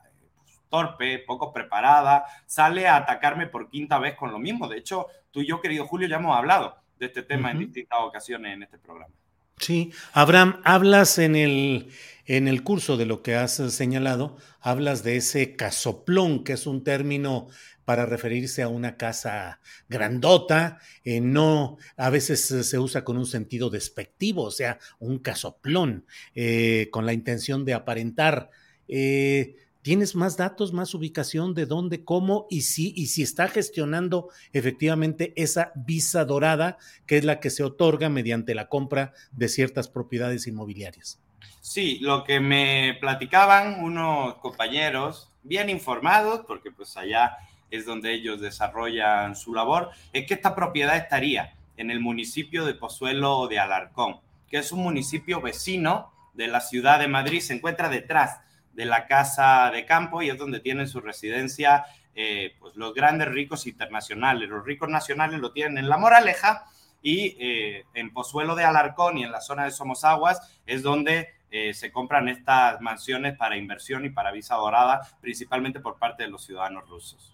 torpe, 0.70 1.18
poco 1.18 1.52
preparada, 1.52 2.24
sale 2.46 2.88
a 2.88 2.96
atacarme 2.96 3.48
por 3.48 3.68
quinta 3.68 3.98
vez 3.98 4.14
con 4.14 4.32
lo 4.32 4.38
mismo. 4.38 4.66
De 4.66 4.78
hecho, 4.78 5.08
tú 5.30 5.42
y 5.42 5.46
yo, 5.46 5.60
querido 5.60 5.86
Julio, 5.86 6.08
ya 6.08 6.16
hemos 6.16 6.34
hablado 6.34 6.78
de 6.98 7.04
este 7.04 7.22
tema 7.22 7.50
en 7.50 7.58
distintas 7.58 7.98
ocasiones 8.00 8.54
en 8.54 8.62
este 8.62 8.78
programa. 8.78 9.12
Sí, 9.58 9.90
Abraham, 10.12 10.60
hablas 10.64 11.18
en 11.18 11.34
el, 11.34 11.90
en 12.26 12.48
el 12.48 12.62
curso 12.62 12.96
de 12.96 13.06
lo 13.06 13.22
que 13.22 13.36
has 13.36 13.54
señalado, 13.72 14.36
hablas 14.60 15.02
de 15.04 15.16
ese 15.16 15.54
casoplón, 15.56 16.44
que 16.44 16.54
es 16.54 16.66
un 16.66 16.82
término 16.82 17.48
para 17.84 18.04
referirse 18.04 18.62
a 18.62 18.68
una 18.68 18.96
casa 18.96 19.60
grandota, 19.88 20.80
eh, 21.04 21.20
no, 21.20 21.78
a 21.96 22.10
veces 22.10 22.40
se 22.40 22.78
usa 22.78 23.04
con 23.04 23.16
un 23.16 23.26
sentido 23.26 23.70
despectivo, 23.70 24.42
o 24.42 24.50
sea, 24.50 24.80
un 24.98 25.20
casoplón, 25.20 26.04
eh, 26.34 26.88
con 26.90 27.06
la 27.06 27.12
intención 27.12 27.64
de 27.64 27.74
aparentar. 27.74 28.50
Eh, 28.88 29.56
¿Tienes 29.82 30.16
más 30.16 30.36
datos, 30.36 30.72
más 30.72 30.94
ubicación 30.94 31.54
de 31.54 31.64
dónde, 31.64 32.02
cómo 32.02 32.48
y 32.50 32.62
si, 32.62 32.92
y 32.96 33.06
si 33.06 33.22
está 33.22 33.46
gestionando 33.46 34.30
efectivamente 34.52 35.32
esa 35.36 35.70
visa 35.76 36.24
dorada, 36.24 36.78
que 37.06 37.18
es 37.18 37.24
la 37.24 37.38
que 37.38 37.50
se 37.50 37.62
otorga 37.62 38.08
mediante 38.08 38.56
la 38.56 38.68
compra 38.68 39.12
de 39.30 39.48
ciertas 39.48 39.86
propiedades 39.86 40.48
inmobiliarias? 40.48 41.20
Sí, 41.60 41.98
lo 42.00 42.24
que 42.24 42.40
me 42.40 42.96
platicaban 43.00 43.82
unos 43.82 44.34
compañeros 44.36 45.32
bien 45.42 45.68
informados, 45.70 46.44
porque 46.46 46.70
pues 46.70 46.96
allá 46.96 47.36
es 47.70 47.84
donde 47.84 48.12
ellos 48.12 48.40
desarrollan 48.40 49.34
su 49.34 49.54
labor, 49.54 49.90
es 50.12 50.26
que 50.26 50.34
esta 50.34 50.54
propiedad 50.54 50.96
estaría 50.96 51.54
en 51.76 51.90
el 51.90 52.00
municipio 52.00 52.64
de 52.64 52.74
Pozuelo 52.74 53.48
de 53.48 53.58
Alarcón, 53.58 54.20
que 54.48 54.58
es 54.58 54.72
un 54.72 54.82
municipio 54.82 55.40
vecino 55.40 56.12
de 56.34 56.48
la 56.48 56.60
ciudad 56.60 56.98
de 57.00 57.08
Madrid, 57.08 57.40
se 57.40 57.54
encuentra 57.54 57.88
detrás 57.88 58.40
de 58.72 58.84
la 58.84 59.06
casa 59.06 59.70
de 59.72 59.86
campo 59.86 60.22
y 60.22 60.28
es 60.28 60.38
donde 60.38 60.60
tienen 60.60 60.86
su 60.86 61.00
residencia 61.00 61.84
eh, 62.14 62.54
pues 62.58 62.76
los 62.76 62.94
grandes 62.94 63.28
ricos 63.28 63.66
internacionales. 63.66 64.48
Los 64.48 64.64
ricos 64.64 64.88
nacionales 64.88 65.40
lo 65.40 65.52
tienen 65.52 65.78
en 65.78 65.88
La 65.88 65.98
Moraleja 65.98 66.64
y 67.02 67.36
eh, 67.38 67.84
en 67.94 68.12
Pozuelo 68.12 68.54
de 68.54 68.64
Alarcón 68.64 69.18
y 69.18 69.24
en 69.24 69.32
la 69.32 69.40
zona 69.40 69.64
de 69.64 69.70
Somosaguas 69.70 70.40
es 70.66 70.82
donde 70.82 71.28
eh, 71.50 71.72
se 71.74 71.92
compran 71.92 72.28
estas 72.28 72.80
mansiones 72.80 73.36
para 73.36 73.56
inversión 73.56 74.04
y 74.04 74.10
para 74.10 74.32
visa 74.32 74.56
dorada, 74.56 75.00
principalmente 75.20 75.80
por 75.80 75.98
parte 75.98 76.24
de 76.24 76.30
los 76.30 76.44
ciudadanos 76.44 76.88
rusos. 76.88 77.32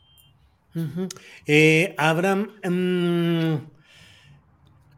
Abraham, 1.98 2.52
mm, 2.64 3.56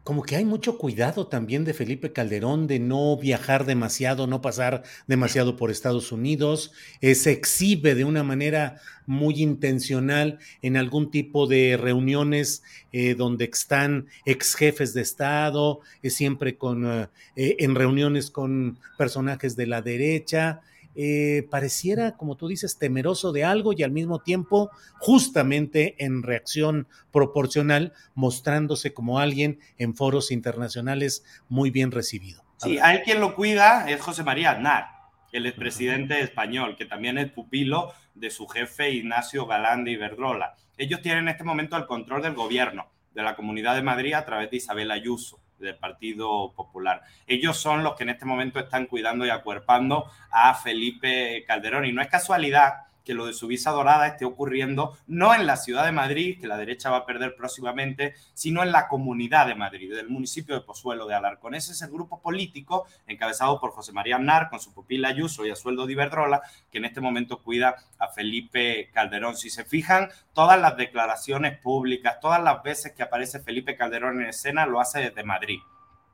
como 0.05 0.21
que 0.21 0.35
hay 0.35 0.45
mucho 0.45 0.77
cuidado 0.77 1.25
también 1.25 1.65
de 1.65 1.73
Felipe 1.73 2.13
Calderón 2.13 2.67
de 2.67 2.77
no 2.77 3.17
viajar 3.17 3.65
demasiado, 3.65 4.27
no 4.27 4.39
pasar 4.39 4.83
demasiado 5.07 5.57
por 5.57 5.71
Estados 5.71 6.11
Unidos, 6.11 6.71
eh, 7.01 7.15
se 7.15 7.31
exhibe 7.31 7.95
de 7.95 8.05
una 8.05 8.21
manera 8.21 8.79
muy 9.07 9.41
intencional 9.41 10.37
en 10.61 10.77
algún 10.77 11.09
tipo 11.09 11.47
de 11.47 11.75
reuniones 11.75 12.61
eh, 12.91 13.15
donde 13.15 13.45
están 13.45 14.05
ex 14.25 14.53
jefes 14.53 14.93
de 14.93 15.01
Estado, 15.01 15.79
eh, 16.03 16.11
siempre 16.11 16.55
con, 16.55 17.09
en 17.35 17.75
reuniones 17.75 18.29
con 18.29 18.77
personajes 18.99 19.55
de 19.55 19.65
la 19.65 19.81
derecha. 19.81 20.61
Eh, 20.95 21.47
pareciera, 21.49 22.15
como 22.15 22.37
tú 22.37 22.47
dices, 22.47 22.77
temeroso 22.77 23.31
de 23.31 23.43
algo 23.43 23.73
y 23.73 23.83
al 23.83 23.91
mismo 23.91 24.19
tiempo 24.19 24.71
justamente 24.99 25.95
en 26.03 26.23
reacción 26.23 26.87
proporcional, 27.11 27.93
mostrándose 28.13 28.93
como 28.93 29.19
alguien 29.19 29.59
en 29.77 29.95
foros 29.95 30.31
internacionales 30.31 31.25
muy 31.49 31.69
bien 31.69 31.91
recibido. 31.91 32.43
Sí, 32.57 32.79
hay 32.79 32.99
quien 32.99 33.19
lo 33.19 33.35
cuida, 33.35 33.89
es 33.89 34.01
José 34.01 34.23
María 34.23 34.51
Aznar, 34.51 34.87
el 35.33 35.45
expresidente 35.45 36.21
español, 36.21 36.75
que 36.77 36.85
también 36.85 37.17
es 37.17 37.29
pupilo 37.31 37.93
de 38.13 38.29
su 38.29 38.47
jefe 38.47 38.91
Ignacio 38.91 39.45
Galán 39.45 39.83
de 39.83 39.91
Iberdrola. 39.91 40.55
Ellos 40.77 41.01
tienen 41.01 41.23
en 41.23 41.29
este 41.29 41.43
momento 41.43 41.75
el 41.75 41.85
control 41.85 42.21
del 42.21 42.33
gobierno 42.33 42.87
de 43.13 43.23
la 43.23 43.35
Comunidad 43.35 43.75
de 43.75 43.81
Madrid 43.81 44.13
a 44.13 44.25
través 44.25 44.49
de 44.49 44.57
Isabel 44.57 44.91
Ayuso 44.91 45.44
del 45.59 45.75
Partido 45.75 46.53
Popular. 46.53 47.01
Ellos 47.27 47.57
son 47.57 47.83
los 47.83 47.95
que 47.95 48.03
en 48.03 48.09
este 48.09 48.25
momento 48.25 48.59
están 48.59 48.85
cuidando 48.85 49.25
y 49.25 49.29
acuerpando 49.29 50.09
a 50.31 50.53
Felipe 50.55 51.43
Calderón. 51.47 51.85
Y 51.85 51.91
no 51.91 52.01
es 52.01 52.07
casualidad 52.07 52.84
que 53.05 53.13
lo 53.13 53.27
de 53.27 53.33
su 53.33 53.47
visa 53.47 53.71
dorada 53.71 54.07
esté 54.07 54.25
ocurriendo 54.25 54.97
no 55.07 55.33
en 55.33 55.45
la 55.45 55.55
ciudad 55.55 55.85
de 55.85 55.91
Madrid, 55.91 56.39
que 56.39 56.47
la 56.47 56.57
derecha 56.57 56.89
va 56.89 56.97
a 56.97 57.05
perder 57.05 57.35
próximamente, 57.35 58.15
sino 58.33 58.63
en 58.63 58.71
la 58.71 58.87
comunidad 58.87 59.47
de 59.47 59.55
Madrid, 59.55 59.95
del 59.95 60.09
municipio 60.09 60.55
de 60.55 60.61
Pozuelo 60.61 61.05
de 61.05 61.13
Alarcón. 61.13 61.55
Ese 61.55 61.71
es 61.71 61.81
el 61.81 61.91
grupo 61.91 62.21
político 62.21 62.87
encabezado 63.07 63.59
por 63.59 63.71
José 63.71 63.93
María 63.93 64.17
Nar, 64.17 64.49
con 64.49 64.59
su 64.59 64.73
pupila 64.73 65.09
Ayuso 65.09 65.45
y 65.45 65.51
a 65.51 65.55
sueldo 65.55 65.85
de 65.85 65.93
Iberdrola, 65.93 66.41
que 66.71 66.79
en 66.79 66.85
este 66.85 66.99
momento 66.99 67.41
cuida 67.41 67.75
a 67.99 68.07
Felipe 68.07 68.89
Calderón. 68.91 69.37
Si 69.37 69.49
se 69.49 69.63
fijan, 69.63 70.09
todas 70.33 70.59
las 70.59 70.75
declaraciones 70.75 71.57
públicas, 71.59 72.19
todas 72.19 72.41
las 72.41 72.63
veces 72.63 72.93
que 72.93 73.03
aparece 73.03 73.39
Felipe 73.39 73.77
Calderón 73.77 74.21
en 74.21 74.29
escena, 74.29 74.65
lo 74.65 74.81
hace 74.81 74.99
desde 74.99 75.23
Madrid. 75.23 75.59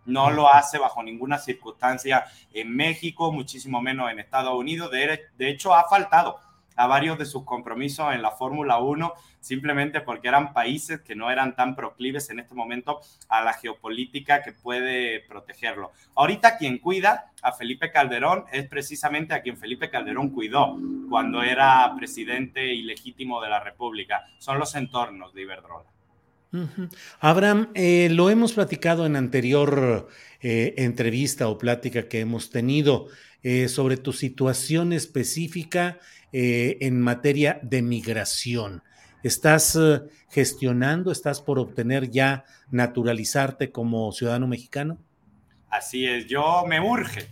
No 0.04 0.32
lo 0.32 0.52
hace 0.52 0.80
bajo 0.80 1.04
ninguna 1.04 1.38
circunstancia 1.38 2.26
en 2.54 2.76
México, 2.76 3.32
muchísimo 3.32 3.82
menos 3.82 4.12
en 4.12 4.20
Estados 4.20 4.54
Unidos. 4.56 4.90
De, 4.92 5.30
de 5.38 5.50
hecho, 5.50 5.76
ha 5.76 5.88
faltado 5.88 6.40
a 6.76 6.88
varios 6.88 7.18
de 7.18 7.26
sus 7.26 7.44
compromisos 7.44 8.14
en 8.14 8.22
la 8.22 8.32
Fórmula 8.32 8.80
1 8.80 9.14
simplemente 9.40 10.02
porque 10.02 10.28
eran 10.28 10.54
países 10.54 11.02
que 11.02 11.16
no 11.16 11.32
eran 11.32 11.56
tan 11.56 11.76
proclives 11.76 12.30
en 12.30 12.40
este 12.40 12.54
momento 12.54 13.02
a 13.28 13.44
la 13.44 13.54
geopolítica 13.54 14.42
que 14.44 14.54
puede 14.54 15.22
protegerlo. 15.22 15.92
Ahorita 16.16 16.58
quien 16.58 16.78
cuida 16.78 17.32
a 17.42 17.52
Felipe 17.52 17.92
Calderón 17.92 18.46
es 18.52 18.68
precisamente 18.68 19.34
a 19.34 19.42
quien 19.42 19.58
Felipe 19.58 19.90
Calderón 19.90 20.30
cuidó 20.30 20.78
cuando 21.10 21.42
era 21.44 21.92
presidente 21.98 22.74
ilegítimo 22.74 23.42
de 23.42 23.50
la 23.50 23.60
República. 23.60 24.26
Son 24.38 24.60
los 24.60 24.76
entornos 24.76 25.34
de 25.34 25.42
Iberdrola. 25.42 25.90
Abraham, 27.22 27.70
eh, 27.74 28.10
lo 28.12 28.30
hemos 28.30 28.54
platicado 28.54 29.06
en 29.06 29.16
anterior 29.16 30.10
eh, 30.42 30.74
entrevista 30.78 31.48
o 31.48 31.58
plática 31.58 32.10
que 32.10 32.20
hemos 32.20 32.50
tenido 32.50 33.08
eh, 33.42 33.70
sobre 33.70 33.98
tu 33.98 34.12
situación 34.12 34.92
específica 34.92 35.98
eh, 36.32 36.78
en 36.82 37.00
materia 37.00 37.60
de 37.62 37.82
migración. 37.82 38.84
¿Estás 39.24 39.76
eh, 39.76 40.02
gestionando, 40.30 41.12
estás 41.12 41.42
por 41.42 41.60
obtener 41.60 42.10
ya 42.10 42.46
naturalizarte 42.72 43.72
como 43.72 44.12
ciudadano 44.12 44.48
mexicano? 44.48 44.98
Así 45.70 46.08
es, 46.08 46.28
yo 46.28 46.66
me 46.68 46.80
urge 46.80 47.28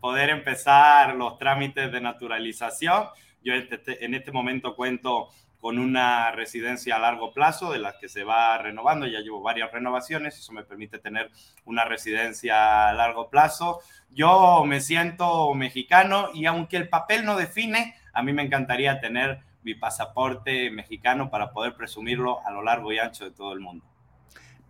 poder 0.00 0.30
empezar 0.30 1.14
los 1.14 1.38
trámites 1.38 1.92
de 1.92 2.00
naturalización. 2.00 3.04
Yo 3.42 3.54
este, 3.54 4.04
en 4.04 4.14
este 4.14 4.32
momento 4.32 4.74
cuento 4.76 5.28
con 5.62 5.78
una 5.78 6.32
residencia 6.32 6.96
a 6.96 6.98
largo 6.98 7.32
plazo 7.32 7.72
de 7.72 7.78
las 7.78 7.94
que 7.94 8.08
se 8.08 8.24
va 8.24 8.58
renovando. 8.58 9.06
Ya 9.06 9.20
llevo 9.20 9.40
varias 9.42 9.70
renovaciones, 9.70 10.36
eso 10.36 10.52
me 10.52 10.64
permite 10.64 10.98
tener 10.98 11.30
una 11.64 11.84
residencia 11.84 12.88
a 12.88 12.92
largo 12.92 13.30
plazo. 13.30 13.78
Yo 14.10 14.64
me 14.66 14.80
siento 14.80 15.54
mexicano 15.54 16.30
y 16.34 16.46
aunque 16.46 16.76
el 16.76 16.88
papel 16.88 17.24
no 17.24 17.36
define, 17.36 17.94
a 18.12 18.22
mí 18.22 18.32
me 18.32 18.42
encantaría 18.42 19.00
tener 19.00 19.40
mi 19.62 19.74
pasaporte 19.74 20.70
mexicano 20.70 21.30
para 21.30 21.52
poder 21.52 21.74
presumirlo 21.74 22.44
a 22.46 22.50
lo 22.50 22.62
largo 22.62 22.92
y 22.92 22.98
ancho 22.98 23.24
de 23.24 23.30
todo 23.30 23.52
el 23.52 23.60
mundo. 23.60 23.84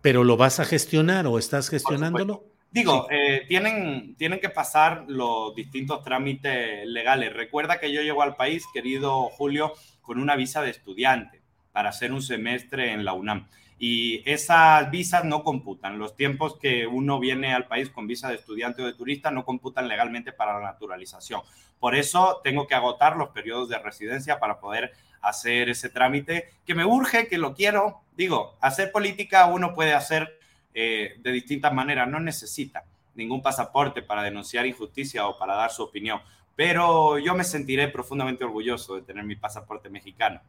¿Pero 0.01 0.23
lo 0.23 0.37
vas 0.37 0.59
a 0.59 0.65
gestionar 0.65 1.27
o 1.27 1.39
estás 1.39 1.69
gestionándolo? 1.69 2.43
Digo, 2.71 3.07
eh, 3.11 3.45
tienen, 3.47 4.15
tienen 4.17 4.39
que 4.39 4.49
pasar 4.49 5.05
los 5.07 5.55
distintos 5.55 6.03
trámites 6.03 6.85
legales. 6.87 7.31
Recuerda 7.31 7.79
que 7.79 7.91
yo 7.93 8.01
llego 8.01 8.23
al 8.23 8.35
país, 8.35 8.65
querido 8.73 9.29
Julio, 9.29 9.73
con 10.01 10.19
una 10.19 10.35
visa 10.35 10.61
de 10.61 10.71
estudiante 10.71 11.41
para 11.71 11.89
hacer 11.89 12.11
un 12.11 12.21
semestre 12.21 12.91
en 12.91 13.05
la 13.05 13.13
UNAM 13.13 13.47
y 13.85 14.21
esas 14.29 14.89
visas 14.91 15.25
no 15.25 15.43
computan. 15.43 15.99
Los 15.99 16.15
tiempos 16.15 16.57
que 16.57 16.87
uno 16.87 17.19
viene 17.19 17.53
al 17.53 17.67
país 17.67 17.89
con 17.89 18.07
visa 18.07 18.29
de 18.29 18.35
estudiante 18.35 18.81
o 18.81 18.85
de 18.85 18.93
turista 18.93 19.29
no 19.29 19.43
computan 19.43 19.87
legalmente 19.87 20.31
para 20.31 20.53
la 20.57 20.65
naturalización. 20.65 21.41
Por 21.83 21.95
eso 21.95 22.39
tengo 22.41 22.65
que 22.65 22.75
agotar 22.75 23.17
los 23.17 23.31
periodos 23.31 23.67
de 23.67 23.77
residencia 23.77 24.39
para 24.39 24.57
poder 24.57 24.93
hacer 25.21 25.67
ese 25.67 25.89
trámite 25.89 26.53
que 26.65 26.75
me 26.75 26.85
urge, 26.85 27.27
que 27.27 27.37
lo 27.37 27.53
quiero. 27.53 28.03
Digo, 28.15 28.55
hacer 28.61 28.89
política 28.89 29.47
uno 29.47 29.73
puede 29.73 29.93
hacer 29.93 30.39
eh, 30.73 31.15
de 31.19 31.31
distintas 31.33 31.73
maneras, 31.73 32.07
no 32.07 32.21
necesita 32.21 32.85
ningún 33.15 33.41
pasaporte 33.41 34.01
para 34.01 34.23
denunciar 34.23 34.65
injusticia 34.65 35.27
o 35.27 35.37
para 35.37 35.55
dar 35.55 35.71
su 35.71 35.83
opinión, 35.83 36.21
pero 36.55 37.19
yo 37.19 37.35
me 37.35 37.43
sentiré 37.43 37.89
profundamente 37.89 38.45
orgulloso 38.45 38.95
de 38.95 39.01
tener 39.01 39.25
mi 39.25 39.35
pasaporte 39.35 39.89
mexicano. 39.89 40.39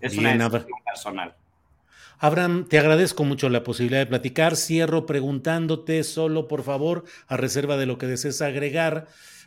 Es 0.00 0.16
una 0.16 0.30
decisión 0.30 0.80
personal. 0.86 1.36
Abraham, 2.18 2.66
te 2.66 2.78
agradezco 2.78 3.24
mucho 3.24 3.50
la 3.50 3.62
posibilidad 3.62 4.00
de 4.00 4.06
platicar. 4.06 4.56
Cierro 4.56 5.04
preguntándote 5.04 6.02
solo, 6.02 6.48
por 6.48 6.62
favor, 6.62 7.04
a 7.28 7.36
reserva 7.36 7.76
de 7.76 7.84
lo 7.84 7.98
que 7.98 8.06
desees 8.06 8.40
agregar, 8.40 9.06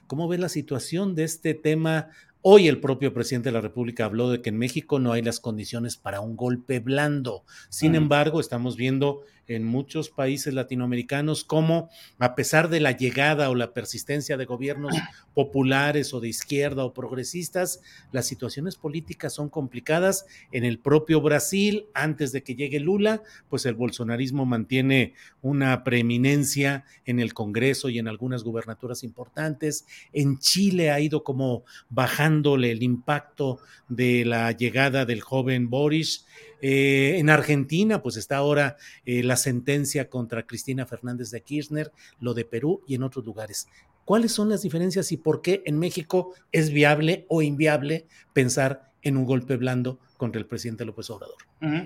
¿cómo 0.10 0.28
ves 0.28 0.40
la 0.40 0.50
situación 0.50 1.14
de 1.14 1.24
este 1.24 1.54
tema? 1.54 2.10
Hoy 2.42 2.68
el 2.68 2.82
propio 2.82 3.14
presidente 3.14 3.50
de 3.50 3.54
la 3.54 3.62
República 3.62 4.06
habló 4.06 4.32
de 4.32 4.42
que 4.42 4.50
en 4.50 4.58
México 4.58 4.98
no 4.98 5.12
hay 5.12 5.22
las 5.22 5.40
condiciones 5.40 5.98
para 5.98 6.20
un 6.20 6.36
golpe 6.36 6.80
blando. 6.80 7.44
Sin 7.70 7.94
embargo, 7.94 8.40
estamos 8.40 8.76
viendo 8.76 9.22
en 9.50 9.66
muchos 9.66 10.10
países 10.10 10.54
latinoamericanos 10.54 11.44
como 11.44 11.90
a 12.20 12.36
pesar 12.36 12.70
de 12.70 12.80
la 12.80 12.92
llegada 12.92 13.50
o 13.50 13.56
la 13.56 13.74
persistencia 13.74 14.38
de 14.38 14.46
gobiernos 14.46 14.96
populares 15.34 16.14
o 16.14 16.20
de 16.20 16.30
izquierda 16.30 16.86
o 16.86 16.94
progresistas, 16.94 17.82
las 18.12 18.28
situaciones 18.28 18.76
políticas 18.76 19.34
son 19.34 19.50
complicadas. 19.50 20.26
En 20.52 20.66
el 20.66 20.80
propio 20.80 21.20
Brasil, 21.22 21.88
antes 21.94 22.32
de 22.32 22.44
que 22.44 22.56
llegue 22.56 22.80
Lula, 22.80 23.24
pues 23.50 23.66
el 23.66 23.74
bolsonarismo 23.74 24.46
mantiene 24.46 25.14
una 25.42 25.84
preeminencia 25.84 26.86
en 27.06 27.20
el 27.20 27.34
Congreso 27.34 27.90
y 27.90 28.00
en 28.00 28.08
algunas 28.08 28.44
gubernaturas 28.44 29.04
importantes. 29.04 29.86
En 30.14 30.38
Chile 30.38 30.92
ha 30.92 31.00
ido 31.00 31.24
como 31.24 31.64
bajándole 31.90 32.72
el 32.72 32.84
impacto 32.84 33.60
de 33.88 34.26
la 34.26 34.52
llegada 34.52 35.06
del 35.06 35.22
joven 35.22 35.70
Boris 35.70 36.26
eh, 36.62 37.16
en 37.18 37.30
Argentina, 37.30 38.02
pues 38.02 38.18
está 38.18 38.38
ahora 38.38 38.78
eh, 39.06 39.24
la 39.24 39.38
sentencia 39.38 40.10
contra 40.10 40.44
Cristina 40.44 40.86
Fernández 40.86 41.32
de 41.32 41.42
Kirchner, 41.42 41.92
lo 42.20 42.34
de 42.34 42.46
Perú 42.46 42.82
y 42.88 42.96
en 42.96 43.04
otros 43.04 43.26
lugares. 43.26 43.68
¿Cuáles 44.06 44.32
son 44.32 44.50
las 44.50 44.64
diferencias 44.64 45.12
y 45.12 45.18
por 45.18 45.42
qué 45.42 45.62
en 45.66 45.78
México 45.78 46.34
es 46.52 46.72
viable 46.72 47.26
o 47.30 47.42
inviable 47.42 48.08
pensar 48.34 48.92
en 49.02 49.18
un 49.18 49.26
golpe 49.26 49.56
blando 49.56 50.00
contra 50.18 50.40
el 50.40 50.48
presidente 50.48 50.84
López 50.84 51.10
Obrador? 51.12 51.38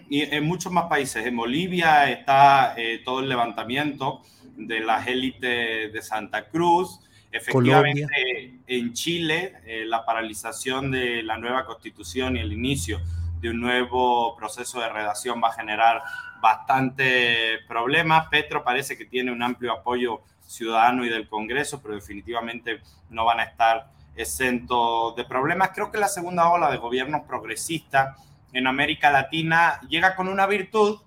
Y 0.09 0.21
en 0.21 0.43
muchos 0.45 0.71
más 0.71 0.86
países. 0.86 1.26
En 1.26 1.36
Bolivia 1.36 2.09
está 2.09 2.76
eh, 2.78 3.01
todo 3.03 3.19
el 3.19 3.30
levantamiento 3.30 4.21
de 4.55 4.80
las 4.80 5.05
élites 5.07 5.91
de 5.91 6.01
Santa 6.01 6.47
Cruz. 6.47 6.99
Efectivamente, 7.32 8.59
en 8.67 8.93
Chile, 8.93 9.53
la 9.88 10.05
paralización 10.05 10.91
de 10.91 11.24
la 11.24 11.38
nueva 11.38 11.65
constitución 11.65 12.38
y 12.38 12.39
el 12.39 12.53
inicio 12.53 13.01
de 13.43 13.49
un 13.49 13.59
nuevo 13.59 14.37
proceso 14.37 14.79
de 14.79 14.87
redacción 14.87 15.41
va 15.43 15.49
a 15.49 15.51
generar 15.51 16.01
bastante 16.41 17.59
problemas. 17.67 18.27
Petro 18.27 18.63
parece 18.63 18.97
que 18.97 19.03
tiene 19.03 19.33
un 19.33 19.43
amplio 19.43 19.73
apoyo 19.73 20.21
ciudadano 20.47 21.03
y 21.03 21.09
del 21.09 21.27
Congreso, 21.27 21.81
pero 21.81 21.93
definitivamente 21.93 22.79
no 23.09 23.25
van 23.25 23.41
a 23.41 23.43
estar 23.43 23.89
exentos 24.15 25.17
de 25.17 25.25
problemas. 25.25 25.71
Creo 25.75 25.91
que 25.91 25.97
la 25.97 26.07
segunda 26.07 26.49
ola 26.49 26.71
de 26.71 26.77
gobiernos 26.77 27.23
progresistas 27.27 28.17
en 28.53 28.65
América 28.65 29.11
Latina 29.11 29.81
llega 29.89 30.15
con 30.15 30.29
una 30.29 30.47
virtud, 30.47 31.01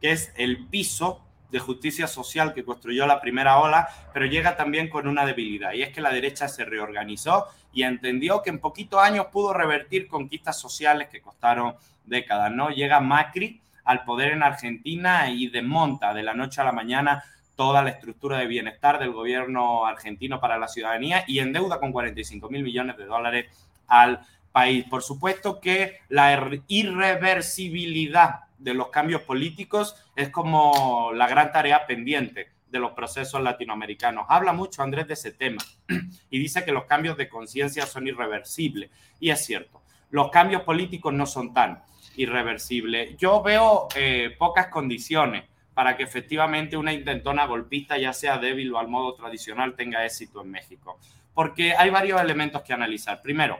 que 0.00 0.10
es 0.10 0.32
el 0.36 0.66
piso 0.66 1.22
de 1.52 1.60
justicia 1.60 2.08
social 2.08 2.52
que 2.52 2.64
construyó 2.64 3.06
la 3.06 3.20
primera 3.20 3.60
ola, 3.60 3.88
pero 4.12 4.26
llega 4.26 4.56
también 4.56 4.88
con 4.88 5.06
una 5.06 5.24
debilidad, 5.24 5.72
y 5.72 5.82
es 5.82 5.90
que 5.90 6.00
la 6.00 6.10
derecha 6.10 6.48
se 6.48 6.64
reorganizó 6.64 7.46
y 7.76 7.82
entendió 7.82 8.42
que 8.42 8.48
en 8.48 8.58
poquitos 8.58 9.02
años 9.02 9.26
pudo 9.30 9.52
revertir 9.52 10.08
conquistas 10.08 10.58
sociales 10.58 11.08
que 11.10 11.20
costaron 11.20 11.74
décadas, 12.06 12.50
¿no? 12.50 12.70
Llega 12.70 13.00
Macri 13.00 13.60
al 13.84 14.02
poder 14.04 14.32
en 14.32 14.42
Argentina 14.42 15.28
y 15.28 15.48
desmonta 15.48 16.14
de 16.14 16.22
la 16.22 16.32
noche 16.32 16.62
a 16.62 16.64
la 16.64 16.72
mañana 16.72 17.22
toda 17.54 17.82
la 17.82 17.90
estructura 17.90 18.38
de 18.38 18.46
bienestar 18.46 18.98
del 18.98 19.12
gobierno 19.12 19.84
argentino 19.84 20.40
para 20.40 20.56
la 20.56 20.68
ciudadanía 20.68 21.24
y 21.26 21.40
endeuda 21.40 21.78
con 21.78 21.92
45 21.92 22.48
mil 22.48 22.62
millones 22.62 22.96
de 22.96 23.04
dólares 23.04 23.46
al 23.88 24.20
país. 24.52 24.86
Por 24.88 25.02
supuesto 25.02 25.60
que 25.60 25.98
la 26.08 26.32
irreversibilidad 26.68 28.46
de 28.56 28.72
los 28.72 28.88
cambios 28.88 29.20
políticos 29.20 30.02
es 30.16 30.30
como 30.30 31.10
la 31.12 31.28
gran 31.28 31.52
tarea 31.52 31.86
pendiente 31.86 32.55
de 32.76 32.80
los 32.80 32.92
procesos 32.92 33.42
latinoamericanos. 33.42 34.26
Habla 34.28 34.52
mucho 34.52 34.82
Andrés 34.82 35.08
de 35.08 35.14
ese 35.14 35.32
tema 35.32 35.62
y 36.30 36.38
dice 36.38 36.64
que 36.64 36.72
los 36.72 36.84
cambios 36.84 37.16
de 37.16 37.28
conciencia 37.28 37.86
son 37.86 38.06
irreversibles. 38.06 38.90
Y 39.18 39.30
es 39.30 39.44
cierto, 39.44 39.82
los 40.10 40.30
cambios 40.30 40.62
políticos 40.62 41.12
no 41.12 41.26
son 41.26 41.52
tan 41.52 41.82
irreversibles. 42.16 43.16
Yo 43.16 43.42
veo 43.42 43.88
eh, 43.94 44.34
pocas 44.38 44.68
condiciones 44.68 45.44
para 45.74 45.96
que 45.96 46.04
efectivamente 46.04 46.76
una 46.76 46.92
intentona 46.92 47.44
golpista, 47.46 47.98
ya 47.98 48.12
sea 48.12 48.38
débil 48.38 48.72
o 48.72 48.78
al 48.78 48.88
modo 48.88 49.14
tradicional, 49.14 49.74
tenga 49.74 50.04
éxito 50.04 50.42
en 50.42 50.50
México. 50.50 50.98
Porque 51.34 51.74
hay 51.74 51.90
varios 51.90 52.20
elementos 52.20 52.62
que 52.62 52.72
analizar. 52.72 53.20
Primero, 53.20 53.58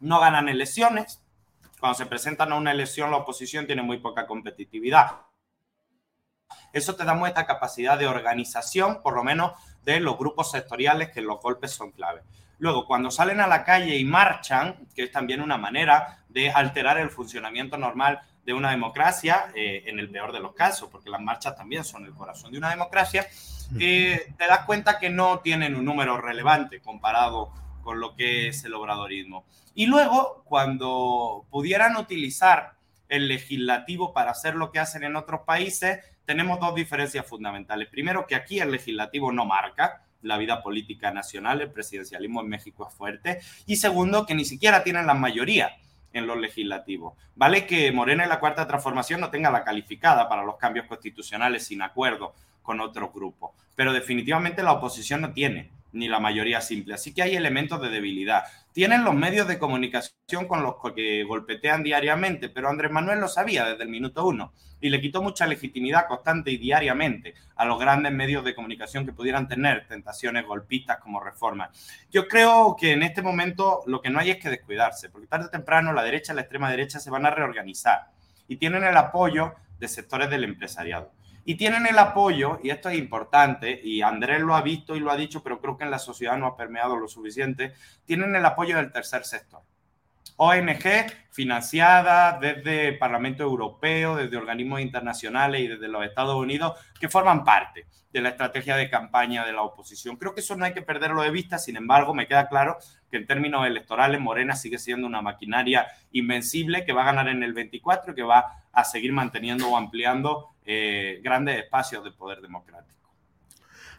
no 0.00 0.20
ganan 0.20 0.48
elecciones, 0.48 1.20
cuando 1.80 1.96
se 1.96 2.06
presentan 2.06 2.52
a 2.52 2.56
una 2.56 2.72
elección, 2.72 3.10
la 3.10 3.18
oposición 3.18 3.66
tiene 3.66 3.82
muy 3.82 3.98
poca 3.98 4.26
competitividad. 4.26 5.27
Eso 6.72 6.94
te 6.94 7.04
da 7.04 7.14
muestra 7.14 7.46
capacidad 7.46 7.98
de 7.98 8.06
organización, 8.06 9.02
por 9.02 9.14
lo 9.14 9.24
menos 9.24 9.52
de 9.84 10.00
los 10.00 10.18
grupos 10.18 10.50
sectoriales, 10.50 11.10
que 11.10 11.20
los 11.20 11.40
golpes 11.40 11.72
son 11.72 11.92
clave. 11.92 12.22
Luego, 12.58 12.86
cuando 12.86 13.10
salen 13.10 13.40
a 13.40 13.46
la 13.46 13.64
calle 13.64 13.96
y 13.96 14.04
marchan, 14.04 14.86
que 14.94 15.04
es 15.04 15.12
también 15.12 15.40
una 15.40 15.56
manera 15.56 16.24
de 16.28 16.50
alterar 16.50 16.98
el 16.98 17.10
funcionamiento 17.10 17.76
normal 17.76 18.20
de 18.44 18.52
una 18.52 18.70
democracia, 18.70 19.52
eh, 19.54 19.84
en 19.86 19.98
el 19.98 20.10
peor 20.10 20.32
de 20.32 20.40
los 20.40 20.54
casos, 20.54 20.88
porque 20.90 21.10
las 21.10 21.20
marchas 21.20 21.56
también 21.56 21.84
son 21.84 22.04
el 22.04 22.14
corazón 22.14 22.50
de 22.50 22.58
una 22.58 22.70
democracia, 22.70 23.26
eh, 23.78 24.32
te 24.36 24.46
das 24.46 24.64
cuenta 24.64 24.98
que 24.98 25.10
no 25.10 25.40
tienen 25.40 25.76
un 25.76 25.84
número 25.84 26.18
relevante 26.18 26.80
comparado 26.80 27.52
con 27.82 28.00
lo 28.00 28.14
que 28.14 28.48
es 28.48 28.64
el 28.64 28.74
obradorismo. 28.74 29.44
Y 29.74 29.86
luego, 29.86 30.42
cuando 30.44 31.46
pudieran 31.50 31.96
utilizar 31.96 32.72
el 33.08 33.28
legislativo 33.28 34.12
para 34.12 34.32
hacer 34.32 34.54
lo 34.54 34.72
que 34.72 34.78
hacen 34.78 35.04
en 35.04 35.16
otros 35.16 35.42
países, 35.42 36.00
tenemos 36.28 36.60
dos 36.60 36.74
diferencias 36.74 37.26
fundamentales. 37.26 37.88
Primero, 37.88 38.26
que 38.26 38.34
aquí 38.34 38.60
el 38.60 38.70
legislativo 38.70 39.32
no 39.32 39.46
marca, 39.46 40.02
la 40.20 40.36
vida 40.36 40.62
política 40.62 41.10
nacional, 41.10 41.62
el 41.62 41.70
presidencialismo 41.70 42.42
en 42.42 42.50
México 42.50 42.86
es 42.86 42.94
fuerte. 42.94 43.38
Y 43.64 43.76
segundo, 43.76 44.26
que 44.26 44.34
ni 44.34 44.44
siquiera 44.44 44.84
tienen 44.84 45.06
la 45.06 45.14
mayoría 45.14 45.78
en 46.12 46.26
los 46.26 46.36
legislativos. 46.36 47.14
Vale 47.34 47.66
que 47.66 47.90
Morena 47.92 48.26
y 48.26 48.28
la 48.28 48.40
Cuarta 48.40 48.66
Transformación 48.66 49.22
no 49.22 49.30
tenga 49.30 49.50
la 49.50 49.64
calificada 49.64 50.28
para 50.28 50.44
los 50.44 50.56
cambios 50.56 50.84
constitucionales 50.84 51.66
sin 51.66 51.80
acuerdo 51.80 52.34
con 52.62 52.82
otros 52.82 53.10
grupos, 53.10 53.52
pero 53.74 53.94
definitivamente 53.94 54.62
la 54.62 54.72
oposición 54.72 55.22
no 55.22 55.32
tiene 55.32 55.70
ni 55.92 56.08
la 56.08 56.20
mayoría 56.20 56.60
simple. 56.60 56.92
Así 56.92 57.14
que 57.14 57.22
hay 57.22 57.36
elementos 57.36 57.80
de 57.80 57.88
debilidad. 57.88 58.42
Tienen 58.72 59.02
los 59.02 59.14
medios 59.14 59.48
de 59.48 59.58
comunicación 59.58 60.46
con 60.46 60.62
los 60.62 60.76
que 60.94 61.24
golpetean 61.24 61.82
diariamente, 61.82 62.48
pero 62.48 62.68
Andrés 62.68 62.92
Manuel 62.92 63.20
lo 63.20 63.28
sabía 63.28 63.64
desde 63.64 63.82
el 63.82 63.88
minuto 63.88 64.26
uno 64.26 64.52
y 64.80 64.90
le 64.90 65.00
quitó 65.00 65.22
mucha 65.22 65.46
legitimidad 65.46 66.06
constante 66.06 66.50
y 66.50 66.58
diariamente 66.58 67.34
a 67.56 67.64
los 67.64 67.78
grandes 67.78 68.12
medios 68.12 68.44
de 68.44 68.54
comunicación 68.54 69.04
que 69.04 69.12
pudieran 69.12 69.48
tener 69.48 69.86
tentaciones 69.88 70.46
golpistas 70.46 70.98
como 70.98 71.20
reforma. 71.20 71.70
Yo 72.10 72.28
creo 72.28 72.76
que 72.78 72.92
en 72.92 73.02
este 73.02 73.22
momento 73.22 73.82
lo 73.86 74.00
que 74.00 74.10
no 74.10 74.20
hay 74.20 74.30
es 74.30 74.36
que 74.36 74.50
descuidarse, 74.50 75.08
porque 75.08 75.26
tarde 75.26 75.46
o 75.46 75.50
temprano 75.50 75.92
la 75.92 76.04
derecha 76.04 76.32
y 76.32 76.36
la 76.36 76.42
extrema 76.42 76.70
derecha 76.70 77.00
se 77.00 77.10
van 77.10 77.26
a 77.26 77.30
reorganizar 77.30 78.10
y 78.46 78.56
tienen 78.56 78.84
el 78.84 78.96
apoyo 78.96 79.54
de 79.78 79.88
sectores 79.88 80.30
del 80.30 80.44
empresariado. 80.44 81.12
Y 81.48 81.54
tienen 81.54 81.86
el 81.86 81.98
apoyo, 81.98 82.60
y 82.62 82.68
esto 82.68 82.90
es 82.90 82.98
importante, 82.98 83.80
y 83.82 84.02
Andrés 84.02 84.42
lo 84.42 84.54
ha 84.54 84.60
visto 84.60 84.94
y 84.94 85.00
lo 85.00 85.10
ha 85.10 85.16
dicho, 85.16 85.42
pero 85.42 85.58
creo 85.62 85.78
que 85.78 85.84
en 85.84 85.90
la 85.90 85.98
sociedad 85.98 86.36
no 86.36 86.44
ha 86.46 86.54
permeado 86.58 86.98
lo 86.98 87.08
suficiente, 87.08 87.72
tienen 88.04 88.36
el 88.36 88.44
apoyo 88.44 88.76
del 88.76 88.92
tercer 88.92 89.24
sector. 89.24 89.62
ONG 90.36 91.06
financiada 91.30 92.38
desde 92.38 92.88
el 92.88 92.98
Parlamento 92.98 93.44
Europeo, 93.44 94.16
desde 94.16 94.36
organismos 94.36 94.82
internacionales 94.82 95.62
y 95.62 95.68
desde 95.68 95.88
los 95.88 96.04
Estados 96.04 96.36
Unidos, 96.36 96.78
que 97.00 97.08
forman 97.08 97.44
parte 97.44 97.86
de 98.12 98.20
la 98.20 98.28
estrategia 98.28 98.76
de 98.76 98.90
campaña 98.90 99.46
de 99.46 99.54
la 99.54 99.62
oposición. 99.62 100.16
Creo 100.16 100.34
que 100.34 100.40
eso 100.40 100.54
no 100.54 100.66
hay 100.66 100.74
que 100.74 100.82
perderlo 100.82 101.22
de 101.22 101.30
vista, 101.30 101.58
sin 101.58 101.76
embargo, 101.76 102.12
me 102.12 102.26
queda 102.26 102.46
claro 102.50 102.76
que 103.10 103.16
en 103.16 103.26
términos 103.26 103.66
electorales 103.66 104.20
Morena 104.20 104.54
sigue 104.54 104.78
siendo 104.78 105.06
una 105.06 105.22
maquinaria 105.22 105.86
invencible 106.12 106.84
que 106.84 106.92
va 106.92 107.02
a 107.02 107.06
ganar 107.06 107.28
en 107.28 107.42
el 107.42 107.52
24 107.52 108.12
y 108.12 108.14
que 108.14 108.22
va 108.22 108.62
a 108.72 108.84
seguir 108.84 109.12
manteniendo 109.12 109.68
o 109.68 109.76
ampliando 109.76 110.50
eh, 110.64 111.20
grandes 111.22 111.58
espacios 111.58 112.04
de 112.04 112.10
poder 112.12 112.40
democrático. 112.40 112.97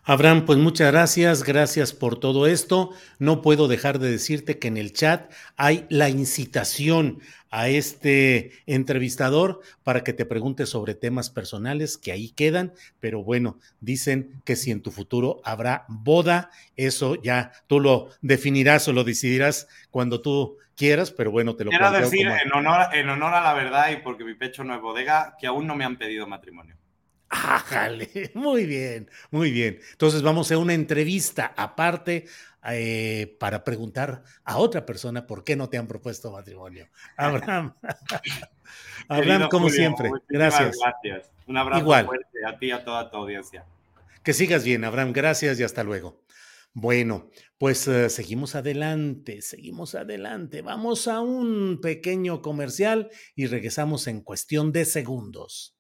Abraham, 0.04 0.46
pues 0.46 0.58
muchas 0.58 0.92
gracias, 0.92 1.44
gracias 1.44 1.94
por 1.94 2.20
todo 2.20 2.48
esto. 2.48 2.92
No 3.20 3.42
puedo 3.42 3.68
dejar 3.68 4.00
de 4.00 4.10
decirte 4.10 4.58
que 4.58 4.68
en 4.68 4.78
el 4.78 4.94
chat 4.94 5.32
hay 5.56 5.86
la 5.90 6.10
incitación 6.10 7.20
a 7.52 7.68
este 7.70 8.52
entrevistador 8.66 9.62
para 9.84 10.04
que 10.04 10.14
te 10.14 10.26
pregunte 10.26 10.66
sobre 10.66 10.94
temas 10.94 11.30
personales 11.30 11.98
que 11.98 12.12
ahí 12.12 12.30
quedan, 12.30 12.74
pero 13.00 13.24
bueno, 13.24 13.58
dicen 13.82 14.42
que 14.46 14.56
si 14.56 14.72
en 14.72 14.82
tu 14.82 14.92
futuro 14.92 15.42
habrá 15.44 15.86
boda, 15.88 16.52
eso 16.76 17.16
ya 17.22 17.52
tú 17.68 17.80
lo 17.80 18.10
definirás 18.22 18.88
o 18.88 18.94
lo 18.94 19.04
decidirás 19.04 19.68
cuando 19.90 20.22
tú 20.22 20.58
quieras, 20.76 21.12
pero 21.12 21.32
bueno, 21.32 21.56
te 21.56 21.66
lo 21.66 21.72
Quiero 21.72 21.92
decir 21.92 22.28
en, 22.28 22.54
honor, 22.54 22.88
en 22.94 23.10
honor 23.10 23.34
a 23.34 23.42
la 23.42 23.54
verdad 23.54 23.92
y 23.92 23.98
porque 23.98 24.24
mi 24.24 24.36
pecho 24.36 24.64
no 24.64 24.76
es 24.76 24.82
bodega, 24.82 25.36
que 25.40 25.48
aún 25.48 25.68
no 25.68 25.76
me 25.76 25.86
han 25.86 25.98
pedido 25.98 26.28
matrimonio. 26.28 26.79
Ájale, 27.30 28.10
muy 28.34 28.66
bien, 28.66 29.10
muy 29.32 29.52
bien. 29.52 29.80
Entonces 29.92 30.22
vamos 30.22 30.52
a 30.52 30.58
una 30.58 30.74
entrevista 30.74 31.54
aparte 31.56 32.26
eh, 32.72 33.38
para 33.40 33.64
preguntar 33.64 34.24
a 34.44 34.58
otra 34.58 34.86
persona 34.86 35.26
por 35.28 35.44
qué 35.44 35.56
no 35.56 35.70
te 35.70 35.78
han 35.78 35.88
propuesto 35.88 36.32
matrimonio. 36.32 36.88
Abraham, 37.18 37.76
Abraham, 39.08 39.48
como 39.50 39.70
siempre, 39.70 40.10
gracias. 40.28 40.78
Gracias. 40.82 41.32
Un 41.46 41.58
abrazo 41.58 41.86
fuerte 41.86 42.46
a 42.46 42.58
ti 42.58 42.68
y 42.68 42.72
a 42.72 42.84
toda 42.84 43.10
tu 43.10 43.18
audiencia. 43.18 43.66
Que 44.24 44.34
sigas 44.34 44.64
bien, 44.64 44.84
Abraham, 44.84 45.14
gracias 45.14 45.60
y 45.60 45.64
hasta 45.64 45.84
luego. 45.84 46.22
Bueno, 46.74 47.30
pues 47.58 47.88
eh, 47.88 48.10
seguimos 48.10 48.56
adelante, 48.56 49.42
seguimos 49.42 49.96
adelante. 49.96 50.62
Vamos 50.62 51.08
a 51.08 51.20
un 51.20 51.80
pequeño 51.82 52.42
comercial 52.42 53.10
y 53.36 53.48
regresamos 53.48 54.08
en 54.08 54.22
cuestión 54.22 54.72
de 54.72 54.86
segundos. 54.86 55.76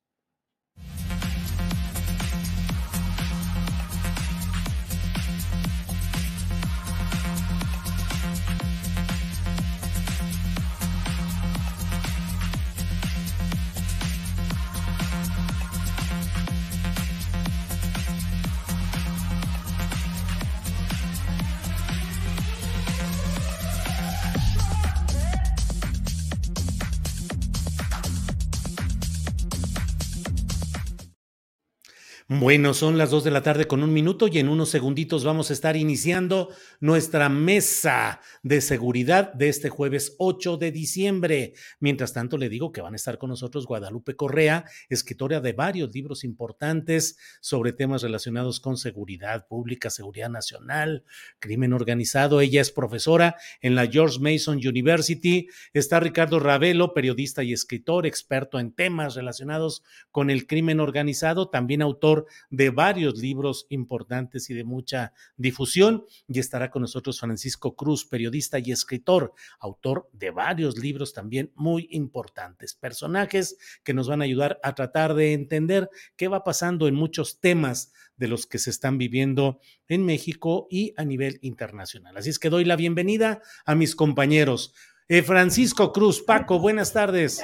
Bueno, 32.32 32.76
son 32.76 33.00
las 33.00 33.10
dos 33.10 33.24
de 33.24 33.32
la 33.32 33.42
tarde 33.42 33.66
con 33.66 33.82
un 33.82 33.92
minuto 33.92 34.28
y 34.28 34.38
en 34.38 34.50
unos 34.50 34.70
segunditos 34.70 35.24
vamos 35.24 35.50
a 35.50 35.54
estar 35.54 35.76
iniciando 35.76 36.50
nuestra 36.80 37.28
mesa 37.28 38.22
de 38.44 38.62
seguridad 38.62 39.34
de 39.34 39.50
este 39.50 39.70
jueves 39.70 40.14
8 40.20 40.58
de 40.58 40.72
diciembre. 40.72 41.54
Mientras 41.80 42.14
tanto, 42.14 42.38
le 42.38 42.48
digo 42.48 42.72
que 42.72 42.82
van 42.82 42.94
a 42.94 42.98
estar 42.98 43.18
con 43.18 43.32
nosotros 43.32 43.66
Guadalupe 43.66 44.16
Correa, 44.16 44.66
escritora 44.90 45.42
de 45.42 45.54
varios 45.54 45.92
libros 45.92 46.24
importantes 46.24 47.18
sobre 47.42 47.74
temas 47.74 48.04
relacionados 48.04 48.60
con 48.60 48.78
seguridad 48.78 49.48
pública, 49.48 49.90
seguridad 49.90 50.30
nacional, 50.30 51.06
crimen 51.40 51.74
organizado. 51.74 52.42
Ella 52.42 52.62
es 52.62 52.70
profesora 52.70 53.38
en 53.60 53.74
la 53.74 53.88
George 53.88 54.20
Mason 54.20 54.58
University. 54.58 55.48
Está 55.74 56.00
Ricardo 56.00 56.40
Ravelo, 56.40 56.94
periodista 56.94 57.42
y 57.42 57.54
escritor, 57.54 58.06
experto 58.06 58.60
en 58.60 58.72
temas 58.72 59.16
relacionados 59.16 59.82
con 60.12 60.30
el 60.30 60.46
crimen 60.46 60.80
organizado, 60.80 61.50
también 61.50 61.82
autor 61.82 62.19
de 62.50 62.70
varios 62.70 63.18
libros 63.18 63.66
importantes 63.70 64.50
y 64.50 64.54
de 64.54 64.64
mucha 64.64 65.14
difusión. 65.38 66.06
Y 66.28 66.40
estará 66.40 66.72
con 66.72 66.82
nosotros 66.82 67.20
Francisco 67.20 67.76
Cruz, 67.76 68.06
periodista 68.06 68.60
y 68.60 68.72
escritor, 68.72 69.34
autor 69.60 70.10
de 70.14 70.32
varios 70.32 70.78
libros 70.78 71.14
también 71.14 71.52
muy 71.56 71.88
importantes. 71.92 72.74
Personajes 72.74 73.58
que 73.84 73.94
nos 73.94 74.08
van 74.08 74.22
a 74.22 74.26
ayudar 74.26 74.60
a 74.64 74.76
tratar 74.76 75.14
de 75.14 75.34
entender 75.34 75.90
qué 76.16 76.28
va 76.28 76.44
pasando 76.44 76.88
en 76.88 76.96
muchos 76.96 77.40
temas 77.40 77.92
de 78.18 78.28
los 78.28 78.46
que 78.46 78.60
se 78.60 78.70
están 78.70 78.98
viviendo 78.98 79.60
en 79.88 80.06
México 80.06 80.68
y 80.70 80.94
a 80.98 81.06
nivel 81.06 81.40
internacional. 81.42 82.18
Así 82.18 82.30
es 82.30 82.40
que 82.40 82.50
doy 82.50 82.66
la 82.66 82.76
bienvenida 82.76 83.42
a 83.66 83.76
mis 83.76 83.96
compañeros. 83.96 84.74
Eh, 85.08 85.24
Francisco 85.24 85.92
Cruz, 85.92 86.22
Paco, 86.22 86.60
buenas 86.60 86.94
tardes. 86.94 87.42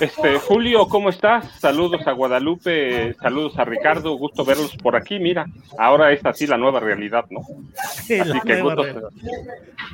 Este, 0.00 0.38
Julio, 0.38 0.88
¿cómo 0.88 1.10
estás? 1.10 1.46
Saludos 1.60 2.06
a 2.06 2.12
Guadalupe, 2.12 3.14
saludos 3.14 3.58
a 3.58 3.64
Ricardo, 3.64 4.16
gusto 4.16 4.44
verlos 4.44 4.76
por 4.76 4.96
aquí. 4.96 5.18
Mira, 5.18 5.46
ahora 5.78 6.12
es 6.12 6.24
así 6.24 6.46
la 6.46 6.56
nueva 6.56 6.80
realidad, 6.80 7.24
¿no? 7.30 7.40
así 7.76 8.40
que 8.44 8.62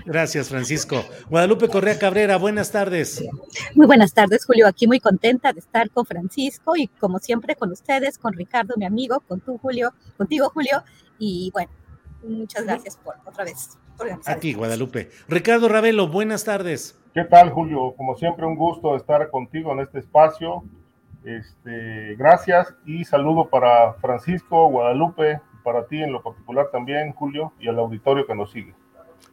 Gracias, 0.05 0.49
Francisco. 0.49 1.05
Guadalupe 1.29 1.69
Correa 1.69 1.99
Cabrera, 1.99 2.37
buenas 2.37 2.71
tardes. 2.71 3.25
Muy 3.75 3.87
buenas 3.87 4.13
tardes, 4.13 4.45
Julio. 4.45 4.67
Aquí 4.67 4.87
muy 4.87 5.01
contenta 5.01 5.53
de 5.53 5.61
estar 5.61 5.91
con 5.91 6.07
Francisco 6.07 6.77
y 6.77 6.89
como 6.89 7.19
siempre 7.19 7.57
con 7.57 7.73
ustedes, 7.73 8.19
con 8.19 8.33
Ricardo, 8.33 8.75
mi 8.77 8.85
amigo, 8.85 9.21
con 9.21 9.41
tú, 9.41 9.59
Julio, 9.59 9.93
contigo, 10.17 10.51
Julio. 10.51 10.83
Y 11.19 11.51
bueno, 11.53 11.71
muchas 12.23 12.65
gracias 12.65 12.97
por 12.97 13.17
otra 13.27 13.45
vez. 13.45 13.79
Aquí, 14.27 14.55
Guadalupe. 14.55 15.11
Ricardo 15.29 15.69
Ravelo, 15.69 16.09
buenas 16.09 16.45
tardes. 16.45 16.99
¿Qué 17.15 17.25
tal, 17.25 17.51
Julio? 17.51 17.95
Como 17.97 18.15
siempre, 18.17 18.47
un 18.47 18.57
gusto 18.57 18.97
estar 18.97 19.31
contigo 19.31 19.73
en 19.73 19.81
este 19.81 19.99
espacio. 19.99 20.63
Este, 21.25 22.15
gracias 22.17 22.75
y 22.87 23.05
saludo 23.05 23.49
para 23.49 23.95
Francisco, 23.95 24.69
Guadalupe, 24.69 25.41
para 25.65 25.87
ti 25.87 26.03
en 26.03 26.13
lo 26.13 26.23
particular 26.23 26.69
también, 26.71 27.13
Julio, 27.13 27.53
y 27.59 27.69
al 27.69 27.79
auditorio 27.79 28.27
que 28.27 28.35
nos 28.35 28.53
sigue. 28.53 28.75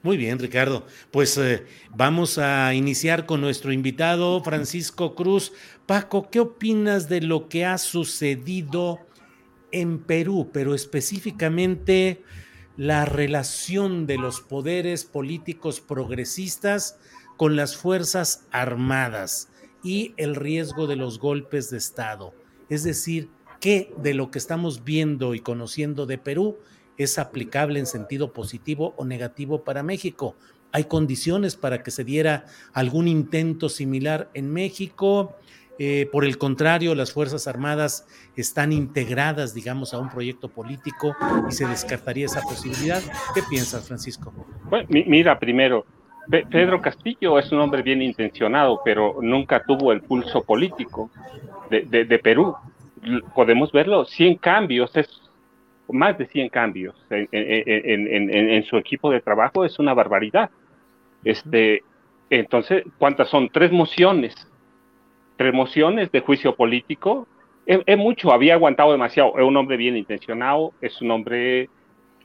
Muy 0.02 0.18
bien, 0.18 0.40
Ricardo. 0.40 0.84
Pues 1.12 1.38
eh, 1.38 1.66
vamos 1.92 2.38
a 2.38 2.74
iniciar 2.74 3.26
con 3.26 3.42
nuestro 3.42 3.72
invitado, 3.72 4.44
Francisco 4.44 5.16
Cruz. 5.16 5.54
Paco, 5.86 6.30
¿qué 6.30 6.40
opinas 6.40 7.08
de 7.08 7.22
lo 7.22 7.50
que 7.50 7.66
ha 7.66 7.78
sucedido 7.78 9.00
en 9.72 10.00
Perú, 10.00 10.50
pero 10.54 10.74
específicamente 10.74 12.24
la 12.78 13.06
relación 13.06 14.06
de 14.06 14.18
los 14.18 14.42
poderes 14.42 15.06
políticos 15.06 15.82
progresistas 15.82 16.98
con 17.38 17.56
las 17.56 17.76
Fuerzas 17.76 18.46
Armadas 18.52 19.50
y 19.84 20.14
el 20.18 20.36
riesgo 20.36 20.88
de 20.88 20.96
los 20.96 21.20
golpes 21.20 21.70
de 21.70 21.78
Estado? 21.78 22.34
Es 22.70 22.84
decir, 22.84 23.30
¿qué 23.60 23.94
de 23.98 24.14
lo 24.14 24.32
que 24.32 24.40
estamos 24.40 24.84
viendo 24.84 25.36
y 25.36 25.40
conociendo 25.40 26.06
de 26.06 26.18
Perú 26.18 26.58
es 26.98 27.20
aplicable 27.20 27.80
en 27.80 27.86
sentido 27.86 28.34
positivo 28.34 28.94
o 28.98 29.06
negativo 29.06 29.64
para 29.64 29.84
México. 29.84 30.36
Hay 30.72 30.86
condiciones 30.86 31.56
para 31.56 31.84
que 31.84 31.92
se 31.92 32.04
diera 32.04 32.46
algún 32.74 33.08
intento 33.08 33.70
similar 33.70 34.30
en 34.34 34.52
México. 34.52 35.36
Eh, 35.78 36.08
por 36.12 36.26
el 36.26 36.38
contrario, 36.38 36.96
las 36.96 37.12
Fuerzas 37.12 37.48
Armadas 37.48 38.08
están 38.36 38.72
integradas, 38.72 39.54
digamos, 39.54 39.94
a 39.94 40.00
un 40.00 40.10
proyecto 40.10 40.48
político 40.48 41.16
y 41.50 41.52
se 41.52 41.68
descartaría 41.68 42.26
esa 42.26 42.42
posibilidad. 42.42 43.02
¿Qué 43.34 43.42
piensas, 43.50 43.88
Francisco? 43.88 44.34
Bueno, 44.70 44.88
mira, 44.90 45.38
primero, 45.38 45.86
Pedro 46.30 46.82
Castillo 46.82 47.38
es 47.38 47.52
un 47.52 47.60
hombre 47.60 47.82
bien 47.82 48.02
intencionado, 48.02 48.82
pero 48.84 49.18
nunca 49.22 49.64
tuvo 49.64 49.92
el 49.92 50.02
pulso 50.02 50.44
político 50.44 51.12
de, 51.70 52.06
de 52.06 52.20
Perú. 52.20 52.56
Podemos 53.36 53.72
verlo, 53.72 54.06
100 54.06 54.36
cambios 54.38 54.96
es 54.96 55.08
más 55.90 56.18
de 56.18 56.26
100 56.26 56.50
cambios 56.50 56.96
en, 57.10 58.64
su 58.66 58.78
equipo 58.78 59.12
de 59.12 59.22
trabajo 59.22 59.66
es 59.66 59.78
una 59.80 59.94
barbaridad. 59.94 60.50
Este, 61.24 61.84
entonces, 62.30 62.84
¿cuántas 62.98 63.30
son? 63.30 63.50
Tres 63.50 63.72
mociones. 63.72 64.34
Tres 65.38 65.54
mociones 65.54 66.12
de 66.12 66.22
juicio 66.22 66.56
político. 66.56 67.28
Es, 67.66 67.98
mucho, 67.98 68.32
había 68.32 68.54
aguantado 68.54 68.92
demasiado. 68.92 69.38
Es 69.38 69.44
un 69.44 69.58
hombre 69.58 69.78
bien 69.78 69.98
intencionado, 69.98 70.74
es 70.82 71.02
un 71.02 71.12
hombre 71.12 71.70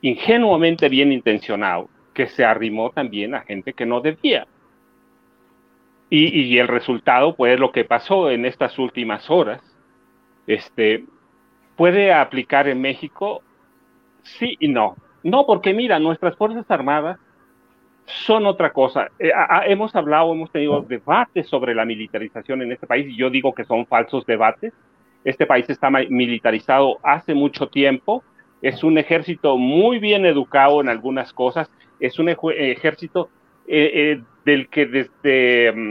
ingenuamente 0.03 0.89
bien 0.89 1.13
intencionado, 1.13 1.89
que 2.15 2.27
se 2.27 2.45
arrimó 2.45 2.91
también 2.91 3.35
a 3.35 3.41
gente 3.41 3.73
que 3.73 3.87
no 3.87 4.01
debía. 4.01 4.47
Y, 6.09 6.41
y 6.41 6.59
el 6.59 6.69
resultado, 6.69 7.35
pues, 7.37 7.59
lo 7.59 7.73
que 7.73 7.85
pasó 7.85 8.31
en 8.31 8.45
estas 8.45 8.79
últimas 8.79 9.31
horas, 9.31 9.63
este, 10.47 11.05
puede 11.77 12.13
aplicar 12.13 12.69
en 12.69 12.81
México 12.81 13.43
sí 14.23 14.57
y 14.59 14.69
no. 14.69 14.97
No, 15.23 15.47
porque 15.47 15.73
mira, 15.75 15.99
nuestras 15.99 16.37
Fuerzas 16.37 16.71
Armadas 16.71 17.19
son 18.27 18.47
otra 18.47 18.73
cosa. 18.73 19.09
Eh, 19.19 19.31
hemos 19.67 19.95
hablado, 19.95 20.33
hemos 20.33 20.51
tenido 20.51 20.83
debates 20.83 21.49
sobre 21.49 21.75
la 21.75 21.85
militarización 21.85 22.63
en 22.63 22.73
este 22.73 22.87
país 22.87 23.07
y 23.09 23.17
yo 23.17 23.31
digo 23.31 23.55
que 23.55 23.65
son 23.65 23.87
falsos 23.87 24.27
debates. 24.27 24.73
Este 25.25 25.47
país 25.47 25.69
está 25.69 25.91
militarizado 25.91 26.99
hace 27.03 27.35
mucho 27.35 27.69
tiempo. 27.69 28.23
Es 28.63 28.85
un 28.85 28.99
ejército 28.99 29.57
muy 29.57 29.99
bien 29.99 30.27
educado 30.27 30.81
en 30.81 30.89
algunas 30.89 31.33
cosas. 31.33 31.71
Es 31.99 32.19
un 32.19 32.29
ejército 32.29 33.29
eh, 33.67 33.91
eh, 33.95 34.23
del 34.45 34.69
que 34.69 34.87
desde 34.87 35.73
mm, 35.73 35.91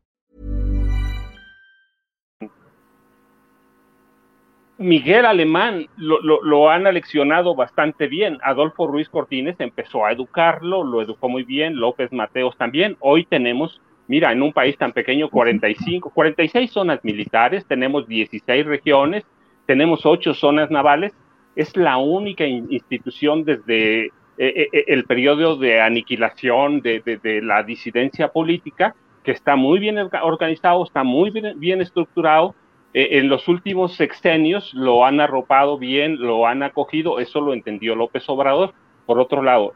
Miguel 4.81 5.25
Alemán 5.27 5.85
lo, 5.95 6.69
han 6.71 6.87
aleccionado 6.87 7.53
bastante 7.53 8.07
bien. 8.07 8.39
Adolfo 8.41 8.87
Ruiz 8.87 9.09
Cortines 9.09 9.55
empezó 9.59 10.05
a 10.05 10.11
educarlo, 10.11 10.83
lo 10.83 11.03
educó 11.03 11.29
muy 11.29 11.43
bien. 11.43 11.75
López 11.75 12.11
Mateos 12.11 12.57
también. 12.57 12.97
Hoy 12.99 13.25
tenemos, 13.25 13.79
mira, 14.07 14.31
en 14.31 14.41
un 14.41 14.51
país 14.51 14.75
tan 14.77 14.91
pequeño, 14.91 15.29
45, 15.29 16.09
46 16.09 16.71
zonas 16.71 16.99
militares, 17.03 17.63
tenemos 17.67 18.07
16 18.07 18.65
regiones, 18.65 19.23
tenemos 19.67 20.03
8 20.03 20.33
zonas 20.33 20.71
navales. 20.71 21.13
Es 21.55 21.77
la 21.77 21.97
única 21.97 22.45
institución 22.47 23.45
desde 23.45 24.05
eh, 24.05 24.11
eh, 24.39 24.69
eh, 24.73 24.85
el 24.87 25.03
periodo 25.03 25.57
de 25.57 25.79
aniquilación 25.79 26.81
de, 26.81 27.39
la 27.43 27.61
disidencia 27.61 28.29
política 28.29 28.95
que 29.23 29.31
está 29.31 29.55
muy 29.55 29.77
bien 29.77 29.99
organizado, 30.23 30.83
está 30.83 31.03
muy 31.03 31.29
bien, 31.29 31.59
bien 31.59 31.81
estructurado 31.81 32.55
en 32.93 33.29
los 33.29 33.47
últimos 33.47 33.95
sexenios 33.95 34.73
lo 34.73 35.05
han 35.05 35.19
arropado 35.21 35.77
bien, 35.77 36.19
lo 36.19 36.47
han 36.47 36.63
acogido, 36.63 37.19
eso 37.19 37.39
lo 37.39 37.53
entendió 37.53 37.95
López 37.95 38.27
Obrador. 38.27 38.73
Por 39.05 39.19
otro 39.19 39.41
lado, 39.41 39.73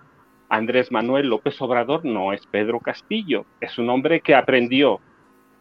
Andrés 0.50 0.92
Manuel 0.92 1.28
López 1.28 1.62
Obrador 1.62 2.04
no 2.06 2.34
es 2.34 2.46
Pedro 2.46 2.80
Castillo, 2.80 3.46
es 3.62 3.78
un 3.78 3.90
hombre 3.90 4.22
que 4.22 4.36
aprendió 4.36 5.00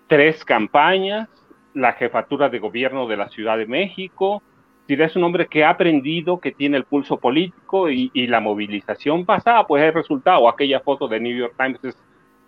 tres 0.09 0.45
campañas, 0.45 1.29
la 1.75 1.93
jefatura 1.93 2.49
de 2.49 2.59
gobierno 2.59 3.07
de 3.07 3.17
la 3.17 3.29
Ciudad 3.29 3.57
de 3.57 3.67
México, 3.67 4.43
es 4.87 5.17
un 5.17 5.25
hombre 5.25 5.47
que 5.47 5.65
ha 5.65 5.71
aprendido, 5.71 6.41
que 6.41 6.53
tiene 6.53 6.77
el 6.77 6.85
pulso 6.85 7.19
político 7.19 7.89
y, 7.89 8.11
la 8.27 8.41
movilización 8.41 9.25
pasada, 9.25 9.67
pues 9.67 9.83
el 9.83 9.95
resultado. 9.95 10.49
Aquella 10.49 10.81
foto 10.81 11.09
de 11.09 11.21
New 11.21 11.37
York 11.37 11.55
Times 11.57 11.81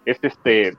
es, 0.04 0.18
este, 0.22 0.76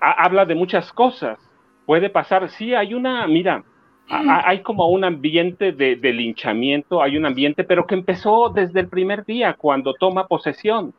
habla 0.00 0.44
de 0.44 0.54
muchas 0.54 0.92
cosas 0.92 1.38
puede 1.86 2.10
pasar. 2.10 2.50
Sí, 2.50 2.74
hay 2.74 2.92
una, 2.92 3.26
mira, 3.26 3.64
hay 4.08 4.60
como 4.60 4.88
un 4.88 5.04
ambiente 5.04 5.72
de, 5.72 5.96
linchamiento, 6.12 7.02
hay 7.02 7.16
un 7.16 7.26
ambiente, 7.26 7.64
pero 7.64 7.86
que 7.86 7.94
empezó 7.94 8.50
desde 8.50 8.80
el 8.80 8.88
primer 8.88 9.24
día, 9.24 9.54
cuando 9.54 9.94
toma 9.94 10.26
posesión. 10.26 10.92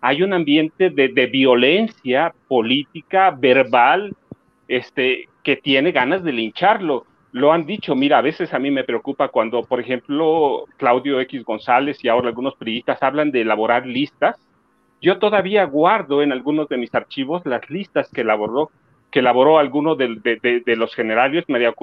Hay 0.00 0.22
un 0.22 0.32
ambiente 0.32 0.90
de, 0.90 1.26
violencia 1.26 2.34
política, 2.48 3.30
verbal, 3.30 4.14
este, 4.68 5.28
que 5.42 5.56
tiene 5.56 5.92
ganas 5.92 6.22
de 6.22 6.32
lincharlo. 6.32 7.06
Lo 7.30 7.52
han 7.52 7.64
dicho, 7.64 7.94
mira, 7.94 8.18
a 8.18 8.22
veces 8.22 8.52
a 8.52 8.58
mí 8.58 8.70
me 8.70 8.84
preocupa 8.84 9.28
cuando, 9.28 9.62
por 9.62 9.80
ejemplo, 9.80 10.64
Claudio 10.76 11.20
X 11.20 11.44
González 11.44 12.04
y 12.04 12.08
ahora 12.08 12.28
algunos 12.28 12.56
periodistas 12.56 13.02
hablan 13.02 13.30
de 13.30 13.40
elaborar 13.40 13.86
listas. 13.86 14.36
Yo 15.00 15.18
todavía 15.18 15.64
guardo 15.64 16.22
en 16.22 16.30
algunos 16.30 16.68
de 16.68 16.76
mis 16.76 16.94
archivos 16.94 17.44
las 17.46 17.68
listas 17.70 18.10
que 18.10 18.20
elaboró 18.20 18.70
que 19.12 19.20
elaboró 19.20 19.58
alguno 19.58 19.94
de, 19.94 20.08
de, 20.64 20.76
los 20.76 20.94
generales, 20.94 21.44
María 21.46 21.74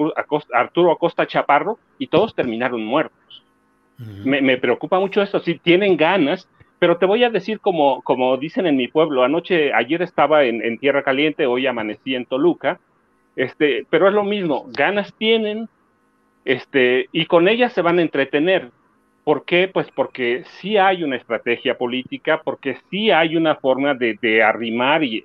Arturo 0.52 0.90
Acosta 0.90 1.26
Chaparro, 1.28 1.78
y 1.96 2.08
todos 2.08 2.34
terminaron 2.34 2.84
muertos. 2.84 3.44
me, 4.24 4.58
preocupa 4.58 4.98
mucho 4.98 5.22
eso, 5.22 5.38
si 5.38 5.58
tienen 5.58 5.96
ganas, 5.96 6.48
pero 6.80 6.96
te 6.96 7.06
voy 7.06 7.22
a 7.22 7.30
decir 7.30 7.60
como, 7.60 8.02
como 8.02 8.36
dicen 8.36 8.66
en 8.66 8.76
mi 8.76 8.88
pueblo, 8.88 9.22
anoche, 9.22 9.72
ayer 9.72 10.02
estaba 10.02 10.42
en, 10.44 10.76
Tierra 10.78 11.04
Caliente, 11.04 11.46
hoy 11.46 11.68
amanecí 11.68 12.16
en 12.16 12.26
Toluca, 12.26 12.80
este, 13.36 13.86
pero 13.88 14.08
es 14.08 14.14
lo 14.14 14.24
mismo, 14.24 14.66
ganas 14.76 15.14
tienen, 15.14 15.68
este, 16.44 17.08
y 17.12 17.26
con 17.26 17.46
ellas 17.46 17.72
se 17.72 17.82
van 17.82 18.00
a 18.00 18.02
entretener. 18.02 18.70
¿Por 19.22 19.44
qué? 19.44 19.70
Pues 19.72 19.88
porque 19.94 20.42
sí 20.58 20.78
hay 20.78 21.04
una 21.04 21.16
estrategia 21.16 21.78
política, 21.78 22.40
porque 22.42 22.78
sí 22.90 23.12
hay 23.12 23.36
una 23.36 23.54
forma 23.54 23.94
de, 23.94 24.18
de 24.20 24.42
arrimar 24.42 25.04
y 25.04 25.22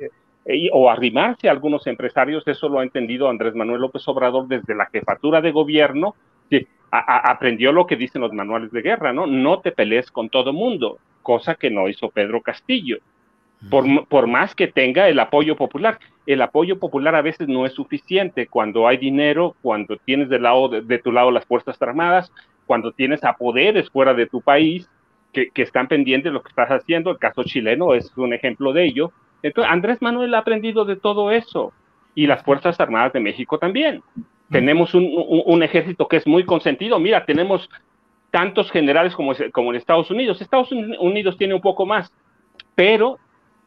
o 0.71 0.89
arrimarse 0.89 1.47
a 1.47 1.51
algunos 1.51 1.87
empresarios, 1.87 2.47
eso 2.47 2.69
lo 2.69 2.79
ha 2.79 2.83
entendido 2.83 3.29
Andrés 3.29 3.55
Manuel 3.55 3.81
López 3.81 4.07
Obrador 4.07 4.47
desde 4.47 4.75
la 4.75 4.85
jefatura 4.87 5.41
de 5.41 5.51
gobierno, 5.51 6.15
que 6.49 6.67
aprendió 6.91 7.71
lo 7.71 7.87
que 7.87 7.95
dicen 7.95 8.21
los 8.21 8.31
manuales 8.31 8.71
de 8.71 8.81
guerra, 8.81 9.11
¿no? 9.11 9.25
No 9.25 9.59
te 9.59 9.71
pelees 9.71 10.11
con 10.11 10.29
todo 10.29 10.53
mundo, 10.53 10.99
cosa 11.23 11.55
que 11.55 11.69
no 11.69 11.89
hizo 11.89 12.09
Pedro 12.09 12.41
Castillo. 12.41 12.97
Por, 13.69 14.07
por, 14.07 14.27
más 14.27 14.53
que 14.53 14.67
tenga 14.67 15.09
el 15.09 15.19
apoyo 15.19 15.55
popular. 15.55 15.97
El 16.27 16.41
apoyo 16.43 16.77
popular 16.77 17.15
a 17.15 17.23
veces 17.23 17.47
no 17.47 17.65
es 17.65 17.73
suficiente 17.73 18.45
cuando 18.45 18.87
hay 18.87 18.97
dinero, 18.97 19.55
cuando 19.63 19.97
tienes 19.97 20.29
de, 20.29 20.39
lado, 20.39 20.69
de, 20.69 20.99
tu 20.99 21.11
lado 21.11 21.31
las 21.31 21.45
Fuerzas 21.45 21.81
Armadas, 21.81 22.31
cuando 22.67 22.91
tienes 22.91 23.23
a 23.23 23.33
poderes 23.33 23.89
fuera 23.89 24.13
de 24.13 24.27
tu 24.27 24.41
país 24.41 24.87
que, 25.33 25.49
están 25.55 25.87
pendientes 25.87 26.31
de 26.31 26.33
lo 26.33 26.43
que 26.43 26.49
estás 26.49 26.69
haciendo. 26.69 27.09
El 27.09 27.17
caso 27.17 27.43
chileno 27.43 27.95
es 27.95 28.15
un 28.17 28.33
ejemplo 28.33 28.71
de 28.71 28.85
ello. 28.85 29.11
Entonces, 29.45 29.71
Andrés 29.71 30.01
Manuel 30.01 30.33
ha 30.33 30.39
aprendido 30.39 30.85
de 30.85 30.95
todo 30.95 31.29
eso 31.29 31.71
y 32.15 32.25
las 32.25 32.41
Fuerzas 32.41 32.79
Armadas 32.79 33.13
de 33.13 33.19
México 33.19 33.59
también. 33.59 34.01
Tenemos 34.49 34.95
un, 34.95 35.61
ejército 35.61 36.07
que 36.07 36.17
es 36.17 36.25
muy 36.25 36.45
consentido. 36.45 36.97
Mira, 36.97 37.25
tenemos 37.25 37.69
tantos 38.31 38.71
generales 38.71 39.13
como, 39.13 39.33
como 39.51 39.69
en 39.69 39.75
Estados 39.75 40.09
Unidos. 40.09 40.41
Estados 40.41 40.71
Unidos 40.71 41.37
tiene 41.37 41.53
un 41.53 41.61
poco 41.61 41.85
más, 41.85 42.11
pero, 42.73 43.19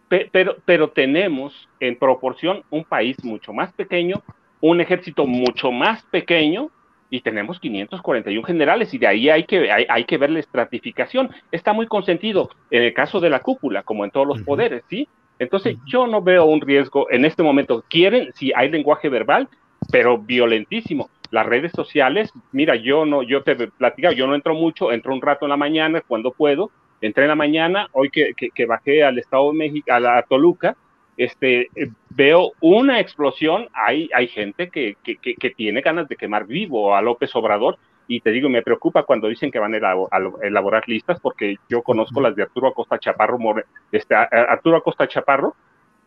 pero, 0.09 0.56
pero 0.64 0.88
tenemos 0.88 1.68
en 1.78 1.96
proporción 1.96 2.64
un 2.70 2.82
país 2.82 3.16
mucho 3.22 3.52
más 3.52 3.72
pequeño, 3.72 4.20
un 4.60 4.80
ejército 4.80 5.28
mucho 5.28 5.70
más 5.70 6.02
pequeño 6.06 6.70
y 7.09 7.20
tenemos 7.20 7.60
541 7.60 8.44
generales 8.44 8.92
y 8.94 8.98
de 8.98 9.06
ahí 9.06 9.30
hay 9.30 9.44
que, 9.44 9.70
hay, 9.70 10.05
que 10.06 10.18
ver 10.18 10.30
la 10.30 10.40
estratificación. 10.40 11.30
Está 11.52 11.72
muy 11.72 11.86
consentido 11.86 12.50
en 12.68 12.82
el 12.82 12.92
caso 12.94 13.20
de 13.20 13.30
la 13.30 13.38
cúpula, 13.38 13.84
como 13.84 14.05
en 14.05 14.10
todos 14.10 14.26
los 14.26 14.42
poderes, 14.42 14.82
¿sí? 14.90 15.06
Entonces 15.39 15.77
yo 15.86 16.06
no 16.06 16.23
veo 16.23 16.44
un 16.44 16.60
riesgo 16.60 17.10
en 17.10 17.24
este 17.24 17.43
momento. 17.43 17.85
Quieren, 17.89 18.32
si 18.35 18.52
hay 18.55 18.69
lenguaje 18.70 19.09
verbal, 19.09 19.48
pero 19.90 20.19
violentísimo. 20.19 21.10
Las 21.31 21.47
redes 21.47 21.73
sociales, 21.73 22.32
mira, 22.52 22.74
yo 22.77 23.05
no, 23.05 23.23
yo 23.23 23.43
te 23.43 23.55
platicaba, 23.55 24.15
yo 24.15 24.27
no 24.27 24.35
entro 24.35 24.55
mucho, 24.55 24.93
entro 24.93 25.12
un 25.12 25.20
rato 25.20 25.44
en 25.44 25.51
la 25.51 25.56
mañana 25.56 26.01
cuando 26.01 26.32
puedo, 26.32 26.70
entré 27.01 27.24
en 27.24 27.28
la 27.28 27.35
mañana, 27.35 27.89
hoy 27.93 28.10
que, 28.10 28.32
que, 28.35 28.66
bajé 28.66 29.05
al 29.05 29.19
Estado 29.19 29.52
de 29.52 29.59
México, 29.59 29.93
a 29.93 30.01
la 30.01 30.23
Toluca, 30.23 30.77
este, 31.19 31.69
eh, 31.74 31.90
veo 32.10 32.52
una 32.60 33.01
explosión, 33.01 33.69
hay, 33.74 34.09
hay 34.15 34.28
gente 34.28 34.70
que, 34.70 34.97
que, 35.02 35.51
tiene 35.51 35.81
ganas 35.81 36.09
de 36.09 36.16
quemar 36.16 36.47
vivo 36.47 36.94
a 36.94 37.02
López 37.02 37.35
Obrador, 37.36 37.77
y 38.09 38.20
te 38.20 38.30
digo, 38.30 38.48
me 38.48 38.62
preocupa 38.62 39.02
cuando 39.02 39.28
dicen 39.28 39.51
que 39.51 39.59
van 39.59 39.74
a 39.74 39.78
elaborar 40.43 40.89
listas, 40.89 41.20
porque 41.20 41.56
yo 41.68 41.82
conozco 41.82 42.22
las 42.22 42.35
de 42.35 42.43
Arturo 42.43 42.68
Acosta 42.68 42.98
Chaparro, 42.98 43.39
este, 43.93 44.14
Arturo 44.14 44.78
Acosta 44.78 45.06
Chaparro, 45.06 45.55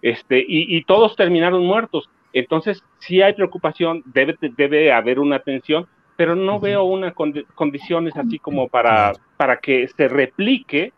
este, 0.02 0.40
y, 0.40 0.76
y, 0.76 0.84
todos 0.84 1.16
terminaron 1.16 1.64
muertos. 1.64 2.10
Entonces, 2.34 2.84
sí 2.98 3.22
hay 3.22 3.34
preocupación, 3.34 4.02
debe, 4.06 4.36
debe 4.42 4.92
haber 4.92 5.20
una 5.20 5.36
atención, 5.36 5.88
pero 6.16 6.36
no 6.36 6.60
veo 6.60 6.84
una 6.84 7.14
condiciones 7.14 8.16
así 8.18 8.40
como 8.40 8.68
para, 8.68 9.14
para 9.38 9.58
que 9.58 9.88
se 9.88 10.08
replique 10.08 10.94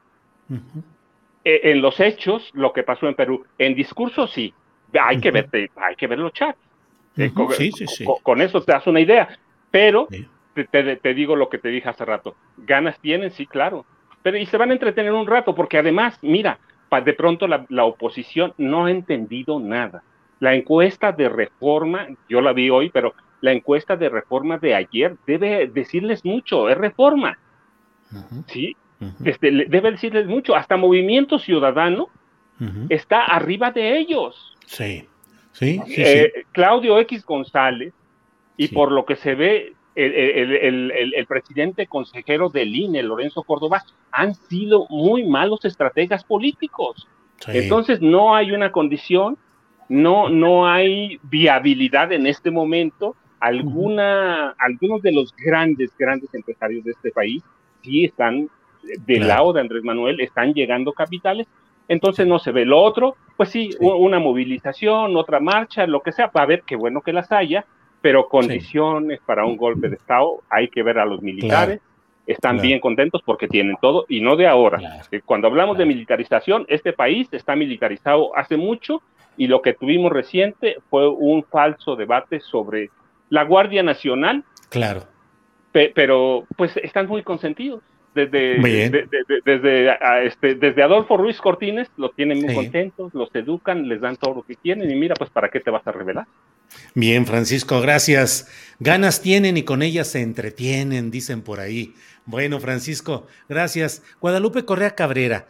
e, 1.43 1.71
en 1.71 1.81
los 1.81 1.99
hechos 1.99 2.49
lo 2.53 2.71
que 2.71 2.84
pasó 2.84 3.07
en 3.07 3.15
Perú. 3.15 3.45
En 3.57 3.75
discurso 3.75 4.27
sí, 4.27 4.53
hay 4.99 5.19
que 5.19 5.31
ver, 5.31 5.49
hay 5.75 5.95
que 5.95 6.07
ver 6.07 6.19
los 6.19 6.34
chats. 6.34 6.59
Eh, 7.17 7.31
con, 8.23 8.41
eso 8.41 8.61
te 8.61 8.71
das 8.71 8.88
una 8.88 8.99
idea, 8.99 9.30
pero 9.69 10.07
te, 10.53 11.13
digo 11.13 11.35
lo 11.35 11.49
que 11.49 11.57
te 11.57 11.69
dije 11.69 11.89
hace 11.89 12.05
rato. 12.05 12.35
Ganas 12.57 12.99
tienen, 12.99 13.31
sí, 13.31 13.45
claro. 13.45 13.85
Pero 14.21 14.38
y 14.38 14.45
se 14.45 14.57
van 14.57 14.69
a 14.69 14.73
entretener 14.73 15.11
un 15.11 15.27
rato, 15.27 15.53
porque 15.55 15.77
además, 15.77 16.17
mira, 16.21 16.59
de 17.01 17.13
pronto 17.13 17.47
la, 17.47 17.85
oposición 17.85 18.53
no 18.57 18.85
ha 18.85 18.91
entendido 18.91 19.59
nada. 19.59 20.03
La 20.39 20.53
encuesta 20.53 21.11
de 21.11 21.30
reforma, 21.30 22.07
yo 22.30 22.41
la 22.41 22.53
vi 22.53 22.69
hoy, 22.69 22.89
pero 22.89 23.13
la 23.41 23.51
encuesta 23.51 23.95
de 23.95 24.09
reforma 24.09 24.57
de 24.57 24.75
ayer 24.75 25.15
debe 25.25 25.67
decirles 25.67 26.23
mucho, 26.23 26.69
es 26.69 26.77
reforma. 26.77 27.38
¿Sí? 28.47 28.75
Este, 29.25 29.51
debe 29.51 29.91
decirles 29.91 30.27
mucho. 30.27 30.55
Hasta 30.55 30.77
Movimiento 30.77 31.39
Ciudadano 31.39 32.09
está 32.89 33.23
arriba 33.25 33.71
de 33.71 33.97
ellos. 33.97 34.55
Sí, 34.65 35.07
sí, 35.51 35.81
sí, 35.85 36.01
eh, 36.01 36.45
Claudio 36.51 36.97
X 36.99 37.25
González, 37.25 37.93
y 38.55 38.69
por 38.69 38.91
lo 38.91 39.05
que 39.05 39.15
se 39.15 39.35
ve, 39.35 39.73
el, 39.95 41.26
presidente 41.28 41.88
consejero 41.88 42.49
del 42.49 42.76
INE, 42.76 43.03
Lorenzo 43.03 43.44
Córdoba, 43.44 43.84
han 44.11 44.36
sido 44.36 44.88
muy 44.90 45.24
malos 45.24 45.65
estrategas 45.65 46.24
políticos. 46.24 47.07
Entonces 47.48 48.02
no 48.02 48.36
hay 48.36 48.52
una 48.52 48.72
condición, 48.72 49.38
no, 49.90 50.30
no 50.30 50.68
hay 50.68 51.20
viabilidad 51.24 52.11
en 52.11 52.28
este 52.28 52.52
momento. 52.52 53.15
Alguna, 53.40 54.56
Algunos 54.57 55.02
de 55.02 55.11
los 55.11 55.36
grandes, 55.36 55.91
grandes 55.98 56.34
empresarios 56.34 56.84
de 56.86 56.91
este 56.91 57.11
país 57.11 57.44
sí 57.82 58.06
están 58.06 58.49
del 59.06 59.28
lado 59.28 59.53
de 59.53 59.61
Andrés 59.61 59.84
Manuel, 59.84 60.20
están 60.20 60.53
llegando 60.53 60.94
capitales, 60.94 61.48
entonces 61.88 62.28
no 62.28 62.40
se 62.40 62.52
ve. 62.52 62.65
Lo 62.65 62.82
otro, 62.82 63.15
pues 63.38 63.49
sí, 63.49 63.72
una 63.80 64.20
movilización, 64.20 65.15
otra 65.15 65.40
marcha, 65.40 65.86
lo 65.88 66.02
que 66.02 66.11
sea, 66.11 66.32
para 66.32 66.45
ver 66.45 66.64
qué 66.65 66.76
bueno 66.76 67.02
que 67.02 67.14
las 67.14 67.32
haya, 67.32 67.65
pero 68.03 68.27
condiciones 68.27 69.21
para 69.25 69.45
un 69.45 69.55
golpe 69.55 69.88
de 69.88 69.95
Estado, 69.95 70.41
hay 70.49 70.67
que 70.67 70.84
ver 70.84 70.99
a 70.99 71.05
los 71.05 71.21
militares. 71.21 71.80
Están 72.27 72.59
bien 72.59 72.81
contentos 72.81 73.21
porque 73.25 73.47
tienen 73.47 73.77
todo 73.81 74.05
y 74.09 74.19
no 74.19 74.35
de 74.35 74.45
ahora. 74.45 75.01
Eh, 75.09 75.21
cuando 75.23 75.47
hablamos 75.47 75.77
de 75.77 75.85
militarización, 75.85 76.65
este 76.67 76.91
país 76.91 77.30
está 77.31 77.55
militarizado 77.55 78.35
hace 78.35 78.57
mucho 78.57 79.01
y 79.38 79.47
lo 79.47 79.61
que 79.61 79.71
tuvimos 79.71 80.11
reciente 80.11 80.75
fue 80.89 81.07
un 81.07 81.45
falso 81.45 81.95
debate 81.95 82.41
sobre 82.41 82.89
la 83.30 83.45
Guardia 83.45 83.84
Nacional. 83.84 84.43
Claro. 84.69 85.03
pero 85.71 86.45
pues 86.57 86.75
están 86.75 87.07
muy 87.07 87.23
consentidos. 87.23 87.81
Desde, 88.13 88.59
desde, 89.45 89.97
este, 90.25 90.55
desde 90.55 90.84
Adolfo 90.84 91.15
Ruiz 91.15 91.39
Cortines 91.39 91.89
los 91.95 92.13
tienen 92.15 92.41
muy 92.41 92.53
contentos, 92.53 93.13
los 93.13 93.34
educan, 93.34 93.88
les 93.88 94.01
dan 94.01 94.17
todo 94.17 94.35
lo 94.35 94.43
que 94.43 94.55
quieren 94.55 94.91
y 94.91 94.95
mira, 94.95 95.15
pues 95.15 95.30
¿para 95.30 95.49
qué 95.49 95.61
te 95.61 95.71
vas 95.71 95.88
a 95.88 95.93
revelar? 95.93 96.27
Bien, 96.95 97.25
Francisco, 97.25 97.81
gracias. 97.81 98.47
Ganas 98.79 99.21
tienen 99.21 99.57
y 99.57 99.63
con 99.63 99.81
ellas 99.81 100.07
se 100.07 100.21
entretienen, 100.21 101.11
dicen 101.11 101.41
por 101.41 101.59
ahí. 101.59 101.95
Bueno, 102.25 102.59
Francisco, 102.59 103.27
gracias. 103.49 104.01
Guadalupe 104.21 104.65
Correa 104.65 104.95
Cabrera, 104.95 105.47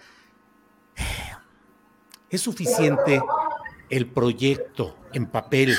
¿es 2.30 2.42
suficiente 2.42 3.22
el 3.90 4.08
proyecto 4.08 4.98
en 5.14 5.28
papel, 5.28 5.76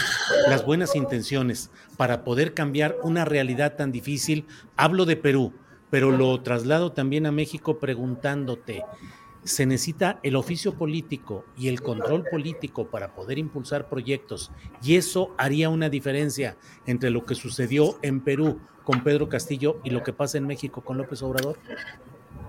las 0.49 0.65
buenas 0.65 0.95
intenciones 0.95 1.71
para 1.97 2.25
poder 2.25 2.55
cambiar 2.55 2.97
una 3.03 3.25
realidad 3.25 3.75
tan 3.77 3.91
difícil? 3.91 4.47
Hablo 4.77 5.05
de 5.05 5.17
Perú, 5.17 5.53
pero 5.91 6.11
lo 6.11 6.41
traslado 6.43 6.93
también 6.93 7.27
a 7.27 7.33
México 7.33 7.79
preguntándote, 7.79 8.83
se 9.45 9.67
necesita 9.67 10.19
el 10.23 10.37
oficio 10.37 10.75
político 10.75 11.45
y 11.57 11.69
el 11.69 11.83
control 11.83 12.25
político 12.25 12.87
para 12.87 13.15
poder 13.15 13.39
impulsar 13.39 13.89
proyectos 13.89 14.51
y 14.83 14.97
eso 14.97 15.35
haría 15.37 15.69
una 15.69 15.89
diferencia 15.89 16.57
entre 16.87 17.11
lo 17.11 17.25
que 17.25 17.35
sucedió 17.35 17.99
en 18.03 18.21
Perú 18.21 18.61
con 18.85 19.03
Pedro 19.03 19.29
Castillo 19.29 19.81
y 19.85 19.91
lo 19.91 20.03
que 20.03 20.13
pasa 20.13 20.39
en 20.39 20.47
México 20.47 20.83
con 20.83 20.99
López 20.99 21.23
Obrador? 21.23 21.59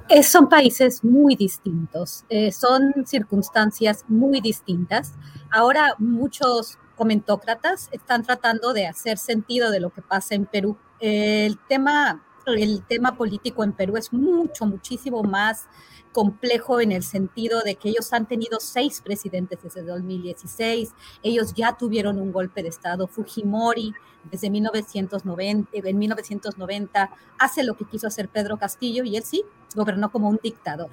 Eh, 0.10 0.22
son 0.22 0.50
países 0.50 1.04
muy 1.04 1.36
distintos, 1.36 2.26
eh, 2.30 2.52
son 2.52 2.94
circunstancias 3.06 4.06
muy 4.08 4.40
distintas. 4.40 5.14
Ahora 5.50 5.96
muchos 5.98 6.78
comentócratas 6.96 7.90
están 7.92 8.24
tratando 8.24 8.74
de 8.74 8.88
hacer 8.88 9.18
sentido 9.18 9.72
de 9.72 9.80
lo 9.80 9.90
que 9.90 10.02
pasa 10.02 10.36
en 10.36 10.46
Perú. 10.46 10.78
el 11.00 11.58
tema 11.68 12.24
el 12.54 12.84
tema 12.86 13.16
político 13.16 13.64
en 13.64 13.74
Perú 13.74 13.98
es 13.98 14.14
mucho, 14.14 14.66
muchísimo 14.66 15.24
más 15.24 15.68
complejo 16.12 16.80
en 16.80 16.94
el 16.94 17.04
sentido 17.04 17.62
de 17.62 17.76
que 17.76 17.90
ellos 17.90 18.14
han 18.14 18.26
tenido 18.26 18.60
seis 18.62 19.02
presidentes 19.04 19.60
desde 19.62 19.84
2016, 19.84 20.94
ellos 21.24 21.54
ya 21.54 21.76
tuvieron 21.78 22.20
un 22.20 22.32
golpe 22.32 22.64
de 22.64 22.70
Estado, 22.70 23.08
Fujimori 23.08 23.94
desde 24.32 24.50
1990, 24.50 25.72
en 25.74 25.98
1990 25.98 27.10
hace 27.38 27.64
lo 27.64 27.76
que 27.76 27.86
quiso 27.86 28.08
hacer 28.08 28.30
Pedro 28.30 28.58
Castillo 28.58 29.04
y 29.04 29.18
él 29.18 29.24
sí 29.24 29.44
gobernó 29.76 30.10
como 30.10 30.30
un 30.30 30.40
dictador. 30.42 30.90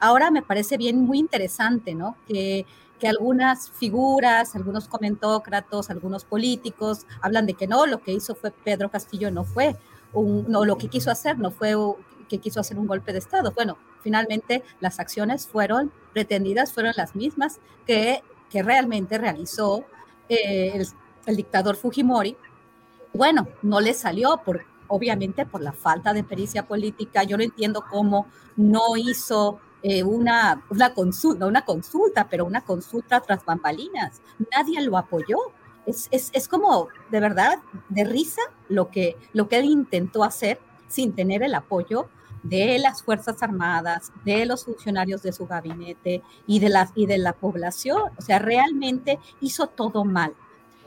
Ahora 0.00 0.32
me 0.32 0.42
parece 0.42 0.76
bien 0.76 0.98
muy 0.98 1.18
interesante, 1.18 1.94
¿no? 1.94 2.16
Que, 2.26 2.66
que 2.98 3.06
algunas 3.06 3.70
figuras, 3.70 4.56
algunos 4.56 4.88
comentócratos, 4.88 5.88
algunos 5.88 6.24
políticos 6.24 7.06
hablan 7.22 7.46
de 7.46 7.54
que 7.54 7.66
no, 7.66 7.86
lo 7.86 8.02
que 8.02 8.12
hizo 8.12 8.34
fue 8.34 8.50
Pedro 8.50 8.90
Castillo 8.90 9.30
no 9.30 9.44
fue 9.44 9.76
no, 10.14 10.64
lo 10.64 10.78
que 10.78 10.88
quiso 10.88 11.10
hacer 11.10 11.38
no 11.38 11.50
fue 11.50 11.74
que 12.28 12.38
quiso 12.38 12.60
hacer 12.60 12.78
un 12.78 12.86
golpe 12.86 13.12
de 13.12 13.18
Estado. 13.18 13.52
Bueno, 13.52 13.76
finalmente 14.02 14.62
las 14.80 15.00
acciones 15.00 15.46
fueron 15.46 15.92
pretendidas, 16.12 16.72
fueron 16.72 16.92
las 16.96 17.14
mismas 17.14 17.60
que, 17.86 18.22
que 18.50 18.62
realmente 18.62 19.18
realizó 19.18 19.84
eh, 20.28 20.82
el, 21.26 21.36
dictador 21.36 21.76
Fujimori. 21.76 22.36
Bueno, 23.12 23.48
no 23.62 23.80
le 23.80 23.94
salió 23.94 24.40
por, 24.44 24.64
obviamente 24.88 25.46
por 25.46 25.62
la 25.62 25.72
falta 25.72 26.12
de 26.12 26.24
pericia 26.24 26.66
política. 26.66 27.24
Yo 27.24 27.36
no 27.36 27.42
entiendo 27.42 27.84
cómo 27.90 28.26
no 28.56 28.96
hizo 28.96 29.60
eh, 29.82 30.02
una, 30.02 30.64
una, 30.70 30.94
consulta, 30.94 31.46
una 31.46 31.64
consulta, 31.64 32.28
pero 32.28 32.44
una 32.44 32.62
consulta 32.62 33.20
tras 33.20 33.44
bambalinas. 33.44 34.20
Nadie 34.52 34.80
lo 34.82 34.96
apoyó. 34.96 35.36
Es, 35.86 36.08
es, 36.10 36.30
es, 36.32 36.48
como 36.48 36.88
de 37.10 37.20
verdad 37.20 37.58
de 37.88 38.04
risa 38.04 38.40
lo 38.68 38.90
que, 38.90 39.16
lo 39.32 39.48
que 39.48 39.58
él 39.58 39.66
intentó 39.66 40.24
hacer 40.24 40.58
sin 40.88 41.14
tener 41.14 41.42
el 41.42 41.54
apoyo 41.54 42.08
de 42.44 42.78
las 42.78 43.02
Fuerzas 43.02 43.42
Armadas, 43.42 44.12
de 44.24 44.46
los 44.46 44.64
funcionarios 44.64 45.22
de 45.22 45.32
su 45.32 45.46
gabinete 45.46 46.22
y 46.46 46.60
de, 46.60 46.68
la, 46.68 46.90
y 46.94 47.06
de 47.06 47.18
la 47.18 47.32
población. 47.32 48.12
O 48.16 48.22
sea, 48.22 48.38
realmente 48.38 49.18
hizo 49.40 49.66
todo 49.66 50.04
mal. 50.04 50.34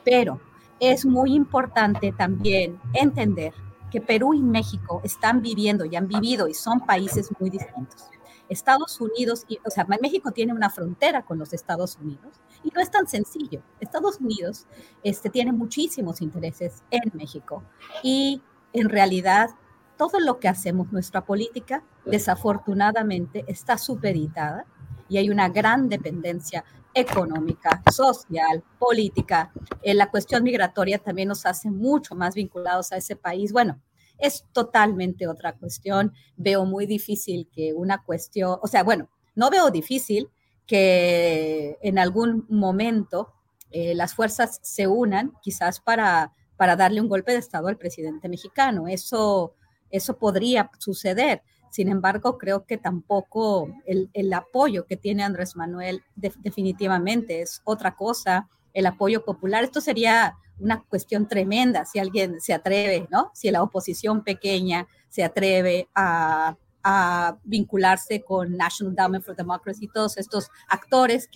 Pero 0.06 0.40
es 0.80 1.06
muy 1.06 1.34
importante 1.34 2.12
también 2.12 2.80
entender 2.94 3.54
que 3.92 4.02
Perú 4.02 4.34
y 4.34 4.42
México 4.42 5.02
están 5.04 5.42
viviendo 5.42 5.86
y 5.86 5.96
han 5.96 6.08
vivido 6.08 6.48
y 6.48 6.54
son 6.54 6.86
países 6.86 7.30
muy 7.40 7.50
distintos. 7.50 8.06
Estados 8.50 9.02
Unidos, 9.02 9.44
y, 9.50 9.60
o 9.66 9.70
sea, 9.70 9.86
México 10.02 10.32
tiene 10.32 10.54
una 10.54 10.70
frontera 10.70 11.24
con 11.24 11.38
los 11.38 11.54
Estados 11.54 11.98
Unidos 12.02 12.40
y 12.64 12.70
no 12.70 12.82
es 12.82 12.92
tan 12.92 13.08
sencillo. 13.08 13.62
Estados 13.80 14.20
Unidos 14.20 14.66
este, 15.04 15.30
tiene 15.30 15.52
muchísimos 15.52 16.22
intereses 16.22 16.84
en 16.92 17.12
México 17.14 17.64
y 18.04 18.42
en 18.74 18.90
realidad 18.90 19.50
todo 19.98 20.20
lo 20.20 20.40
que 20.40 20.48
hacemos, 20.48 20.92
nuestra 20.92 21.26
política, 21.26 21.84
desafortunadamente 22.06 23.44
está 23.48 23.78
supeditada 23.78 24.66
y 25.10 25.18
hay 25.18 25.30
una 25.30 25.50
gran 25.50 25.90
dependencia 25.90 26.64
económica, 26.94 27.84
social, 27.92 28.64
política. 28.80 29.52
Eh, 29.82 29.94
la 29.94 30.10
cuestión 30.10 30.44
migratoria 30.44 31.00
también 31.00 31.28
nos 31.28 31.46
hace 31.46 31.70
mucho 31.70 32.16
más 32.16 32.36
vinculados 32.36 32.92
a 32.92 32.98
ese 32.98 33.16
país. 33.16 33.52
Bueno, 33.52 33.82
es 34.18 34.46
totalmente 34.52 35.28
otra 35.28 35.54
cuestión. 35.54 36.14
Veo 36.36 36.66
muy 36.66 36.86
difícil 36.86 37.50
que 37.52 37.74
una 37.74 38.04
cuestión, 38.04 38.58
o 38.62 38.68
sea, 38.68 38.84
bueno, 38.84 39.10
no 39.36 39.50
veo 39.50 39.70
difícil 39.70 40.30
que 40.68 41.78
en 41.82 41.98
algún 41.98 42.46
momento 42.50 43.34
eh, 43.72 43.96
las 43.96 44.14
fuerzas 44.14 44.60
se 44.62 44.86
unan, 44.86 45.34
quizás 45.42 45.80
para, 45.80 46.34
para 46.58 46.76
darle 46.76 47.02
un 47.02 47.08
golpe 47.08 47.32
de 47.32 47.40
Estado 47.40 47.70
al 47.70 47.78
presidente 47.78 48.30
mexicano. 48.30 48.88
Eso, 48.88 49.54
eso 49.90 50.18
podría 50.18 50.70
suceder. 50.78 51.42
Sin 51.70 51.90
embargo, 51.90 52.38
creo 52.38 52.66
que 52.66 52.78
tampoco 52.78 53.70
el, 53.86 54.34
apoyo 54.34 54.86
que 54.86 54.98
tiene 54.98 55.24
Andrés 55.24 55.56
Manuel 55.56 56.04
definitivamente 56.16 57.42
es 57.42 57.62
otra 57.66 57.96
cosa. 57.96 58.48
El 58.74 58.86
apoyo 58.86 59.24
popular, 59.24 59.64
esto 59.64 59.82
sería 59.82 60.36
una 60.60 60.84
cuestión 60.84 61.28
tremenda 61.28 61.86
si 61.86 62.00
alguien 62.00 62.40
se 62.42 62.54
atreve, 62.54 63.08
¿no? 63.12 63.32
Si 63.34 63.52
la 63.52 63.62
oposición 63.62 64.24
pequeña 64.24 64.88
se 65.10 65.24
atreve 65.24 65.88
a, 65.94 66.58
a 66.90 67.38
vincularse 67.44 68.22
con 68.22 68.56
National 68.56 68.92
Endowment 68.92 69.26
for 69.26 69.36
Democracy 69.36 69.86
y 69.86 69.88
todos 69.90 70.18
estos 70.18 70.50
actores 70.70 71.28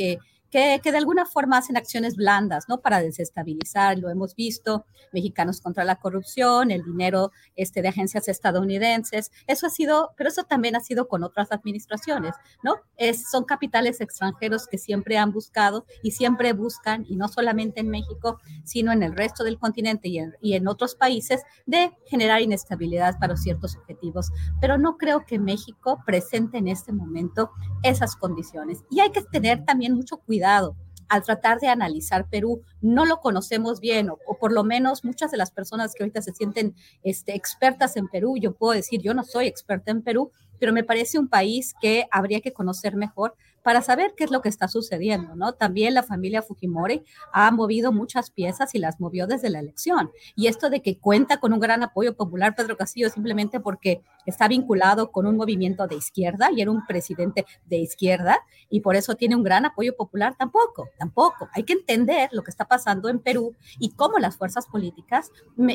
que 0.51 0.61
que, 0.83 0.91
de 0.91 0.97
alguna 0.97 1.25
forma 1.25 1.57
hacen 1.57 1.77
acciones 1.77 2.15
blandas, 2.15 2.65
¿no? 2.67 2.81
Para 2.81 3.01
desestabilizar, 3.01 3.97
lo 3.97 4.09
hemos 4.09 4.35
visto, 4.35 4.85
mexicanos 5.11 5.61
contra 5.61 5.83
la 5.83 5.95
corrupción, 5.95 6.71
el 6.71 6.83
dinero 6.83 7.31
este, 7.55 7.81
de 7.81 7.87
agencias 7.87 8.27
estadounidenses, 8.27 9.31
eso 9.47 9.67
ha 9.67 9.69
sido, 9.69 10.11
pero 10.17 10.29
eso 10.29 10.43
también 10.43 10.75
ha 10.75 10.81
sido 10.81 11.07
con 11.07 11.23
otras 11.23 11.51
administraciones, 11.51 12.35
¿no? 12.63 12.75
Es, 12.97 13.29
son 13.29 13.45
capitales 13.45 14.01
extranjeros 14.01 14.67
que 14.67 14.77
siempre 14.77 15.17
han 15.17 15.31
buscado 15.31 15.85
y 16.03 16.11
siempre 16.11 16.53
buscan, 16.53 17.05
y 17.07 17.15
no 17.15 17.27
solamente 17.27 17.79
en 17.79 17.89
México, 17.89 18.39
sino 18.63 18.91
en 18.91 19.03
el 19.03 19.15
resto 19.15 19.43
del 19.43 19.57
continente 19.57 20.09
y 20.09 20.19
en, 20.19 20.33
y 20.41 20.53
en 20.53 20.67
otros 20.67 20.95
países, 20.95 21.41
de 21.65 21.91
generar 22.05 22.41
inestabilidad 22.41 23.17
para 23.19 23.37
ciertos 23.37 23.75
objetivos. 23.77 24.31
Pero 24.59 24.77
no 24.77 24.97
creo 24.97 25.25
que 25.25 25.39
México 25.39 26.03
presente 26.05 26.57
en 26.57 26.67
este 26.67 26.91
momento 26.91 27.51
esas 27.83 28.15
condiciones. 28.15 28.83
Y 28.89 28.99
hay 28.99 29.11
que 29.11 29.21
tener 29.23 29.63
también 29.65 29.93
mucho 29.93 30.17
cuidado 30.17 30.40
al 30.43 31.23
tratar 31.23 31.59
de 31.59 31.67
analizar 31.67 32.29
Perú. 32.29 32.61
No 32.79 33.05
lo 33.05 33.19
conocemos 33.19 33.81
bien, 33.81 34.09
o, 34.09 34.17
por 34.39 34.53
lo 34.53 34.63
menos 34.63 35.03
muchas 35.03 35.29
de 35.31 35.37
las 35.37 35.51
personas 35.51 35.93
que 35.93 36.03
ahorita 36.03 36.21
se 36.21 36.33
sienten 36.33 36.73
este, 37.03 37.35
expertas 37.35 37.97
en 37.97 38.07
Perú, 38.07 38.35
yo 38.39 38.53
puedo 38.53 38.73
decir, 38.73 39.01
yo 39.01 39.13
no 39.13 39.23
soy 39.23 39.47
experta 39.47 39.91
en 39.91 40.03
Perú, 40.03 40.31
pero 40.57 40.71
me 40.71 40.83
parece 40.83 41.19
un 41.19 41.27
país 41.27 41.73
que 41.81 42.07
habría 42.11 42.39
que 42.39 42.53
conocer 42.53 42.95
mejor 42.95 43.35
para 43.63 43.81
saber 43.81 44.13
qué 44.15 44.23
es 44.23 44.31
lo 44.31 44.41
que 44.41 44.49
está 44.49 44.67
sucediendo, 44.67 45.35
¿no? 45.35 45.53
También 45.53 45.93
la 45.93 46.03
familia 46.03 46.41
Fujimori 46.41 47.03
ha 47.31 47.51
movido 47.51 47.91
muchas 47.91 48.31
piezas 48.31 48.73
y 48.75 48.79
las 48.79 48.99
movió 48.99 49.27
desde 49.27 49.49
la 49.49 49.59
elección. 49.59 50.11
Y 50.35 50.47
esto 50.47 50.69
de 50.69 50.81
que 50.81 50.97
cuenta 50.97 51.39
con 51.39 51.53
un 51.53 51.59
gran 51.59 51.83
apoyo 51.83 52.15
popular 52.15 52.55
Pedro 52.55 52.77
Castillo 52.77 53.09
simplemente 53.09 53.59
porque 53.59 54.01
está 54.25 54.47
vinculado 54.47 55.11
con 55.11 55.25
un 55.25 55.37
movimiento 55.37 55.87
de 55.87 55.95
izquierda 55.95 56.49
y 56.51 56.61
era 56.61 56.71
un 56.71 56.85
presidente 56.85 57.45
de 57.65 57.77
izquierda 57.77 58.39
y 58.69 58.81
por 58.81 58.95
eso 58.95 59.15
tiene 59.15 59.35
un 59.35 59.43
gran 59.43 59.65
apoyo 59.65 59.95
popular, 59.95 60.35
tampoco, 60.37 60.89
tampoco. 60.97 61.49
Hay 61.53 61.63
que 61.63 61.73
entender 61.73 62.29
lo 62.31 62.43
que 62.43 62.51
está 62.51 62.67
pasando 62.67 63.09
en 63.09 63.19
Perú 63.19 63.55
y 63.79 63.91
cómo 63.91 64.17
las 64.17 64.37
fuerzas 64.37 64.65
políticas 64.67 65.31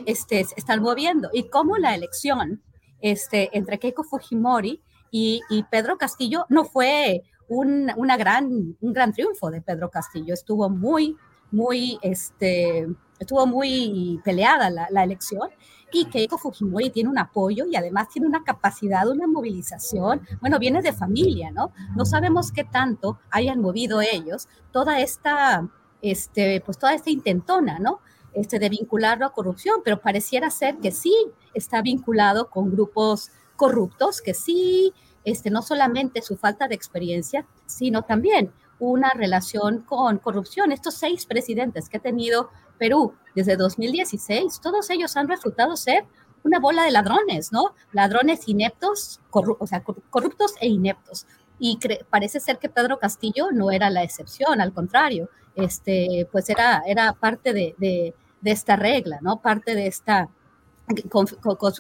este, 0.06 0.40
están 0.56 0.82
moviendo 0.82 1.30
y 1.32 1.48
cómo 1.48 1.76
la 1.76 1.94
elección 1.94 2.62
este, 3.00 3.50
entre 3.56 3.78
Keiko 3.78 4.02
Fujimori 4.02 4.82
y, 5.10 5.42
y 5.48 5.62
Pedro 5.64 5.98
Castillo 5.98 6.46
no 6.48 6.64
fue 6.64 7.22
un, 7.48 7.90
una 7.96 8.16
gran, 8.16 8.76
un 8.80 8.92
gran 8.92 9.12
triunfo 9.12 9.50
de 9.50 9.62
Pedro 9.62 9.90
Castillo. 9.90 10.34
Estuvo 10.34 10.68
muy, 10.68 11.16
muy, 11.50 11.98
este, 12.02 12.86
estuvo 13.18 13.46
muy 13.46 14.20
peleada 14.24 14.70
la, 14.70 15.04
elección 15.04 15.48
y 15.92 16.06
Keiko 16.06 16.36
Fujimori 16.36 16.90
tiene 16.90 17.08
un 17.08 17.18
apoyo 17.18 17.64
y 17.66 17.76
además 17.76 18.08
tiene 18.08 18.28
una 18.28 18.42
capacidad, 18.44 19.08
una 19.08 19.26
movilización, 19.26 20.20
bueno, 20.40 20.58
viene 20.58 20.82
de 20.82 20.92
familia, 20.92 21.50
¿no? 21.50 21.72
No 21.96 22.04
sabemos 22.04 22.52
qué 22.52 22.64
tanto 22.64 23.18
hayan 23.30 23.60
movido 23.60 24.00
ellos 24.00 24.48
toda 24.72 25.00
esta, 25.00 25.68
este, 26.02 26.60
pues 26.60 26.78
toda 26.78 26.94
esta 26.94 27.10
intentona, 27.10 27.78
¿no? 27.78 28.00
Este, 28.34 28.58
de 28.58 28.68
vincularlo 28.68 29.24
a 29.24 29.32
corrupción, 29.32 29.80
pero 29.82 30.00
pareciera 30.00 30.50
ser 30.50 30.76
que 30.78 30.90
sí 30.90 31.14
está 31.54 31.80
vinculado 31.80 32.50
con 32.50 32.70
grupos 32.70 33.30
corruptos, 33.56 34.20
que 34.20 34.34
sí 34.34 34.92
este, 35.26 35.50
no 35.50 35.60
solamente 35.60 36.22
su 36.22 36.36
falta 36.36 36.68
de 36.68 36.76
experiencia, 36.76 37.44
sino 37.66 38.02
también 38.02 38.52
una 38.78 39.10
relación 39.10 39.80
con 39.80 40.18
corrupción. 40.18 40.70
Estos 40.70 40.94
seis 40.94 41.26
presidentes 41.26 41.88
que 41.88 41.96
ha 41.96 42.00
tenido 42.00 42.48
Perú 42.78 43.12
desde 43.34 43.56
2016, 43.56 44.60
todos 44.60 44.88
ellos 44.88 45.16
han 45.16 45.28
resultado 45.28 45.76
ser 45.76 46.04
una 46.44 46.60
bola 46.60 46.84
de 46.84 46.92
ladrones, 46.92 47.50
¿no? 47.50 47.74
Ladrones 47.92 48.46
ineptos, 48.46 49.20
o 49.32 49.66
sea, 49.66 49.82
corruptos 49.82 50.54
e 50.60 50.68
ineptos. 50.68 51.26
Y 51.58 51.78
parece 52.08 52.38
ser 52.38 52.58
que 52.58 52.68
Pedro 52.68 52.98
Castillo 53.00 53.50
no 53.50 53.72
era 53.72 53.90
la 53.90 54.04
excepción, 54.04 54.60
al 54.60 54.72
contrario, 54.72 55.28
este, 55.56 56.28
pues 56.30 56.48
era, 56.50 56.82
era 56.86 57.14
parte 57.14 57.52
de, 57.52 57.74
de 57.78 58.50
esta 58.52 58.76
regla, 58.76 59.18
¿no? 59.22 59.40
Parte 59.40 59.74
de 59.74 59.88
esta 59.88 60.28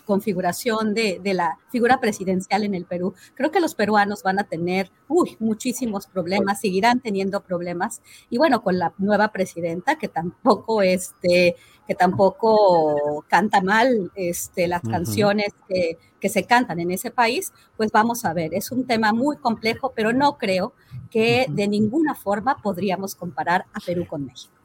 configuración 0.06 0.94
de, 0.94 1.20
la 1.34 1.58
figura 1.70 2.00
presidencial 2.00 2.64
en 2.64 2.74
el 2.74 2.84
Perú. 2.84 3.14
Creo 3.34 3.50
que 3.50 3.60
los 3.60 3.74
peruanos 3.74 4.22
van 4.22 4.38
a 4.38 4.44
tener 4.44 4.90
uy, 5.08 5.36
muchísimos 5.38 6.06
problemas, 6.06 6.60
seguirán 6.60 7.00
teniendo 7.00 7.40
problemas. 7.42 8.02
Y 8.30 8.38
bueno, 8.38 8.62
con 8.62 8.78
la 8.78 8.92
nueva 8.98 9.28
presidenta 9.28 9.96
que 9.96 10.08
tampoco, 10.08 10.82
este, 10.82 11.56
que 11.86 11.94
tampoco 11.94 13.24
canta 13.28 13.60
mal 13.60 14.10
este, 14.14 14.66
las 14.66 14.82
canciones 14.82 15.54
que, 15.68 15.98
que 16.20 16.28
se 16.28 16.44
cantan 16.44 16.80
en 16.80 16.90
ese 16.90 17.10
país, 17.10 17.52
pues 17.76 17.92
vamos 17.92 18.24
a 18.24 18.32
ver, 18.32 18.54
es 18.54 18.72
un 18.72 18.86
tema 18.86 19.12
muy 19.12 19.36
complejo, 19.36 19.92
pero 19.94 20.12
no 20.12 20.38
creo 20.38 20.72
que 21.10 21.46
de 21.48 21.68
ninguna 21.68 22.14
forma 22.14 22.56
podríamos 22.62 23.14
comparar 23.14 23.66
a 23.72 23.80
Perú 23.80 24.06
con 24.08 24.26
México. 24.26 24.55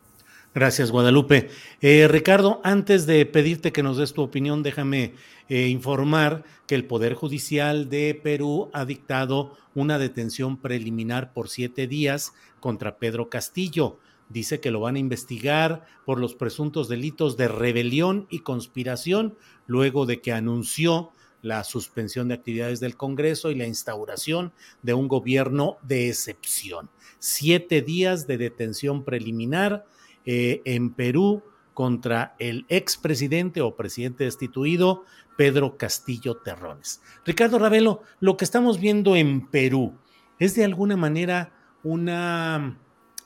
Gracias, 0.53 0.91
Guadalupe. 0.91 1.49
Eh, 1.79 2.09
Ricardo, 2.09 2.59
antes 2.65 3.05
de 3.05 3.25
pedirte 3.25 3.71
que 3.71 3.83
nos 3.83 3.95
des 3.97 4.11
tu 4.11 4.21
opinión, 4.21 4.63
déjame 4.63 5.13
eh, 5.47 5.67
informar 5.67 6.43
que 6.67 6.75
el 6.75 6.83
Poder 6.83 7.13
Judicial 7.13 7.89
de 7.89 8.19
Perú 8.21 8.69
ha 8.73 8.83
dictado 8.83 9.55
una 9.75 9.97
detención 9.97 10.57
preliminar 10.57 11.31
por 11.31 11.47
siete 11.47 11.87
días 11.87 12.33
contra 12.59 12.97
Pedro 12.97 13.29
Castillo. 13.29 13.97
Dice 14.27 14.59
que 14.59 14.71
lo 14.71 14.81
van 14.81 14.97
a 14.97 14.99
investigar 14.99 15.85
por 16.05 16.19
los 16.19 16.35
presuntos 16.35 16.89
delitos 16.89 17.37
de 17.37 17.47
rebelión 17.47 18.27
y 18.29 18.39
conspiración, 18.39 19.37
luego 19.67 20.05
de 20.05 20.19
que 20.19 20.33
anunció 20.33 21.11
la 21.41 21.63
suspensión 21.63 22.27
de 22.27 22.33
actividades 22.33 22.81
del 22.81 22.97
Congreso 22.97 23.51
y 23.51 23.55
la 23.55 23.67
instauración 23.67 24.51
de 24.81 24.93
un 24.93 25.07
gobierno 25.07 25.77
de 25.81 26.09
excepción. 26.09 26.89
Siete 27.19 27.81
días 27.81 28.27
de 28.27 28.37
detención 28.37 29.05
preliminar 29.05 29.85
eh, 30.25 30.61
en 30.65 30.93
Perú 30.93 31.43
contra 31.73 32.35
el 32.39 32.65
expresidente 32.69 33.61
o 33.61 33.75
presidente 33.75 34.25
destituido 34.25 35.05
Pedro 35.37 35.77
Castillo 35.77 36.37
Terrones. 36.37 37.01
Ricardo 37.25 37.57
Ravelo, 37.57 38.03
lo 38.19 38.37
que 38.37 38.45
estamos 38.45 38.79
viendo 38.79 39.15
en 39.15 39.47
Perú 39.47 39.93
es 40.39 40.55
de 40.55 40.63
alguna 40.63 40.97
manera 40.97 41.53
una 41.83 42.77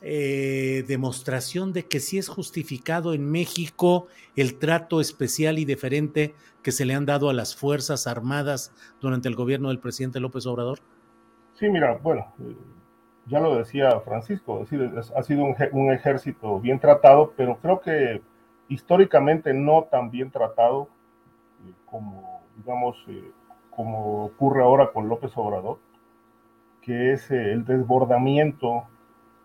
eh, 0.02 0.84
demostración 0.88 1.74
de 1.74 1.88
que 1.88 2.00
sí 2.00 2.18
es 2.18 2.28
justificado 2.28 3.14
en 3.14 3.30
México 3.30 4.08
el 4.36 4.60
trato 4.60 5.02
especial 5.02 5.58
y 5.58 5.66
diferente 5.66 6.36
que 6.62 6.72
se 6.72 6.86
le 6.86 6.94
han 6.94 7.06
dado 7.06 7.30
a 7.30 7.34
las 7.34 7.56
Fuerzas 7.56 8.06
Armadas 8.06 8.72
durante 9.02 9.28
el 9.30 9.36
gobierno 9.36 9.70
del 9.70 9.80
presidente 9.80 10.20
López 10.20 10.46
Obrador? 10.46 10.80
Sí, 11.54 11.70
mira, 11.70 11.98
bueno, 12.04 12.34
ya 13.26 13.40
lo 13.40 13.56
decía 13.56 14.00
Francisco, 14.02 14.60
decir, 14.60 14.92
ha 15.16 15.24
sido 15.24 15.44
un, 15.44 15.92
ejército 15.92 16.60
bien 16.60 16.80
tratado, 16.80 17.34
pero 17.36 17.58
creo 17.58 17.80
que 17.82 18.22
históricamente 18.68 19.54
no 19.54 19.84
tan 19.84 20.12
bien 20.12 20.32
tratado 20.32 20.90
eh, 21.66 21.72
como, 21.86 22.44
digamos, 22.58 23.04
eh, 23.08 23.32
como 23.72 24.26
ocurre 24.26 24.64
ahora 24.64 24.92
con 24.92 25.10
López 25.10 25.32
Obrador, 25.36 25.80
que 26.82 27.14
es 27.14 27.32
eh, 27.32 27.52
el 27.52 27.66
desbordamiento 27.66 28.86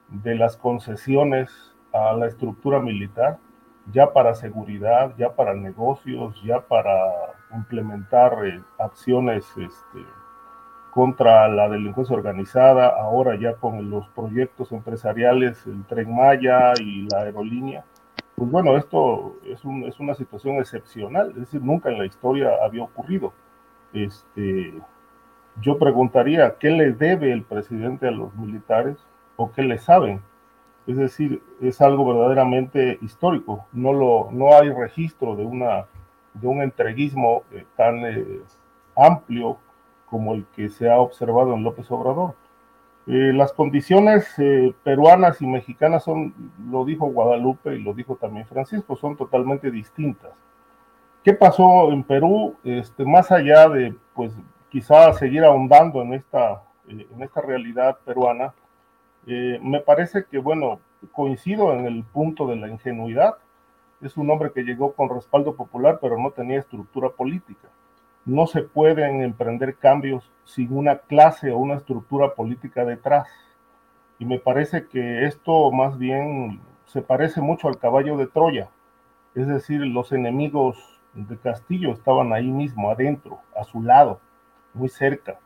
de 0.08 0.34
las 0.34 0.56
concesiones 0.56 1.50
a 1.92 2.12
la 2.12 2.26
estructura 2.26 2.80
militar, 2.80 3.38
ya 3.92 4.12
para 4.12 4.34
seguridad, 4.34 5.14
ya 5.16 5.34
para 5.34 5.54
negocios, 5.54 6.40
ya 6.44 6.60
para 6.60 6.94
implementar 7.52 8.36
acciones 8.78 9.46
este, 9.56 10.04
contra 10.90 11.48
la 11.48 11.68
delincuencia 11.68 12.16
organizada, 12.16 12.88
ahora 12.88 13.38
ya 13.38 13.54
con 13.54 13.90
los 13.90 14.08
proyectos 14.08 14.72
empresariales, 14.72 15.66
el 15.66 15.84
tren 15.84 16.14
Maya 16.14 16.72
y 16.80 17.06
la 17.10 17.20
aerolínea, 17.20 17.84
pues 18.40 18.50
bueno, 18.50 18.76
esto 18.76 19.36
es, 19.44 19.64
un, 19.64 19.84
es 19.84 20.00
una 20.00 20.14
situación 20.14 20.56
excepcional, 20.56 21.30
es 21.30 21.36
decir, 21.36 21.62
nunca 21.62 21.90
en 21.90 21.98
la 21.98 22.06
historia 22.06 22.50
había 22.64 22.82
ocurrido. 22.82 23.32
Este, 23.92 24.72
yo 25.60 25.78
preguntaría, 25.78 26.56
¿qué 26.58 26.70
le 26.70 26.92
debe 26.92 27.32
el 27.32 27.42
presidente 27.42 28.08
a 28.08 28.10
los 28.10 28.34
militares 28.34 28.96
o 29.36 29.52
qué 29.52 29.62
le 29.62 29.78
saben? 29.78 30.22
Es 30.86 30.96
decir, 30.96 31.42
es 31.60 31.80
algo 31.82 32.06
verdaderamente 32.06 32.98
histórico. 33.02 33.66
No, 33.72 33.92
lo, 33.92 34.30
no 34.32 34.56
hay 34.56 34.70
registro 34.70 35.36
de, 35.36 35.44
una, 35.44 35.86
de 36.32 36.48
un 36.48 36.62
entreguismo 36.62 37.42
eh, 37.52 37.66
tan 37.76 38.06
eh, 38.06 38.40
amplio 38.96 39.58
como 40.10 40.34
el 40.34 40.44
que 40.56 40.68
se 40.68 40.90
ha 40.90 40.98
observado 40.98 41.54
en 41.54 41.62
López 41.62 41.90
Obrador. 41.90 42.34
Eh, 43.06 43.32
las 43.32 43.52
condiciones 43.52 44.34
peruanas 44.84 45.40
y 45.40 45.46
mexicanas 45.46 46.04
son, 46.04 46.34
lo 46.70 46.84
dijo 46.84 47.06
Guadalupe 47.06 47.74
y 47.74 47.82
lo 47.82 47.94
dijo 47.94 48.16
también 48.16 48.46
Francisco, 48.46 48.96
son 48.96 49.16
totalmente 49.16 49.70
distintas. 49.70 50.32
¿Qué 51.24 51.32
pasó 51.32 51.92
en 51.92 52.02
Perú? 52.02 52.56
Este, 52.64 53.04
más 53.04 53.30
allá 53.30 53.68
de, 53.68 53.94
pues, 54.14 54.32
quizá 54.70 55.12
seguir 55.12 55.44
ahondando 55.44 56.02
en 56.02 56.14
esta, 56.14 56.62
en 56.88 57.22
esta 57.22 57.40
realidad 57.40 57.98
peruana, 58.04 58.54
eh, 59.26 59.58
me 59.62 59.80
parece 59.80 60.24
que, 60.24 60.38
bueno, 60.38 60.80
coincido 61.12 61.74
en 61.74 61.86
el 61.86 62.04
punto 62.04 62.46
de 62.46 62.56
la 62.56 62.68
ingenuidad. 62.68 63.36
Es 64.00 64.16
un 64.16 64.30
hombre 64.30 64.52
que 64.52 64.62
llegó 64.62 64.92
con 64.94 65.10
respaldo 65.10 65.54
popular, 65.54 65.98
pero 66.00 66.18
no 66.18 66.30
tenía 66.30 66.58
estructura 66.58 67.10
política. 67.10 67.68
No 68.24 68.46
se 68.46 68.62
pueden 68.62 69.22
emprender 69.22 69.76
cambios 69.76 70.30
sin 70.44 70.76
una 70.76 70.98
clase 70.98 71.52
o 71.52 71.58
una 71.58 71.76
estructura 71.76 72.34
política 72.34 72.84
detrás. 72.84 73.28
Y 74.18 74.24
me 74.24 74.38
parece 74.38 74.86
que 74.86 75.26
esto 75.26 75.70
más 75.72 75.98
bien 75.98 76.60
se 76.86 77.02
parece 77.02 77.40
mucho 77.40 77.68
al 77.68 77.78
caballo 77.78 78.16
de 78.16 78.26
Troya. 78.26 78.68
Es 79.34 79.46
decir, 79.46 79.80
los 79.80 80.12
enemigos 80.12 80.76
de 81.14 81.38
Castillo 81.38 81.92
estaban 81.92 82.32
ahí 82.32 82.50
mismo, 82.50 82.90
adentro, 82.90 83.40
a 83.56 83.64
su 83.64 83.82
lado, 83.82 84.20
muy 84.74 84.88
cerca 84.88 85.38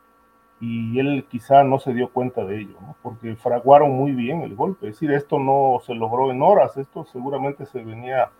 y 0.60 0.98
él 0.98 1.26
quizá 1.28 1.64
no 1.64 1.78
se 1.78 1.92
dio 1.92 2.08
cuenta 2.10 2.44
de 2.44 2.60
ello, 2.60 2.76
porque 3.02 3.36
fraguaron 3.36 3.92
muy 3.92 4.12
bien 4.12 4.42
el 4.42 4.54
golpe. 4.54 4.88
Es 4.88 4.94
decir, 4.94 5.12
esto 5.12 5.38
no 5.38 5.80
se 5.84 5.94
logró 5.94 6.30
en 6.30 6.42
horas, 6.42 6.76
esto 6.76 7.04
seguramente 7.04 7.66
se 7.66 7.82
venía, 7.82 8.30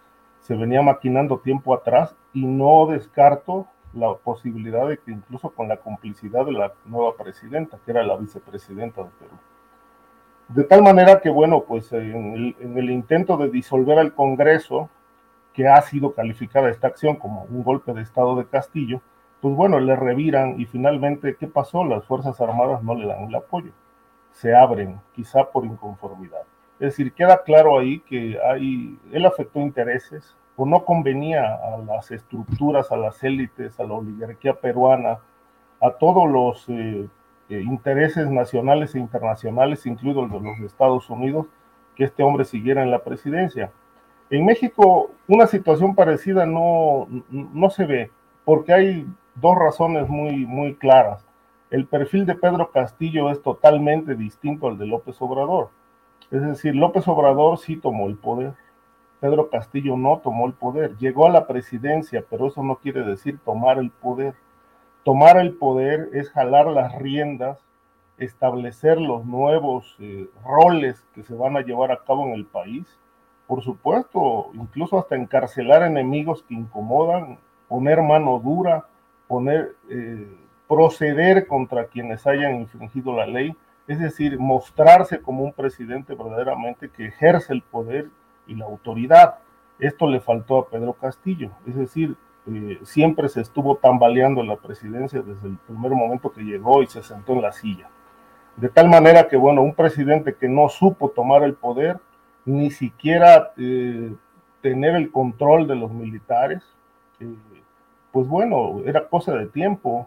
se 0.41 0.55
venía 0.55 0.81
maquinando 0.81 1.39
tiempo 1.39 1.75
atrás 1.75 2.17
y 2.33 2.47
no 2.47 2.87
descarto 2.87 3.67
la 3.95 4.15
posibilidad 4.15 4.89
de 4.89 4.99
que 4.99 5.13
incluso 5.13 5.51
con 5.51 5.69
la 5.69 5.77
complicidad 5.77 6.45
de 6.45 6.53
la 6.53 6.73
nueva 6.85 7.17
presidenta, 7.17 7.79
que 7.85 7.91
era 7.91 8.03
la 8.03 8.17
vicepresidenta 8.17 9.03
de 9.03 9.11
Perú. 9.11 9.37
De 10.49 10.65
tal 10.65 10.83
manera 10.83 11.21
que, 11.21 11.31
bueno, 11.31 11.65
pues 11.65 11.93
en 11.93 12.33
el, 12.35 12.57
en 12.61 12.77
el 12.77 12.91
intento 12.91 13.37
de 13.37 13.49
disolver 13.49 13.99
al 13.99 14.15
Congreso, 14.15 14.91
que 15.55 15.69
ha 15.69 15.81
sido 15.83 16.13
calificada 16.13 16.69
esta 16.69 16.89
acción 16.89 17.17
como 17.17 17.45
un 17.45 17.63
golpe 17.63 17.93
de 17.93 18.03
Estado 18.03 18.37
de 18.37 18.47
Castillo, 18.47 19.01
pues 19.41 19.55
bueno, 19.55 19.79
le 19.79 19.95
reviran 19.95 20.61
y 20.61 20.67
finalmente, 20.67 21.37
¿qué 21.37 21.47
pasó? 21.47 21.85
Las 21.85 22.05
Fuerzas 22.05 22.41
Armadas 22.41 22.83
no 22.83 22.95
le 22.95 23.07
dan 23.07 23.25
el 23.25 23.35
apoyo, 23.35 23.73
se 24.33 24.55
abren, 24.55 25.01
quizá 25.15 25.45
por 25.45 25.65
inconformidad. 25.65 26.43
Es 26.81 26.97
decir, 26.97 27.13
queda 27.13 27.43
claro 27.45 27.79
ahí 27.79 28.01
que 28.01 28.39
hay, 28.43 28.99
él 29.13 29.27
afectó 29.27 29.61
intereses 29.61 30.35
o 30.57 30.67
no 30.67 30.85
convenía 30.85 31.55
a 31.55 31.79
las 31.79 32.11
estructuras, 32.11 32.93
a 32.93 32.97
las 32.97 33.23
élites, 33.25 33.79
a 33.81 33.85
la 33.85 33.95
oligarquía 33.95 34.55
peruana, 34.55 35.19
a 35.81 35.91
todos 35.91 36.31
los 36.31 36.69
eh, 36.69 37.09
eh, 37.49 37.61
intereses 37.61 38.31
nacionales 38.31 38.95
e 38.95 39.01
internacionales, 39.01 39.85
incluidos 39.87 40.31
los 40.31 40.43
de 40.43 40.49
los 40.49 40.61
Estados 40.61 41.11
Unidos, 41.11 41.47
que 41.97 42.05
este 42.05 42.23
hombre 42.23 42.45
siguiera 42.45 42.83
en 42.83 42.91
la 42.91 43.03
presidencia. 43.03 43.71
En 44.31 44.45
México 44.47 45.11
una 45.29 45.47
situación 45.47 45.95
parecida 45.95 46.47
no, 46.47 47.09
no 47.31 47.71
se 47.71 47.85
ve, 47.85 48.11
porque 48.45 48.73
hay 48.73 49.07
dos 49.35 49.57
razones 49.57 50.09
muy, 50.09 50.47
muy 50.47 50.75
claras. 50.75 51.27
El 51.71 51.87
perfil 51.87 52.27
de 52.27 52.35
Pedro 52.35 52.71
Castillo 52.71 53.31
es 53.31 53.43
totalmente 53.43 54.15
distinto 54.15 54.69
al 54.69 54.79
de 54.79 54.87
López 54.87 55.17
Obrador. 55.21 55.71
Es 56.31 56.43
decir, 56.43 56.75
López 56.75 57.07
Obrador 57.09 57.59
sí 57.59 57.77
tomó 57.77 58.09
el 58.09 58.17
poder. 58.17 58.55
Pedro 59.25 59.49
Castillo 59.49 59.97
no 59.97 60.19
tomó 60.19 60.47
el 60.47 60.53
poder. 60.53 60.99
Llegó 60.99 61.27
a 61.27 61.31
la 61.31 61.47
presidencia, 61.47 62.23
pero 62.29 62.49
eso 62.49 62.63
no 62.63 62.77
quiere 62.77 63.03
decir 63.05 63.39
tomar 63.43 63.79
el 63.79 63.91
poder. 63.91 64.35
Tomar 65.03 65.39
el 65.39 65.55
poder 65.55 66.11
es 66.13 66.29
jalar 66.29 66.67
las 66.67 66.95
riendas, 66.99 67.59
establecer 68.19 69.01
los 69.01 69.25
nuevos 69.25 69.97
eh, 69.99 70.29
roles 70.45 71.07
que 71.15 71.23
se 71.23 71.33
van 71.33 71.57
a 71.57 71.63
llevar 71.63 71.91
a 71.91 72.05
cabo 72.05 72.27
en 72.27 72.35
el 72.35 72.45
país. 72.45 72.85
Por 73.47 73.63
supuesto, 73.63 74.51
incluso 74.53 74.99
hasta 74.99 75.17
encarcelar 75.17 75.85
enemigos 75.85 76.43
que 76.43 76.53
incomodan, 76.53 77.39
poner 77.67 78.03
mano 78.03 78.39
dura, 78.45 78.85
poner, 79.27 79.75
eh, 79.89 80.37
proceder 80.69 81.47
contra 81.47 81.87
quienes 81.87 82.27
hayan 82.27 82.57
infringido 82.57 83.17
la 83.17 83.25
ley, 83.25 83.57
es 83.89 83.99
decir, 83.99 84.39
mostrarse 84.39 85.23
como 85.23 85.45
un 85.45 85.55
presidente 85.55 86.15
verdaderamente 86.15 86.91
que 86.91 87.07
ejerce 87.07 87.55
el 87.55 87.63
poder 87.63 88.11
y 88.47 88.55
la 88.55 88.65
autoridad. 88.65 89.37
Esto 89.79 90.09
le 90.09 90.21
faltó 90.21 90.59
a 90.59 90.69
Pedro 90.69 90.95
Castillo, 90.95 91.51
es 91.67 91.75
decir, 91.77 92.17
eh, 92.47 92.79
siempre 92.83 93.29
se 93.29 93.41
estuvo 93.41 93.77
tambaleando 93.77 94.43
en 94.43 94.49
la 94.49 94.57
presidencia 94.57 95.23
desde 95.23 95.49
el 95.49 95.57
primer 95.57 95.93
momento 95.93 96.31
que 96.33 96.43
llegó 96.43 96.83
y 96.83 96.87
se 96.87 97.03
sentó 97.03 97.33
en 97.33 97.43
la 97.43 97.53
silla. 97.53 97.89
De 98.57 98.69
tal 98.69 98.89
manera 98.89 99.29
que, 99.29 99.37
bueno, 99.37 99.63
un 99.63 99.75
presidente 99.75 100.35
que 100.35 100.49
no 100.49 100.69
supo 100.69 101.11
tomar 101.11 101.43
el 101.43 101.55
poder, 101.55 101.99
ni 102.45 102.71
siquiera 102.71 103.53
eh, 103.57 104.15
tener 104.61 104.95
el 104.95 105.11
control 105.11 105.67
de 105.67 105.77
los 105.77 105.91
militares, 105.91 106.63
pues 108.13 108.29
bueno, 108.29 108.83
era 108.85 109.09
cosa 109.09 109.35
de 109.35 109.47
tiempo 109.47 110.07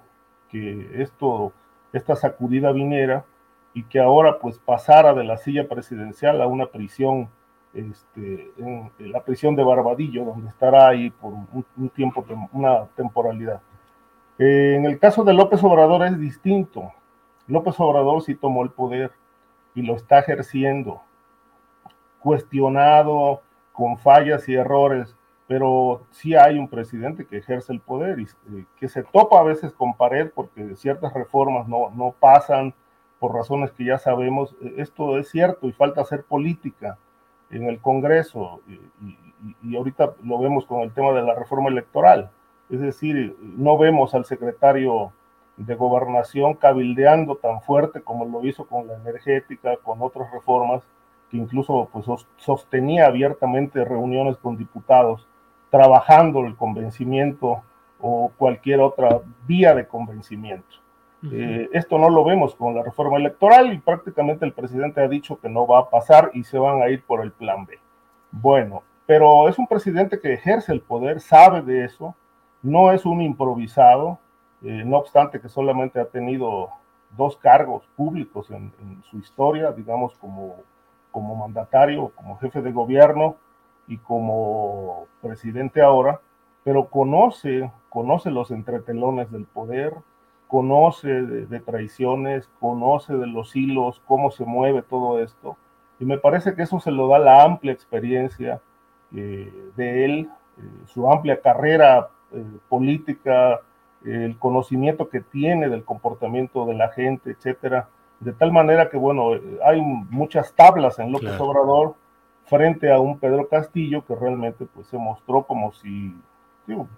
que 0.49 1.01
esto, 1.01 1.51
esta 1.91 2.15
sacudida 2.15 2.71
viniera 2.71 3.25
y 3.73 3.83
que 3.83 3.99
ahora 3.99 4.39
pues 4.39 4.59
pasara 4.59 5.13
de 5.13 5.23
la 5.23 5.37
silla 5.37 5.67
presidencial 5.67 6.41
a 6.41 6.47
una 6.47 6.67
prisión, 6.67 7.29
este, 7.77 8.51
en, 8.57 8.91
la 8.99 9.23
prisión 9.23 9.55
de 9.55 9.63
Barbadillo, 9.63 10.25
donde 10.25 10.49
estará 10.49 10.87
ahí 10.87 11.09
por 11.11 11.33
un, 11.33 11.89
tiempo, 11.89 12.25
una 12.51 12.85
temporalidad. 12.95 13.61
Eh, 14.39 14.75
en 14.75 14.85
el 14.85 14.99
caso 14.99 15.23
de 15.23 15.33
López 15.33 15.63
Obrador 15.63 16.05
es 16.05 16.19
distinto. 16.19 16.91
López 17.47 17.79
Obrador 17.79 18.21
sí 18.23 18.35
tomó 18.35 18.63
el 18.63 18.71
poder 18.71 19.11
y 19.75 19.83
lo 19.83 19.95
está 19.95 20.19
ejerciendo, 20.19 21.01
cuestionado, 22.19 23.41
con 23.71 23.97
fallas 23.97 24.49
y 24.49 24.55
errores, 24.55 25.15
pero 25.47 26.01
sí 26.09 26.35
hay 26.35 26.57
un 26.57 26.67
presidente 26.67 27.25
que 27.25 27.37
ejerce 27.37 27.71
el 27.71 27.79
poder 27.79 28.19
y 28.19 28.23
eh, 28.23 28.65
que 28.79 28.89
se 28.89 29.03
topa 29.03 29.39
a 29.39 29.43
veces 29.43 29.71
con 29.71 29.95
pared 29.95 30.31
porque 30.33 30.75
ciertas 30.75 31.13
reformas 31.13 31.67
no, 31.67 31.91
no 31.95 32.13
pasan 32.19 32.73
por 33.19 33.33
razones 33.33 33.71
que 33.71 33.85
ya 33.85 33.99
sabemos. 33.99 34.55
Eh, 34.61 34.75
esto 34.77 35.17
es 35.17 35.29
cierto 35.29 35.67
y 35.67 35.73
falta 35.73 36.01
hacer 36.01 36.23
política 36.23 36.97
en 37.49 37.63
el 37.63 37.79
Congreso 37.79 38.61
y, 38.67 39.75
ahorita 39.75 40.13
lo 40.23 40.39
vemos 40.39 40.65
con 40.65 40.81
el 40.81 40.91
tema 40.91 41.11
de 41.11 41.21
la 41.21 41.35
reforma 41.35 41.69
electoral. 41.69 42.31
Es 42.69 42.79
decir, 42.79 43.37
no 43.39 43.77
vemos 43.77 44.15
al 44.15 44.25
secretario 44.25 45.11
de 45.57 45.75
gobernación 45.75 46.55
cabildeando 46.55 47.35
tan 47.35 47.61
fuerte 47.61 48.01
como 48.01 48.25
lo 48.25 48.45
hizo 48.45 48.65
con 48.65 48.87
la 48.87 48.95
energética, 48.95 49.77
con 49.77 50.01
otras 50.01 50.31
reformas, 50.31 50.83
que 51.29 51.37
incluso 51.37 51.87
pues, 51.91 52.05
sostenía 52.37 53.05
abiertamente 53.05 53.85
reuniones 53.85 54.37
con 54.37 54.57
diputados 54.57 55.27
trabajando 55.69 56.45
el 56.45 56.55
convencimiento 56.55 57.61
o 57.99 58.31
cualquier 58.37 58.79
otra 58.79 59.21
vía 59.45 59.75
de 59.75 59.87
convencimiento. 59.87 60.86
Eh, 61.23 61.69
esto 61.73 61.97
no 61.97 62.09
lo 62.09 62.23
vemos 62.23 62.53
con 62.53 62.75
la 62.75 62.83
reforma 62.83 63.17
electoral 63.17 63.73
y 63.73 63.79
prácticamente 63.79 64.45
el 64.45 64.53
presidente 64.53 65.01
ha 65.01 65.07
dicho 65.07 65.39
que 65.39 65.49
no 65.49 65.65
va 65.65 65.79
a 65.79 65.89
pasar 65.89 66.29
y 66.33 66.43
se 66.43 66.59
van 66.59 66.81
a 66.81 66.89
ir 66.89 67.03
por 67.03 67.23
el 67.23 67.31
plan 67.31 67.65
B. 67.65 67.79
Bueno, 68.31 68.83
pero 69.07 69.49
es 69.49 69.57
un 69.57 69.67
presidente 69.67 70.19
que 70.19 70.33
ejerce 70.33 70.71
el 70.71 70.81
poder, 70.81 71.19
sabe 71.19 71.61
de 71.61 71.85
eso, 71.85 72.15
no 72.61 72.91
es 72.91 73.05
un 73.05 73.21
improvisado, 73.21 74.19
eh, 74.61 74.83
no 74.85 74.97
obstante 74.97 75.39
que 75.39 75.49
solamente 75.49 75.99
ha 75.99 76.05
tenido 76.05 76.69
dos 77.15 77.37
cargos 77.37 77.87
públicos 77.95 78.51
en, 78.51 78.71
su 79.09 79.17
historia, 79.17 79.71
digamos 79.71 80.15
como, 80.17 80.57
como 81.11 81.35
mandatario, 81.35 82.11
como 82.15 82.37
jefe 82.37 82.61
de 82.61 82.71
gobierno, 82.71 83.37
y 83.87 83.97
como 83.97 85.07
presidente 85.21 85.81
ahora, 85.81 86.19
pero 86.63 86.89
conoce, 86.89 87.71
conoce 87.89 88.29
los 88.29 88.51
entretelones 88.51 89.31
del 89.31 89.45
poder, 89.45 89.93
conoce 90.47 91.07
de, 91.07 91.59
traiciones, 91.59 92.49
conoce 92.59 93.15
de 93.15 93.27
los 93.27 93.55
hilos, 93.55 94.01
cómo 94.05 94.31
se 94.31 94.45
mueve 94.45 94.81
todo 94.81 95.19
esto. 95.19 95.57
Y 95.99 96.05
me 96.05 96.17
parece 96.17 96.55
que 96.55 96.63
eso 96.63 96.79
se 96.79 96.91
lo 96.91 97.07
da 97.07 97.19
la 97.19 97.43
amplia 97.43 97.73
experiencia 97.73 98.61
eh, 99.13 99.51
de 99.75 100.05
él, 100.05 100.29
eh, 100.57 100.61
su 100.85 101.11
amplia 101.11 101.41
carrera 101.41 102.09
eh, 102.31 102.43
política 102.69 103.61
el 104.05 104.37
conocimiento 104.37 105.09
que 105.09 105.21
tiene 105.21 105.69
del 105.69 105.83
comportamiento 105.83 106.65
de 106.65 106.75
la 106.75 106.89
gente, 106.89 107.31
etcétera, 107.31 107.89
de 108.19 108.31
tal 108.31 108.51
manera 108.51 108.89
que, 108.89 108.97
bueno, 108.97 109.31
hay 109.65 109.81
muchas 109.81 110.53
tablas 110.53 110.99
en 110.99 111.11
López 111.11 111.39
Obrador 111.39 111.95
frente 112.45 112.91
a 112.91 112.99
un 112.99 113.19
Pedro 113.19 113.47
Castillo 113.49 114.05
que 114.05 114.15
realmente 114.15 114.65
pues 114.65 114.87
se 114.87 114.97
mostró 114.97 115.43
como 115.43 115.71
si, 115.73 116.15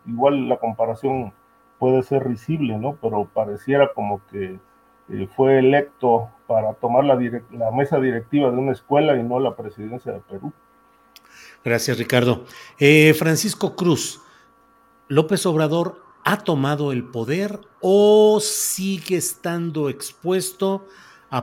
igual 0.06 0.48
la 0.48 0.58
comparación 0.58 1.34
puede 1.80 2.04
ser 2.04 2.28
risible, 2.28 2.78
¿no? 2.78 2.98
Pero 3.02 3.26
pareciera 3.34 3.94
como 3.94 4.22
que 4.28 4.60
eh, 5.10 5.28
fue 5.36 5.60
electo 5.60 6.30
para 6.46 6.74
tomar 6.74 7.06
la, 7.06 7.16
mesa 7.72 8.00
directiva 8.00 8.52
de 8.52 8.58
una 8.58 8.74
escuela 8.74 9.16
y 9.18 9.24
no 9.24 9.40
la 9.40 9.56
presidencia 9.56 10.12
de 10.12 10.20
Perú. 10.20 10.54
Gracias, 11.64 11.98
Ricardo. 11.98 12.46
Eh, 12.78 13.14
Francisco 13.18 13.76
Cruz, 13.76 14.22
López 15.08 15.46
Obrador 15.46 16.04
ha 16.24 16.38
tomado 16.38 16.92
el 16.92 17.06
poder 17.06 17.60
o 17.82 18.40
sigue 18.40 19.18
estando 19.18 19.90
expuesto 19.90 20.86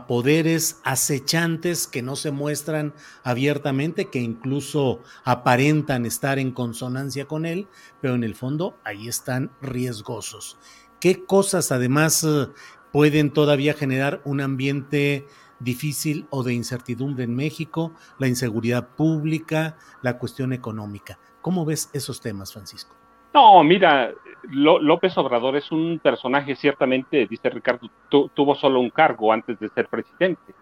poderes 0.06 0.80
acechantes 0.84 1.86
que 1.86 2.02
no 2.02 2.16
se 2.16 2.30
muestran 2.30 2.92
abiertamente, 3.22 4.06
que 4.06 4.20
incluso 4.20 5.02
aparentan 5.24 6.06
estar 6.06 6.38
en 6.38 6.52
consonancia 6.52 7.26
con 7.26 7.46
él, 7.46 7.68
pero 8.00 8.14
en 8.14 8.24
el 8.24 8.34
fondo 8.34 8.76
ahí 8.84 9.08
están 9.08 9.50
riesgosos. 9.62 10.58
¿Qué 11.00 11.24
cosas 11.24 11.72
además 11.72 12.24
eh, 12.24 12.48
pueden 12.92 13.30
todavía 13.30 13.74
generar 13.74 14.20
un 14.24 14.40
ambiente 14.40 15.26
difícil 15.60 16.26
o 16.30 16.42
de 16.42 16.54
incertidumbre 16.54 17.24
en 17.24 17.36
México? 17.36 17.92
La 18.18 18.28
inseguridad 18.28 18.88
pública, 18.96 19.76
la 20.02 20.18
cuestión 20.18 20.52
económica. 20.52 21.18
¿Cómo 21.42 21.64
ves 21.64 21.90
esos 21.92 22.20
temas, 22.20 22.52
Francisco? 22.52 22.96
No, 23.32 23.62
mira, 23.62 24.12
López 24.50 25.16
Obrador 25.18 25.56
es 25.56 25.70
un 25.72 25.98
personaje, 25.98 26.54
ciertamente, 26.56 27.26
dice 27.26 27.50
Ricardo, 27.50 27.88
tuvo 28.08 28.54
solo 28.54 28.80
un 28.80 28.90
cargo 28.90 29.32
antes 29.32 29.58
de 29.58 29.68
ser 29.70 29.88
presidente, 29.88 30.54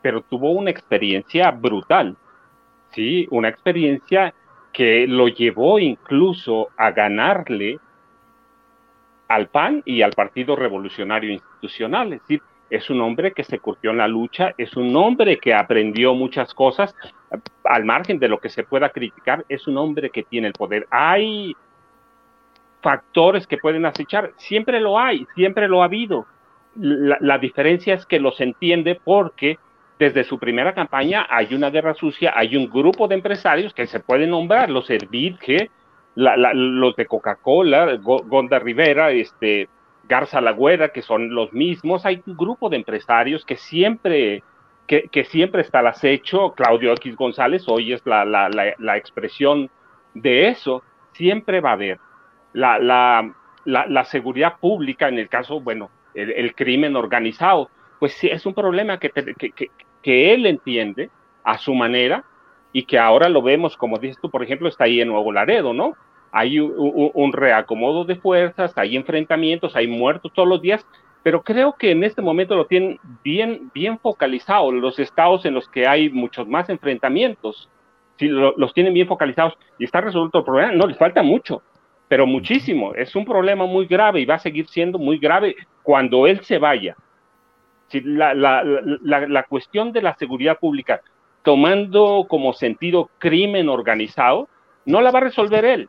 pero 0.00 0.22
tuvo 0.22 0.50
una 0.50 0.70
experiencia 0.70 1.50
brutal, 1.50 2.16
¿sí? 2.90 3.26
Una 3.30 3.48
experiencia 3.48 4.34
que 4.72 5.06
lo 5.06 5.28
llevó 5.28 5.78
incluso 5.78 6.68
a 6.76 6.90
ganarle 6.90 7.78
al 9.28 9.48
PAN 9.48 9.82
y 9.84 10.02
al 10.02 10.12
Partido 10.12 10.56
Revolucionario 10.56 11.30
Institucional. 11.30 12.12
Es 12.12 12.20
decir, 12.20 12.42
es 12.70 12.88
un 12.88 13.00
hombre 13.02 13.32
que 13.32 13.44
se 13.44 13.58
curtió 13.58 13.90
en 13.90 13.98
la 13.98 14.08
lucha, 14.08 14.54
es 14.56 14.76
un 14.76 14.96
hombre 14.96 15.38
que 15.38 15.52
aprendió 15.52 16.14
muchas 16.14 16.54
cosas, 16.54 16.94
al 17.64 17.84
margen 17.84 18.18
de 18.18 18.28
lo 18.28 18.38
que 18.38 18.48
se 18.48 18.64
pueda 18.64 18.88
criticar, 18.88 19.44
es 19.48 19.66
un 19.66 19.76
hombre 19.76 20.10
que 20.10 20.22
tiene 20.22 20.48
el 20.48 20.54
poder. 20.54 20.86
Hay 20.90 21.54
factores 22.82 23.46
que 23.46 23.56
pueden 23.56 23.86
acechar. 23.86 24.32
Siempre 24.36 24.80
lo 24.80 24.98
hay, 24.98 25.26
siempre 25.34 25.68
lo 25.68 25.82
ha 25.82 25.86
habido. 25.86 26.26
La, 26.74 27.38
diferencia 27.38 27.94
es 27.94 28.06
que 28.06 28.18
los 28.18 28.40
entiende 28.40 28.98
porque 29.02 29.58
desde 29.98 30.24
su 30.24 30.38
primera 30.38 30.74
campaña 30.74 31.26
hay 31.28 31.54
una 31.54 31.70
guerra 31.70 31.94
sucia, 31.94 32.32
hay 32.34 32.56
un 32.56 32.68
grupo 32.68 33.08
de 33.08 33.14
empresarios 33.14 33.72
que 33.72 33.86
se 33.86 34.00
pueden 34.00 34.30
nombrar, 34.30 34.70
los 34.70 34.88
Hervidge, 34.90 35.70
los 36.14 36.96
de 36.96 37.06
Coca-Cola, 37.06 37.96
Gonda 37.96 38.58
Rivera, 38.58 39.10
este, 39.12 39.68
Garza 40.08 40.40
Lagüera, 40.40 40.88
que 40.88 41.02
son 41.02 41.34
los 41.34 41.52
mismos. 41.52 42.04
Hay 42.04 42.22
un 42.26 42.36
grupo 42.36 42.68
de 42.68 42.76
empresarios 42.76 43.44
que 43.44 43.56
siempre, 43.56 44.42
que, 44.86 45.08
que 45.12 45.24
siempre 45.24 45.60
está 45.60 45.80
al 45.80 45.88
acecho. 45.88 46.52
Claudio 46.52 46.92
X 46.92 47.14
González 47.16 47.64
hoy 47.68 47.92
es 47.92 48.04
la, 48.06 48.24
la 48.24 48.96
expresión 48.96 49.70
de 50.14 50.48
eso. 50.48 50.82
Siempre 51.12 51.60
va 51.60 51.70
a 51.70 51.74
haber 51.74 51.98
la, 52.52 52.78
la, 52.78 53.34
la, 53.64 54.04
seguridad 54.04 54.58
pública, 54.60 55.08
en 55.08 55.18
el 55.18 55.28
caso, 55.28 55.60
bueno, 55.60 55.90
el, 56.14 56.54
crimen 56.54 56.96
organizado, 56.96 57.70
pues 57.98 58.12
sí, 58.14 58.28
es 58.28 58.44
un 58.46 58.54
problema 58.54 58.98
que, 58.98 59.10
que, 59.10 59.70
que, 60.02 60.34
él 60.34 60.46
entiende 60.46 61.10
a 61.44 61.58
su 61.58 61.74
manera 61.74 62.24
y 62.72 62.84
que 62.84 62.98
ahora 62.98 63.28
lo 63.28 63.42
vemos, 63.42 63.76
como 63.76 63.98
dices 63.98 64.18
tú, 64.20 64.30
por 64.30 64.42
ejemplo, 64.42 64.68
está 64.68 64.84
ahí 64.84 65.00
en 65.00 65.08
Nuevo 65.08 65.32
Laredo, 65.32 65.72
¿no? 65.72 65.94
Hay 66.32 66.58
un, 66.58 67.32
reacomodo 67.32 68.04
de 68.04 68.16
fuerzas, 68.16 68.72
hay 68.76 68.96
enfrentamientos, 68.96 69.76
hay 69.76 69.86
muertos 69.86 70.32
todos 70.34 70.48
los 70.48 70.62
días, 70.62 70.86
pero 71.22 71.42
creo 71.42 71.74
que 71.74 71.90
en 71.90 72.04
este 72.04 72.22
momento 72.22 72.56
lo 72.56 72.66
tienen 72.66 72.98
bien, 73.22 73.70
bien 73.74 73.98
focalizado, 73.98 74.72
los 74.72 74.98
estados 74.98 75.44
en 75.44 75.54
los 75.54 75.68
que 75.68 75.86
hay 75.86 76.08
muchos 76.08 76.48
más 76.48 76.70
enfrentamientos, 76.70 77.68
si 78.18 78.28
los 78.28 78.72
tienen 78.72 78.94
bien 78.94 79.08
focalizados 79.08 79.58
y 79.78 79.84
está 79.84 80.00
resuelto 80.00 80.38
el 80.38 80.44
problema, 80.44 80.72
no 80.72 80.86
les 80.86 80.96
falta 80.96 81.22
mucho, 81.22 81.62
pero 82.12 82.26
muchísimo. 82.26 82.92
Es 82.94 83.16
un 83.16 83.24
problema 83.24 83.64
muy 83.64 83.86
grave 83.86 84.20
y 84.20 84.26
va 84.26 84.34
a 84.34 84.38
seguir 84.38 84.68
siendo 84.68 84.98
muy 84.98 85.16
grave 85.16 85.56
cuando 85.82 86.26
él 86.26 86.44
se 86.44 86.58
vaya. 86.58 86.94
La, 87.90 88.34
la, 88.34 88.62
la, 88.62 89.26
la 89.26 89.42
cuestión 89.44 89.92
de 89.92 90.02
la 90.02 90.14
seguridad 90.16 90.58
pública, 90.58 91.00
tomando 91.42 92.26
como 92.28 92.52
sentido 92.52 93.08
crimen 93.16 93.70
organizado, 93.70 94.50
no 94.84 95.00
la 95.00 95.10
va 95.10 95.20
a 95.20 95.22
resolver 95.22 95.64
él. 95.64 95.88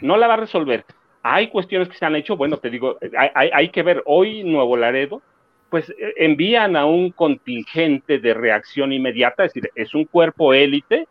No 0.00 0.16
la 0.16 0.26
va 0.26 0.34
a 0.34 0.38
resolver. 0.38 0.86
Hay 1.22 1.48
cuestiones 1.48 1.90
que 1.90 1.98
se 1.98 2.06
han 2.06 2.16
hecho, 2.16 2.34
bueno, 2.34 2.56
te 2.56 2.70
digo, 2.70 2.96
hay, 3.34 3.50
hay 3.52 3.68
que 3.68 3.82
ver, 3.82 4.02
hoy 4.06 4.44
Nuevo 4.44 4.78
Laredo, 4.78 5.20
pues 5.68 5.90
eh, 5.90 6.14
envían 6.16 6.76
a 6.76 6.86
un 6.86 7.10
contingente 7.10 8.20
de 8.20 8.32
reacción 8.32 8.90
inmediata, 8.90 9.44
es 9.44 9.52
decir, 9.52 9.70
es 9.74 9.94
un 9.94 10.06
cuerpo 10.06 10.54
élite 10.54 11.06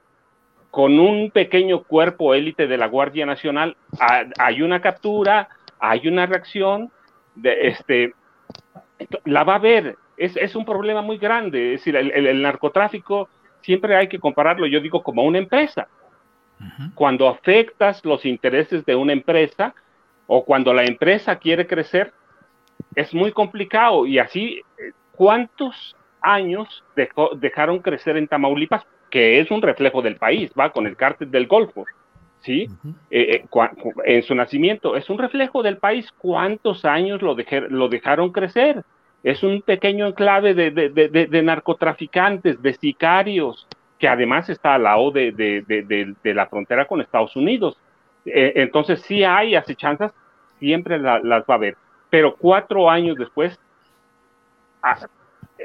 con 0.71 0.99
un 0.99 1.31
pequeño 1.31 1.83
cuerpo 1.83 2.33
élite 2.33 2.65
de 2.65 2.77
la 2.77 2.87
Guardia 2.87 3.25
Nacional, 3.25 3.75
hay 4.39 4.61
una 4.61 4.81
captura, 4.81 5.49
hay 5.79 6.07
una 6.07 6.25
reacción, 6.25 6.89
de, 7.35 7.67
este, 7.67 8.13
la 9.25 9.43
va 9.43 9.55
a 9.55 9.59
ver, 9.59 9.97
es, 10.15 10.37
es 10.37 10.55
un 10.55 10.63
problema 10.63 11.01
muy 11.01 11.17
grande, 11.17 11.73
es 11.73 11.81
decir, 11.81 11.95
el, 11.97 12.41
narcotráfico 12.41 13.27
siempre 13.61 13.97
hay 13.97 14.07
que 14.07 14.19
compararlo, 14.19 14.65
yo 14.65 14.79
digo, 14.79 15.03
como 15.03 15.23
una 15.23 15.37
empresa. 15.37 15.87
Cuando 16.93 17.27
afectas 17.27 18.05
los 18.05 18.23
intereses 18.23 18.85
de 18.85 18.95
una 18.95 19.13
empresa 19.13 19.73
o 20.27 20.45
cuando 20.45 20.73
la 20.75 20.83
empresa 20.83 21.37
quiere 21.37 21.65
crecer, 21.65 22.13
es 22.95 23.15
muy 23.15 23.31
complicado 23.31 24.05
y 24.05 24.19
así, 24.19 24.61
¿cuántos 25.11 25.95
años 26.21 26.83
dejaron 27.39 27.79
crecer 27.79 28.15
en 28.15 28.27
Tamaulipas? 28.27 28.85
Que 29.11 29.39
es 29.39 29.51
un 29.51 29.61
reflejo 29.61 30.01
del 30.01 30.15
país, 30.15 30.51
va 30.59 30.71
con 30.71 30.87
el 30.87 30.95
cártel 30.95 31.29
del 31.29 31.45
Golfo, 31.45 31.85
¿sí? 32.39 32.67
Eh, 33.11 33.43
eh, 33.43 33.69
en 34.05 34.23
su 34.23 34.33
nacimiento, 34.33 34.95
es 34.95 35.09
un 35.09 35.19
reflejo 35.19 35.61
del 35.61 35.77
país. 35.77 36.11
¿Cuántos 36.17 36.85
años 36.85 37.21
lo, 37.21 37.35
lo 37.69 37.89
dejaron 37.89 38.31
crecer? 38.31 38.83
Es 39.23 39.43
un 39.43 39.61
pequeño 39.61 40.07
enclave 40.07 40.53
de, 40.55 41.41
narcotraficantes, 41.43 42.61
de 42.61 42.73
sicarios, 42.73 43.67
que 43.99 44.07
además 44.07 44.49
está 44.49 44.75
al 44.75 44.83
lado 44.83 45.11
de, 45.11 46.15
la 46.23 46.47
frontera 46.47 46.87
con 46.87 47.01
Estados 47.01 47.35
Unidos. 47.35 47.77
Eh, 48.25 48.53
entonces, 48.55 49.01
sí 49.01 49.23
hay 49.23 49.55
acechanzas, 49.55 50.11
siempre 50.59 50.97
las 50.97 51.43
va 51.43 51.53
a 51.53 51.53
haber. 51.53 51.77
Pero 52.09 52.35
cuatro 52.35 52.89
años 52.89 53.17
después, 53.17 53.59
ah, 54.81 54.97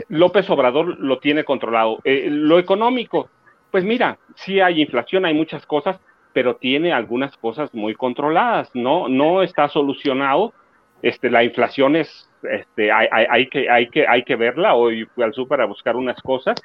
López 0.09 0.48
Obrador 0.51 0.98
lo 0.98 1.18
tiene 1.18 1.44
controlado. 1.44 1.98
lo 2.05 2.59
económico, 2.59 3.31
pues 3.77 3.85
mira, 3.85 4.19
sí 4.36 4.59
hay 4.59 4.81
inflación, 4.81 5.27
hay 5.27 5.35
muchas 5.35 5.66
cosas, 5.66 6.01
pero 6.32 6.57
tiene 6.57 6.94
algunas 6.94 7.36
cosas 7.36 7.74
muy 7.74 7.94
controladas, 7.94 8.70
no, 8.73 9.07
no 9.07 9.43
está 9.43 9.69
solucionado. 9.69 10.55
Este, 11.03 11.28
la 11.28 11.44
inflación 11.44 11.94
es, 11.94 12.27
este, 12.43 12.90
hay, 12.90 14.24
que 14.24 14.36
verla. 14.36 14.74
Hoy 14.77 15.05
fui 15.15 15.24
al 15.24 15.35
súper 15.35 15.61
a 15.61 15.66
buscar 15.66 15.94
unas 15.94 16.19
cosas, 16.23 16.57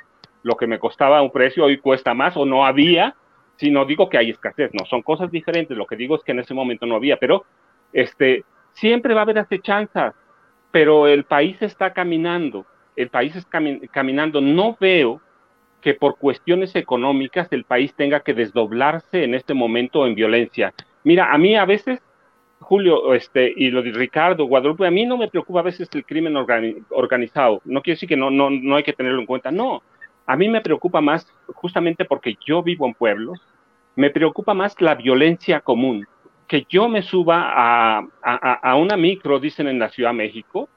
lo 0.41 0.55
que 0.55 0.67
me 0.67 0.79
costaba 0.79 1.21
un 1.21 1.33
precio 1.33 1.65
hoy 1.65 1.79
cuesta 1.79 2.13
más 2.13 2.37
o 2.37 2.45
no 2.45 2.65
había. 2.65 3.13
Si 3.57 3.71
no 3.71 3.83
digo 3.83 4.07
que 4.07 4.17
hay 4.17 4.29
escasez, 4.29 4.71
no, 4.71 4.85
son 4.85 5.01
cosas 5.01 5.29
diferentes. 5.29 5.77
Lo 5.77 5.87
que 5.87 5.97
digo 5.97 6.15
es 6.15 6.23
que 6.23 6.31
en 6.31 6.39
ese 6.39 6.53
momento 6.53 6.85
no 6.85 6.95
había, 6.95 7.17
pero 7.17 7.43
este, 7.91 8.45
siempre 8.71 9.13
va 9.13 9.19
a 9.19 9.23
haber 9.23 9.39
acechanzas, 9.39 10.15
pero 10.71 11.07
el 11.07 11.25
país 11.25 11.61
está 11.61 11.91
caminando, 11.91 12.65
el 12.95 13.09
país 13.09 13.35
está 13.35 13.59
caminando. 13.91 14.39
No 14.39 14.77
veo 14.79 15.19
que 15.81 15.95
por 15.95 16.17
cuestiones 16.17 16.75
económicas 16.75 17.47
el 17.51 17.65
país 17.65 17.93
tenga 17.95 18.21
que 18.21 18.33
desdoblarse 18.33 19.23
en 19.23 19.33
este 19.33 19.53
momento 19.53 20.05
en 20.05 20.15
violencia. 20.15 20.73
Mira, 21.03 21.33
a 21.33 21.37
mí 21.37 21.55
a 21.55 21.65
veces, 21.65 21.99
Julio, 22.59 23.13
este, 23.15 23.51
y 23.55 23.71
lo 23.71 23.81
de 23.81 23.91
Ricardo, 23.91 24.45
Guadalupe, 24.45 24.85
a 24.85 24.91
mí 24.91 25.05
no 25.05 25.17
me 25.17 25.27
preocupa 25.27 25.59
a 25.59 25.63
veces 25.63 25.89
el 25.93 26.05
crimen 26.05 26.35
organizado. 26.89 27.61
No 27.65 27.81
quiere 27.81 27.95
decir 27.95 28.07
que 28.07 28.15
no, 28.15 28.29
no, 28.29 28.49
no 28.49 28.75
hay 28.75 28.83
que 28.83 28.93
tenerlo 28.93 29.19
en 29.19 29.25
cuenta, 29.25 29.51
no. 29.51 29.81
A 30.27 30.37
mí 30.37 30.47
me 30.47 30.61
preocupa 30.61 31.01
más, 31.01 31.27
justamente 31.47 32.05
porque 32.05 32.37
yo 32.45 32.61
vivo 32.61 32.85
en 32.85 32.93
pueblos, 32.93 33.41
me 33.95 34.11
preocupa 34.11 34.53
más 34.53 34.79
la 34.79 34.95
violencia 34.95 35.61
común. 35.61 36.07
Que 36.47 36.65
yo 36.69 36.87
me 36.87 37.01
suba 37.01 37.49
a, 37.53 38.07
a, 38.21 38.75
una 38.75 38.97
micro, 38.97 39.39
dicen 39.39 39.67
en 39.67 39.79
la 39.79 39.89
Ciudad 39.89 40.11
de 40.11 40.17
México, 40.17 40.69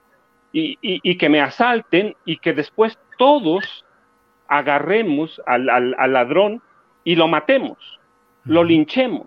y, 0.53 0.79
y 0.81 1.19
que 1.19 1.29
me 1.29 1.41
asalten 1.41 2.15
y 2.25 2.37
que 2.37 2.53
después 2.53 2.97
todos 3.19 3.85
agarremos 4.49 5.41
al, 5.47 5.67
ladrón 6.13 6.63
y 7.05 7.17
lo 7.17 7.29
matemos, 7.29 7.79
lo 8.45 8.65
linchemos. 8.65 9.27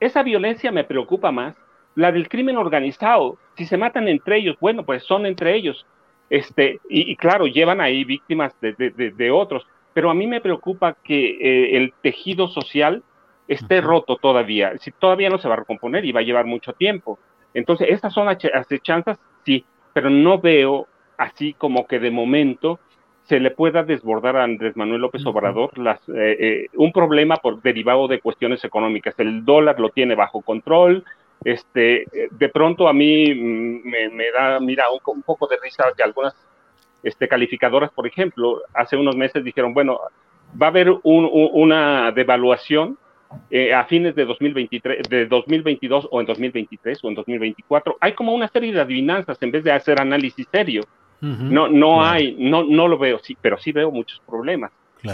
Esa 0.00 0.22
violencia 0.22 0.72
me 0.72 0.84
preocupa 0.84 1.30
más. 1.30 1.54
la 1.96 2.12
del 2.12 2.28
crimen 2.28 2.56
organizado. 2.56 3.36
Si 3.56 3.66
se 3.66 3.76
matan 3.76 4.08
entre 4.08 4.38
ellos, 4.38 4.56
bueno, 4.60 4.84
pues 4.84 5.02
son 5.04 5.26
entre 5.26 5.54
ellos. 5.54 5.86
Este, 6.30 6.78
y, 6.88 7.16
claro, 7.16 7.46
llevan 7.46 7.80
ahí 7.80 8.04
víctimas 8.04 8.54
de, 8.60 9.30
otros. 9.30 9.66
Pero 9.92 10.08
a 10.08 10.14
mí 10.14 10.26
me 10.26 10.40
preocupa 10.40 10.96
que 11.02 11.30
eh, 11.30 11.76
el 11.76 11.92
tejido 12.00 12.46
social 12.48 13.02
esté 13.48 13.80
roto 13.80 14.16
todavía. 14.16 14.78
Si 14.78 14.92
todavía 14.92 15.28
no 15.28 15.38
se 15.38 15.48
va 15.48 15.54
a 15.54 15.58
recomponer 15.58 16.04
y 16.04 16.12
va 16.12 16.20
a 16.20 16.24
llevar 16.24 16.46
mucho 16.46 16.72
tiempo. 16.72 17.18
Entonces, 17.52 17.88
estas 17.90 18.14
son 18.14 18.28
acechanzas, 18.28 19.18
sí, 19.44 19.64
pero 19.92 20.08
no 20.08 20.38
veo 20.38 20.86
así 21.18 21.52
como 21.52 21.86
que 21.86 21.98
de 21.98 22.12
momento 22.12 22.78
se 23.30 23.38
le 23.38 23.52
pueda 23.52 23.84
desbordar 23.84 24.36
a 24.36 24.42
Andrés 24.42 24.76
Manuel 24.76 25.02
López 25.02 25.24
Obrador 25.24 25.78
las, 25.78 26.00
eh, 26.08 26.36
eh, 26.40 26.66
un 26.74 26.90
problema 26.90 27.36
por 27.36 27.62
derivado 27.62 28.08
de 28.08 28.18
cuestiones 28.18 28.64
económicas. 28.64 29.14
El 29.18 29.44
dólar 29.44 29.78
lo 29.78 29.90
tiene 29.90 30.16
bajo 30.16 30.42
control. 30.42 31.04
Este, 31.44 32.06
de 32.28 32.48
pronto 32.48 32.88
a 32.88 32.92
mí 32.92 33.32
mm, 33.32 33.88
me, 34.16 34.30
da, 34.32 34.58
mira, 34.58 34.86
un, 35.06 35.22
poco 35.22 35.46
de 35.46 35.58
risa 35.62 35.84
que 35.96 36.02
algunas 36.02 36.34
este, 37.04 37.28
calificadoras, 37.28 37.92
por 37.92 38.04
ejemplo, 38.04 38.62
hace 38.74 38.96
unos 38.96 39.14
meses 39.14 39.44
dijeron, 39.44 39.74
bueno, 39.74 40.00
va 40.60 40.66
a 40.66 40.70
haber 40.70 40.92
una 41.04 42.10
devaluación 42.10 42.98
eh, 43.48 43.72
a 43.72 43.84
fines 43.84 44.16
de 44.16 44.24
2023, 44.24 45.08
de 45.08 45.26
2022 45.26 46.08
o 46.10 46.20
en 46.20 46.26
2023 46.26 46.98
o 47.04 47.08
en 47.08 47.14
2024. 47.14 47.96
Hay 48.00 48.14
como 48.14 48.34
una 48.34 48.48
serie 48.48 48.72
de 48.72 48.80
adivinanzas 48.80 49.40
en 49.40 49.52
vez 49.52 49.62
de 49.62 49.70
hacer 49.70 50.00
análisis 50.00 50.48
serio. 50.50 50.82
No, 51.20 51.68
no 51.68 52.04
hay, 52.04 52.34
no, 52.38 52.64
no 52.64 52.88
lo 52.88 52.98
veo, 52.98 53.18
sí, 53.18 53.36
pero 53.40 53.58
sí 53.58 53.72
veo 53.72 53.90
muchos 53.90 54.20
problemas. 54.26 54.72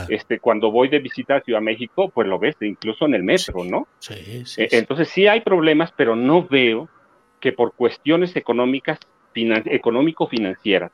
Este, 0.09 0.41
cuando 0.41 0.71
voy 0.71 0.89
de 0.89 0.99
visita 0.99 1.37
a 1.37 1.41
Ciudad 1.41 1.61
México, 1.61 2.11
pues 2.11 2.27
lo 2.27 2.39
ves, 2.39 2.57
incluso 2.61 3.07
en 3.07 3.15
el 3.15 3.23
metro, 3.23 3.65
¿no? 3.65 3.87
Sí, 4.01 4.45
sí, 4.45 4.67
Entonces 4.71 5.09
sí 5.09 5.27
hay 5.27 5.41
problemas, 5.41 5.93
pero 5.97 6.17
no 6.17 6.47
veo 6.47 6.89
que 7.41 7.53
por 7.53 7.73
cuestiones 7.73 8.35
económicas, 8.37 8.99
económico-financieras, 9.35 10.91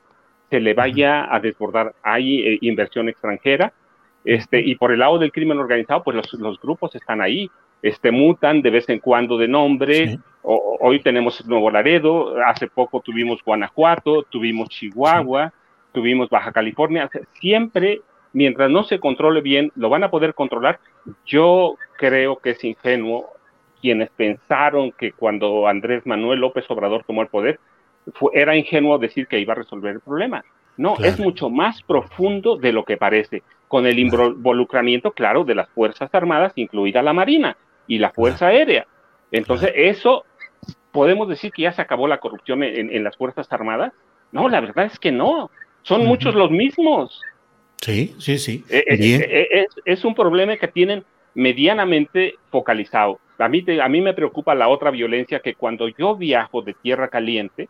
se 0.51 0.60
le 0.60 0.74
vaya 0.74 1.34
a 1.34 1.40
desbordar. 1.40 1.94
Hay 2.02 2.40
eh, 2.40 2.59
inversión 2.60 3.09
extranjera, 3.09 3.72
este, 4.24 4.60
y 4.60 4.74
por 4.74 4.93
el 4.93 4.98
lado 4.98 5.18
del 5.18 5.32
crimen 5.32 5.59
organizado, 5.59 6.02
pues 6.05 6.16
los, 6.16 6.32
los 6.34 6.60
grupos 6.60 6.94
están 6.94 7.20
ahí, 7.22 7.51
este, 7.80 8.10
mutan 8.10 8.62
de 8.62 8.70
vez 8.70 8.89
en 8.89 8.98
cuando 8.98 9.39
de 9.39 9.48
nombre. 9.48 10.18
Hoy 10.43 11.01
tenemos 11.01 11.44
Nuevo 11.47 11.70
Laredo, 11.70 12.36
hace 12.44 12.66
poco 12.66 13.01
tuvimos 13.01 13.43
Guanajuato, 13.44 14.24
tuvimos 14.24 14.69
Chihuahua, 14.69 15.52
tuvimos 15.93 16.28
Baja 16.28 16.52
California. 16.52 17.09
siempre, 17.40 18.02
mientras 18.32 18.70
no 18.70 18.82
se 18.85 18.98
controle 18.98 19.40
bien, 19.40 19.73
lo 19.77 19.89
van 19.89 20.05
a 20.05 20.10
poder 20.10 20.35
controlar. 20.35 20.81
Yo 21.27 21.77
creo 21.97 22.36
que 22.36 22.51
es 22.51 22.64
ingenuo 22.64 23.31
quienes 23.81 24.10
pensaron 24.10 24.93
que 24.93 25.12
cuando 25.12 25.66
Andrés 25.66 26.06
Manuel 26.06 26.40
López 26.40 26.64
Obrador 26.70 27.05
tomó 27.05 27.23
el 27.23 27.28
poder, 27.28 27.59
era 28.32 28.56
ingenuo 28.56 28.98
decir 28.98 29.27
que 29.27 29.40
iba 29.40 29.52
a 29.52 29.56
resolver 29.56 29.94
el 29.94 30.01
problema. 30.01 30.44
No, 30.77 30.97
es 30.98 31.20
mucho 31.20 31.51
más 31.51 31.82
profundo 31.82 32.56
de 32.56 32.73
lo 32.73 32.85
que 32.85 32.97
parece, 32.97 33.43
con 33.69 33.86
el 33.86 33.98
involucramiento, 33.98 35.12
claro, 35.12 35.44
de 35.44 35.55
las 35.55 35.69
Fuerzas 35.70 36.14
Armadas, 36.14 36.52
incluida 36.56 37.02
la 37.02 37.12
Marina 37.12 37.56
y 37.86 37.98
la 37.98 38.10
Fuerza 38.10 38.47
Aérea. 38.48 38.86
Entonces, 39.31 39.73
eso, 39.74 40.24
¿podemos 40.93 41.28
decir 41.28 41.51
que 41.52 41.62
ya 41.62 41.73
se 41.73 41.82
acabó 41.82 42.06
la 42.06 42.20
corrupción 42.20 42.62
en, 42.62 43.02
las 43.02 43.16
Fuerzas 43.16 43.51
Armadas? 43.51 43.93
No, 44.31 44.48
la 44.48 44.60
verdad 44.60 44.86
es 44.86 44.98
que 44.98 45.10
no. 45.10 45.51
Son 45.82 46.06
muchos 46.06 46.35
los 46.35 46.51
mismos. 46.51 47.20
Sí, 47.81 48.14
sí, 48.19 48.39
sí. 48.39 48.64
Eh, 48.70 48.85
eh, 48.86 48.97
eh, 49.01 49.48
es, 49.51 49.66
es, 49.85 50.05
un 50.05 50.14
problema 50.14 50.56
que 50.56 50.69
tienen 50.69 51.05
medianamente 51.35 52.36
focalizado. 52.51 53.19
A 53.39 53.48
mí, 53.48 53.64
a 53.82 53.89
mí 53.89 54.01
me 54.01 54.14
preocupa 54.14 54.55
la 54.55 54.69
otra 54.69 54.93
violencia 54.93 55.40
que 55.40 55.55
cuando 55.55 55.89
yo 55.89 56.14
viajo 56.14 56.62
de 56.62 56.74
tierra 56.74 57.09
caliente, 57.09 57.69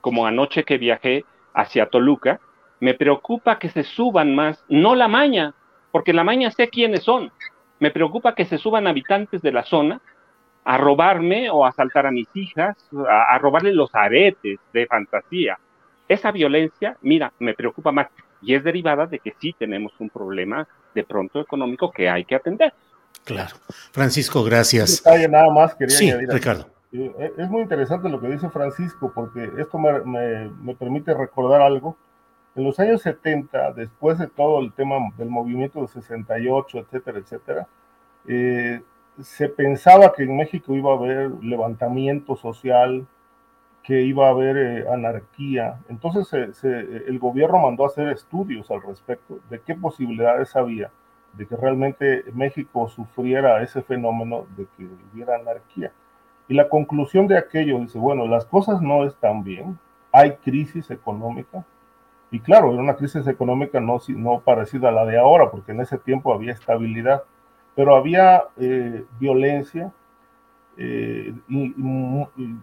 como 0.00 0.26
anoche 0.26 0.64
que 0.64 0.78
viajé 0.78 1.24
hacia 1.54 1.86
Toluca, 1.86 2.40
me 2.80 2.94
preocupa 2.94 3.58
que 3.58 3.68
se 3.68 3.84
suban 3.84 4.34
más, 4.34 4.64
no 4.68 4.96
la 4.96 5.06
maña, 5.06 5.54
porque 5.92 6.12
la 6.12 6.24
maña 6.24 6.50
sé 6.50 6.68
quiénes 6.68 7.04
son, 7.04 7.30
me 7.78 7.90
preocupa 7.90 8.34
que 8.34 8.44
se 8.44 8.58
suban 8.58 8.86
habitantes 8.86 9.42
de 9.42 9.52
la 9.52 9.64
zona 9.64 10.00
a 10.66 10.76
robarme 10.78 11.48
o 11.48 11.64
a 11.64 11.68
asaltar 11.68 12.06
a 12.06 12.10
mis 12.10 12.28
hijas, 12.34 12.76
a, 13.08 13.38
robarle 13.38 13.72
los 13.72 13.94
aretes 13.94 14.58
de 14.72 14.86
fantasía. 14.86 15.58
Esa 16.08 16.32
violencia, 16.32 16.96
mira, 17.02 17.32
me 17.38 17.54
preocupa 17.54 17.92
más 17.92 18.08
y 18.42 18.54
es 18.54 18.64
derivada 18.64 19.06
de 19.06 19.20
que 19.20 19.32
sí 19.40 19.54
tenemos 19.56 19.92
un 20.00 20.10
problema 20.10 20.66
de 20.92 21.04
pronto 21.04 21.40
económico 21.40 21.90
que 21.92 22.08
hay 22.08 22.24
que 22.24 22.34
atender. 22.34 22.74
Claro. 23.24 23.56
Francisco, 23.92 24.42
gracias. 24.42 25.04
nada 25.30 25.50
más 25.50 25.74
quería 25.76 25.96
sí, 25.96 26.12
Ricardo. 26.12 26.66
Eh, 26.92 27.32
es 27.38 27.48
muy 27.48 27.62
interesante 27.62 28.08
lo 28.08 28.20
que 28.20 28.28
dice 28.28 28.50
Francisco 28.50 29.12
porque 29.14 29.48
esto 29.58 29.78
me, 29.78 30.50
me 30.50 30.74
permite 30.74 31.14
recordar 31.14 31.60
algo 31.60 31.96
en 32.56 32.64
los 32.64 32.80
años 32.80 33.02
70, 33.02 33.72
después 33.72 34.18
de 34.18 34.26
todo 34.26 34.60
el 34.60 34.72
tema 34.72 34.96
del 35.16 35.28
movimiento 35.28 35.82
de 35.82 35.88
68, 35.88 36.78
etcétera, 36.78 37.18
etcétera, 37.18 37.68
eh, 38.26 38.80
se 39.20 39.48
pensaba 39.48 40.12
que 40.12 40.24
en 40.24 40.36
México 40.36 40.74
iba 40.74 40.92
a 40.92 40.96
haber 40.96 41.30
levantamiento 41.42 42.36
social, 42.36 43.06
que 43.82 44.02
iba 44.02 44.26
a 44.26 44.30
haber 44.30 44.56
eh, 44.56 44.84
anarquía. 44.88 45.78
Entonces 45.88 46.62
el 46.64 47.18
gobierno 47.18 47.58
mandó 47.58 47.84
a 47.84 47.88
hacer 47.88 48.08
estudios 48.08 48.70
al 48.70 48.82
respecto 48.82 49.38
de 49.48 49.60
qué 49.60 49.74
posibilidades 49.74 50.56
había 50.56 50.90
de 51.36 51.46
que 51.46 51.56
realmente 51.56 52.24
México 52.32 52.88
sufriera 52.88 53.62
ese 53.62 53.82
fenómeno 53.82 54.46
de 54.56 54.66
que 54.76 54.88
hubiera 55.12 55.36
anarquía. 55.36 55.92
Y 56.48 56.54
la 56.54 56.68
conclusión 56.68 57.26
de 57.26 57.36
aquello 57.36 57.78
dice, 57.78 57.98
bueno, 57.98 58.26
las 58.26 58.46
cosas 58.46 58.80
no 58.80 59.04
están 59.04 59.44
bien, 59.44 59.78
hay 60.12 60.36
crisis 60.36 60.90
económica, 60.90 61.64
y 62.30 62.40
claro, 62.40 62.72
era 62.72 62.82
una 62.82 62.96
crisis 62.96 63.26
económica 63.26 63.80
no, 63.80 63.98
no 64.08 64.40
parecida 64.40 64.88
a 64.88 64.92
la 64.92 65.04
de 65.04 65.18
ahora, 65.18 65.50
porque 65.50 65.72
en 65.72 65.80
ese 65.80 65.98
tiempo 65.98 66.32
había 66.32 66.52
estabilidad, 66.52 67.22
pero 67.76 67.94
había 67.94 68.42
eh, 68.56 69.04
violencia, 69.20 69.92
eh, 70.78 71.32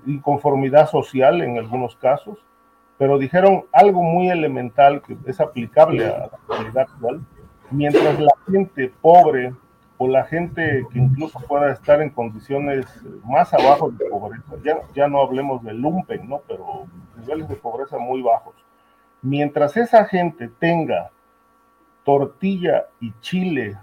inconformidad 0.05 0.89
social 0.89 1.41
en 1.41 1.59
algunos 1.59 1.95
casos, 1.95 2.39
pero 2.97 3.17
dijeron 3.19 3.65
algo 3.71 4.01
muy 4.01 4.29
elemental 4.29 5.01
que 5.03 5.15
es 5.25 5.39
aplicable 5.39 6.05
a 6.07 6.17
la 6.17 6.31
realidad 6.49 6.87
actual. 6.89 7.21
Mientras 7.69 8.19
la 8.19 8.33
gente 8.51 8.91
pobre 9.01 9.53
o 9.97 10.07
la 10.07 10.23
gente 10.25 10.85
que 10.91 10.99
incluso 10.99 11.39
pueda 11.47 11.71
estar 11.71 12.01
en 12.01 12.09
condiciones 12.09 12.85
más 13.23 13.53
abajo 13.53 13.91
de 13.91 14.05
pobreza, 14.09 14.55
ya, 14.63 14.81
ya 14.95 15.07
no 15.07 15.21
hablemos 15.21 15.63
de 15.63 15.73
lumpen, 15.73 16.27
¿no? 16.27 16.41
pero 16.47 16.87
niveles 17.17 17.47
de 17.47 17.55
pobreza 17.55 17.99
muy 17.99 18.21
bajos, 18.23 18.55
mientras 19.21 19.77
esa 19.77 20.05
gente 20.05 20.49
tenga 20.59 21.11
tortilla 22.03 22.87
y 22.99 23.13
chile 23.21 23.77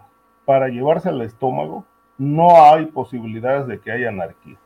para 0.44 0.68
llevarse 0.68 1.08
al 1.08 1.20
estómago, 1.22 1.84
no 2.18 2.64
hay 2.64 2.86
posibilidades 2.86 3.66
de 3.66 3.80
que 3.80 3.92
haya 3.92 4.08
anarquía. 4.08 4.56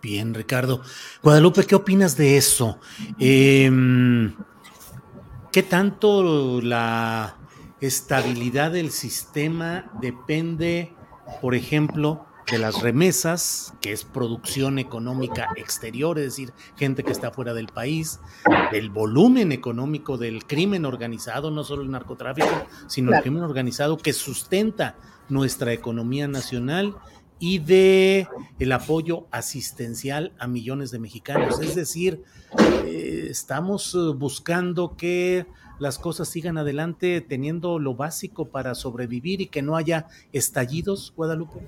Bien, 0.00 0.34
Ricardo. 0.34 0.82
Guadalupe, 1.22 1.64
¿qué 1.64 1.74
opinas 1.74 2.16
de 2.16 2.36
eso? 2.36 2.78
Em, 3.18 4.34
¿Qué 5.52 5.62
tanto 5.62 6.60
la 6.62 7.36
estabilidad 7.80 8.70
del 8.70 8.90
sistema 8.90 9.90
depende, 10.00 10.94
por 11.40 11.54
ejemplo, 11.54 12.24
de 12.52 12.58
las 12.58 12.82
remesas, 12.82 13.72
que 13.80 13.92
es 13.92 14.04
producción 14.04 14.78
económica 14.78 15.48
exterior, 15.56 16.18
es 16.18 16.24
decir, 16.26 16.52
gente 16.76 17.02
que 17.02 17.10
está 17.10 17.30
fuera 17.30 17.54
del 17.54 17.68
país, 17.68 18.20
del 18.70 18.90
volumen 18.90 19.52
económico 19.52 20.18
del 20.18 20.44
crimen 20.44 20.84
organizado, 20.84 21.50
no 21.50 21.64
solo 21.64 21.82
el 21.82 21.90
narcotráfico, 21.90 22.66
sino 22.88 23.10
el 23.14 23.22
crimen 23.22 23.42
organizado 23.42 23.96
que 23.96 24.12
sustenta 24.12 24.96
nuestra 25.30 25.72
economía 25.72 26.28
nacional 26.28 26.94
y 27.38 27.58
de 27.58 28.28
el 28.58 28.72
apoyo 28.72 29.26
asistencial 29.30 30.34
a 30.38 30.46
millones 30.46 30.90
de 30.90 30.98
mexicanos. 30.98 31.58
Es 31.58 31.74
decir, 31.74 32.22
eh, 32.84 33.28
estamos 33.30 33.94
eh, 33.94 34.12
buscando 34.14 34.94
que 34.94 35.46
las 35.78 35.98
cosas 35.98 36.28
sigan 36.28 36.58
adelante 36.58 37.20
teniendo 37.20 37.80
lo 37.80 37.94
básico 37.94 38.50
para 38.50 38.76
sobrevivir 38.76 39.40
y 39.40 39.46
que 39.46 39.62
no 39.62 39.74
haya 39.74 40.06
estallidos, 40.32 41.12
Guadalupe? 41.16 41.58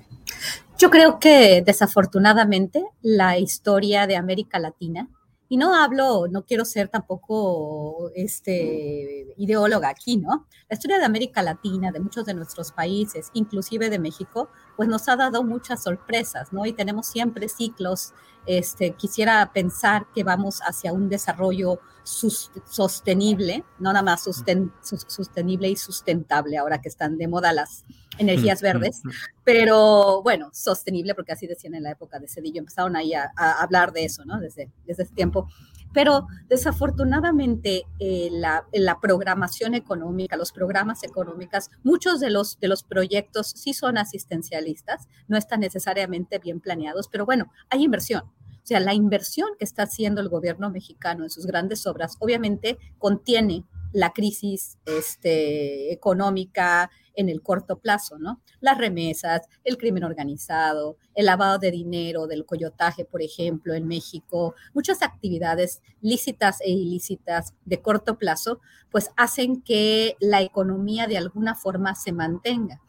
Yo 0.77 0.89
creo 0.89 1.19
que 1.19 1.61
desafortunadamente 1.65 2.83
la 3.01 3.37
historia 3.37 4.07
de 4.07 4.17
América 4.17 4.59
Latina, 4.59 5.07
y 5.47 5.55
no 5.55 5.73
hablo, 5.73 6.27
no 6.27 6.43
quiero 6.43 6.65
ser 6.65 6.89
tampoco 6.89 8.11
este, 8.13 9.33
ideóloga 9.37 9.87
aquí, 9.87 10.17
¿no? 10.17 10.47
La 10.67 10.73
historia 10.73 10.97
de 10.97 11.05
América 11.05 11.41
Latina, 11.41 11.93
de 11.93 12.01
muchos 12.01 12.25
de 12.25 12.33
nuestros 12.33 12.73
países, 12.73 13.29
inclusive 13.33 13.89
de 13.89 13.99
México, 13.99 14.49
pues 14.75 14.89
nos 14.89 15.07
ha 15.07 15.15
dado 15.15 15.43
muchas 15.43 15.81
sorpresas, 15.81 16.51
¿no? 16.51 16.65
Y 16.65 16.73
tenemos 16.73 17.07
siempre 17.07 17.47
ciclos 17.47 18.13
este, 18.45 18.91
quisiera 18.95 19.51
pensar 19.53 20.07
que 20.13 20.25
vamos 20.25 20.59
hacia 20.59 20.91
un 20.91 21.07
desarrollo 21.07 21.79
sostenible, 22.05 23.65
no 23.79 23.91
nada 23.91 24.03
más 24.03 24.23
sostenible 24.23 25.69
y 25.69 25.75
sustentable, 25.75 26.57
ahora 26.57 26.79
que 26.79 26.87
están 26.87 27.17
de 27.17 27.27
moda 27.27 27.51
las 27.51 27.83
energías 28.17 28.61
verdes, 28.61 29.01
pero 29.43 30.21
bueno, 30.21 30.49
sostenible, 30.53 31.15
porque 31.15 31.33
así 31.33 31.47
decían 31.47 31.75
en 31.75 31.83
la 31.83 31.91
época 31.91 32.19
de 32.19 32.27
Cedillo, 32.27 32.59
empezaron 32.59 32.95
ahí 32.95 33.13
a, 33.13 33.31
hablar 33.35 33.91
de 33.91 34.05
eso, 34.05 34.23
¿no? 34.25 34.39
Desde, 34.39 34.71
desde 34.85 35.03
ese 35.03 35.13
tiempo. 35.13 35.47
Pero 35.93 36.27
desafortunadamente 36.49 37.83
eh, 37.99 38.29
la, 38.31 38.65
la, 38.73 38.99
programación 38.99 39.75
económica, 39.75 40.35
los 40.35 40.51
programas 40.51 41.03
económicos, 41.03 41.71
muchos 41.83 42.19
de 42.19 42.29
los, 42.29 42.59
de 42.59 42.67
los 42.67 42.83
proyectos 42.83 43.53
sí 43.55 43.73
son 43.73 43.97
asistencialistas, 43.97 45.07
no 45.27 45.37
están 45.37 45.61
necesariamente 45.61 46.37
bien 46.39 46.59
planeados, 46.59 47.07
pero 47.07 47.25
bueno, 47.25 47.51
hay 47.69 47.83
inversión. 47.83 48.23
O 48.65 48.67
sea, 48.67 48.79
la 48.79 48.95
inversión 48.95 49.49
que 49.59 49.63
está 49.63 49.83
haciendo 49.83 50.21
el 50.21 50.29
gobierno 50.29 50.71
mexicano 50.71 51.23
en 51.23 51.29
sus 51.29 51.45
grandes 51.45 51.85
obras 51.85 52.17
obviamente 52.19 52.79
contiene 52.97 53.63
la 53.93 54.11
crisis 54.11 54.79
este, 54.87 55.93
económica 55.93 56.89
en 57.13 57.29
el 57.29 57.43
corto 57.43 57.77
plazo, 57.77 58.17
¿no? 58.17 58.41
Las 58.61 58.79
remesas, 58.79 59.41
el 59.63 59.77
crimen 59.77 60.03
organizado, 60.03 60.97
el 61.13 61.27
lavado 61.27 61.59
de 61.59 61.69
dinero, 61.69 62.25
del 62.25 62.43
coyotaje, 62.43 63.05
por 63.05 63.21
ejemplo, 63.21 63.75
en 63.75 63.87
México, 63.87 64.55
muchas 64.73 65.03
actividades 65.03 65.83
lícitas 66.01 66.59
e 66.61 66.71
ilícitas 66.71 67.53
de 67.65 67.83
corto 67.83 68.17
plazo, 68.17 68.61
pues 68.89 69.11
hacen 69.15 69.61
que 69.61 70.17
la 70.19 70.41
economía 70.41 71.05
de 71.05 71.19
alguna 71.19 71.53
forma 71.53 71.93
se 71.93 72.11
mantenga. 72.13 72.81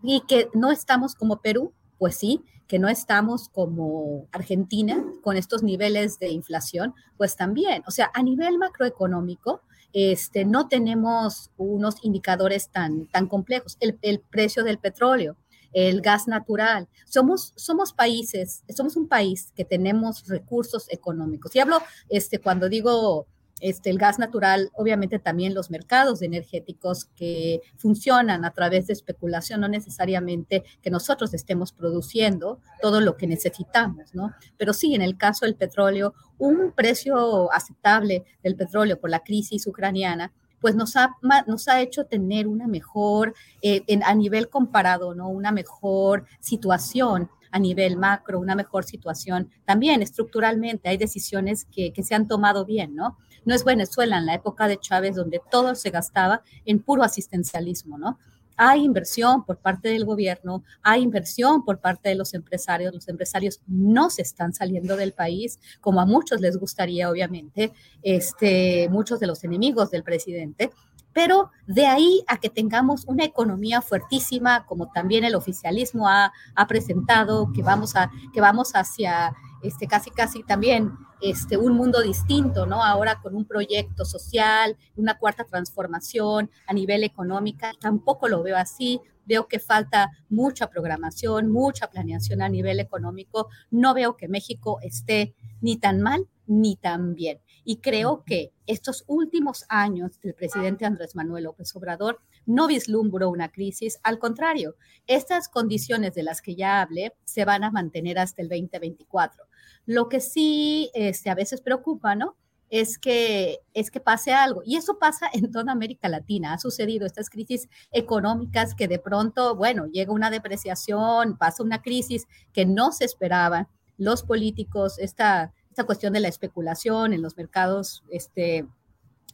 Y 0.00 0.22
que 0.28 0.48
no 0.54 0.70
estamos 0.70 1.16
como 1.16 1.40
Perú, 1.40 1.72
pues 1.98 2.16
sí, 2.16 2.44
que 2.66 2.78
no 2.78 2.88
estamos 2.88 3.48
como 3.50 4.26
Argentina 4.32 5.04
con 5.22 5.36
estos 5.36 5.62
niveles 5.62 6.18
de 6.18 6.30
inflación, 6.30 6.94
pues 7.16 7.36
también, 7.36 7.82
o 7.86 7.90
sea, 7.90 8.10
a 8.14 8.22
nivel 8.22 8.58
macroeconómico, 8.58 9.62
este, 9.94 10.44
no 10.44 10.66
tenemos 10.66 11.50
unos 11.56 12.02
indicadores 12.02 12.68
tan, 12.68 13.06
tan 13.06 13.28
complejos. 13.28 13.78
El, 13.80 14.20
precio 14.20 14.64
del 14.64 14.78
petróleo, 14.78 15.36
el 15.72 16.00
gas 16.00 16.26
natural. 16.26 16.88
Somos, 17.06 17.52
somos 17.54 17.92
países, 17.92 18.64
somos 18.74 18.96
un 18.96 19.06
país 19.06 19.52
que 19.54 19.64
tenemos 19.64 20.26
recursos 20.26 20.86
económicos. 20.90 21.54
Y 21.54 21.60
hablo, 21.60 21.80
este, 22.08 22.40
cuando 22.40 22.68
digo 22.68 23.28
este, 23.64 23.88
el 23.88 23.96
gas 23.96 24.18
natural, 24.18 24.70
obviamente 24.74 25.18
también 25.18 25.54
los 25.54 25.70
mercados 25.70 26.20
energéticos 26.20 27.06
que 27.16 27.62
funcionan 27.78 28.44
a 28.44 28.50
través 28.50 28.88
de 28.88 28.92
especulación, 28.92 29.62
no 29.62 29.68
necesariamente 29.68 30.64
que 30.82 30.90
nosotros 30.90 31.32
estemos 31.32 31.72
produciendo 31.72 32.60
todo 32.82 33.00
lo 33.00 33.16
que 33.16 33.26
necesitamos, 33.26 34.14
¿no? 34.14 34.34
Pero 34.58 34.74
sí, 34.74 34.94
en 34.94 35.00
el 35.00 35.16
caso 35.16 35.46
del 35.46 35.56
petróleo, 35.56 36.12
un 36.36 36.72
precio 36.72 37.50
aceptable 37.54 38.26
del 38.42 38.54
petróleo 38.54 39.00
por 39.00 39.08
la 39.08 39.20
crisis 39.20 39.66
ucraniana, 39.66 40.30
pues 40.60 40.74
nos 40.74 40.94
ha, 40.96 41.16
nos 41.46 41.66
ha 41.68 41.80
hecho 41.80 42.04
tener 42.04 42.46
una 42.46 42.66
mejor, 42.66 43.32
eh, 43.62 43.82
a 44.04 44.14
nivel 44.14 44.50
comparado, 44.50 45.14
¿no? 45.14 45.30
Una 45.30 45.52
mejor 45.52 46.26
situación 46.38 47.30
a 47.50 47.58
nivel 47.58 47.96
macro, 47.96 48.40
una 48.40 48.56
mejor 48.56 48.84
situación 48.84 49.48
también 49.64 50.02
estructuralmente. 50.02 50.90
Hay 50.90 50.98
decisiones 50.98 51.64
que, 51.64 51.94
que 51.94 52.02
se 52.02 52.14
han 52.14 52.28
tomado 52.28 52.66
bien, 52.66 52.94
¿no? 52.94 53.16
No 53.44 53.54
es 53.54 53.64
Venezuela 53.64 54.18
en 54.18 54.26
la 54.26 54.34
época 54.34 54.68
de 54.68 54.78
Chávez 54.78 55.16
donde 55.16 55.40
todo 55.50 55.74
se 55.74 55.90
gastaba 55.90 56.42
en 56.64 56.80
puro 56.80 57.02
asistencialismo, 57.02 57.98
¿no? 57.98 58.18
Hay 58.56 58.84
inversión 58.84 59.44
por 59.44 59.58
parte 59.58 59.88
del 59.88 60.04
gobierno, 60.04 60.62
hay 60.82 61.02
inversión 61.02 61.64
por 61.64 61.80
parte 61.80 62.08
de 62.08 62.14
los 62.14 62.34
empresarios. 62.34 62.94
Los 62.94 63.08
empresarios 63.08 63.60
no 63.66 64.10
se 64.10 64.22
están 64.22 64.52
saliendo 64.52 64.96
del 64.96 65.12
país, 65.12 65.58
como 65.80 66.00
a 66.00 66.06
muchos 66.06 66.40
les 66.40 66.56
gustaría, 66.56 67.10
obviamente, 67.10 67.72
este, 68.02 68.88
muchos 68.90 69.18
de 69.18 69.26
los 69.26 69.42
enemigos 69.42 69.90
del 69.90 70.04
presidente. 70.04 70.70
Pero 71.12 71.50
de 71.66 71.86
ahí 71.86 72.24
a 72.26 72.38
que 72.38 72.50
tengamos 72.50 73.04
una 73.06 73.24
economía 73.24 73.80
fuertísima, 73.80 74.66
como 74.66 74.90
también 74.90 75.24
el 75.24 75.36
oficialismo 75.36 76.08
ha, 76.08 76.32
ha 76.54 76.66
presentado, 76.66 77.50
que 77.52 77.62
vamos, 77.62 77.94
a, 77.96 78.10
que 78.32 78.40
vamos 78.40 78.72
hacia 78.74 79.32
este, 79.62 79.86
casi, 79.86 80.10
casi 80.10 80.42
también 80.42 80.92
este, 81.24 81.56
un 81.56 81.72
mundo 81.72 82.02
distinto, 82.02 82.66
¿no? 82.66 82.84
Ahora 82.84 83.18
con 83.22 83.34
un 83.34 83.46
proyecto 83.46 84.04
social, 84.04 84.76
una 84.94 85.18
cuarta 85.18 85.44
transformación 85.44 86.50
a 86.66 86.74
nivel 86.74 87.02
económica, 87.02 87.72
tampoco 87.80 88.28
lo 88.28 88.42
veo 88.42 88.58
así. 88.58 89.00
Veo 89.24 89.48
que 89.48 89.58
falta 89.58 90.10
mucha 90.28 90.68
programación, 90.68 91.50
mucha 91.50 91.88
planeación 91.88 92.42
a 92.42 92.50
nivel 92.50 92.78
económico. 92.78 93.48
No 93.70 93.94
veo 93.94 94.18
que 94.18 94.28
México 94.28 94.80
esté 94.82 95.34
ni 95.62 95.78
tan 95.78 96.02
mal 96.02 96.28
ni 96.46 96.76
tan 96.76 97.14
bien. 97.14 97.40
Y 97.64 97.78
creo 97.78 98.22
que 98.26 98.52
estos 98.66 99.04
últimos 99.06 99.64
años 99.70 100.20
del 100.20 100.34
presidente 100.34 100.84
Andrés 100.84 101.16
Manuel 101.16 101.44
López 101.44 101.74
Obrador 101.74 102.20
no 102.44 102.66
vislumbró 102.66 103.30
una 103.30 103.50
crisis, 103.50 103.98
al 104.02 104.18
contrario, 104.18 104.76
estas 105.06 105.48
condiciones 105.48 106.12
de 106.12 106.22
las 106.22 106.42
que 106.42 106.54
ya 106.54 106.82
hablé 106.82 107.16
se 107.24 107.46
van 107.46 107.64
a 107.64 107.70
mantener 107.70 108.18
hasta 108.18 108.42
el 108.42 108.50
2024. 108.50 109.44
Lo 109.86 110.08
que 110.08 110.20
sí 110.20 110.90
este, 110.94 111.30
a 111.30 111.34
veces 111.34 111.60
preocupa, 111.60 112.14
¿no? 112.14 112.36
Es 112.70 112.98
que, 112.98 113.60
es 113.74 113.90
que 113.90 114.00
pase 114.00 114.32
algo. 114.32 114.62
Y 114.64 114.76
eso 114.76 114.98
pasa 114.98 115.28
en 115.32 115.50
toda 115.52 115.72
América 115.72 116.08
Latina. 116.08 116.54
Ha 116.54 116.58
sucedido 116.58 117.06
estas 117.06 117.30
crisis 117.30 117.68
económicas 117.92 118.74
que 118.74 118.88
de 118.88 118.98
pronto, 118.98 119.54
bueno, 119.54 119.86
llega 119.86 120.12
una 120.12 120.30
depreciación, 120.30 121.36
pasa 121.36 121.62
una 121.62 121.82
crisis 121.82 122.26
que 122.52 122.66
no 122.66 122.92
se 122.92 123.04
esperaba. 123.04 123.68
Los 123.96 124.22
políticos, 124.24 124.98
esta, 124.98 125.52
esta 125.70 125.84
cuestión 125.84 126.12
de 126.12 126.20
la 126.20 126.28
especulación 126.28 127.12
en 127.12 127.22
los 127.22 127.36
mercados 127.36 128.02
este, 128.10 128.66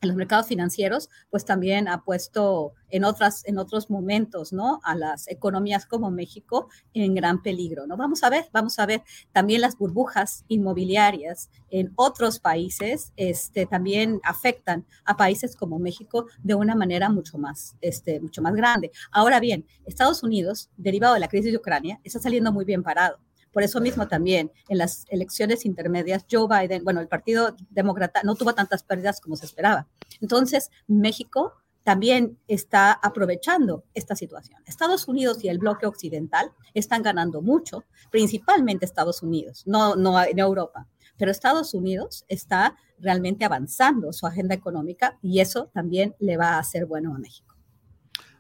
en 0.01 0.09
los 0.09 0.17
mercados 0.17 0.47
financieros, 0.47 1.11
pues 1.31 1.45
también 1.45 1.87
ha 1.87 2.03
puesto 2.03 2.73
en, 2.89 3.05
otras, 3.05 3.47
en 3.47 3.59
otros 3.59 3.91
momentos, 3.91 4.53
¿no? 4.53 4.81
A 4.83 4.95
las 4.95 5.29
economías 5.29 5.85
como 5.85 6.11
México 6.11 6.69
en 6.95 7.15
gran 7.15 7.43
peligro, 7.43 7.87
¿no? 7.87 7.97
Vamos 7.97 8.23
a 8.25 8.31
ver, 8.31 8.49
vamos 8.53 8.79
a 8.79 8.87
ver 8.87 9.03
también 9.33 9.61
las 9.61 9.77
burbujas 9.77 10.45
inmobiliarias 10.49 11.51
en 11.71 11.93
otros 11.97 12.41
países, 12.41 13.13
este, 13.17 13.67
también 13.67 14.21
afectan 14.25 14.87
a 15.05 15.17
países 15.17 15.55
como 15.55 15.79
México 15.79 16.27
de 16.43 16.55
una 16.55 16.75
manera 16.75 17.11
mucho 17.11 17.37
más, 17.37 17.77
este, 17.81 18.21
mucho 18.21 18.41
más 18.41 18.55
grande. 18.55 18.91
Ahora 19.13 19.39
bien, 19.39 19.67
Estados 19.85 20.23
Unidos, 20.23 20.71
derivado 20.77 21.15
de 21.15 21.21
la 21.21 21.29
crisis 21.29 21.53
de 21.53 21.59
Ucrania, 21.59 22.01
está 22.05 22.19
saliendo 22.19 22.53
muy 22.53 22.65
bien 22.65 22.83
parado 22.83 23.19
por 23.53 23.63
eso 23.63 23.81
mismo 23.81 24.09
también 24.09 24.51
en 24.69 24.79
las 24.79 25.05
elecciones 25.09 25.65
intermedias, 25.65 26.27
Joe 26.31 26.47
Biden, 26.49 26.85
bueno, 26.85 27.01
el 27.01 27.09
Partido 27.09 27.57
Demócrata 27.71 28.23
no 28.23 28.35
tuvo 28.35 28.55
tantas 28.55 28.83
pérdidas 28.83 29.21
como 29.21 29.37
se 29.37 29.47
esperaba. 29.47 29.89
Entonces, 30.21 30.71
México 30.87 31.55
también 31.83 32.39
está 32.47 32.93
aprovechando 32.93 33.85
esta 33.95 34.15
situación. 34.15 34.63
Estados 34.67 35.09
Unidos 35.09 35.43
y 35.43 35.49
el 35.49 35.59
bloque 35.59 35.87
occidental 35.87 36.53
están 36.75 37.03
ganando 37.03 37.43
mucho, 37.43 37.85
principalmente 38.11 38.85
Estados 38.85 39.23
Unidos, 39.23 39.63
no, 39.67 39.97
no 39.97 40.23
en 40.23 40.39
Europa, 40.39 40.87
pero 41.17 41.31
Estados 41.31 41.75
Unidos 41.75 42.25
está 42.29 42.77
realmente 42.99 43.45
avanzando 43.45 44.13
su 44.13 44.27
agenda 44.27 44.55
económica 44.55 45.19
y 45.23 45.41
eso 45.41 45.71
también 45.73 46.15
le 46.19 46.37
va 46.37 46.51
a 46.51 46.59
hacer 46.59 46.87
bueno 46.87 47.15
a 47.15 47.19
México. 47.19 47.57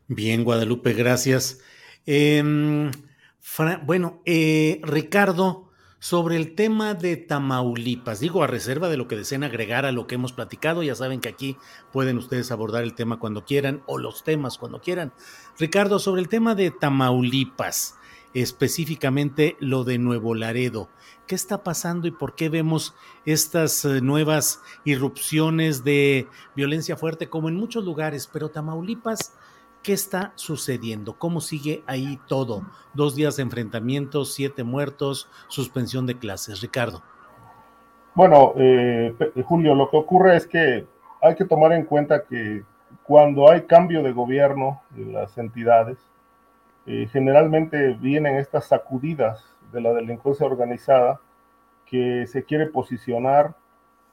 Bien, 0.07 0.45
Guadalupe, 0.45 0.93
gracias. 0.93 1.61
Eh, 2.05 2.91
bueno, 3.85 4.21
eh, 4.27 4.81
Ricardo, 4.83 5.71
sobre 5.99 6.37
el 6.37 6.55
tema 6.55 6.95
de 6.95 7.19
Tamaulipas, 7.19 8.21
digo 8.21 8.43
a 8.43 8.47
reserva 8.47 8.89
de 8.89 8.97
lo 8.97 9.07
que 9.07 9.17
deseen 9.17 9.45
agregar 9.45 9.85
a 9.85 9.93
lo 9.93 10.07
que 10.07 10.15
hemos 10.15 10.33
platicado, 10.33 10.83
ya 10.83 10.95
saben 10.95 11.21
que 11.21 11.29
aquí 11.29 11.59
pueden 11.93 12.17
ustedes 12.17 12.51
abordar 12.51 12.85
el 12.85 12.95
tema 12.95 13.19
cuando 13.19 13.45
quieran 13.45 13.83
o 13.87 13.99
los 13.99 14.25
temas 14.25 14.57
cuando 14.57 14.81
quieran. 14.81 15.13
Ricardo, 15.59 15.99
sobre 15.99 16.23
el 16.23 16.29
tema 16.29 16.55
de 16.55 16.71
Tamaulipas, 16.71 17.97
específicamente 18.33 19.57
lo 19.61 19.85
de 19.85 19.99
Nuevo 19.99 20.35
Laredo, 20.35 20.89
¿qué 21.27 21.35
está 21.35 21.63
pasando 21.63 22.09
y 22.09 22.13
por 22.13 22.35
qué 22.35 22.49
vemos 22.49 22.95
estas 23.27 23.85
eh, 23.85 24.01
nuevas 24.01 24.63
irrupciones 24.85 25.85
de 25.85 26.29
violencia 26.57 26.97
fuerte 26.97 27.29
como 27.29 27.51
en 27.51 27.57
muchos 27.57 27.85
lugares, 27.85 28.27
pero 28.27 28.49
Tamaulipas 28.49 29.35
¿Qué 29.83 29.95
está 29.95 30.33
sucediendo? 30.35 31.15
¿Cómo 31.15 31.41
sigue 31.41 31.83
ahí 31.87 32.19
todo? 32.29 32.63
Dos 32.93 33.15
días 33.15 33.37
de 33.37 33.45
enfrentamientos, 33.45 34.35
siete 34.35 34.63
muertos, 34.63 35.29
suspensión 35.49 36.07
de 36.07 36.19
clases. 36.19 36.61
Ricardo. 36.61 37.03
Bueno, 38.15 38.53
eh, 38.57 39.15
Julio, 39.47 39.75
lo 39.75 39.89
que 39.89 39.97
ocurre 39.97 40.37
es 40.37 40.47
que 40.47 40.87
hay 41.23 41.35
que 41.35 41.47
tomar 41.47 41.73
en 41.73 41.87
cuenta 41.87 42.25
que 42.25 42.63
cuando 43.05 43.51
hay 43.51 43.63
cambio 43.63 44.03
de 44.03 44.13
gobierno 44.13 44.83
en 44.97 45.15
las 45.15 45.39
entidades, 45.39 45.99
eh, 46.85 47.09
generalmente 47.11 47.95
vienen 47.95 48.37
estas 48.37 48.67
sacudidas 48.67 49.45
de 49.73 49.81
la 49.81 49.95
delincuencia 49.95 50.45
organizada 50.45 51.21
que 51.87 52.27
se 52.27 52.45
quiere 52.45 52.67
posicionar 52.67 53.55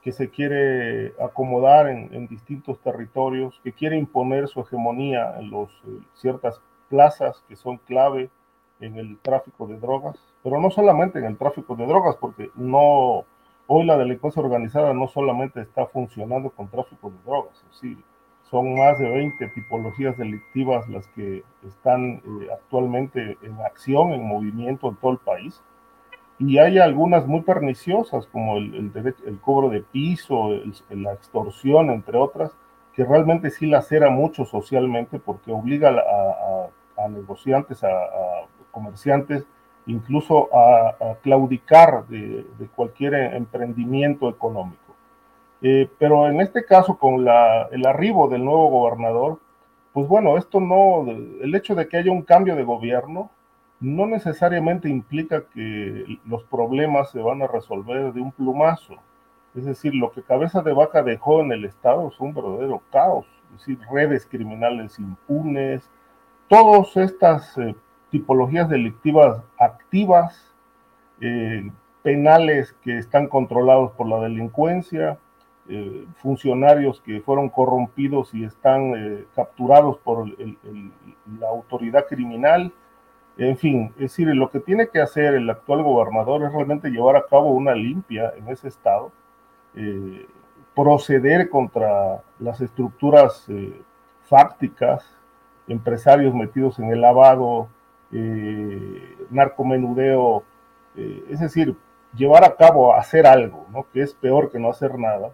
que 0.02 0.12
se 0.12 0.30
quiere 0.30 1.14
acomodar 1.20 1.88
en, 1.88 2.26
distintos 2.28 2.80
territorios, 2.80 3.60
que 3.64 3.72
quiere 3.72 3.98
imponer 3.98 4.48
su 4.48 4.60
hegemonía 4.60 5.38
en 5.38 5.50
los, 5.50 5.70
eh, 5.86 6.00
ciertas 6.14 6.60
plazas 6.88 7.44
que 7.48 7.56
son 7.56 7.78
clave 7.78 8.30
en 8.80 8.96
el 8.96 9.18
tráfico 9.18 9.66
de 9.66 9.78
drogas. 9.78 10.16
pero 10.42 10.60
no 10.60 10.70
solamente 10.70 11.18
en 11.18 11.24
el 11.26 11.36
tráfico 11.36 11.74
de 11.76 11.86
drogas, 11.86 12.16
porque 12.16 12.50
no, 12.54 13.24
hoy 13.66 13.84
la 13.84 13.98
delincuencia 13.98 14.42
organizada 14.42 14.94
no 14.94 15.08
solamente 15.08 15.60
está 15.60 15.86
funcionando 15.86 16.50
con 16.50 16.68
tráfico 16.68 17.10
de 17.10 17.18
drogas, 17.24 17.64
sí, 17.70 17.98
son 18.50 18.74
más 18.78 18.98
de 18.98 19.08
20 19.08 19.48
tipologías 19.48 20.16
delictivas 20.16 20.88
las 20.88 21.06
que 21.08 21.44
están 21.66 22.22
eh, 22.24 22.48
actualmente 22.52 23.36
en 23.42 23.60
acción, 23.60 24.12
en 24.12 24.26
movimiento 24.26 24.88
en 24.88 24.96
todo 24.96 25.12
el 25.12 25.18
país. 25.18 25.62
Y 26.38 26.58
hay 26.58 26.78
algunas 26.78 27.26
muy 27.26 27.40
perniciosas, 27.40 28.26
como 28.28 28.58
el, 28.58 28.92
cobro 29.40 29.68
de 29.70 29.80
piso, 29.80 30.50
la 30.90 31.12
extorsión, 31.12 31.90
entre 31.90 32.16
otras, 32.16 32.52
que 32.92 33.04
realmente 33.04 33.50
sí 33.50 33.66
lacera 33.66 34.08
mucho 34.10 34.44
socialmente 34.44 35.18
porque 35.18 35.50
obliga 35.50 35.90
a, 36.96 37.08
negociantes, 37.08 37.82
a, 37.82 37.88
comerciantes, 38.70 39.46
incluso 39.86 40.48
a, 40.54 41.16
claudicar 41.22 42.06
de, 42.06 42.46
cualquier 42.76 43.14
emprendimiento 43.14 44.28
económico. 44.28 44.94
Eh, 45.60 45.90
pero 45.98 46.28
en 46.28 46.40
este 46.40 46.64
caso, 46.64 46.98
con 46.98 47.26
el 47.72 47.86
arribo 47.86 48.28
del 48.28 48.44
nuevo 48.44 48.68
gobernador, 48.68 49.40
pues 49.92 50.06
bueno, 50.06 50.38
esto 50.38 50.60
no, 50.60 51.10
el 51.10 51.52
hecho 51.56 51.74
de 51.74 51.88
que 51.88 51.96
haya 51.96 52.12
un 52.12 52.22
cambio 52.22 52.54
de 52.54 52.62
gobierno 52.62 53.30
no 53.80 54.06
necesariamente 54.06 54.88
implica 54.88 55.44
que 55.54 56.18
los 56.24 56.42
problemas 56.44 57.10
se 57.10 57.20
van 57.20 57.42
a 57.42 57.46
resolver 57.46 58.12
de 58.12 58.20
un 58.20 58.32
plumazo. 58.32 58.96
Es 59.54 59.64
decir, 59.64 59.94
lo 59.94 60.10
que 60.10 60.22
Cabeza 60.22 60.62
de 60.62 60.72
Vaca 60.72 61.02
dejó 61.02 61.40
en 61.40 61.52
el 61.52 61.64
Estado 61.64 62.08
es 62.08 62.18
un 62.20 62.34
verdadero 62.34 62.82
caos. 62.90 63.26
Es 63.52 63.60
decir, 63.60 63.78
redes 63.90 64.26
criminales 64.26 64.98
impunes, 64.98 65.88
todas 66.48 66.96
estas 66.96 67.56
eh, 67.58 67.74
tipologías 68.10 68.68
delictivas 68.68 69.42
activas, 69.58 70.54
eh, 71.20 71.70
penales 72.02 72.74
que 72.82 72.98
están 72.98 73.28
controlados 73.28 73.92
por 73.92 74.08
la 74.08 74.20
delincuencia, 74.20 75.18
eh, 75.68 76.06
funcionarios 76.16 77.00
que 77.00 77.20
fueron 77.20 77.48
corrompidos 77.48 78.32
y 78.34 78.44
están 78.44 79.26
capturados 79.34 79.98
por 79.98 80.26
la 80.28 81.48
autoridad 81.48 82.06
criminal. 82.06 82.72
En 83.38 83.56
fin, 83.56 83.92
es 83.96 84.02
decir, 84.02 84.26
lo 84.28 84.50
que 84.50 84.60
tiene 84.60 84.88
que 84.88 85.00
hacer 85.00 85.34
el 85.34 85.48
actual 85.48 85.82
gobernador 85.82 86.42
es 86.44 86.52
realmente 86.52 86.90
llevar 86.90 87.16
a 87.16 87.24
cabo 87.26 87.52
una 87.52 87.74
limpia 87.74 88.32
en 88.36 88.48
ese 88.48 88.68
estado, 88.68 89.12
eh, 89.74 90.26
proceder 90.74 91.48
contra 91.48 92.22
las 92.40 92.60
estructuras 92.60 93.46
fácticas, 94.24 95.04
empresarios 95.68 96.34
metidos 96.34 96.78
en 96.78 96.90
el 96.90 97.00
lavado, 97.00 97.68
narcomenudeo, 99.30 100.44
es 100.96 101.40
decir, 101.40 101.76
llevar 102.14 102.44
a 102.44 102.54
cabo, 102.56 102.94
hacer 102.94 103.26
algo, 103.26 103.66
¿no? 103.72 103.86
que 103.92 104.02
es 104.02 104.14
peor 104.14 104.50
que 104.50 104.58
no 104.58 104.70
hacer 104.70 104.98
nada, 104.98 105.30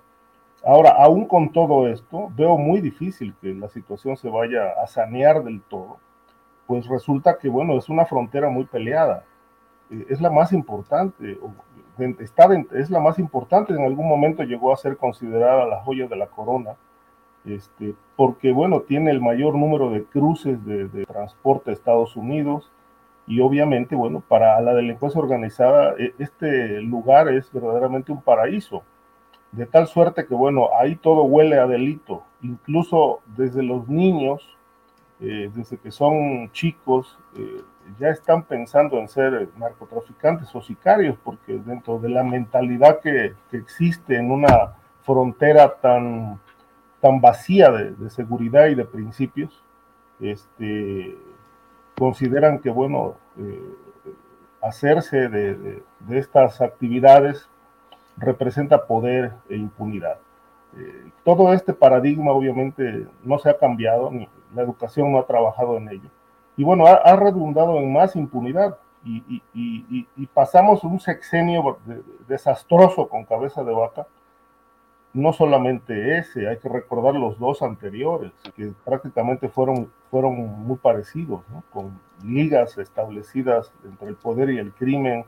Ahora, 0.66 0.90
aún 0.92 1.26
con 1.26 1.52
todo 1.52 1.88
esto, 1.88 2.30
veo 2.34 2.56
muy 2.56 2.80
difícil 2.80 3.34
que 3.40 3.52
la 3.52 3.68
situación 3.68 4.16
se 4.16 4.30
vaya 4.30 4.70
a 4.82 4.86
sanear 4.86 5.44
del 5.44 5.60
todo, 5.60 5.98
pues 6.66 6.86
resulta 6.86 7.38
que, 7.38 7.48
bueno, 7.48 7.76
es 7.76 7.88
una 7.88 8.06
frontera 8.06 8.48
muy 8.48 8.64
peleada. 8.64 9.24
Eh, 9.90 10.06
es 10.08 10.20
la 10.20 10.30
más 10.30 10.52
importante, 10.52 11.38
está 12.18 12.48
es 12.72 12.90
la 12.90 13.00
más 13.00 13.18
importante, 13.18 13.72
en 13.72 13.84
algún 13.84 14.08
momento 14.08 14.42
llegó 14.42 14.72
a 14.72 14.76
ser 14.76 14.96
considerada 14.96 15.66
la 15.66 15.82
joya 15.82 16.06
de 16.06 16.16
la 16.16 16.26
corona, 16.26 16.76
este, 17.44 17.94
porque, 18.16 18.52
bueno, 18.52 18.80
tiene 18.80 19.10
el 19.10 19.20
mayor 19.20 19.54
número 19.54 19.90
de 19.90 20.04
cruces 20.04 20.64
de, 20.64 20.88
de 20.88 21.04
transporte 21.04 21.70
a 21.70 21.74
Estados 21.74 22.16
Unidos, 22.16 22.70
y 23.26 23.40
obviamente, 23.40 23.94
bueno, 23.94 24.22
para 24.26 24.60
la 24.60 24.74
delincuencia 24.74 25.20
organizada, 25.20 25.94
e, 25.98 26.14
este 26.18 26.80
lugar 26.82 27.28
es 27.28 27.50
verdaderamente 27.52 28.12
un 28.12 28.20
paraíso 28.20 28.82
de 29.52 29.66
tal 29.66 29.86
suerte 29.86 30.26
que, 30.26 30.34
bueno, 30.34 30.68
ahí 30.78 30.96
todo 30.96 31.22
huele 31.24 31.58
a 31.58 31.66
delito, 31.66 32.24
incluso 32.42 33.20
desde 33.36 33.62
los 33.62 33.88
niños, 33.88 34.53
eh, 35.20 35.50
desde 35.54 35.78
que 35.78 35.90
son 35.90 36.50
chicos, 36.52 37.18
eh, 37.36 37.62
ya 37.98 38.08
están 38.08 38.42
pensando 38.44 38.98
en 38.98 39.08
ser 39.08 39.48
narcotraficantes 39.56 40.54
o 40.54 40.62
sicarios, 40.62 41.16
porque 41.22 41.58
dentro 41.58 41.98
de 41.98 42.08
la 42.08 42.24
mentalidad 42.24 43.00
que, 43.00 43.34
existe 43.52 44.16
en 44.16 44.30
una 44.30 44.74
frontera 45.02 45.74
tan, 45.80 46.40
tan 47.00 47.20
vacía 47.20 47.70
de, 47.70 48.10
seguridad 48.10 48.66
y 48.66 48.74
de 48.74 48.84
principios, 48.84 49.62
este, 50.20 51.16
consideran 51.96 52.58
que, 52.58 52.70
bueno, 52.70 53.16
eh, 53.38 53.74
hacerse 54.64 55.28
de, 55.28 55.82
estas 56.10 56.60
actividades 56.60 57.48
representa 58.16 58.86
poder 58.86 59.32
e 59.48 59.56
impunidad. 59.56 60.18
Eh, 60.76 61.10
todo 61.24 61.52
este 61.52 61.72
paradigma 61.72 62.32
obviamente 62.32 63.06
no 63.22 63.38
se 63.38 63.50
ha 63.50 63.58
cambiado, 63.58 64.10
ni 64.10 64.26
la 64.54 64.62
educación 64.62 65.12
no 65.12 65.18
ha 65.18 65.26
trabajado 65.26 65.76
en 65.76 65.88
ello. 65.88 66.10
Y 66.56 66.64
bueno, 66.64 66.86
ha, 66.86 67.16
redundado 67.16 67.78
en 67.80 67.92
más 67.92 68.14
impunidad 68.14 68.78
y, 69.04 70.26
pasamos 70.32 70.84
un 70.84 71.00
sexenio 71.00 71.78
desastroso 72.28 73.08
con 73.08 73.24
cabeza 73.24 73.64
de 73.64 73.72
vaca. 73.72 74.06
No 75.12 75.32
solamente 75.32 76.18
ese, 76.18 76.48
hay 76.48 76.58
que 76.58 76.68
recordar 76.68 77.14
los 77.14 77.38
dos 77.38 77.62
anteriores, 77.62 78.32
que 78.56 78.72
prácticamente 78.84 79.48
fueron, 79.48 79.92
fueron 80.10 80.34
muy 80.34 80.76
parecidos, 80.76 81.42
con 81.72 82.00
ligas 82.24 82.78
establecidas 82.78 83.72
entre 83.84 84.08
el 84.08 84.16
poder 84.16 84.50
y 84.50 84.58
el 84.58 84.72
crimen, 84.72 85.24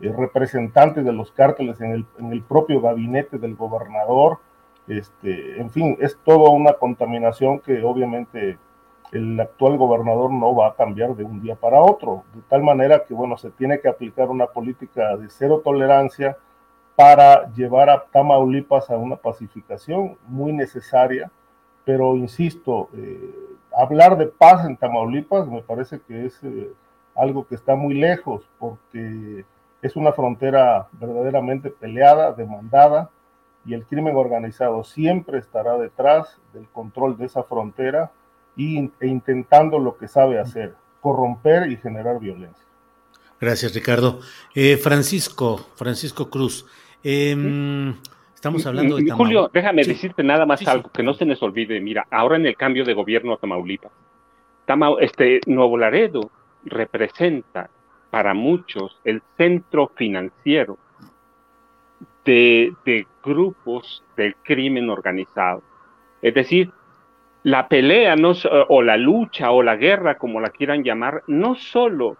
eh, 0.00 0.12
representantes 0.16 1.04
de 1.04 1.12
los 1.12 1.32
cárteles 1.32 1.80
en 1.80 1.90
el, 1.92 2.06
en 2.18 2.32
el, 2.32 2.42
propio 2.42 2.82
gabinete 2.82 3.38
del 3.38 3.56
gobernador. 3.56 4.38
Este, 4.88 5.58
en 5.58 5.70
fin, 5.70 5.96
es 6.00 6.18
toda 6.22 6.50
una 6.50 6.74
contaminación 6.74 7.60
que 7.60 7.82
obviamente 7.82 8.58
el 9.12 9.38
actual 9.38 9.76
gobernador 9.76 10.32
no 10.32 10.54
va 10.54 10.68
a 10.68 10.74
cambiar 10.74 11.14
de 11.14 11.24
un 11.24 11.40
día 11.40 11.54
para 11.54 11.80
otro, 11.80 12.24
de 12.34 12.42
tal 12.42 12.62
manera 12.62 13.04
que, 13.04 13.14
bueno, 13.14 13.36
se 13.36 13.50
tiene 13.50 13.80
que 13.80 13.88
aplicar 13.88 14.28
una 14.28 14.46
política 14.46 15.16
de 15.16 15.28
cero 15.28 15.60
tolerancia 15.64 16.36
para 16.96 17.52
llevar 17.52 17.90
a 17.90 18.04
Tamaulipas 18.04 18.90
a 18.90 18.96
una 18.96 19.16
pacificación 19.16 20.16
muy 20.26 20.52
necesaria, 20.52 21.30
pero 21.84 22.16
insisto, 22.16 22.88
eh, 22.94 23.34
hablar 23.76 24.16
de 24.16 24.26
paz 24.26 24.66
en 24.66 24.76
Tamaulipas 24.76 25.46
me 25.46 25.62
parece 25.62 26.00
que 26.00 26.26
es 26.26 26.42
eh, 26.42 26.72
algo 27.14 27.46
que 27.46 27.54
está 27.54 27.76
muy 27.76 27.94
lejos, 27.94 28.48
porque 28.58 29.44
es 29.82 29.94
una 29.94 30.12
frontera 30.12 30.88
verdaderamente 30.92 31.70
peleada, 31.70 32.32
demandada, 32.32 33.10
y 33.64 33.74
el 33.74 33.84
crimen 33.84 34.16
organizado 34.16 34.84
siempre 34.84 35.38
estará 35.38 35.76
detrás 35.76 36.40
del 36.54 36.66
control 36.68 37.18
de 37.18 37.26
esa 37.26 37.42
frontera 37.42 38.10
y, 38.56 38.90
e 39.00 39.06
intentando 39.06 39.78
lo 39.78 39.96
que 39.96 40.08
sabe 40.08 40.38
hacer, 40.38 40.74
corromper 41.00 41.70
y 41.70 41.76
generar 41.76 42.18
violencia. 42.18 42.64
Gracias, 43.40 43.74
Ricardo. 43.74 44.20
Eh, 44.54 44.76
Francisco, 44.76 45.58
Francisco 45.74 46.30
Cruz, 46.30 46.66
em, 47.02 47.94
estamos 48.34 48.64
hablando 48.66 48.96
de 48.96 49.10
Julio, 49.10 49.50
déjame 49.52 49.84
decirte 49.84 50.22
nada 50.22 50.46
más 50.46 50.66
algo, 50.66 50.90
que 50.90 51.02
no 51.02 51.12
se 51.12 51.26
les 51.26 51.42
olvide. 51.42 51.80
Mira, 51.80 52.06
ahora 52.10 52.36
en 52.36 52.46
el 52.46 52.56
cambio 52.56 52.84
de 52.84 52.94
gobierno 52.94 53.34
a 53.34 53.36
Tamaulipas, 53.36 53.92
este, 55.00 55.40
Nuevo 55.46 55.76
Laredo 55.76 56.30
representa 56.64 57.70
para 58.10 58.34
muchos 58.34 58.98
el 59.04 59.22
centro 59.36 59.92
financiero 59.94 60.78
de, 62.24 63.06
grupos 63.22 64.02
del 64.16 64.34
crimen 64.36 64.90
organizado. 64.90 65.62
Es 66.22 66.34
decir, 66.34 66.72
la 67.46 67.68
pelea 67.68 68.16
no, 68.16 68.32
o 68.68 68.82
la 68.82 68.96
lucha 68.96 69.52
o 69.52 69.62
la 69.62 69.76
guerra, 69.76 70.18
como 70.18 70.40
la 70.40 70.50
quieran 70.50 70.82
llamar, 70.82 71.22
no 71.28 71.54
solo 71.54 72.16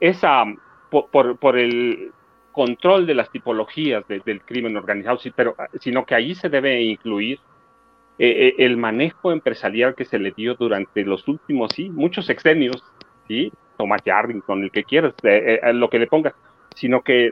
es 0.00 0.22
por, 0.90 1.56
el 1.56 2.10
control 2.50 3.06
de 3.06 3.14
las 3.14 3.30
tipologías 3.30 4.02
del 4.08 4.42
crimen 4.42 4.76
organizado, 4.76 5.20
pero, 5.36 5.54
sino 5.78 6.04
que 6.04 6.16
ahí 6.16 6.34
se 6.34 6.48
debe 6.48 6.82
incluir 6.82 7.38
eh, 8.18 8.48
eh, 8.48 8.54
el 8.58 8.76
manejo 8.76 9.30
empresarial 9.30 9.94
que 9.94 10.04
se 10.04 10.18
le 10.18 10.32
dio 10.32 10.56
durante 10.56 11.04
los 11.04 11.28
últimos, 11.28 11.70
sí, 11.72 11.88
muchos 11.88 12.28
exenios, 12.28 12.82
¿sí? 13.28 13.52
Thomas 13.78 14.02
Yarrington, 14.04 14.64
el 14.64 14.72
que 14.72 14.82
quieras, 14.82 15.14
eh, 15.22 15.60
eh, 15.62 15.72
lo 15.74 15.88
que 15.88 16.00
le 16.00 16.08
pongas, 16.08 16.34
sino 16.74 17.02
que 17.02 17.30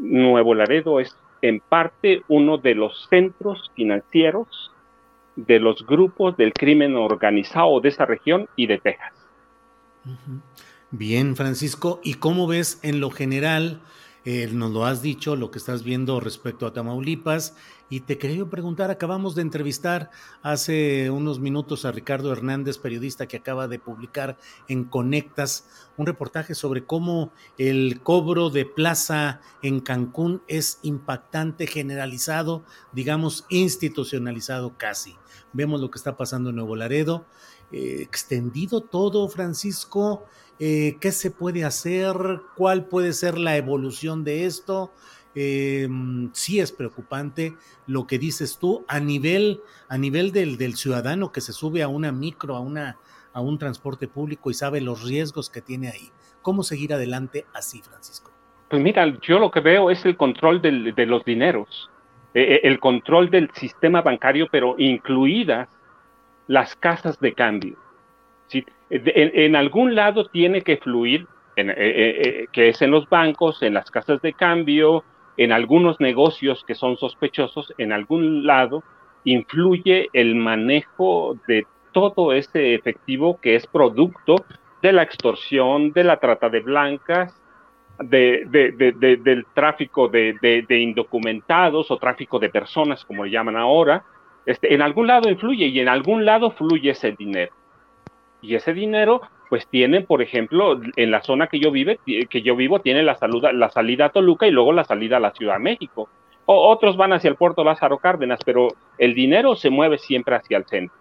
Nuevo 0.00 0.52
Laredo 0.52 0.98
es 0.98 1.16
en 1.42 1.60
parte 1.60 2.24
uno 2.26 2.58
de 2.58 2.74
los 2.74 3.06
centros 3.08 3.70
financieros 3.76 4.71
de 5.36 5.58
los 5.58 5.86
grupos 5.86 6.36
del 6.36 6.52
crimen 6.52 6.96
organizado 6.96 7.80
de 7.80 7.88
esa 7.88 8.06
región 8.06 8.48
y 8.56 8.66
de 8.66 8.78
Texas. 8.78 9.12
Bien, 10.90 11.36
Francisco, 11.36 12.00
¿y 12.02 12.14
cómo 12.14 12.46
ves 12.46 12.78
en 12.82 13.00
lo 13.00 13.10
general 13.10 13.80
eh, 14.24 14.48
nos 14.52 14.70
lo 14.70 14.84
has 14.84 15.02
dicho, 15.02 15.34
lo 15.34 15.50
que 15.50 15.58
estás 15.58 15.82
viendo 15.82 16.20
respecto 16.20 16.66
a 16.66 16.72
Tamaulipas. 16.72 17.56
Y 17.90 18.00
te 18.00 18.18
quería 18.18 18.44
preguntar, 18.46 18.90
acabamos 18.90 19.34
de 19.34 19.42
entrevistar 19.42 20.10
hace 20.42 21.10
unos 21.10 21.40
minutos 21.40 21.84
a 21.84 21.92
Ricardo 21.92 22.32
Hernández, 22.32 22.78
periodista 22.78 23.26
que 23.26 23.36
acaba 23.36 23.68
de 23.68 23.78
publicar 23.78 24.38
en 24.68 24.84
Conectas 24.84 25.68
un 25.96 26.06
reportaje 26.06 26.54
sobre 26.54 26.86
cómo 26.86 27.32
el 27.58 28.00
cobro 28.02 28.48
de 28.48 28.64
plaza 28.64 29.40
en 29.60 29.80
Cancún 29.80 30.42
es 30.48 30.78
impactante, 30.82 31.66
generalizado, 31.66 32.64
digamos, 32.92 33.44
institucionalizado 33.50 34.78
casi. 34.78 35.16
Vemos 35.52 35.80
lo 35.80 35.90
que 35.90 35.98
está 35.98 36.16
pasando 36.16 36.50
en 36.50 36.56
Nuevo 36.56 36.76
Laredo. 36.76 37.26
Eh, 37.72 38.02
extendido 38.02 38.82
todo, 38.82 39.28
Francisco. 39.28 40.24
Eh, 40.64 40.96
¿Qué 41.00 41.10
se 41.10 41.32
puede 41.32 41.64
hacer? 41.64 42.14
¿Cuál 42.54 42.84
puede 42.84 43.14
ser 43.14 43.36
la 43.36 43.56
evolución 43.56 44.22
de 44.22 44.44
esto? 44.46 44.92
Eh, 45.34 45.88
sí 46.34 46.60
es 46.60 46.70
preocupante 46.70 47.54
lo 47.88 48.06
que 48.06 48.16
dices 48.16 48.60
tú 48.60 48.84
a 48.86 49.00
nivel, 49.00 49.60
a 49.88 49.98
nivel 49.98 50.30
del, 50.30 50.76
ciudadano 50.76 51.32
que 51.32 51.40
se 51.40 51.52
sube 51.52 51.82
a 51.82 51.88
una 51.88 52.12
micro, 52.12 52.54
a, 52.54 52.60
una, 52.60 52.96
a 53.32 53.40
un 53.40 53.58
transporte 53.58 54.06
público 54.06 54.52
y 54.52 54.54
sabe 54.54 54.80
los 54.80 55.02
riesgos 55.02 55.50
que 55.50 55.62
tiene 55.62 55.88
ahí. 55.88 56.12
¿Cómo 56.42 56.62
seguir 56.62 56.94
adelante 56.94 57.44
así, 57.52 57.82
Francisco? 57.82 58.30
Pues 58.68 58.80
mira, 58.80 59.18
yo 59.20 59.40
lo 59.40 59.50
que 59.50 59.58
veo 59.58 59.90
es 59.90 60.04
el 60.04 60.16
control 60.16 60.62
de 60.62 61.06
los 61.06 61.24
dineros, 61.24 61.90
eh, 62.34 62.60
el 62.62 62.78
control 62.78 63.30
del 63.30 63.50
sistema 63.54 64.00
bancario, 64.00 64.46
pero 64.48 64.76
incluidas 64.78 65.68
las 66.46 66.76
casas 66.76 67.18
de 67.18 67.34
cambio. 67.34 67.76
¿sí? 68.46 68.64
En, 68.94 69.56
algún 69.56 69.94
lado 69.94 70.26
tiene 70.26 70.60
que 70.60 70.76
fluir, 70.76 71.26
en, 71.56 71.70
eh, 71.70 71.74
eh, 71.78 72.46
que 72.52 72.68
es 72.68 72.82
en 72.82 72.90
los 72.90 73.08
bancos, 73.08 73.62
en 73.62 73.72
las 73.72 73.90
casas 73.90 74.20
de 74.20 74.34
cambio, 74.34 75.02
en 75.38 75.50
algunos 75.50 75.98
negocios 75.98 76.62
que 76.66 76.74
son 76.74 76.98
sospechosos, 76.98 77.72
en 77.78 77.92
algún 77.92 78.46
lado 78.46 78.84
influye 79.24 80.08
el 80.12 80.34
manejo 80.34 81.38
de 81.46 81.66
todo 81.92 82.32
ese 82.34 82.74
efectivo 82.74 83.38
que 83.40 83.54
es 83.54 83.66
producto 83.66 84.44
de 84.82 84.92
la 84.92 85.02
extorsión, 85.02 85.92
de 85.92 86.04
la 86.04 86.18
trata 86.18 86.50
de 86.50 86.60
blancas, 86.60 87.40
de, 87.98 88.44
de, 88.46 88.72
de, 88.72 89.16
del 89.16 89.46
tráfico 89.54 90.08
de, 90.08 90.66
indocumentados 90.68 91.90
o 91.90 91.96
tráfico 91.98 92.38
de 92.38 92.50
personas, 92.50 93.04
como 93.04 93.24
le 93.24 93.30
llaman 93.30 93.56
ahora, 93.56 94.04
este, 94.44 94.74
en 94.74 94.82
algún 94.82 95.06
lado 95.06 95.30
influye 95.30 95.66
y 95.66 95.80
en 95.80 95.88
algún 95.88 96.24
lado 96.24 96.50
fluye 96.50 96.90
ese 96.90 97.12
dinero. 97.12 97.54
Y 98.42 98.56
ese 98.56 98.74
dinero, 98.74 99.22
pues 99.48 99.66
tiene, 99.68 100.02
por 100.02 100.20
ejemplo, 100.20 100.80
en 100.96 101.10
la 101.10 101.22
zona 101.22 101.46
que 101.46 101.60
yo, 101.60 101.70
vive, 101.70 101.98
que 102.04 102.42
yo 102.42 102.56
vivo, 102.56 102.80
tiene 102.80 103.02
la, 103.02 103.16
la 103.52 103.70
salida 103.70 104.06
a 104.06 104.08
Toluca 104.10 104.46
y 104.46 104.50
luego 104.50 104.72
la 104.72 104.84
salida 104.84 105.16
a 105.16 105.20
la 105.20 105.30
Ciudad 105.30 105.54
de 105.54 105.60
México. 105.60 106.08
O, 106.44 106.68
otros 106.70 106.96
van 106.96 107.12
hacia 107.12 107.30
el 107.30 107.36
puerto 107.36 107.62
Lázaro 107.62 107.98
Cárdenas, 107.98 108.40
pero 108.44 108.68
el 108.98 109.14
dinero 109.14 109.54
se 109.54 109.70
mueve 109.70 109.98
siempre 109.98 110.34
hacia 110.34 110.58
el 110.58 110.64
centro. 110.66 110.96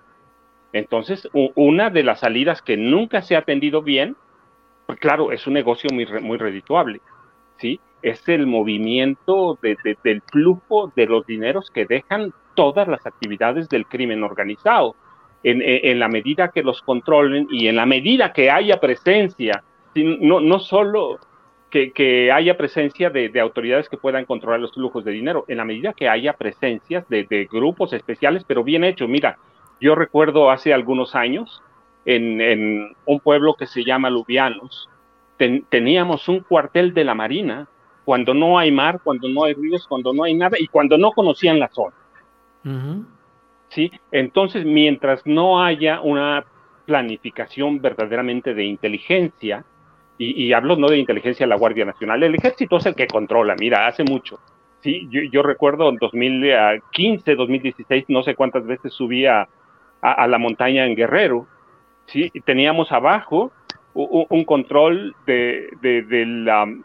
Entonces, 0.73 1.27
una 1.55 1.89
de 1.89 2.03
las 2.03 2.21
salidas 2.21 2.61
que 2.61 2.77
nunca 2.77 3.21
se 3.21 3.35
ha 3.35 3.39
atendido 3.39 3.81
bien, 3.81 4.15
pues 4.85 4.99
claro, 4.99 5.31
es 5.31 5.45
un 5.47 5.53
negocio 5.53 5.89
muy, 5.91 6.05
muy 6.21 6.37
redituable, 6.37 7.01
¿sí? 7.57 7.79
Es 8.01 8.27
el 8.29 8.47
movimiento 8.47 9.59
del 9.61 10.21
flujo 10.31 10.91
de 10.95 11.05
los 11.07 11.25
dineros 11.25 11.69
que 11.71 11.85
dejan 11.85 12.33
todas 12.55 12.87
las 12.87 13.05
actividades 13.05 13.69
del 13.69 13.85
crimen 13.85 14.23
organizado. 14.23 14.95
En, 15.43 15.99
la 15.99 16.07
medida 16.07 16.49
que 16.49 16.61
los 16.61 16.81
controlen 16.83 17.47
y 17.49 17.67
en 17.67 17.75
la 17.75 17.87
medida 17.87 18.31
que 18.31 18.51
haya 18.51 18.79
presencia, 18.79 19.63
no, 19.95 20.39
no 20.39 20.59
solo 20.59 21.19
que, 21.71 22.31
haya 22.31 22.57
presencia 22.57 23.09
de, 23.09 23.39
autoridades 23.39 23.89
que 23.89 23.97
puedan 23.97 24.25
controlar 24.25 24.59
los 24.59 24.73
flujos 24.73 25.05
de 25.05 25.11
dinero, 25.11 25.45
en 25.47 25.57
la 25.57 25.65
medida 25.65 25.93
que 25.93 26.09
haya 26.09 26.33
presencias 26.33 27.07
de, 27.09 27.47
grupos 27.51 27.93
especiales, 27.93 28.43
pero 28.45 28.63
bien 28.63 28.83
hechos. 28.83 29.09
Mira, 29.09 29.37
yo 29.79 29.95
recuerdo 29.95 30.51
hace 30.51 30.73
algunos 30.73 31.15
años 31.15 31.63
en, 32.05 32.93
un 33.05 33.19
pueblo 33.19 33.55
que 33.55 33.65
se 33.65 33.83
llama 33.83 34.09
Lubianos, 34.09 34.89
teníamos 35.69 36.27
un 36.27 36.41
cuartel 36.41 36.93
de 36.93 37.03
la 37.03 37.15
Marina 37.15 37.67
cuando 38.05 38.33
no 38.33 38.59
hay 38.59 38.71
mar, 38.71 38.99
cuando 39.03 39.27
no 39.27 39.45
hay 39.45 39.53
ríos, 39.53 39.87
cuando 39.87 40.13
no 40.13 40.23
hay 40.23 40.35
nada 40.35 40.57
y 40.59 40.67
cuando 40.67 40.97
no 40.97 41.11
conocían 41.11 41.57
la 41.57 41.69
zona. 41.69 41.95
¿Sí? 43.71 43.89
Entonces, 44.11 44.65
mientras 44.65 45.25
no 45.25 45.63
haya 45.63 46.01
una 46.01 46.45
planificación 46.85 47.81
verdaderamente 47.81 48.53
de 48.53 48.65
inteligencia, 48.65 49.63
y, 50.17 50.53
hablo 50.53 50.75
no 50.75 50.87
de 50.87 50.99
inteligencia 50.99 51.45
de 51.45 51.49
la 51.49 51.55
Guardia 51.55 51.85
Nacional, 51.85 52.21
el 52.21 52.35
ejército 52.35 52.77
es 52.77 52.85
el 52.85 52.93
que 52.93 53.07
controla, 53.07 53.55
mira, 53.57 53.87
hace 53.87 54.03
mucho. 54.03 54.39
Sí, 54.81 55.07
yo, 55.09 55.41
recuerdo 55.41 55.89
en 55.89 55.95
2015, 55.95 57.35
2016, 57.35 58.05
no 58.09 58.21
sé 58.21 58.35
cuántas 58.35 58.65
veces 58.65 58.93
subí 58.93 59.25
a, 59.25 59.47
la 60.01 60.37
montaña 60.37 60.85
en 60.85 60.95
Guerrero, 60.95 61.47
sí, 62.05 62.31
teníamos 62.45 62.91
abajo 62.91 63.51
un, 63.93 64.43
control 64.45 65.15
de 65.25 65.69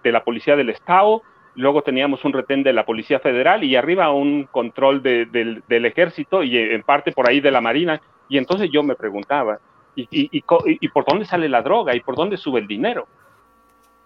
la 0.04 0.24
policía 0.24 0.56
del 0.56 0.70
Estado, 0.70 1.22
luego 1.56 1.82
teníamos 1.82 2.24
un 2.24 2.32
retén 2.32 2.62
de 2.62 2.72
la 2.72 2.84
Policía 2.84 3.18
Federal 3.18 3.64
y 3.64 3.76
arriba 3.76 4.12
un 4.12 4.44
control 4.44 5.02
del, 5.02 5.62
ejército 5.68 6.42
y 6.42 6.56
en 6.56 6.82
parte 6.82 7.12
por 7.12 7.28
ahí 7.28 7.40
de 7.40 7.50
la 7.50 7.60
Marina. 7.60 8.00
Y 8.28 8.38
entonces 8.38 8.70
yo 8.70 8.82
me 8.82 8.94
preguntaba, 8.94 9.58
¿y, 9.96 10.40
por 10.42 11.04
dónde 11.04 11.24
sale 11.24 11.48
la 11.48 11.62
droga? 11.62 11.94
¿Y 11.94 12.00
por 12.00 12.14
dónde 12.14 12.36
sube 12.36 12.60
el 12.60 12.66
dinero? 12.66 13.08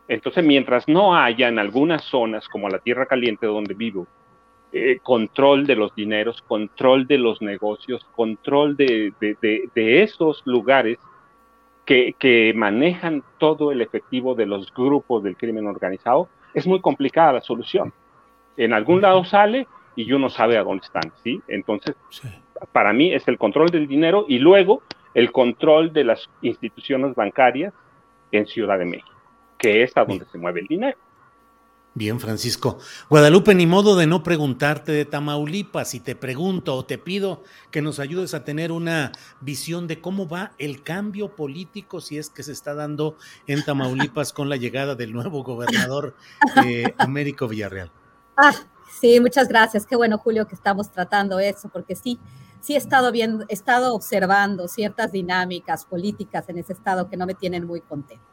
Entonces, 0.08 0.44
mientras 0.44 0.88
no 0.88 1.16
haya 1.16 1.48
en 1.48 1.58
algunas 1.58 2.02
zonas, 2.02 2.48
como 2.48 2.68
la 2.68 2.78
Tierra 2.78 3.06
Caliente 3.06 3.46
donde 3.46 3.74
vivo, 3.74 4.06
eh, 4.72 4.98
control 5.02 5.66
de 5.66 5.76
los 5.76 5.94
dineros, 5.94 6.42
control 6.42 7.06
de 7.06 7.18
los 7.18 7.42
negocios, 7.42 8.04
control 8.14 8.76
de, 8.76 9.12
esos 9.74 10.42
lugares 10.44 10.98
que 11.84 12.52
manejan 12.54 13.24
todo 13.38 13.72
el 13.72 13.80
efectivo 13.80 14.36
de 14.36 14.46
los 14.46 14.72
grupos 14.72 15.24
del 15.24 15.36
crimen 15.36 15.66
organizado, 15.66 16.28
es 16.54 16.66
muy 16.66 16.80
complicada 16.80 17.32
la 17.34 17.40
solución. 17.40 17.92
En 18.56 18.72
algún 18.72 19.00
lado 19.00 19.24
sale 19.24 19.66
y 19.96 20.12
uno 20.12 20.28
sabe 20.28 20.56
a 20.56 20.62
dónde 20.62 20.84
están, 20.84 21.12
¿sí? 21.22 21.40
Entonces, 21.48 21.96
para 22.72 22.92
mí 22.92 23.12
es 23.12 23.26
el 23.28 23.38
control 23.38 23.68
del 23.70 23.86
dinero 23.86 24.24
y 24.28 24.38
luego 24.38 24.82
el 25.14 25.32
control 25.32 25.92
de 25.92 26.04
las 26.04 26.28
instituciones 26.42 27.14
bancarias 27.14 27.72
en 28.32 28.46
Ciudad 28.46 28.78
de 28.78 28.84
México, 28.84 29.10
que 29.58 29.82
es 29.82 29.96
a 29.96 30.04
donde 30.04 30.24
se 30.26 30.38
mueve 30.38 30.60
el 30.60 30.66
dinero. 30.66 30.98
Bien, 32.00 32.18
Francisco. 32.18 32.78
Guadalupe, 33.10 33.54
ni 33.54 33.66
modo 33.66 33.94
de 33.94 34.06
no 34.06 34.22
preguntarte 34.22 34.90
de 34.90 35.04
Tamaulipas. 35.04 35.92
Y 35.92 36.00
te 36.00 36.16
pregunto 36.16 36.74
o 36.74 36.86
te 36.86 36.96
pido 36.96 37.42
que 37.70 37.82
nos 37.82 37.98
ayudes 37.98 38.32
a 38.32 38.42
tener 38.42 38.72
una 38.72 39.12
visión 39.42 39.86
de 39.86 40.00
cómo 40.00 40.26
va 40.26 40.52
el 40.56 40.82
cambio 40.82 41.36
político, 41.36 42.00
si 42.00 42.16
es 42.16 42.30
que 42.30 42.42
se 42.42 42.52
está 42.52 42.72
dando 42.72 43.18
en 43.46 43.62
Tamaulipas 43.62 44.32
con 44.32 44.48
la 44.48 44.56
llegada 44.56 44.94
del 44.94 45.12
nuevo 45.12 45.44
gobernador 45.44 46.16
Américo 46.96 47.46
Villarreal. 47.46 47.92
Ah, 48.34 48.54
sí, 48.98 49.20
muchas 49.20 49.46
gracias. 49.46 49.84
Qué 49.84 49.94
bueno, 49.94 50.16
Julio, 50.16 50.48
que 50.48 50.54
estamos 50.54 50.90
tratando 50.90 51.38
eso, 51.38 51.68
porque 51.68 51.96
sí, 51.96 52.18
sí 52.62 52.76
he 52.76 52.78
estado 52.78 53.12
viendo, 53.12 53.44
he 53.46 53.52
estado 53.52 53.94
observando 53.94 54.68
ciertas 54.68 55.12
dinámicas 55.12 55.84
políticas 55.84 56.48
en 56.48 56.56
ese 56.56 56.72
estado 56.72 57.10
que 57.10 57.18
no 57.18 57.26
me 57.26 57.34
tienen 57.34 57.66
muy 57.66 57.82
contenta. 57.82 58.29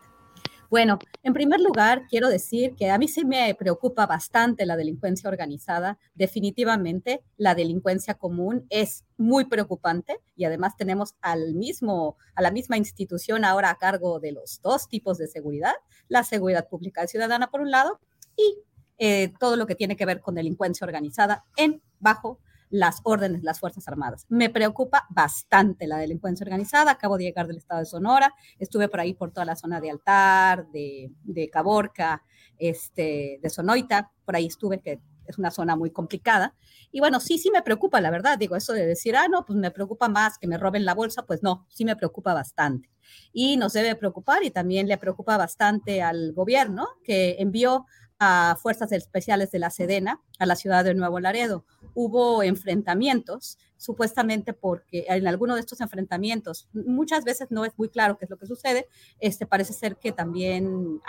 Bueno, 0.69 0.99
en 1.23 1.33
primer 1.33 1.61
lugar, 1.61 2.03
quiero 2.09 2.27
decir 2.27 2.75
que 2.75 2.89
a 2.89 2.97
mí 2.97 3.07
sí 3.07 3.23
me 3.23 3.55
preocupa 3.55 4.05
bastante 4.05 4.65
la 4.65 4.75
delincuencia 4.75 5.29
organizada. 5.29 5.97
Definitivamente, 6.13 7.23
la 7.37 7.55
delincuencia 7.55 8.15
común 8.15 8.65
es 8.69 9.05
muy 9.17 9.45
preocupante 9.45 10.19
y 10.35 10.43
además 10.43 10.75
tenemos 10.75 11.15
al 11.21 11.53
mismo, 11.53 12.17
a 12.35 12.41
la 12.41 12.51
misma 12.51 12.75
institución 12.75 13.45
ahora 13.45 13.69
a 13.69 13.77
cargo 13.77 14.19
de 14.19 14.33
los 14.33 14.61
dos 14.61 14.89
tipos 14.89 15.17
de 15.17 15.27
seguridad, 15.27 15.73
la 16.09 16.23
seguridad 16.23 16.67
pública 16.67 17.05
y 17.05 17.07
ciudadana 17.07 17.49
por 17.49 17.61
un 17.61 17.71
lado 17.71 18.01
y 18.35 18.57
eh, 18.97 19.31
todo 19.39 19.55
lo 19.55 19.67
que 19.67 19.75
tiene 19.75 19.95
que 19.95 20.05
ver 20.05 20.19
con 20.19 20.35
delincuencia 20.35 20.83
organizada 20.83 21.45
en 21.55 21.81
bajo 21.99 22.39
las 22.69 22.99
órdenes 23.03 23.41
de 23.41 23.45
las 23.45 23.59
Fuerzas 23.59 23.87
Armadas. 23.87 24.25
Me 24.29 24.49
preocupa 24.49 25.07
bastante 25.09 25.87
la 25.87 25.97
delincuencia 25.97 26.43
organizada. 26.43 26.91
Acabo 26.91 27.17
de 27.17 27.25
llegar 27.25 27.47
del 27.47 27.57
estado 27.57 27.79
de 27.79 27.85
Sonora, 27.85 28.33
estuve 28.59 28.89
por 28.89 28.99
ahí 28.99 29.13
por 29.13 29.31
toda 29.31 29.45
la 29.45 29.55
zona 29.55 29.79
de 29.81 29.91
Altar, 29.91 30.67
de, 30.71 31.11
de 31.23 31.49
Caborca, 31.49 32.23
este, 32.57 33.39
de 33.41 33.49
Sonoita, 33.49 34.11
por 34.25 34.35
ahí 34.35 34.47
estuve, 34.47 34.81
que 34.81 34.99
es 35.27 35.37
una 35.37 35.51
zona 35.51 35.75
muy 35.75 35.91
complicada. 35.91 36.55
Y 36.91 36.99
bueno, 36.99 37.19
sí, 37.19 37.37
sí 37.37 37.51
me 37.51 37.61
preocupa, 37.61 38.01
la 38.01 38.09
verdad. 38.09 38.37
Digo, 38.37 38.55
eso 38.55 38.73
de 38.73 38.85
decir, 38.85 39.15
ah, 39.15 39.27
no, 39.27 39.45
pues 39.45 39.57
me 39.59 39.71
preocupa 39.71 40.07
más 40.07 40.37
que 40.37 40.47
me 40.47 40.57
roben 40.57 40.85
la 40.85 40.93
bolsa, 40.93 41.25
pues 41.25 41.43
no, 41.43 41.65
sí 41.69 41.85
me 41.85 41.95
preocupa 41.95 42.33
bastante. 42.33 42.89
Y 43.33 43.57
nos 43.57 43.73
debe 43.73 43.95
preocupar 43.95 44.43
y 44.43 44.51
también 44.51 44.87
le 44.87 44.97
preocupa 44.97 45.37
bastante 45.37 46.01
al 46.01 46.33
gobierno 46.33 46.87
que 47.03 47.35
envió 47.39 47.85
a 48.19 48.57
fuerzas 48.61 48.91
especiales 48.91 49.51
de 49.51 49.59
la 49.59 49.69
Sedena 49.69 50.21
a 50.39 50.45
la 50.45 50.55
ciudad 50.55 50.83
de 50.83 50.93
Nuevo 50.93 51.19
Laredo. 51.19 51.65
Hubo 51.93 52.43
enfrentamientos, 52.43 53.57
supuestamente 53.77 54.53
porque 54.53 55.05
en 55.07 55.27
alguno 55.27 55.55
de 55.55 55.61
estos 55.61 55.81
enfrentamientos, 55.81 56.67
muchas 56.73 57.23
veces 57.23 57.47
no 57.51 57.65
es 57.65 57.77
muy 57.77 57.89
claro 57.89 58.17
qué 58.17 58.25
es 58.25 58.31
lo 58.31 58.37
que 58.37 58.47
sucede, 58.47 58.87
este, 59.19 59.45
parece 59.45 59.73
ser 59.73 59.97
que 59.97 60.11
también 60.11 60.99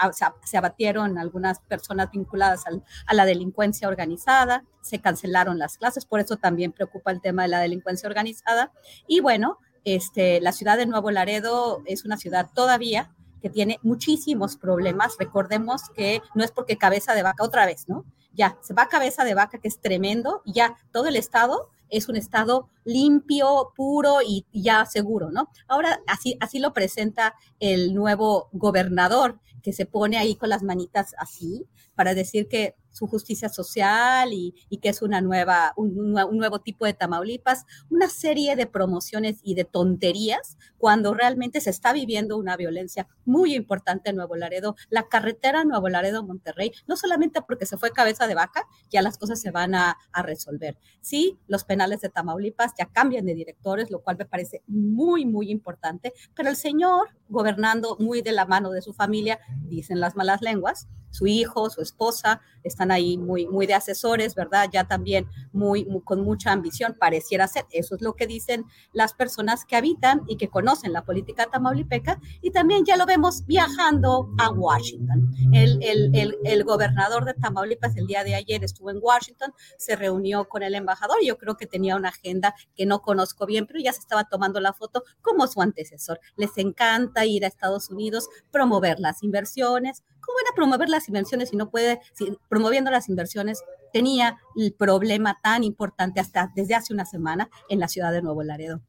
se, 0.45 0.57
abatieron 0.57 1.19
algunas 1.19 1.61
personas 1.61 2.11
vinculadas 2.11 2.65
a 3.07 3.15
la 3.15 3.25
delincuencia 3.25 3.89
organizada, 3.89 4.65
se 4.83 5.01
cancelaron 5.01 5.59
las 5.59 5.79
clases, 5.79 6.05
por 6.05 6.21
eso 6.21 6.37
también 6.37 6.73
preocupa 6.73 7.11
el 7.11 7.21
tema 7.21 7.43
de 7.43 7.49
la 7.49 7.61
delincuencia 7.61 8.09
organizada. 8.09 8.73
Y 9.07 9.21
bueno, 9.21 9.59
este, 9.85 10.41
la 10.41 10.53
ciudad 10.53 10.77
de 10.77 10.87
Nuevo 10.87 11.11
Laredo 11.11 11.83
es 11.87 12.05
una 12.05 12.17
ciudad 12.17 12.51
todavía 12.55 13.15
que 13.41 13.51
tiene 13.51 13.79
muchísimos 13.83 14.57
problemas. 14.57 15.17
Recordemos 15.19 15.83
que 15.95 16.23
no 16.35 16.45
es 16.45 16.51
porque 16.51 16.79
cabeza 16.79 17.15
de 17.15 17.23
vaca 17.23 17.45
otra 17.45 17.67
vez, 17.67 17.89
¿no? 17.89 18.05
Ya, 18.33 18.57
se 18.61 18.75
va 18.75 18.89
cabeza 18.89 19.25
de 19.25 19.35
vaca, 19.35 19.59
que 19.59 19.69
es 19.69 19.81
tremendo, 19.81 20.43
y 20.45 20.53
ya 20.53 20.77
todo 20.93 21.07
el 21.09 21.17
estado 21.17 21.71
es 21.89 22.09
un 22.09 22.17
estado 22.17 22.69
limpio, 22.85 23.73
puro 23.75 24.19
y 24.23 24.47
ya 24.53 24.85
seguro, 24.87 25.31
¿no? 25.31 25.49
Ahora 25.67 26.01
así, 26.07 26.37
así 26.41 26.59
lo 26.59 26.73
presenta 26.73 27.35
el 27.61 27.95
nuevo 27.95 28.49
gobernador, 28.53 29.41
que 29.63 29.73
se 29.73 29.87
pone 29.87 30.19
ahí 30.19 30.37
con 30.37 30.51
las 30.51 30.63
manitas 30.63 31.15
así, 31.19 31.67
para 31.95 32.15
decir 32.15 32.49
que 32.49 32.77
su 32.99 33.07
justicia 33.07 33.49
social 33.49 34.33
y, 34.33 34.55
que 34.83 34.89
es 34.89 35.03
una 35.03 35.21
nueva, 35.21 35.73
un, 35.77 36.13
nuevo 36.13 36.61
tipo 36.61 36.85
de 36.85 36.95
Tamaulipas, 36.95 37.65
una 37.91 38.09
serie 38.09 38.57
de 38.57 38.67
promociones 38.67 39.39
y 39.43 39.55
de 39.55 39.65
tonterías 39.65 40.57
cuando 40.77 41.15
realmente 41.15 41.61
se 41.61 41.71
está 41.71 41.93
viviendo 41.93 42.37
una 42.37 42.57
violencia 42.57 43.09
muy 43.25 43.55
importante 43.55 44.11
en 44.11 44.17
Nuevo 44.17 44.37
Laredo. 44.37 44.75
La 44.91 45.09
carretera 45.09 45.65
Nuevo 45.65 45.89
Laredo-Monterrey, 45.89 46.73
no 46.87 46.97
solamente 46.97 47.43
porque 47.43 47.67
se 47.67 47.77
fue 47.77 47.91
cabeza 47.91 48.27
de 48.27 48.35
vaca, 48.35 48.67
ya 48.91 49.03
las 49.03 49.19
cosas 49.19 49.41
se 49.41 49.51
van 49.51 49.75
a, 49.75 49.97
a 50.13 50.23
resolver. 50.23 50.77
Sí, 51.01 51.39
los 51.47 51.65
penales 51.65 52.01
de 52.01 52.09
Tamaulipas 52.09 52.73
ya 52.79 52.87
cambian 52.87 53.27
de 53.27 53.35
directores, 53.35 53.91
lo 53.91 54.03
cual 54.03 54.17
me 54.19 54.27
parece 54.27 54.63
muy, 54.67 55.25
muy 55.25 55.51
importante, 55.51 56.13
pero 56.35 56.49
el 56.49 56.57
señor, 56.57 57.11
gobernando 57.29 57.97
muy 58.01 58.23
de 58.23 58.33
la 58.33 58.47
mano 58.47 58.71
de 58.71 58.83
su 58.83 58.93
familia, 58.93 59.39
dicen 59.63 60.01
las 60.01 60.17
malas 60.17 60.43
lenguas, 60.43 60.89
su 61.11 61.27
hijo, 61.27 61.71
su 61.71 61.81
esposa, 61.81 62.41
están 62.63 62.88
ahí 62.91 63.19
muy, 63.19 63.47
muy 63.47 63.67
de 63.67 63.75
asesores, 63.75 64.35
¿verdad? 64.35 64.69
Ya 64.73 64.85
también 64.85 65.27
muy, 65.53 65.87
con 66.05 66.23
mucha 66.23 66.53
ambición, 66.53 66.97
pareciera 66.99 67.47
ser. 67.49 67.67
Eso 67.71 67.97
es 67.97 68.03
lo 68.03 68.15
que 68.15 68.27
dicen 68.27 68.65
las 68.93 69.15
personas 69.15 69.65
que 69.65 69.77
habitan 69.77 70.23
y 70.27 70.37
que 70.37 70.49
conocen 70.49 70.93
la 70.93 71.05
política 71.05 71.47
tamaulipeca. 71.47 72.21
Y 72.43 72.51
también 72.51 72.85
ya 72.85 72.97
lo 72.97 73.07
vemos 73.07 73.45
viajando 73.47 74.31
a 74.39 74.51
Washington. 74.51 75.31
El, 75.53 75.79
el, 75.83 76.37
el, 76.45 76.65
gobernador 76.65 77.25
de 77.25 77.35
Tamaulipas 77.35 77.97
el 77.97 78.07
día 78.07 78.25
de 78.25 78.35
ayer 78.35 78.63
estuvo 78.65 78.91
en 78.91 78.99
Washington, 79.01 79.53
se 79.79 79.97
reunió 79.97 80.49
con 80.49 80.63
el 80.63 80.75
embajador. 80.75 81.17
Yo 81.25 81.39
creo 81.39 81.57
que 81.57 81.67
tenía 81.67 81.97
una 81.97 82.11
agenda 82.11 82.55
que 82.75 82.87
no 82.87 83.01
conozco 83.01 83.47
bien, 83.47 83.67
pero 83.67 83.81
ya 83.81 83.93
se 83.93 84.01
estaba 84.01 84.25
tomando 84.25 84.61
la 84.61 84.73
foto 84.73 85.05
como 85.23 85.47
su 85.47 85.63
antecesor. 85.63 86.21
Les 86.37 86.57
encanta 86.59 87.25
ir 87.25 87.45
a 87.45 87.49
Estados 87.49 87.91
Unidos, 87.91 88.29
promover 88.51 89.01
las 89.01 89.23
inversiones, 89.23 90.03
¿Cómo 90.29 90.37
van 90.37 90.53
a 90.53 90.55
promover 90.55 90.91
las 90.91 91.09
inversiones 91.09 91.49
si 91.49 91.57
no 91.57 91.71
puede, 91.71 92.03
si, 92.13 92.37
promoviendo 92.51 92.91
las 92.91 93.09
inversiones, 93.09 93.63
tenía 93.95 94.39
el 94.57 94.75
problema 94.75 95.39
tan 95.43 95.65
importante 95.65 96.21
hasta 96.21 96.53
desde 96.55 96.75
hace 96.75 96.93
una 96.93 97.07
semana 97.07 97.49
en 97.71 97.81
la 97.81 97.89
ciudad 97.89 98.13
de 98.13 98.21
Nuevo 98.21 98.43
Laredo? 98.43 98.83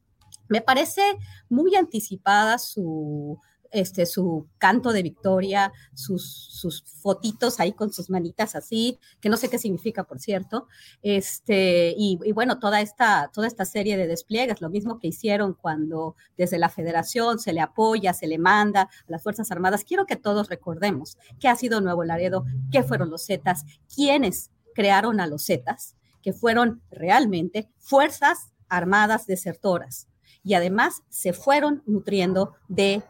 Me 0.49 0.59
parece 0.59 1.01
muy 1.47 1.75
anticipada 1.75 2.57
su, 2.57 3.39
este, 3.71 4.05
su 4.05 4.47
canto 4.57 4.91
de 4.93 5.03
victoria, 5.03 5.71
sus, 5.93 6.25
sus 6.25 6.83
fotitos 6.83 7.59
ahí 7.59 7.73
con 7.73 7.91
sus 7.91 8.09
manitas 8.09 8.55
así, 8.55 8.99
que 9.19 9.29
no 9.29 9.37
sé 9.37 9.49
qué 9.49 9.57
significa, 9.57 10.03
por 10.03 10.19
cierto, 10.19 10.67
este, 11.01 11.93
y, 11.97 12.17
bueno, 12.33 12.59
toda 12.59 12.81
esta, 12.81 13.29
toda 13.33 13.47
esta 13.47 13.65
serie 13.65 13.97
de 13.97 14.07
despliegues, 14.07 14.61
lo 14.61 14.69
mismo 14.69 14.99
que 14.99 15.07
hicieron 15.07 15.53
cuando 15.53 16.15
desde 16.37 16.57
la 16.57 16.69
federación 16.69 17.39
se 17.39 17.53
le 17.53 17.61
apoya, 17.61 18.13
se 18.13 18.27
le 18.27 18.37
manda 18.37 18.81
a 18.81 18.89
las 19.07 19.23
Fuerzas 19.23 19.51
Armadas. 19.51 19.83
Quiero 19.83 20.05
que 20.05 20.15
todos 20.15 20.49
recordemos 20.49 21.17
qué 21.39 21.47
ha 21.47 21.55
sido 21.55 21.81
Nuevo 21.81 22.03
Laredo, 22.03 22.45
qué 22.71 22.83
fueron 22.83 23.09
los 23.09 23.25
Zetas, 23.25 23.63
quiénes 23.93 24.51
crearon 24.73 25.19
a 25.19 25.27
los 25.27 25.45
Zetas, 25.45 25.95
que 26.21 26.33
fueron 26.33 26.81
realmente 26.91 27.69
Fuerzas 27.77 28.53
Armadas 28.67 29.25
desertoras 29.25 30.07
y 30.43 30.53
además 30.53 31.03
se 31.09 31.33
fueron 31.33 31.83
nutriendo 31.85 32.55
de 32.67 33.03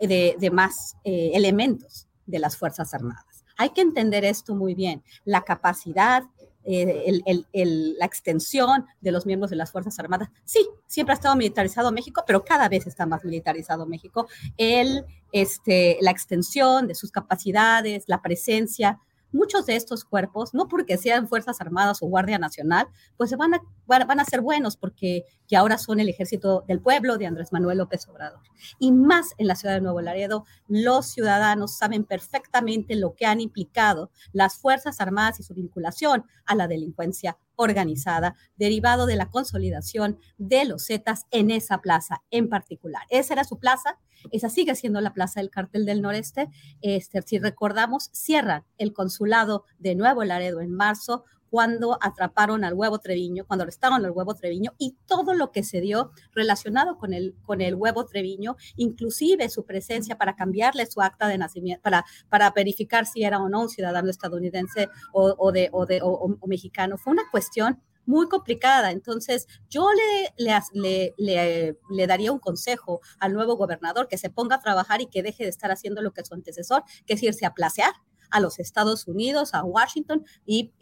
de, 0.00 0.50
más 0.52 0.96
eh, 1.04 1.32
elementos 1.34 2.08
de 2.26 2.38
las 2.38 2.56
Fuerzas 2.56 2.94
Armadas. 2.94 3.44
Hay 3.56 3.70
que 3.70 3.82
entender 3.82 4.24
esto 4.24 4.54
muy 4.54 4.74
bien. 4.74 5.02
La 5.24 5.42
capacidad, 5.42 6.22
eh, 6.64 7.12
la 7.44 8.06
extensión 8.06 8.86
de 9.00 9.12
los 9.12 9.26
miembros 9.26 9.50
de 9.50 9.56
las 9.56 9.70
Fuerzas 9.70 9.98
Armadas. 9.98 10.30
Sí, 10.44 10.66
siempre 10.86 11.12
ha 11.12 11.16
estado 11.16 11.36
militarizado 11.36 11.92
México, 11.92 12.24
pero 12.26 12.44
cada 12.44 12.68
vez 12.68 12.86
está 12.86 13.04
más 13.06 13.24
militarizado 13.24 13.86
México. 13.86 14.28
El, 14.56 15.04
este, 15.32 15.98
la 16.00 16.10
extensión 16.10 16.86
de 16.86 16.94
sus 16.94 17.10
capacidades, 17.10 18.04
la 18.06 18.22
presencia 18.22 18.98
muchos 19.32 19.66
de 19.66 19.76
estos 19.76 20.04
cuerpos, 20.04 20.54
no 20.54 20.68
porque 20.68 20.96
sean 20.96 21.28
Fuerzas 21.28 21.60
Armadas 21.60 22.02
o 22.02 22.06
Guardia 22.06 22.38
Nacional, 22.38 22.88
pues 23.16 23.36
van 23.36 23.54
a, 23.54 23.60
van 23.86 24.20
a 24.20 24.24
ser 24.24 24.40
buenos 24.40 24.76
porque 24.76 25.24
que 25.46 25.56
ahora 25.56 25.78
son 25.78 26.00
el 26.00 26.08
ejército 26.08 26.64
del 26.68 26.80
pueblo 26.80 27.18
de 27.18 27.26
Andrés 27.26 27.52
Manuel 27.52 27.78
López 27.78 28.06
Obrador. 28.08 28.40
Y 28.78 28.92
más 28.92 29.34
en 29.38 29.48
la 29.48 29.56
ciudad 29.56 29.74
de 29.74 29.80
Nuevo 29.80 30.00
Laredo, 30.00 30.44
los 30.68 31.06
ciudadanos 31.06 31.76
saben 31.76 32.04
perfectamente 32.04 32.94
lo 32.94 33.14
que 33.14 33.26
han 33.26 33.40
implicado 33.40 34.10
las 34.32 34.56
Fuerzas 34.58 35.00
Armadas 35.00 35.40
y 35.40 35.42
su 35.42 35.54
vinculación 35.54 36.24
a 36.46 36.54
la 36.54 36.68
delincuencia 36.68 37.36
organizada, 37.60 38.36
derivado 38.56 39.04
de 39.04 39.16
la 39.16 39.30
consolidación 39.30 40.18
de 40.38 40.64
los 40.64 40.86
Zetas 40.86 41.26
en 41.30 41.50
esa 41.50 41.82
plaza 41.82 42.22
en 42.30 42.48
particular. 42.48 43.02
Esa 43.10 43.34
era 43.34 43.44
su 43.44 43.58
plaza, 43.58 43.98
esa 44.32 44.48
sigue 44.48 44.74
siendo 44.74 45.00
la 45.02 45.12
plaza 45.12 45.40
del 45.40 45.50
cartel 45.50 45.84
del 45.84 46.00
noreste. 46.00 46.48
Este, 46.80 47.20
si 47.20 47.38
recordamos, 47.38 48.08
cierran 48.12 48.64
el 48.78 48.94
consulado 48.94 49.64
de 49.78 49.94
Nuevo 49.94 50.24
Laredo 50.24 50.62
en 50.62 50.72
marzo 50.72 51.24
cuando 51.50 51.98
atraparon 52.00 52.64
al 52.64 52.74
huevo 52.74 52.98
Treviño, 53.00 53.44
cuando 53.44 53.64
arrestaron 53.64 54.04
al 54.04 54.12
huevo 54.12 54.34
Treviño 54.34 54.72
y 54.78 54.96
todo 55.06 55.34
lo 55.34 55.50
que 55.50 55.64
se 55.64 55.80
dio 55.80 56.12
relacionado 56.32 56.96
con 56.96 57.12
el, 57.12 57.34
con 57.44 57.60
el 57.60 57.74
huevo 57.74 58.06
Treviño, 58.06 58.56
inclusive 58.76 59.48
su 59.50 59.64
presencia 59.64 60.16
para 60.16 60.36
cambiarle 60.36 60.86
su 60.86 61.02
acta 61.02 61.26
de 61.28 61.38
nacimiento, 61.38 61.82
para, 61.82 62.04
para 62.28 62.50
verificar 62.50 63.04
si 63.04 63.24
era 63.24 63.40
o 63.40 63.48
no 63.48 63.62
un 63.62 63.68
ciudadano 63.68 64.10
estadounidense 64.10 64.88
o, 65.12 65.52
de, 65.52 65.68
o, 65.72 65.86
de, 65.86 66.00
o, 66.02 66.38
mexicano. 66.46 66.96
Fue 66.96 67.12
una 67.12 67.28
cuestión 67.30 67.82
muy 68.06 68.28
complicada. 68.28 68.92
Entonces, 68.92 69.46
yo 69.68 69.88
le, 69.92 70.34
le, 70.72 71.14
le, 71.18 71.76
le, 71.90 72.06
daría 72.06 72.32
un 72.32 72.38
consejo 72.38 73.00
al 73.18 73.32
nuevo 73.32 73.56
gobernador 73.56 74.08
que 74.08 74.18
se 74.18 74.30
ponga 74.30 74.56
a 74.56 74.60
trabajar 74.60 75.00
y 75.00 75.06
que 75.06 75.22
deje 75.22 75.44
de 75.44 75.50
estar 75.50 75.70
haciendo 75.70 76.00
lo 76.00 76.12
que 76.12 76.24
su 76.24 76.34
antecesor, 76.34 76.82
que 77.06 77.14
es 77.14 77.22
irse 77.22 77.46
a 77.46 77.54
placear 77.54 77.92
a 78.30 78.40
los 78.40 78.58
Estados 78.58 79.06
Unidos, 79.06 79.54
a 79.54 79.64
Washington, 79.64 80.24
y, 80.46 80.72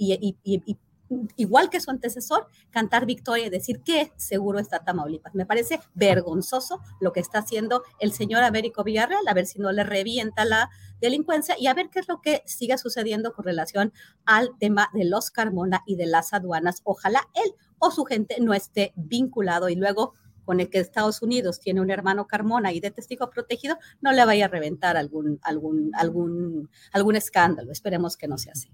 igual 1.37 1.71
que 1.71 1.81
su 1.81 1.91
antecesor, 1.91 2.47
cantar 2.71 3.07
victoria 3.07 3.47
y 3.47 3.51
decir 3.51 3.81
que 3.83 4.13
seguro 4.17 4.59
está 4.59 4.85
Tamaulipas. 4.85 5.35
Me 5.35 5.47
parece 5.47 5.81
vergonzoso 5.95 6.81
lo 7.01 7.13
que 7.13 7.21
está 7.21 7.39
haciendo 7.39 7.83
el 7.99 8.13
señor 8.13 8.43
Américo 8.43 8.85
Villarreal, 8.85 9.27
a 9.27 9.35
ver 9.35 9.47
si 9.47 9.59
no 9.59 9.73
le 9.73 9.85
revienta 9.85 10.45
la 10.45 10.71
delincuencia 11.01 11.57
y 11.59 11.67
a 11.67 11.75
ver 11.75 11.89
qué 11.91 12.01
es 12.01 12.09
lo 12.09 12.21
que 12.21 12.43
sigue 12.47 12.77
sucediendo 12.77 13.33
con 13.33 13.45
relación 13.45 13.93
al 14.27 14.51
tema 14.59 14.91
de 14.93 15.05
los 15.05 15.31
Carmona 15.31 15.83
y 15.87 15.97
de 15.97 16.07
las 16.07 16.33
aduanas. 16.33 16.83
Ojalá 16.85 17.23
él 17.35 17.55
o 17.79 17.91
su 17.91 18.05
gente 18.05 18.37
no 18.41 18.55
esté 18.55 18.93
vinculado 18.97 19.69
y 19.69 19.77
luego 19.77 20.15
con 20.49 20.61
el 20.61 20.71
que 20.71 20.79
Estados 20.79 21.21
Unidos 21.21 21.61
tiene 21.61 21.83
un 21.83 21.91
hermano 21.91 22.27
Carmona 22.27 22.73
y 22.73 22.81
de 22.81 22.91
testigo 22.91 23.29
protegido, 23.29 23.77
no 24.01 24.13
le 24.13 24.25
vaya 24.25 24.47
a 24.47 24.49
reventar 24.49 24.97
algún, 24.97 25.39
algún, 25.43 25.91
algún, 25.93 26.71
algún 26.91 27.17
escándalo. 27.17 27.71
Esperemos 27.71 28.17
que 28.17 28.29
no 28.29 28.39
sea 28.39 28.53
así. 28.53 28.71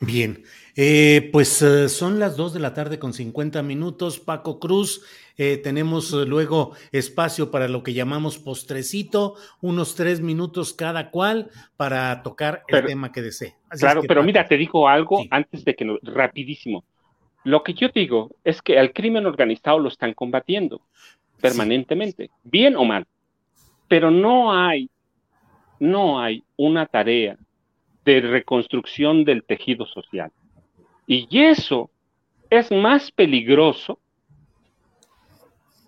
Bien, 0.00 0.42
eh, 0.76 1.28
pues 1.32 1.60
eh, 1.60 1.90
son 1.90 2.18
las 2.18 2.34
2 2.38 2.54
de 2.54 2.60
la 2.60 2.72
tarde 2.72 2.98
con 2.98 3.12
50 3.12 3.62
minutos. 3.62 4.20
Paco 4.20 4.58
Cruz, 4.58 5.02
eh, 5.36 5.58
tenemos 5.58 6.12
luego 6.12 6.72
espacio 6.92 7.50
para 7.50 7.68
lo 7.68 7.82
que 7.82 7.92
llamamos 7.92 8.38
postrecito, 8.38 9.34
unos 9.60 9.96
tres 9.96 10.22
minutos 10.22 10.72
cada 10.72 11.10
cual 11.10 11.50
para 11.76 12.22
tocar 12.22 12.62
el 12.68 12.86
tema 12.86 13.12
que 13.12 13.20
desee. 13.20 13.54
claro, 13.78 14.00
pero 14.08 14.22
mira, 14.22 14.48
te 14.48 14.56
digo 14.56 14.88
algo 14.88 15.22
antes 15.30 15.62
de 15.62 15.76
que, 15.76 15.98
rapidísimo. 16.04 16.86
Lo 17.44 17.62
que 17.62 17.74
yo 17.74 17.88
digo 17.88 18.30
es 18.44 18.60
que 18.60 18.78
al 18.78 18.92
crimen 18.92 19.26
organizado 19.26 19.78
lo 19.78 19.88
están 19.88 20.12
combatiendo 20.14 20.82
permanentemente, 21.40 22.30
bien 22.44 22.76
o 22.76 22.84
mal, 22.84 23.06
pero 23.88 24.10
no 24.10 24.52
hay, 24.52 24.90
no 25.78 26.20
hay 26.20 26.42
una 26.56 26.86
tarea 26.86 27.36
de 28.04 28.20
reconstrucción 28.20 29.24
del 29.24 29.42
tejido 29.44 29.86
social. 29.86 30.30
Y 31.06 31.26
eso 31.38 31.90
es 32.50 32.70
más 32.70 33.10
peligroso 33.10 33.98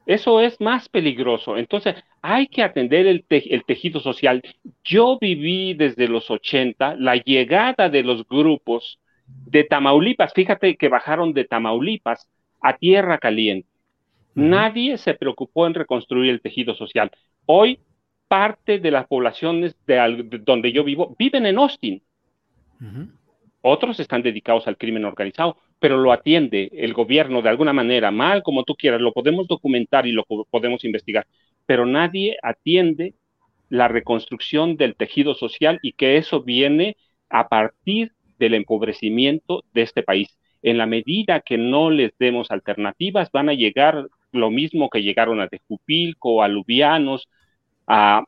Eso 0.04 0.40
es 0.40 0.60
más 0.60 0.88
peligroso. 0.88 1.56
Entonces, 1.56 1.94
hay 2.22 2.48
que 2.48 2.62
atender 2.62 3.06
el, 3.06 3.24
el, 3.28 3.64
tejido 3.64 4.00
social. 4.00 4.42
Yo 4.82 5.16
viví 5.20 5.74
desde 5.74 6.08
los 6.08 6.28
80 6.28 6.96
la 6.96 7.16
llegada 7.16 7.88
de 7.88 8.02
los 8.02 8.26
grupos 8.26 8.98
de 9.46 9.64
Tamaulipas. 9.64 10.32
Fíjate 10.34 10.76
que 10.76 10.88
bajaron 10.88 11.32
de 11.32 11.44
Tamaulipas 11.44 12.28
a 12.60 12.76
Tierra 12.76 13.18
Caliente. 13.18 13.68
Nadie 14.34 14.96
se 14.96 15.14
preocupó 15.14 15.66
en 15.66 15.74
reconstruir 15.74 16.30
el 16.30 16.40
tejido 16.40 16.74
social. 16.74 17.10
Hoy, 17.46 17.80
parte 18.28 18.78
de 18.78 18.90
las 18.90 19.06
poblaciones 19.06 19.76
de, 19.86 20.40
donde 20.42 20.72
yo 20.72 20.84
vivo 20.84 21.14
viven 21.18 21.44
en 21.46 21.58
Austin. 21.58 22.02
Otros 23.60 24.00
están 24.00 24.22
dedicados 24.22 24.66
al 24.66 24.76
crimen 24.76 25.04
organizado, 25.04 25.58
pero 25.78 25.98
lo 25.98 26.12
atiende 26.12 26.70
el 26.72 26.94
gobierno 26.94 27.42
de 27.42 27.48
alguna 27.48 27.72
manera, 27.72 28.10
mal 28.10 28.42
como 28.42 28.64
tú 28.64 28.74
quieras, 28.74 29.00
lo 29.00 29.12
podemos 29.12 29.46
documentar 29.46 30.06
y 30.06 30.12
lo 30.12 30.24
podemos 30.24 30.84
investigar, 30.84 31.26
pero 31.66 31.86
nadie 31.86 32.36
atiende 32.42 33.14
la 33.68 33.88
reconstrucción 33.88 34.76
del 34.76 34.96
tejido 34.96 35.34
social 35.34 35.78
y 35.82 35.92
que 35.92 36.16
eso 36.16 36.42
viene 36.42 36.96
a 37.28 37.48
partir 37.48 38.12
del 38.42 38.54
empobrecimiento 38.54 39.62
de 39.72 39.82
este 39.82 40.02
país. 40.02 40.36
En 40.62 40.78
la 40.78 40.86
medida 40.86 41.40
que 41.40 41.56
no 41.56 41.90
les 41.90 42.12
demos 42.18 42.50
alternativas, 42.50 43.30
van 43.30 43.48
a 43.48 43.54
llegar 43.54 44.08
lo 44.32 44.50
mismo 44.50 44.90
que 44.90 45.02
llegaron 45.02 45.40
a 45.40 45.46
Tejupilco, 45.46 46.42
a 46.42 46.48
Lubianos, 46.48 47.28
a, 47.86 48.24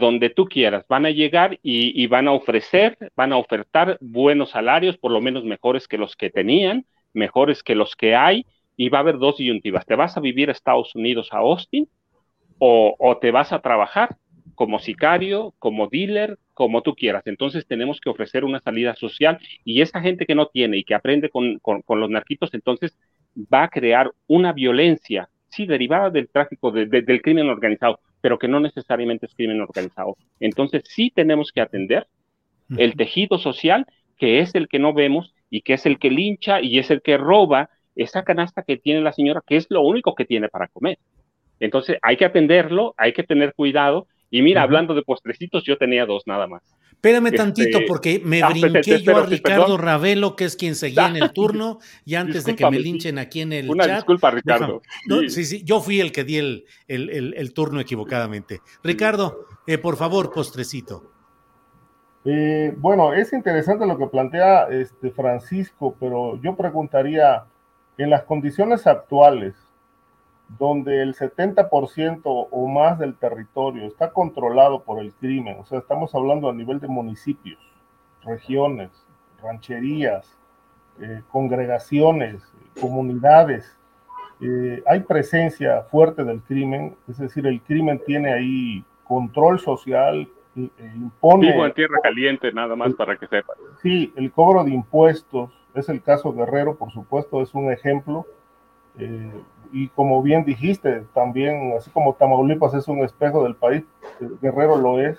donde 0.00 0.30
tú 0.30 0.46
quieras. 0.46 0.84
Van 0.88 1.06
a 1.06 1.10
llegar 1.10 1.58
y, 1.62 2.00
y, 2.00 2.06
van 2.06 2.28
a 2.28 2.32
ofrecer, 2.32 2.96
van 3.16 3.32
a 3.32 3.36
ofertar 3.36 3.98
buenos 4.00 4.50
salarios, 4.50 4.96
por 4.96 5.12
lo 5.12 5.20
menos 5.20 5.44
mejores 5.44 5.86
que 5.88 5.98
los 5.98 6.16
que 6.16 6.30
tenían, 6.30 6.86
mejores 7.12 7.62
que 7.62 7.74
los 7.74 7.94
que 7.96 8.14
hay, 8.14 8.46
y 8.76 8.88
va 8.88 8.98
a 8.98 9.00
haber 9.02 9.18
dos 9.18 9.38
disyuntivas. 9.38 9.86
¿Te 9.86 9.94
vas 9.94 10.16
a 10.16 10.20
vivir 10.20 10.48
a 10.48 10.52
Estados 10.52 10.94
Unidos, 10.94 11.28
a 11.32 11.38
Austin, 11.38 11.88
o, 12.58 12.94
o 12.98 13.18
te 13.18 13.30
vas 13.30 13.52
a 13.52 13.60
trabajar 13.60 14.16
como 14.56 14.80
sicario, 14.80 15.54
como 15.60 15.86
dealer, 15.86 16.38
como 16.54 16.82
tú 16.82 16.94
quieras. 16.96 17.22
Entonces 17.26 17.66
tenemos 17.66 18.00
que 18.00 18.10
ofrecer 18.10 18.44
una 18.44 18.60
salida 18.60 18.96
social 18.96 19.38
y 19.64 19.82
esa 19.82 20.00
gente 20.00 20.26
que 20.26 20.34
no 20.34 20.46
tiene 20.46 20.78
y 20.78 20.84
que 20.84 20.94
aprende 20.94 21.30
con, 21.30 21.60
con, 21.60 22.00
los 22.00 22.10
narquitos, 22.10 22.52
entonces 22.54 22.98
va 23.36 23.64
a 23.64 23.68
crear 23.68 24.10
una 24.26 24.52
violencia, 24.52 25.28
sí, 25.50 25.66
derivada 25.66 26.10
del 26.10 26.28
tráfico, 26.28 26.72
de, 26.72 26.86
del 26.86 27.22
crimen 27.22 27.48
organizado, 27.48 28.00
pero 28.20 28.38
que 28.38 28.48
no 28.48 28.58
necesariamente 28.58 29.26
es 29.26 29.34
crimen 29.34 29.60
organizado. 29.60 30.16
Entonces 30.40 30.82
sí 30.86 31.12
tenemos 31.14 31.52
que 31.52 31.60
atender 31.60 32.08
el 32.76 32.96
tejido 32.96 33.38
social, 33.38 33.86
que 34.16 34.40
es 34.40 34.54
el 34.56 34.66
que 34.66 34.80
no 34.80 34.92
vemos 34.92 35.34
y 35.50 35.60
que 35.60 35.74
es 35.74 35.86
el 35.86 36.00
que 36.00 36.10
lincha 36.10 36.60
y 36.60 36.78
es 36.78 36.90
el 36.90 37.02
que 37.02 37.16
roba 37.16 37.70
esa 37.94 38.24
canasta 38.24 38.62
que 38.62 38.76
tiene 38.76 39.02
la 39.02 39.12
señora, 39.12 39.42
que 39.46 39.56
es 39.56 39.66
lo 39.70 39.82
único 39.82 40.14
que 40.14 40.24
tiene 40.24 40.48
para 40.48 40.68
comer. 40.68 40.98
Entonces 41.60 41.98
hay 42.02 42.16
que 42.16 42.24
atenderlo, 42.24 42.94
hay 42.96 43.12
que 43.12 43.22
tener 43.22 43.54
cuidado 43.54 44.08
y 44.30 44.42
mira, 44.42 44.62
hablando 44.62 44.94
de 44.94 45.02
postrecitos, 45.02 45.64
yo 45.64 45.78
tenía 45.78 46.06
dos 46.06 46.24
nada 46.26 46.46
más. 46.46 46.62
Espérame 46.90 47.30
tantito, 47.30 47.78
este, 47.78 47.86
porque 47.86 48.20
me 48.24 48.42
ah, 48.42 48.48
brinqué 48.48 49.00
yo 49.00 49.16
a 49.16 49.26
Ricardo 49.26 49.76
Ravelo, 49.76 50.34
que 50.34 50.44
es 50.44 50.56
quien 50.56 50.74
seguía 50.74 51.06
en 51.06 51.16
el 51.16 51.32
turno, 51.34 51.78
y 52.04 52.14
antes 52.14 52.44
de 52.44 52.56
que 52.56 52.68
me 52.68 52.80
linchen 52.80 53.18
aquí 53.18 53.42
en 53.42 53.52
el 53.52 53.70
Una 53.70 53.86
disculpa, 53.86 54.30
Ricardo. 54.30 54.82
sí. 55.28 55.44
sí, 55.44 55.62
yo 55.64 55.80
fui 55.80 56.00
el 56.00 56.10
que 56.10 56.24
di 56.24 56.38
el, 56.38 56.64
el, 56.88 57.34
el, 57.36 57.54
turno 57.54 57.80
equivocadamente. 57.80 58.60
Ricardo, 58.82 59.46
eh, 59.66 59.78
por 59.78 59.96
favor, 59.96 60.32
postrecito. 60.32 61.12
Eh, 62.24 62.74
bueno, 62.76 63.12
es 63.12 63.32
interesante 63.32 63.86
lo 63.86 63.96
que 63.96 64.08
plantea 64.08 64.66
este 64.70 65.12
Francisco, 65.12 65.96
pero 66.00 66.40
yo 66.42 66.56
preguntaría, 66.56 67.44
en 67.98 68.10
las 68.10 68.24
condiciones 68.24 68.86
actuales, 68.86 69.54
donde 70.48 71.02
el 71.02 71.14
70% 71.14 72.20
o 72.24 72.68
más 72.68 72.98
del 72.98 73.16
territorio 73.16 73.86
está 73.86 74.12
controlado 74.12 74.82
por 74.82 75.00
el 75.00 75.12
crimen, 75.14 75.58
o 75.58 75.64
sea, 75.64 75.78
estamos 75.78 76.14
hablando 76.14 76.48
a 76.48 76.54
nivel 76.54 76.78
de 76.78 76.88
municipios, 76.88 77.58
regiones, 78.22 78.90
rancherías, 79.42 80.38
eh, 81.00 81.22
congregaciones, 81.28 82.42
comunidades, 82.80 83.76
eh, 84.40 84.82
hay 84.86 85.00
presencia 85.00 85.82
fuerte 85.82 86.22
del 86.22 86.42
crimen, 86.42 86.94
es 87.08 87.18
decir, 87.18 87.46
el 87.46 87.60
crimen 87.62 88.00
tiene 88.04 88.32
ahí 88.32 88.84
control 89.04 89.58
social, 89.58 90.28
e 90.56 90.86
impone... 90.94 91.52
Vivo 91.52 91.66
en 91.66 91.74
tierra 91.74 91.98
caliente, 92.02 92.52
nada 92.52 92.76
más 92.76 92.94
para 92.94 93.16
que 93.16 93.26
sepan. 93.26 93.56
Sí, 93.82 94.12
el 94.16 94.30
cobro 94.32 94.64
de 94.64 94.70
impuestos, 94.70 95.50
es 95.74 95.88
el 95.88 96.02
caso 96.02 96.32
Guerrero, 96.32 96.76
por 96.76 96.92
supuesto, 96.92 97.42
es 97.42 97.54
un 97.54 97.70
ejemplo. 97.70 98.26
Eh, 98.98 99.32
y 99.72 99.88
como 99.88 100.22
bien 100.22 100.44
dijiste, 100.44 101.04
también, 101.12 101.74
así 101.76 101.90
como 101.90 102.14
Tamaulipas 102.14 102.74
es 102.74 102.88
un 102.88 103.00
espejo 103.00 103.42
del 103.44 103.56
país, 103.56 103.84
Guerrero 104.40 104.76
lo 104.76 105.00
es, 105.00 105.18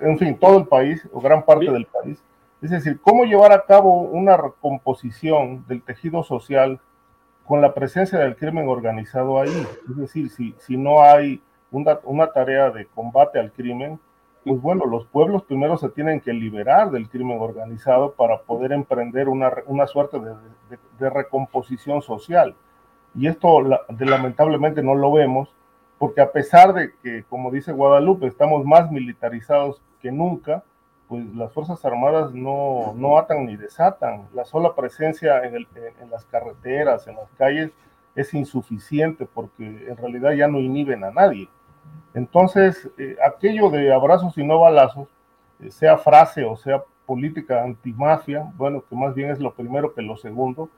en 0.00 0.18
fin, 0.18 0.38
todo 0.38 0.58
el 0.58 0.66
país, 0.66 1.08
o 1.12 1.20
gran 1.20 1.44
parte 1.44 1.70
del 1.70 1.86
país. 1.86 2.22
Es 2.60 2.70
decir, 2.70 3.00
cómo 3.00 3.24
llevar 3.24 3.52
a 3.52 3.64
cabo 3.64 4.02
una 4.02 4.36
recomposición 4.36 5.64
del 5.68 5.82
tejido 5.82 6.22
social 6.22 6.80
con 7.46 7.60
la 7.60 7.72
presencia 7.72 8.18
del 8.18 8.36
crimen 8.36 8.68
organizado 8.68 9.40
ahí. 9.40 9.66
Es 9.88 9.96
decir, 9.96 10.28
si, 10.30 10.54
si 10.58 10.76
no 10.76 11.02
hay 11.02 11.40
una, 11.70 11.98
una 12.04 12.30
tarea 12.30 12.70
de 12.70 12.86
combate 12.86 13.38
al 13.38 13.52
crimen, 13.52 13.98
pues 14.44 14.60
bueno, 14.60 14.86
los 14.86 15.06
pueblos 15.06 15.42
primero 15.44 15.76
se 15.76 15.88
tienen 15.90 16.20
que 16.20 16.32
liberar 16.32 16.90
del 16.90 17.08
crimen 17.08 17.38
organizado 17.40 18.12
para 18.12 18.42
poder 18.42 18.72
emprender 18.72 19.28
una, 19.28 19.52
una 19.66 19.86
suerte 19.86 20.18
de, 20.18 20.34
de 20.98 21.10
recomposición 21.10 22.02
social. 22.02 22.54
Y 23.14 23.26
esto 23.26 23.60
lamentablemente 23.98 24.82
no 24.82 24.94
lo 24.94 25.12
vemos, 25.12 25.48
porque 25.98 26.20
a 26.20 26.30
pesar 26.30 26.72
de 26.72 26.92
que, 27.02 27.24
como 27.28 27.50
dice 27.50 27.72
Guadalupe, 27.72 28.26
estamos 28.26 28.64
más 28.64 28.90
militarizados 28.90 29.82
que 30.00 30.12
nunca, 30.12 30.62
pues 31.08 31.24
las 31.34 31.52
Fuerzas 31.52 31.84
Armadas 31.84 32.32
no, 32.34 32.92
no 32.96 33.18
atan 33.18 33.46
ni 33.46 33.56
desatan. 33.56 34.28
La 34.34 34.44
sola 34.44 34.74
presencia 34.74 35.42
en, 35.44 35.56
en, 35.56 36.10
las 36.10 36.24
carreteras, 36.26 37.08
en 37.08 37.16
las 37.16 37.30
calles, 37.32 37.72
es 38.14 38.34
insuficiente 38.34 39.26
porque 39.26 39.64
en 39.88 39.96
realidad 39.96 40.32
ya 40.32 40.48
no 40.48 40.60
inhiben 40.60 41.04
a 41.04 41.10
nadie. 41.10 41.48
Entonces, 42.14 42.90
eh, 42.98 43.16
aquello 43.24 43.70
de 43.70 43.92
abrazos 43.92 44.36
y 44.38 44.44
no 44.44 44.60
balazos, 44.60 45.08
eh, 45.60 45.70
sea 45.70 45.98
frase 45.98 46.44
o 46.44 46.56
sea 46.56 46.82
política 47.06 47.62
antimafia, 47.62 48.50
bueno, 48.56 48.84
que 48.88 48.94
más 48.94 49.14
bien 49.14 49.30
es 49.30 49.38
lo 49.38 49.54
primero 49.54 49.94
que 49.94 50.02
lo 50.02 50.16
segundo, 50.16 50.68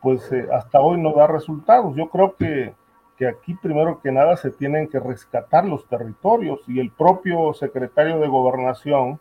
pues 0.00 0.30
eh, 0.32 0.46
hasta 0.52 0.80
hoy 0.80 1.00
no 1.00 1.12
da 1.12 1.26
resultados. 1.26 1.94
Yo 1.96 2.08
creo 2.08 2.36
que, 2.36 2.74
que, 3.16 3.26
aquí 3.26 3.54
primero 3.54 4.00
que 4.00 4.12
nada 4.12 4.36
se 4.36 4.50
tienen 4.50 4.88
que 4.88 5.00
rescatar 5.00 5.64
los 5.66 5.86
territorios 5.86 6.60
y 6.68 6.80
el 6.80 6.90
propio 6.90 7.52
secretario 7.54 8.18
de 8.18 8.28
gobernación 8.28 9.18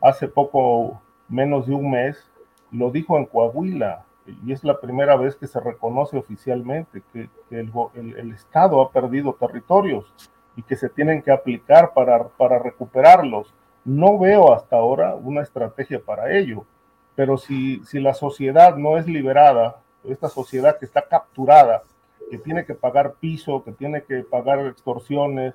hace 0.00 0.26
poco 0.26 1.00
menos 1.28 1.66
de 1.66 1.74
un 1.74 1.90
mes 1.90 2.30
lo 2.72 2.90
dijo 2.90 3.18
en 3.18 3.26
Coahuila 3.26 4.04
y 4.44 4.52
es 4.52 4.64
la 4.64 4.80
primera 4.80 5.16
vez 5.16 5.36
que 5.36 5.46
se 5.46 5.60
reconoce 5.60 6.16
oficialmente 6.16 7.02
que, 7.12 7.28
el, 7.50 7.72
el, 8.16 8.32
Estado 8.32 8.80
ha 8.80 8.90
perdido 8.90 9.34
territorios 9.34 10.12
y 10.60 10.62
que 10.62 10.76
se 10.76 10.90
tienen 10.90 11.22
que 11.22 11.32
aplicar 11.32 11.94
para, 11.94 12.28
para 12.28 12.58
recuperarlos. 12.58 13.54
No 13.82 14.18
veo 14.18 14.52
hasta 14.52 14.76
ahora 14.76 15.14
una 15.14 15.40
estrategia 15.40 16.00
para 16.00 16.36
ello, 16.36 16.66
pero 17.14 17.38
si, 17.38 17.82
si 17.86 17.98
la 17.98 18.12
sociedad 18.12 18.76
no 18.76 18.98
es 18.98 19.06
liberada 19.06 19.78
esta 20.04 20.28
sociedad 20.28 20.78
que 20.78 20.84
está 20.84 21.08
capturada, 21.08 21.82
que 22.30 22.36
tiene 22.36 22.66
que 22.66 22.74
pagar 22.74 23.14
piso, 23.14 23.64
que 23.64 23.72
tiene 23.72 24.02
que 24.02 24.22
pagar 24.22 24.66
extorsiones, 24.66 25.54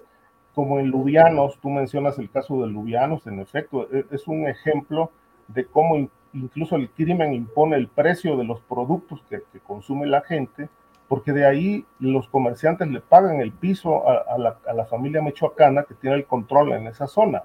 como 0.56 0.80
en 0.80 0.88
Lubianos, 0.88 1.60
tú 1.62 1.70
mencionas 1.70 2.18
el 2.18 2.32
caso 2.32 2.62
de 2.62 2.68
Lubianos, 2.68 3.28
en 3.28 3.40
efecto, 3.40 3.88
e, 3.92 4.06
es 4.10 4.28
un 4.28 4.48
ejemplo 4.48 5.12
de 5.48 5.66
cómo 5.66 6.10
incluso 6.34 6.78
el 6.78 6.90
crimen 6.90 7.34
impone 7.34 7.76
el 7.76 7.90
precio 7.90 8.38
de 8.38 8.46
los 8.46 8.60
productos 8.62 9.22
que, 9.30 9.42
consume 9.60 10.08
la 10.08 10.22
gente, 10.22 10.70
porque 11.08 11.32
de 11.32 11.46
ahí 11.46 11.86
los 12.00 12.28
comerciantes 12.28 12.88
le 12.88 13.02
pagan 13.02 13.40
el 13.40 13.52
piso 13.52 14.08
a, 14.08 14.38
la, 14.38 14.86
familia 14.86 15.22
michoacana 15.22 15.84
que 15.84 15.94
tiene 15.94 16.16
el 16.16 16.26
control 16.26 16.74
en 16.74 16.88
esa 16.88 17.08
zona. 17.08 17.44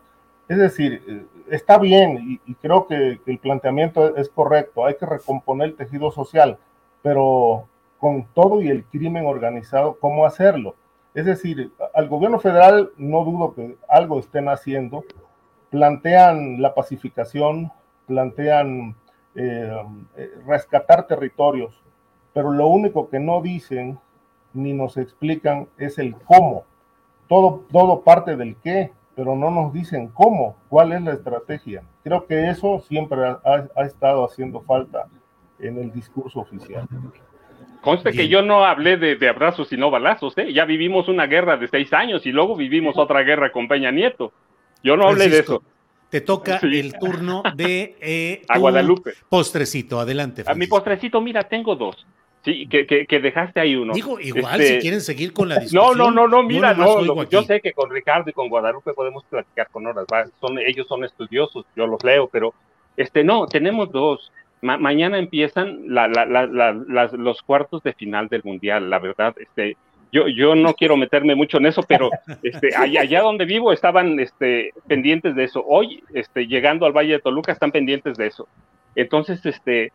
Es 0.48 0.58
decir, 0.58 1.02
eh, 1.06 1.26
está 1.50 1.78
bien 1.78 2.40
y, 2.44 2.54
creo 2.54 2.86
que, 2.86 3.20
el 3.24 3.38
planteamiento 3.38 4.16
es 4.16 4.28
correcto, 4.28 4.86
hay 4.86 4.94
que 4.96 5.06
recomponer 5.06 5.68
el 5.68 5.76
tejido 5.76 6.10
social, 6.10 6.58
pero 7.02 7.68
con 7.98 8.26
todo 8.34 8.62
y 8.62 8.68
el 8.68 8.84
crimen 8.84 9.26
organizado, 9.26 9.98
¿cómo 10.00 10.24
hacerlo? 10.24 10.74
Es 11.12 11.26
decir, 11.26 11.72
al 11.92 12.08
gobierno 12.08 12.38
federal 12.38 12.90
no 12.96 13.24
dudo 13.24 13.54
que 13.54 13.76
algo 13.88 14.18
estén 14.18 14.48
haciendo, 14.48 15.04
plantean 15.68 16.62
la 16.62 16.74
pacificación, 16.74 17.70
plantean 18.06 18.96
eh, 19.34 19.70
rescatar 20.46 21.06
territorios, 21.06 21.80
pero 22.32 22.52
lo 22.52 22.66
único 22.68 23.08
que 23.08 23.18
no 23.18 23.42
dicen 23.42 23.98
ni 24.52 24.72
nos 24.72 24.96
explican 24.96 25.68
es 25.78 25.98
el 25.98 26.14
cómo. 26.16 26.64
Todo, 27.28 27.64
todo 27.70 28.02
parte 28.02 28.36
del 28.36 28.56
qué, 28.56 28.92
pero 29.14 29.36
no 29.36 29.50
nos 29.50 29.72
dicen 29.72 30.08
cómo, 30.08 30.56
cuál 30.68 30.92
es 30.92 31.02
la 31.02 31.12
estrategia. 31.12 31.82
Creo 32.02 32.26
que 32.26 32.48
eso 32.48 32.80
siempre 32.88 33.20
ha 33.44 33.84
estado 33.84 34.24
haciendo 34.24 34.60
falta 34.62 35.06
en 35.58 35.78
el 35.78 35.92
discurso 35.92 36.40
oficial. 36.40 36.86
Conste 37.80 38.12
que 38.12 38.28
yo 38.28 38.42
no 38.42 38.64
hablé 38.64 38.96
de, 38.96 39.28
abrazos 39.28 39.72
y 39.72 39.76
no 39.76 39.90
balazos, 39.90 40.36
¿eh? 40.36 40.52
Ya 40.52 40.64
vivimos 40.64 41.08
una 41.08 41.26
guerra 41.26 41.56
de 41.56 41.66
seis 41.68 41.92
años 41.92 42.26
y 42.26 42.32
luego 42.32 42.54
vivimos 42.54 42.98
otra 42.98 43.22
guerra 43.22 43.52
con 43.52 43.68
Peña 43.68 43.90
Nieto. 43.90 44.32
Yo 44.82 44.96
no 44.96 45.08
hablé 45.08 45.28
de 45.28 45.38
eso. 45.38 45.62
Te 46.10 46.20
toca 46.20 46.58
el 46.62 46.92
turno 46.98 47.42
de 47.54 47.96
eh, 48.00 48.42
a 48.48 48.58
Guadalupe. 48.58 49.12
Postrecito, 49.28 50.00
adelante. 50.00 50.42
A 50.46 50.54
mi 50.54 50.66
postrecito, 50.66 51.20
mira, 51.20 51.44
tengo 51.44 51.74
dos. 51.76 52.06
Sí, 52.42 52.66
que, 52.68 52.86
que, 52.86 53.20
dejaste 53.20 53.60
ahí 53.60 53.76
uno. 53.76 53.92
Digo, 53.92 54.18
igual 54.18 54.56
si 54.56 54.62
este, 54.62 54.78
quieren 54.78 55.02
seguir 55.02 55.34
con 55.34 55.50
la 55.50 55.56
discusión. 55.56 55.98
No, 55.98 56.10
no, 56.10 56.10
no, 56.10 56.26
no, 56.26 56.42
mira, 56.42 56.72
no, 56.72 57.28
yo 57.28 57.42
sé 57.42 57.60
que 57.60 57.72
con 57.72 57.90
Ricardo 57.90 58.30
y 58.30 58.32
con 58.32 58.48
Guadalupe 58.48 58.94
podemos 58.94 59.24
platicar 59.24 59.68
con 59.70 59.86
horas, 59.86 60.06
son, 60.40 60.58
ellos 60.58 60.86
son 60.86 61.04
estudiosos, 61.04 61.66
yo 61.76 61.86
los 61.86 62.02
leo, 62.02 62.28
pero 62.28 62.54
este 62.96 63.24
no, 63.24 63.46
tenemos 63.46 63.92
dos. 63.92 64.32
mañana 64.62 65.18
empiezan 65.18 65.82
la, 65.94 66.08
la, 66.08 66.24
la, 66.24 67.10
los 67.12 67.42
cuartos 67.42 67.82
de 67.82 67.92
final 67.92 68.28
del 68.28 68.42
mundial, 68.42 68.88
la 68.88 69.00
verdad, 69.00 69.34
este, 69.38 69.76
yo, 70.10 70.26
yo 70.28 70.54
no 70.54 70.72
quiero 70.78 70.96
meterme 70.96 71.34
mucho 71.34 71.58
en 71.58 71.66
eso, 71.66 71.82
pero 71.82 72.08
este, 72.42 72.74
allá, 72.74 73.02
allá 73.02 73.20
donde 73.20 73.44
vivo 73.44 73.70
estaban 73.70 74.18
este, 74.18 74.72
pendientes 74.86 75.34
de 75.34 75.44
eso. 75.44 75.62
Hoy, 75.66 76.02
este, 76.14 76.46
llegando 76.46 76.86
al 76.86 76.92
Valle 76.92 77.12
de 77.12 77.20
Toluca, 77.20 77.52
están 77.52 77.70
pendientes 77.70 78.16
de 78.16 78.28
eso. 78.28 78.48
Entonces, 78.94 79.44
este, 79.44 79.92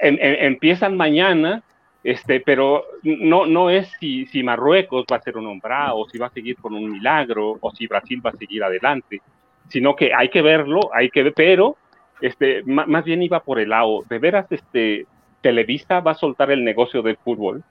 empiezan 0.00 0.96
mañana, 0.96 1.62
este, 2.04 2.40
pero 2.40 2.84
no, 3.02 3.46
no 3.46 3.70
es 3.70 3.90
si, 3.98 4.26
si 4.26 4.42
Marruecos 4.42 5.04
va 5.10 5.16
a 5.16 5.22
ser 5.22 5.36
un 5.36 5.46
hombrado, 5.46 5.98
o 5.98 6.08
si 6.08 6.18
va 6.18 6.26
a 6.26 6.30
seguir 6.30 6.56
con 6.56 6.74
un 6.74 6.90
milagro, 6.90 7.58
o 7.60 7.70
si 7.72 7.86
Brasil 7.86 8.24
va 8.24 8.30
a 8.30 8.36
seguir 8.36 8.62
adelante, 8.62 9.20
sino 9.68 9.96
que 9.96 10.14
hay 10.14 10.28
que 10.28 10.42
verlo, 10.42 10.80
hay 10.94 11.10
que 11.10 11.22
ver, 11.22 11.34
pero 11.34 11.76
este, 12.20 12.62
más 12.64 13.04
bien 13.04 13.22
iba 13.22 13.40
por 13.40 13.58
el 13.58 13.70
lado, 13.70 14.04
de 14.08 14.18
veras, 14.18 14.50
este, 14.50 15.06
Televisa 15.40 16.00
va 16.00 16.12
a 16.12 16.14
soltar 16.14 16.50
el 16.50 16.64
negocio 16.64 17.02
del 17.02 17.16
fútbol, 17.16 17.62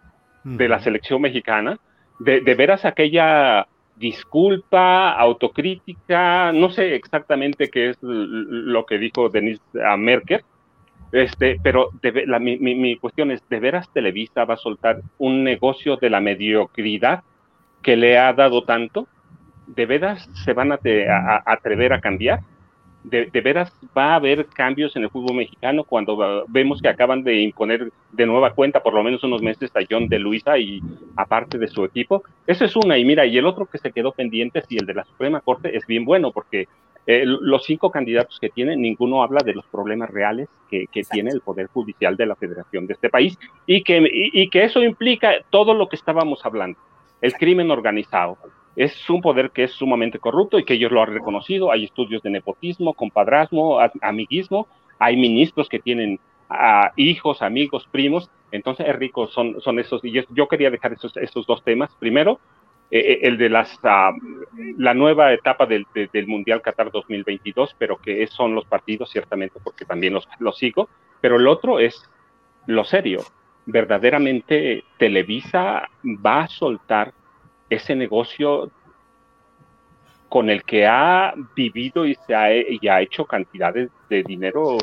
de 0.44 0.70
la 0.70 0.80
selección 0.80 1.22
mexicana, 1.22 1.78
de, 2.20 2.40
de 2.40 2.56
veras 2.56 2.86
aquella 2.86 3.68
disculpa, 3.98 5.12
autocrítica, 5.12 6.52
no 6.54 6.70
sé 6.70 6.96
exactamente 6.96 7.70
qué 7.70 7.90
es 7.90 7.98
lo 8.02 8.86
que 8.86 8.98
dijo 8.98 9.30
Denis 9.30 9.60
Merkel, 9.98 10.44
este, 11.12 11.58
pero 11.62 11.90
mi, 12.40 12.98
cuestión 12.98 13.32
es, 13.32 13.48
¿de 13.50 13.60
veras 13.60 13.92
Televisa 13.94 14.46
va 14.46 14.56
a 14.56 14.58
soltar 14.58 15.02
un 15.18 15.44
negocio 15.44 15.98
de 15.98 16.10
la 16.10 16.20
mediocridad 16.20 17.24
que 17.82 17.96
le 17.96 18.18
ha 18.18 18.34
dado 18.34 18.64
tanto? 18.64 19.08
¿De 19.68 19.86
veras 19.86 20.30
se 20.46 20.54
van 20.54 20.72
a, 20.72 20.80
atrever 21.46 21.94
a 21.94 22.02
cambiar? 22.02 22.42
De, 23.04 23.30
veras 23.42 23.72
va 23.98 24.12
a 24.12 24.16
haber 24.16 24.48
cambios 24.48 24.94
en 24.98 25.04
el 25.04 25.10
fútbol 25.10 25.38
mexicano 25.38 25.86
cuando 25.86 26.46
vemos 26.50 26.82
que 26.82 26.90
acaban 26.90 27.24
de 27.24 27.42
imponer 27.42 27.90
de 28.12 28.26
nueva 28.26 28.52
cuenta 28.52 28.82
por 28.82 28.94
lo 28.94 29.02
menos 29.02 29.24
unos 29.24 29.42
meses 29.42 29.72
a 29.78 29.80
John 29.90 30.10
de 30.10 30.20
Luisa 30.20 30.58
y 30.58 30.82
aparte 31.16 31.58
de 31.58 31.70
su 31.70 31.86
equipo. 31.86 32.24
Eso 32.46 32.66
es 32.66 32.76
una, 32.76 32.98
y 32.98 33.06
mira, 33.06 33.26
y 33.26 33.38
el 33.38 33.46
otro 33.46 33.66
que 33.66 33.78
se 33.78 33.94
quedó 33.94 34.12
pendiente, 34.12 34.62
si 34.68 34.76
el 34.76 34.86
de 34.86 34.96
la 34.96 35.06
Suprema 35.06 35.40
Corte, 35.40 35.78
es 35.78 35.88
bien 35.88 36.04
bueno, 36.04 36.32
porque 36.32 36.68
eh, 37.10 37.24
los 37.26 37.64
cinco 37.64 37.90
candidatos 37.90 38.38
que 38.38 38.50
tienen, 38.50 38.82
ninguno 38.82 39.24
habla 39.24 39.40
de 39.42 39.54
los 39.54 39.66
problemas 39.68 40.10
reales 40.10 40.50
que, 40.70 40.88
tiene 41.10 41.32
el 41.32 41.40
Poder 41.40 41.68
Judicial 41.68 42.18
de 42.18 42.26
la 42.26 42.36
Federación 42.36 42.86
de 42.86 42.96
este 42.96 43.10
país 43.10 43.40
y 43.66 43.82
que, 43.82 44.06
y, 44.12 44.50
que 44.50 44.66
eso 44.66 44.84
implica 44.84 45.36
todo 45.50 45.74
lo 45.74 45.88
que 45.88 45.96
estábamos 45.96 46.46
hablando, 46.46 46.78
el 47.22 47.32
crimen 47.34 47.72
organizado. 47.72 48.38
Es 48.76 49.10
un 49.10 49.22
poder 49.22 49.52
que 49.52 49.64
es 49.64 49.72
sumamente 49.72 50.20
corrupto 50.20 50.60
y 50.60 50.66
que 50.66 50.74
ellos 50.74 50.92
lo 50.92 51.02
han 51.02 51.14
reconocido. 51.14 51.72
Hay 51.72 51.86
estudios 51.86 52.22
de 52.24 52.30
nepotismo, 52.30 52.94
compadrazmo, 52.94 53.80
amiguismo. 54.02 54.68
Hay 55.00 55.16
ministros 55.16 55.70
que 55.70 55.80
tienen 55.80 56.20
hijos, 56.98 57.42
amigos, 57.42 57.88
primos. 57.90 58.30
Entonces, 58.52 58.86
es 58.88 58.96
rico, 58.96 59.28
son, 59.28 59.60
son 59.62 59.80
esos. 59.80 60.04
Y 60.04 60.12
yo 60.12 60.48
quería 60.48 60.70
dejar 60.70 60.94
esos, 60.94 61.16
esos 61.18 61.48
dos 61.48 61.64
temas. 61.64 61.90
Primero, 61.98 62.40
eh, 62.90 63.00
eh, 63.00 63.20
el 63.24 63.38
de 63.38 63.50
las, 63.50 63.78
ah, 63.84 64.12
la 64.78 64.94
nueva 64.94 65.34
etapa 65.34 65.66
del, 65.66 65.86
Mundial 66.28 66.62
Qatar 66.62 66.92
2022, 66.92 67.76
pero 67.78 67.98
que 67.98 68.26
son 68.28 68.56
los 68.56 68.66
partidos, 68.66 69.12
ciertamente, 69.12 69.60
porque 69.64 69.86
también 69.86 70.14
los, 70.14 70.28
los 70.40 70.58
sigo, 70.58 70.90
pero 71.20 71.36
el 71.36 71.48
otro 71.48 71.80
es 71.80 72.02
lo 72.66 72.84
serio. 72.84 73.22
Verdaderamente 73.66 74.86
Televisa 74.98 75.90
va 76.04 76.42
a 76.42 76.48
soltar 76.48 77.14
ese 77.70 77.96
negocio 77.96 78.72
con 80.30 80.50
el 80.50 80.64
que 80.64 80.86
ha 80.86 81.34
vivido 81.56 82.06
y, 82.06 82.16
se 82.16 82.36
ha, 82.36 82.54
y 82.54 82.88
ha 82.88 83.02
hecho 83.02 83.26
cantidades 83.26 83.90
de 84.10 84.24
dinero, 84.24 84.78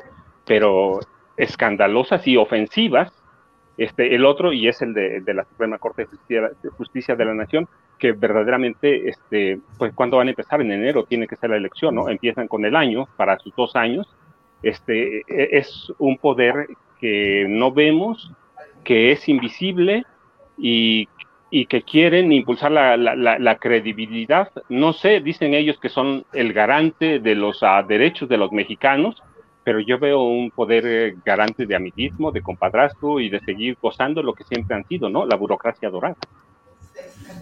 pero 0.44 1.00
escandalosas 1.36 2.26
y 2.26 2.36
ofensivas. 2.36 3.12
Este, 3.76 4.14
el 4.14 4.24
otro, 4.24 4.52
y 4.52 4.68
es 4.68 4.80
el 4.82 4.94
de, 4.94 5.34
la 5.34 5.44
Suprema 5.44 5.78
Corte 5.78 6.06
de 6.28 6.70
Justicia 6.70 7.16
de 7.16 7.24
la 7.24 7.34
Nación, 7.34 7.68
que 7.98 8.12
verdaderamente, 8.12 9.08
este, 9.08 9.58
pues 9.78 9.92
cuando 9.94 10.18
van 10.18 10.28
a 10.28 10.30
empezar 10.30 10.60
en 10.60 10.70
enero 10.70 11.04
tiene 11.04 11.26
que 11.26 11.36
ser 11.36 11.50
la 11.50 11.56
elección, 11.56 11.94
¿no? 11.94 12.08
Empiezan 12.08 12.48
con 12.48 12.64
el 12.64 12.76
año, 12.76 13.08
para 13.16 13.38
sus 13.38 13.54
dos 13.56 13.74
años, 13.74 14.08
este, 14.62 15.18
e, 15.28 15.58
es 15.58 15.92
un 15.98 16.18
poder 16.18 16.68
que 17.00 17.46
no 17.48 17.72
vemos, 17.72 18.30
que 18.84 19.12
es 19.12 19.28
invisible 19.28 20.04
y, 20.56 21.08
y 21.50 21.66
que 21.66 21.82
quieren 21.82 22.32
impulsar 22.32 22.72
la, 22.72 22.96
la, 22.96 23.58
credibilidad. 23.58 24.50
No 24.68 24.92
sé, 24.92 25.20
dicen 25.20 25.54
ellos 25.54 25.78
que 25.78 25.88
son 25.88 26.24
el 26.32 26.52
garante 26.52 27.18
de 27.18 27.34
los 27.34 27.62
uh, 27.62 27.86
derechos 27.86 28.28
de 28.28 28.38
los 28.38 28.52
mexicanos, 28.52 29.22
pero 29.64 29.80
yo 29.80 29.98
veo 29.98 30.22
un 30.22 30.50
poder 30.50 30.86
eh, 30.86 31.16
garante 31.24 31.66
de 31.66 31.74
amiguismo, 31.74 32.30
de 32.30 32.42
compadrazgo 32.42 33.18
y 33.18 33.30
de 33.30 33.40
seguir 33.40 33.76
gozando 33.80 34.22
lo 34.22 34.34
que 34.34 34.44
siempre 34.44 34.76
han 34.76 34.86
sido, 34.86 35.08
¿no? 35.08 35.26
La 35.26 35.36
burocracia 35.36 35.90
dorada. 35.90 36.16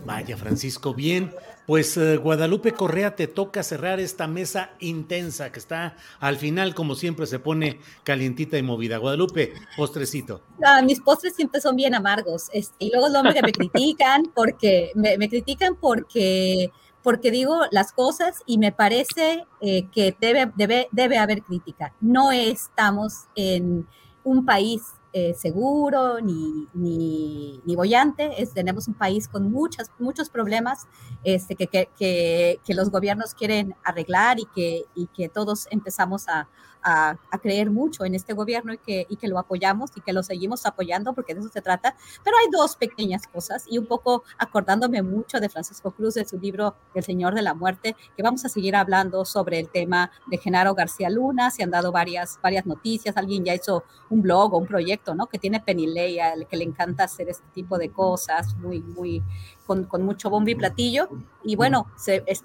Vaya, 0.05 0.37
Francisco, 0.37 0.95
bien. 0.95 1.33
Pues 1.67 1.97
eh, 1.97 2.17
Guadalupe 2.17 2.73
Correa, 2.73 3.15
te 3.15 3.29
toca 3.29 3.63
cerrar 3.63 4.01
esta 4.01 4.27
mesa 4.27 4.71
intensa 4.81 5.53
que 5.53 5.61
está 5.61 5.97
al 6.19 6.37
final, 6.37 6.75
como 6.75 6.97
siempre, 6.97 7.27
se 7.27 7.39
pone 7.39 7.79
calientita 8.03 8.59
y 8.59 8.63
movida. 8.63 8.97
Guadalupe, 8.97 9.53
postrecito. 9.77 10.43
Ah, 10.65 10.83
mis 10.83 11.01
postres 11.01 11.37
siempre 11.37 11.61
son 11.61 11.77
bien 11.77 11.95
amargos. 11.95 12.51
y 12.79 12.91
luego 12.91 13.09
los 13.09 13.17
hombres 13.17 13.35
que 13.41 13.43
me 13.43 13.53
critican 13.53 14.25
porque 14.35 14.91
me, 14.95 15.29
critican 15.29 15.77
porque 15.77 16.73
porque 17.03 17.31
digo 17.31 17.63
las 17.71 17.93
cosas 17.93 18.43
y 18.47 18.59
me 18.59 18.73
parece 18.73 19.45
eh, 19.61 19.89
que 19.91 20.17
debe, 20.21 20.53
debe, 20.57 20.89
debe 20.93 21.19
haber 21.19 21.43
crítica. 21.43 21.95
No 22.01 22.33
estamos 22.33 23.27
en 23.35 23.87
un 24.25 24.45
país 24.45 24.83
eh, 25.15 25.35
seguro 25.35 26.21
ni, 26.21 26.69
ni, 26.73 27.61
ni 27.65 27.77
bollante. 27.77 28.41
Es, 28.41 28.53
tenemos 28.55 28.89
un 28.89 28.95
país 28.95 29.29
con 29.29 29.51
muchas, 29.51 29.91
muchos 29.99 30.31
problemas 30.31 30.87
este, 31.25 31.55
que, 31.55 31.67
que, 31.67 31.89
que, 31.99 32.61
que, 32.65 32.75
los 32.75 32.91
gobiernos 32.91 33.35
quieren 33.35 33.75
arreglar 33.85 34.39
y 34.41 34.47
que, 34.55 34.85
y 34.95 35.09
que 35.09 35.29
todos 35.29 35.67
empezamos 35.71 36.29
a, 36.29 36.49
a, 36.83 37.17
creer 37.43 37.71
mucho 37.71 38.05
en 38.05 38.15
este 38.15 38.35
gobierno 38.35 38.73
y 38.73 38.79
que, 38.79 39.07
y 39.09 39.17
que 39.17 39.27
lo 39.27 39.39
apoyamos 39.39 39.91
y 39.97 40.01
que 40.01 40.13
lo 40.13 40.23
seguimos 40.23 40.65
apoyando 40.65 41.13
porque 41.13 41.35
de 41.35 41.41
eso 41.41 41.49
se 41.49 41.61
trata. 41.61 41.97
Pero 42.23 42.37
hay 42.39 42.47
dos 42.53 42.77
pequeñas 42.77 43.27
cosas 43.27 43.65
y 43.69 43.79
un 43.79 43.87
poco 43.87 44.23
acordándome 44.39 45.03
mucho 45.03 45.41
de 45.41 45.49
Francisco 45.49 45.91
Cruz, 45.91 46.15
de 46.15 46.25
su 46.25 46.39
libro 46.39 46.77
El 46.95 47.03
Señor 47.03 47.35
de 47.35 47.43
la 47.43 47.55
Muerte, 47.55 47.97
que 48.17 48.23
vamos 48.23 48.45
a 48.45 48.49
seguir 48.49 48.77
hablando 48.77 49.25
sobre 49.25 49.59
el 49.59 49.69
tema 49.71 50.11
de 50.27 50.39
Genaro 50.39 50.75
García 50.75 51.11
Luna. 51.11 51.51
Se 51.51 51.63
han 51.63 51.71
dado 51.71 51.91
varias, 51.91 52.39
varias 52.43 52.67
noticias. 52.67 53.17
Alguien 53.17 53.45
ya 53.45 53.55
hizo 53.55 53.85
un 54.11 54.23
blog 54.23 54.55
o 54.55 54.59
un 54.59 54.67
proyecto, 54.67 55.15
¿no? 55.15 55.27
Que 55.27 55.39
tiene 55.39 55.61
Penilei, 55.61 56.19
que 56.49 56.57
le 56.57 56.65
encanta 56.65 57.05
hacer 57.05 57.29
este 57.29 57.47
tipo 57.55 57.79
de 57.79 57.91
cosas, 57.91 58.55
muy, 58.57 58.81
muy, 58.81 59.23
con, 59.67 59.85
con 59.85 60.03
mucho 60.03 60.31
bombo 60.31 60.51
y 60.51 60.55
platillo. 60.55 61.09
Y 61.43 61.57
bueno, 61.57 61.87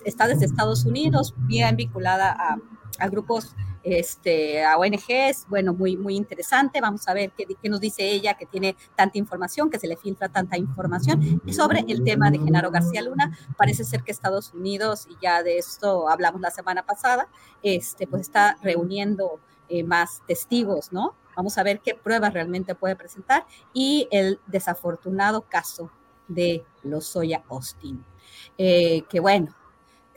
está 0.03 0.27
desde 0.27 0.45
Estados 0.45 0.85
Unidos, 0.85 1.33
bien 1.37 1.75
vinculada 1.75 2.31
a, 2.31 2.57
a 2.99 3.07
grupos 3.09 3.55
este, 3.83 4.63
a 4.63 4.77
ONGs, 4.77 5.47
bueno, 5.47 5.73
muy, 5.73 5.97
muy 5.97 6.15
interesante. 6.15 6.81
Vamos 6.81 7.07
a 7.07 7.13
ver 7.13 7.31
qué, 7.37 7.45
qué, 7.45 7.69
nos 7.69 7.79
dice 7.79 8.03
ella, 8.03 8.35
que 8.35 8.45
tiene 8.45 8.75
tanta 8.95 9.17
información, 9.17 9.69
que 9.69 9.79
se 9.79 9.87
le 9.87 9.97
filtra 9.97 10.29
tanta 10.29 10.57
información. 10.57 11.41
Y 11.45 11.53
sobre 11.53 11.85
el 11.87 12.03
tema 12.03 12.31
de 12.31 12.39
Genaro 12.39 12.71
García 12.71 13.01
Luna, 13.01 13.37
parece 13.57 13.83
ser 13.83 14.03
que 14.03 14.11
Estados 14.11 14.53
Unidos, 14.53 15.07
y 15.09 15.17
ya 15.21 15.43
de 15.43 15.57
esto 15.57 16.09
hablamos 16.09 16.41
la 16.41 16.51
semana 16.51 16.85
pasada, 16.85 17.27
este, 17.63 18.07
pues 18.07 18.23
está 18.23 18.57
reuniendo 18.61 19.39
eh, 19.69 19.83
más 19.83 20.21
testigos, 20.25 20.93
¿no? 20.93 21.15
Vamos 21.35 21.57
a 21.57 21.63
ver 21.63 21.81
qué 21.81 21.93
pruebas 21.93 22.33
realmente 22.33 22.73
puede 22.73 22.95
presentar 22.95 23.45
y 23.73 24.07
el 24.11 24.39
desafortunado 24.47 25.41
caso 25.41 25.91
de 26.27 26.65
Lozoya 26.83 27.43
Austin. 27.49 28.03
Eh, 28.57 29.03
que 29.09 29.19
bueno, 29.19 29.53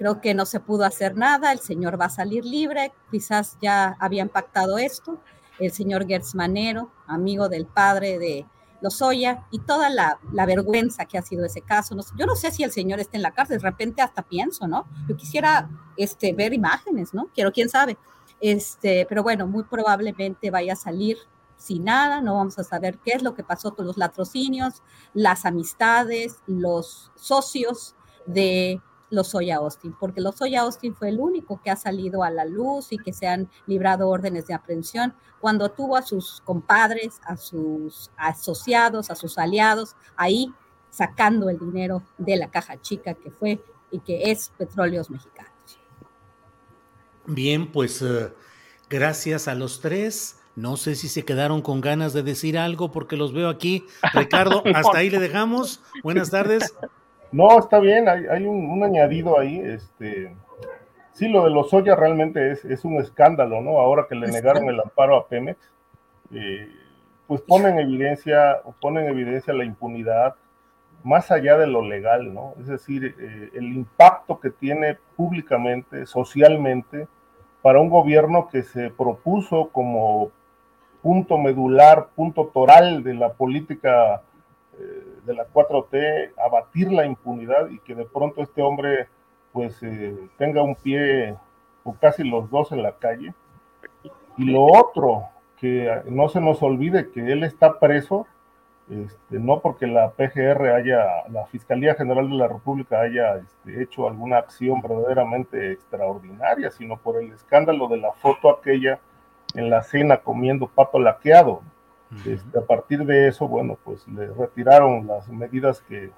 Creo 0.00 0.22
que 0.22 0.32
no 0.32 0.46
se 0.46 0.60
pudo 0.60 0.84
hacer 0.84 1.14
nada, 1.14 1.52
el 1.52 1.58
señor 1.58 2.00
va 2.00 2.06
a 2.06 2.08
salir 2.08 2.42
libre, 2.42 2.90
quizás 3.10 3.58
ya 3.60 3.98
habían 4.00 4.30
pactado 4.30 4.78
esto, 4.78 5.20
el 5.58 5.72
señor 5.72 6.06
Gertz 6.06 6.34
Manero, 6.34 6.90
amigo 7.06 7.50
del 7.50 7.66
padre 7.66 8.18
de 8.18 8.46
Lozoya, 8.80 9.44
y 9.50 9.58
toda 9.58 9.90
la, 9.90 10.18
vergüenza 10.46 11.04
que 11.04 11.18
ha 11.18 11.22
sido 11.22 11.44
ese 11.44 11.60
caso. 11.60 11.94
yo 12.16 12.24
no 12.24 12.34
sé 12.34 12.50
si 12.50 12.62
el 12.62 12.72
señor 12.72 12.98
está 12.98 13.18
en 13.18 13.22
la 13.22 13.32
cárcel, 13.32 13.58
de 13.58 13.64
repente 13.64 14.00
hasta 14.00 14.22
pienso, 14.22 14.66
¿no? 14.66 14.86
Yo 15.06 15.18
quisiera 15.18 15.68
este, 15.98 16.32
ver 16.32 16.54
imágenes, 16.54 17.12
¿no? 17.12 17.26
Quiero, 17.34 17.52
quién 17.52 17.68
sabe. 17.68 17.98
Este, 18.40 19.04
pero 19.06 19.22
bueno, 19.22 19.46
muy 19.46 19.64
probablemente 19.64 20.50
vaya 20.50 20.72
a 20.72 20.76
salir 20.76 21.18
sin 21.58 21.84
nada, 21.84 22.22
no 22.22 22.36
vamos 22.36 22.58
a 22.58 22.64
saber 22.64 22.96
qué 23.04 23.10
es 23.10 23.22
lo 23.22 23.34
que 23.34 23.44
pasó 23.44 23.74
con 23.76 23.86
los 23.86 23.98
latrocinios, 23.98 24.82
las 25.12 25.44
amistades, 25.44 26.38
los 26.46 27.12
socios 27.16 27.94
de 28.24 28.80
Lozoya 29.10 29.56
Austin, 29.56 29.94
porque 29.98 30.20
Lozoya 30.20 30.62
Austin 30.62 30.94
fue 30.94 31.08
el 31.08 31.20
único 31.20 31.60
que 31.62 31.70
ha 31.70 31.76
salido 31.76 32.22
a 32.22 32.30
la 32.30 32.44
luz 32.44 32.92
y 32.92 32.98
que 32.98 33.12
se 33.12 33.26
han 33.26 33.48
librado 33.66 34.08
órdenes 34.08 34.46
de 34.46 34.54
aprehensión 34.54 35.14
cuando 35.40 35.70
tuvo 35.70 35.96
a 35.96 36.02
sus 36.02 36.40
compadres, 36.42 37.20
a 37.24 37.36
sus 37.36 38.10
asociados, 38.16 39.10
a 39.10 39.14
sus 39.14 39.38
aliados 39.38 39.96
ahí 40.16 40.52
sacando 40.90 41.48
el 41.48 41.58
dinero 41.58 42.02
de 42.18 42.36
la 42.36 42.50
caja 42.50 42.80
chica 42.80 43.14
que 43.14 43.30
fue 43.30 43.62
y 43.90 44.00
que 44.00 44.30
es 44.30 44.52
Petróleos 44.56 45.10
Mexicanos. 45.10 45.50
Bien, 47.26 47.70
pues 47.70 48.02
uh, 48.02 48.30
gracias 48.88 49.48
a 49.48 49.54
los 49.54 49.80
tres. 49.80 50.36
No 50.56 50.76
sé 50.76 50.96
si 50.96 51.08
se 51.08 51.24
quedaron 51.24 51.62
con 51.62 51.80
ganas 51.80 52.12
de 52.12 52.22
decir 52.22 52.58
algo 52.58 52.90
porque 52.90 53.16
los 53.16 53.32
veo 53.32 53.48
aquí. 53.48 53.86
Ricardo, 54.14 54.62
hasta 54.74 54.98
ahí 54.98 55.10
le 55.10 55.20
dejamos. 55.20 55.80
Buenas 56.02 56.30
tardes. 56.30 56.74
No, 57.32 57.58
está 57.58 57.78
bien, 57.78 58.08
hay, 58.08 58.44
un, 58.44 58.82
añadido 58.82 59.38
ahí. 59.38 59.60
Este, 59.60 60.34
sí, 61.12 61.28
lo 61.28 61.44
de 61.44 61.50
los 61.50 61.70
Soya 61.70 61.94
realmente 61.94 62.50
es, 62.50 62.64
es, 62.64 62.84
un 62.84 63.00
escándalo, 63.00 63.60
¿no? 63.60 63.78
Ahora 63.78 64.06
que 64.08 64.16
le 64.16 64.28
negaron 64.28 64.68
el 64.68 64.80
amparo 64.80 65.16
a 65.16 65.28
Pemex, 65.28 65.58
eh, 66.32 66.68
pues 67.26 67.40
ponen 67.42 67.78
evidencia, 67.78 68.60
ponen 68.80 69.06
evidencia 69.06 69.54
la 69.54 69.64
impunidad 69.64 70.34
más 71.04 71.30
allá 71.30 71.56
de 71.56 71.66
lo 71.66 71.82
legal, 71.82 72.34
¿no? 72.34 72.54
Es 72.60 72.66
decir, 72.66 73.14
eh, 73.18 73.50
el 73.54 73.72
impacto 73.72 74.40
que 74.40 74.50
tiene 74.50 74.98
públicamente, 75.16 76.06
socialmente, 76.06 77.08
para 77.62 77.80
un 77.80 77.90
gobierno 77.90 78.48
que 78.48 78.62
se 78.62 78.90
propuso 78.90 79.68
como 79.70 80.30
punto 81.02 81.38
medular, 81.38 82.08
punto 82.14 82.50
toral 82.52 83.02
de 83.02 83.14
la 83.14 83.32
política 83.32 84.22
eh, 84.78 85.09
de 85.24 85.34
la 85.34 85.46
4T, 85.46 86.32
abatir 86.38 86.92
la 86.92 87.06
impunidad 87.06 87.68
y 87.70 87.78
que 87.80 87.94
de 87.94 88.04
pronto 88.04 88.42
este 88.42 88.62
hombre 88.62 89.08
pues 89.52 89.82
eh, 89.82 90.16
tenga 90.38 90.62
un 90.62 90.74
pie 90.76 91.36
o 91.84 91.94
casi 91.94 92.24
los 92.24 92.50
dos 92.50 92.72
en 92.72 92.82
la 92.82 92.92
calle. 92.92 93.34
Y 94.36 94.44
lo 94.44 94.64
otro, 94.64 95.28
que 95.56 96.02
no 96.06 96.28
se 96.28 96.40
nos 96.40 96.62
olvide 96.62 97.10
que 97.10 97.20
él 97.20 97.44
está 97.44 97.78
preso, 97.78 98.26
este, 98.90 99.38
no 99.38 99.60
porque 99.60 99.86
la 99.86 100.10
PGR 100.10 100.70
haya, 100.70 101.28
la 101.28 101.46
Fiscalía 101.46 101.94
General 101.94 102.28
de 102.28 102.36
la 102.36 102.48
República 102.48 103.00
haya 103.00 103.36
este, 103.36 103.82
hecho 103.82 104.08
alguna 104.08 104.38
acción 104.38 104.80
verdaderamente 104.80 105.72
extraordinaria, 105.72 106.70
sino 106.70 106.96
por 106.96 107.22
el 107.22 107.32
escándalo 107.32 107.86
de 107.86 107.98
la 107.98 108.12
foto 108.12 108.50
aquella 108.50 108.98
en 109.54 109.70
la 109.70 109.82
cena 109.82 110.18
comiendo 110.18 110.66
pato 110.66 110.98
laqueado. 110.98 111.62
Este, 112.26 112.58
a 112.58 112.62
partir 112.62 113.04
de 113.04 113.28
eso, 113.28 113.46
bueno, 113.46 113.78
pues 113.84 114.06
le 114.08 114.26
retiraron 114.32 115.06
las 115.06 115.28
medidas 115.28 115.80
que, 115.82 116.10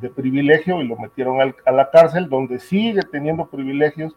de 0.00 0.08
privilegio 0.08 0.80
y 0.80 0.88
lo 0.88 0.96
metieron 0.96 1.40
a 1.40 1.72
la 1.72 1.90
cárcel, 1.90 2.28
donde 2.28 2.58
sigue 2.58 3.02
teniendo 3.02 3.46
privilegios. 3.46 4.16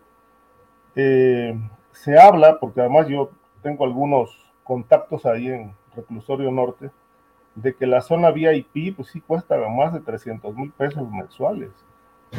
Eh, 0.96 1.60
se 1.92 2.18
habla, 2.18 2.60
porque 2.60 2.82
además 2.82 3.08
yo 3.08 3.32
tengo 3.62 3.84
algunos 3.86 4.38
contactos 4.64 5.26
ahí 5.26 5.48
en 5.48 5.76
Reclusorio 5.96 6.52
Norte, 6.52 6.92
de 7.56 7.76
que 7.76 7.86
la 7.86 8.02
zona 8.02 8.32
VIP, 8.32 8.96
pues 8.96 9.10
sí 9.10 9.22
cuesta 9.22 9.58
más 9.70 9.94
de 9.94 10.00
300 10.00 10.56
mil 10.56 10.72
pesos 10.72 11.10
mensuales 11.10 11.72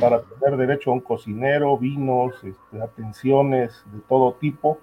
para 0.01 0.23
tener 0.23 0.57
derecho 0.57 0.91
a 0.91 0.95
un 0.95 1.01
cocinero, 1.01 1.79
vinos, 1.79 2.43
este, 2.43 2.83
atenciones 2.83 3.85
de 3.93 4.01
todo 4.01 4.35
tipo, 4.35 4.79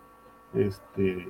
este, 0.53 1.27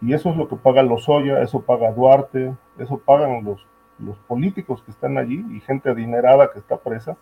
y 0.00 0.12
eso 0.12 0.30
es 0.30 0.36
lo 0.36 0.48
que 0.48 0.56
paga 0.56 0.82
Lozoya, 0.82 1.42
eso 1.42 1.60
paga 1.60 1.92
Duarte, 1.92 2.54
eso 2.78 2.98
pagan 2.98 3.44
los, 3.44 3.66
los 3.98 4.16
políticos 4.18 4.82
que 4.82 4.90
están 4.90 5.18
allí 5.18 5.44
y 5.50 5.60
gente 5.60 5.90
adinerada 5.90 6.50
que 6.52 6.58
está 6.58 6.76
presa, 6.76 7.16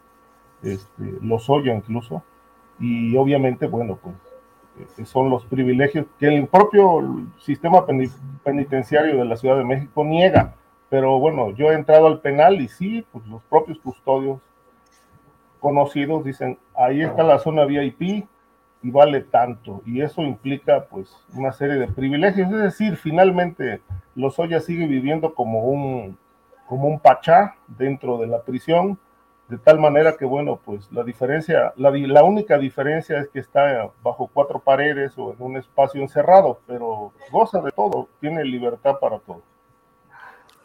este, 0.62 1.18
Lozoya 1.20 1.74
incluso, 1.74 2.22
y 2.78 3.16
obviamente, 3.16 3.66
bueno, 3.66 3.98
pues 4.02 4.14
eh, 4.98 5.04
son 5.04 5.30
los 5.30 5.44
privilegios 5.44 6.06
que 6.18 6.26
el 6.26 6.46
propio 6.48 7.26
sistema 7.38 7.86
penitenciario 8.42 9.18
de 9.18 9.24
la 9.24 9.36
Ciudad 9.36 9.56
de 9.56 9.64
México 9.64 10.04
niega. 10.04 10.54
Pero 10.90 11.18
bueno, 11.18 11.50
yo 11.50 11.70
he 11.70 11.74
entrado 11.74 12.06
al 12.06 12.20
penal 12.20 12.60
y 12.60 12.68
sí, 12.68 13.04
pues 13.12 13.26
los 13.26 13.42
propios 13.44 13.78
custodios 13.78 14.40
conocidos 15.60 16.24
dicen, 16.24 16.58
ahí 16.74 17.02
está 17.02 17.22
la 17.22 17.38
zona 17.38 17.64
VIP, 17.64 18.26
y 18.84 18.90
vale 18.90 19.22
tanto. 19.22 19.80
Y 19.86 20.02
eso 20.02 20.22
implica 20.22 20.84
pues 20.84 21.10
una 21.32 21.52
serie 21.52 21.76
de 21.76 21.88
privilegios. 21.88 22.52
Es 22.52 22.58
decir, 22.58 22.96
finalmente 22.96 23.80
Lozoya 24.14 24.60
sigue 24.60 24.86
viviendo 24.86 25.34
como 25.34 25.64
un, 25.64 26.18
como 26.68 26.86
un 26.86 27.00
pachá 27.00 27.56
dentro 27.66 28.18
de 28.18 28.26
la 28.26 28.42
prisión, 28.42 28.98
de 29.48 29.56
tal 29.56 29.78
manera 29.80 30.16
que, 30.18 30.26
bueno, 30.26 30.60
pues 30.62 30.92
la 30.92 31.02
diferencia, 31.02 31.72
la, 31.76 31.90
la 31.90 32.24
única 32.24 32.58
diferencia 32.58 33.18
es 33.20 33.28
que 33.28 33.38
está 33.38 33.90
bajo 34.02 34.30
cuatro 34.32 34.58
paredes 34.58 35.16
o 35.16 35.32
en 35.32 35.42
un 35.42 35.56
espacio 35.56 36.02
encerrado, 36.02 36.60
pero 36.66 37.12
goza 37.30 37.62
de 37.62 37.70
todo, 37.72 38.08
tiene 38.20 38.44
libertad 38.44 38.98
para 39.00 39.18
todo. 39.18 39.42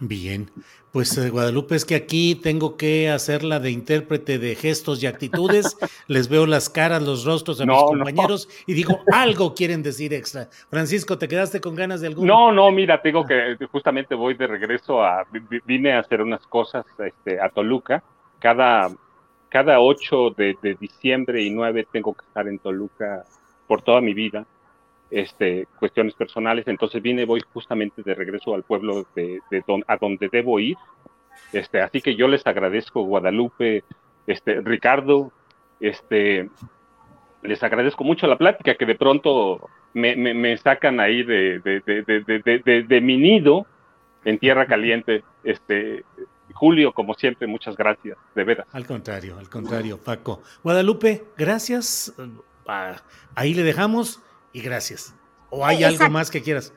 Bien, 0.01 0.49
pues 0.93 1.17
eh, 1.17 1.29
Guadalupe, 1.29 1.75
es 1.75 1.83
que 1.83 1.95
aquí 1.95 2.33
tengo 2.35 2.77
que 2.77 3.09
hacerla 3.09 3.59
de 3.59 3.69
intérprete 3.71 4.39
de 4.39 4.55
gestos 4.55 5.03
y 5.03 5.07
actitudes. 5.07 5.77
Les 6.07 6.29
veo 6.29 6.45
las 6.45 6.69
caras, 6.69 7.03
los 7.03 7.25
rostros 7.25 7.57
de 7.57 7.65
mis 7.65 7.77
compañeros 7.77 8.47
y 8.65 8.73
digo, 8.73 9.01
algo 9.11 9.53
quieren 9.53 9.83
decir 9.83 10.13
extra. 10.13 10.47
Francisco, 10.69 11.17
¿te 11.17 11.27
quedaste 11.27 11.59
con 11.59 11.75
ganas 11.75 11.99
de 11.99 12.07
algo? 12.07 12.25
No, 12.25 12.51
no, 12.51 12.71
mira, 12.71 13.01
tengo 13.01 13.25
que, 13.25 13.57
justamente 13.71 14.15
voy 14.15 14.35
de 14.35 14.47
regreso 14.47 15.03
a, 15.03 15.25
vine 15.65 15.91
a 15.91 15.99
hacer 15.99 16.21
unas 16.21 16.47
cosas 16.47 16.85
este, 16.97 17.41
a 17.41 17.49
Toluca. 17.49 18.01
Cada, 18.39 18.89
cada 19.49 19.81
8 19.81 20.29
de, 20.37 20.55
de 20.61 20.75
diciembre 20.75 21.43
y 21.43 21.49
9 21.49 21.87
tengo 21.91 22.13
que 22.13 22.25
estar 22.25 22.47
en 22.47 22.57
Toluca 22.57 23.25
por 23.67 23.81
toda 23.81 23.99
mi 23.99 24.13
vida 24.13 24.45
este, 25.11 25.67
cuestiones 25.79 26.13
personales, 26.13 26.67
entonces 26.67 27.01
vine, 27.01 27.25
voy 27.25 27.41
justamente 27.53 28.03
de 28.03 28.13
regreso 28.13 28.53
al 28.53 28.63
pueblo 28.63 29.05
de, 29.15 29.41
a 29.87 29.97
donde 29.97 30.29
debo 30.29 30.59
ir. 30.59 30.77
Este, 31.51 31.81
así 31.81 32.01
que 32.01 32.15
yo 32.15 32.27
les 32.27 32.45
agradezco, 32.45 33.03
Guadalupe, 33.03 33.83
este, 34.27 34.61
Ricardo, 34.61 35.31
este, 35.79 36.49
les 37.41 37.63
agradezco 37.63 38.03
mucho 38.03 38.27
la 38.27 38.37
plática 38.37 38.75
que 38.75 38.85
de 38.85 38.95
pronto 38.95 39.69
me, 39.93 40.15
me, 40.15 40.57
sacan 40.57 40.99
ahí 40.99 41.23
de, 41.23 41.59
de, 41.59 42.83
de, 42.87 43.01
mi 43.01 43.17
nido 43.17 43.65
en 44.25 44.37
tierra 44.37 44.67
caliente. 44.67 45.23
Este, 45.43 46.03
Julio, 46.53 46.93
como 46.93 47.13
siempre, 47.15 47.47
muchas 47.47 47.75
gracias, 47.75 48.17
de 48.35 48.43
veras. 48.43 48.67
Al 48.73 48.85
contrario, 48.85 49.37
al 49.39 49.49
contrario, 49.49 49.97
Paco. 49.97 50.41
Guadalupe, 50.63 51.23
gracias. 51.37 52.13
Ah, 52.67 52.97
ahí 53.33 53.53
le 53.55 53.63
dejamos 53.63 54.21
y 54.53 54.61
gracias. 54.61 55.13
¿O 55.49 55.65
hay 55.65 55.83
algo 55.83 56.09
más 56.09 56.29
que 56.29 56.41
quieras? 56.41 56.73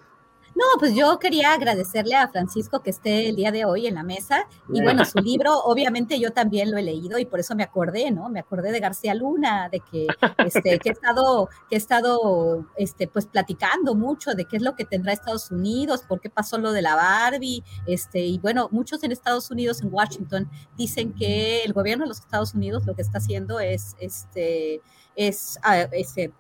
No, 0.55 0.65
pues 0.79 0.95
yo 0.95 1.19
quería 1.19 1.55
agradecerle 1.55 2.15
a 2.15 2.29
Francisco 2.29 2.83
que 2.83 2.91
esté 2.91 3.31
el 3.31 3.37
día 3.37 3.51
de 3.51 3.65
hoy 3.65 3.87
en 3.87 3.95
la 3.95 4.03
mesa. 4.03 4.47
Y 4.73 4.83
bueno, 4.83 5.05
su 5.07 5.19
libro, 5.19 5.59
obviamente 5.65 6.21
yo 6.21 6.33
también 6.33 6.71
lo 6.71 6.77
he 6.77 6.83
leído 6.83 7.19
y 7.19 7.25
por 7.25 7.41
eso 7.41 7.55
me 7.55 7.63
acordé, 7.63 8.11
¿no? 8.11 8.29
Me 8.29 8.41
acordé 8.41 8.71
de 8.71 8.81
García 8.81 9.15
Luna, 9.15 9.71
de 9.71 9.81
que, 9.81 10.07
este, 10.45 10.79
que 10.79 10.91
he 10.91 10.93
estado, 10.93 11.49
que 11.71 11.77
he 11.77 11.79
estado 11.79 12.67
este, 12.77 13.09
pues 13.09 13.27
platicando 13.27 13.95
mucho 13.95 14.35
de 14.35 14.45
qué 14.45 14.57
es 14.59 14.63
lo 14.63 14.77
que 14.77 14.85
tendrá 14.85 15.15
Estados 15.15 15.51
Unidos, 15.51 16.03
por 16.07 16.21
qué 16.21 16.29
pasó 16.29 16.59
lo 16.59 16.73
de 16.73 16.83
la 16.83 16.97
Barbie, 16.97 17.65
este, 17.87 18.21
y 18.21 18.39
bueno, 18.39 18.69
muchos 18.73 19.03
en 19.05 19.13
Estados 19.13 19.51
Unidos, 19.51 19.81
en 19.81 19.89
Washington, 19.93 20.51
dicen 20.77 21.15
que 21.15 21.63
el 21.65 21.73
gobierno 21.73 22.05
de 22.05 22.09
los 22.09 22.21
Estados 22.21 22.53
Unidos 22.53 22.85
lo 22.85 22.95
que 22.95 23.03
está 23.03 23.19
haciendo 23.19 23.59
es, 23.59 23.97
este, 23.99 24.83
es, 25.17 25.59
ah, 25.63 25.89
este, 25.93 26.33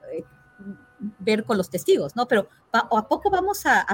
ver 1.19 1.45
con 1.45 1.59
los 1.59 1.71
testigos, 1.71 2.17
¿no? 2.17 2.27
Pero 2.27 2.49
¿a 2.73 3.09
poco 3.09 3.31
vamos 3.31 3.67
a, 3.67 3.87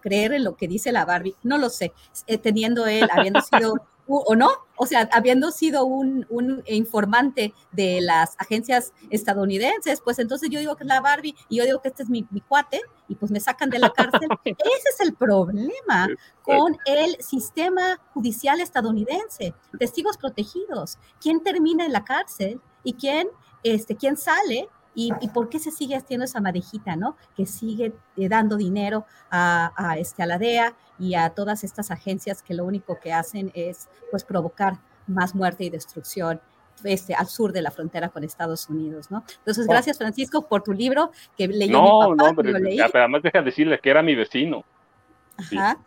creer 0.00 0.32
en 0.32 0.44
lo 0.44 0.56
que 0.56 0.68
dice 0.68 0.92
la 0.92 1.04
Barbie? 1.04 1.36
No 1.42 1.58
lo 1.58 1.70
sé, 1.70 1.92
eh, 2.26 2.38
teniendo 2.38 2.86
él, 2.86 3.08
habiendo 3.12 3.40
sido, 3.40 3.74
o 4.08 4.34
no, 4.36 4.50
o 4.76 4.86
sea, 4.86 5.08
habiendo 5.12 5.50
sido 5.50 5.84
un, 5.84 6.26
informante 6.66 7.54
de 7.72 8.00
las 8.00 8.34
agencias 8.38 8.92
estadounidenses, 9.10 10.00
pues 10.00 10.18
entonces 10.18 10.50
yo 10.50 10.60
digo 10.60 10.76
que 10.76 10.84
es 10.84 10.88
la 10.88 11.00
Barbie 11.00 11.34
y 11.48 11.56
yo 11.56 11.64
digo 11.64 11.80
que 11.80 11.88
este 11.88 12.02
es 12.02 12.08
mi, 12.08 12.24
cuate 12.46 12.80
y 13.08 13.16
pues 13.16 13.30
me 13.30 13.40
sacan 13.40 13.70
de 13.70 13.78
la 13.78 13.90
cárcel. 13.90 14.28
Ese 14.44 14.88
es 14.94 15.00
el 15.00 15.14
problema 15.14 16.08
con 16.42 16.76
el 16.86 17.16
sistema 17.22 18.00
judicial 18.12 18.60
estadounidense. 18.60 19.54
Testigos 19.78 20.16
protegidos. 20.18 20.98
¿Quién 21.20 21.42
termina 21.42 21.84
en 21.84 21.92
la 21.92 22.04
cárcel 22.04 22.60
y 22.84 22.94
quién, 22.94 23.28
este, 23.62 23.96
quién 23.96 24.16
sale 24.16 24.68
y, 24.98 25.28
por 25.28 25.50
qué 25.50 25.58
se 25.58 25.70
sigue 25.70 25.94
haciendo 25.94 26.24
esa 26.24 26.40
madejita, 26.40 26.96
¿no? 26.96 27.16
Que 27.36 27.44
sigue 27.44 27.92
eh, 28.16 28.28
dando 28.30 28.56
dinero 28.56 29.04
a, 29.30 29.96
este, 29.98 30.22
a 30.22 30.26
la 30.26 30.38
DEA 30.38 30.74
y 30.98 31.14
a 31.14 31.30
todas 31.30 31.64
estas 31.64 31.90
agencias 31.90 32.42
que 32.42 32.54
lo 32.54 32.64
único 32.64 32.98
que 32.98 33.12
hacen 33.12 33.52
es 33.54 33.90
pues 34.10 34.24
provocar 34.24 34.78
más 35.06 35.34
muerte 35.34 35.64
y 35.64 35.70
destrucción 35.70 36.40
este, 36.82 37.14
al 37.14 37.26
sur 37.26 37.52
de 37.52 37.60
la 37.60 37.70
frontera 37.70 38.08
con 38.08 38.24
Estados 38.24 38.70
Unidos, 38.70 39.10
¿no? 39.10 39.22
Entonces, 39.38 39.66
oh. 39.68 39.70
gracias 39.70 39.98
Francisco 39.98 40.48
por 40.48 40.62
tu 40.62 40.72
libro 40.72 41.10
que 41.36 41.46
leí 41.46 41.68
no, 41.68 42.10
mi 42.10 42.16
papá, 42.16 42.30
no, 42.30 42.36
pero, 42.36 42.56
además 42.94 43.22
deja 43.22 43.42
decirle 43.42 43.78
que 43.78 43.90
era 43.90 44.02
mi 44.02 44.14
vecino. 44.14 44.64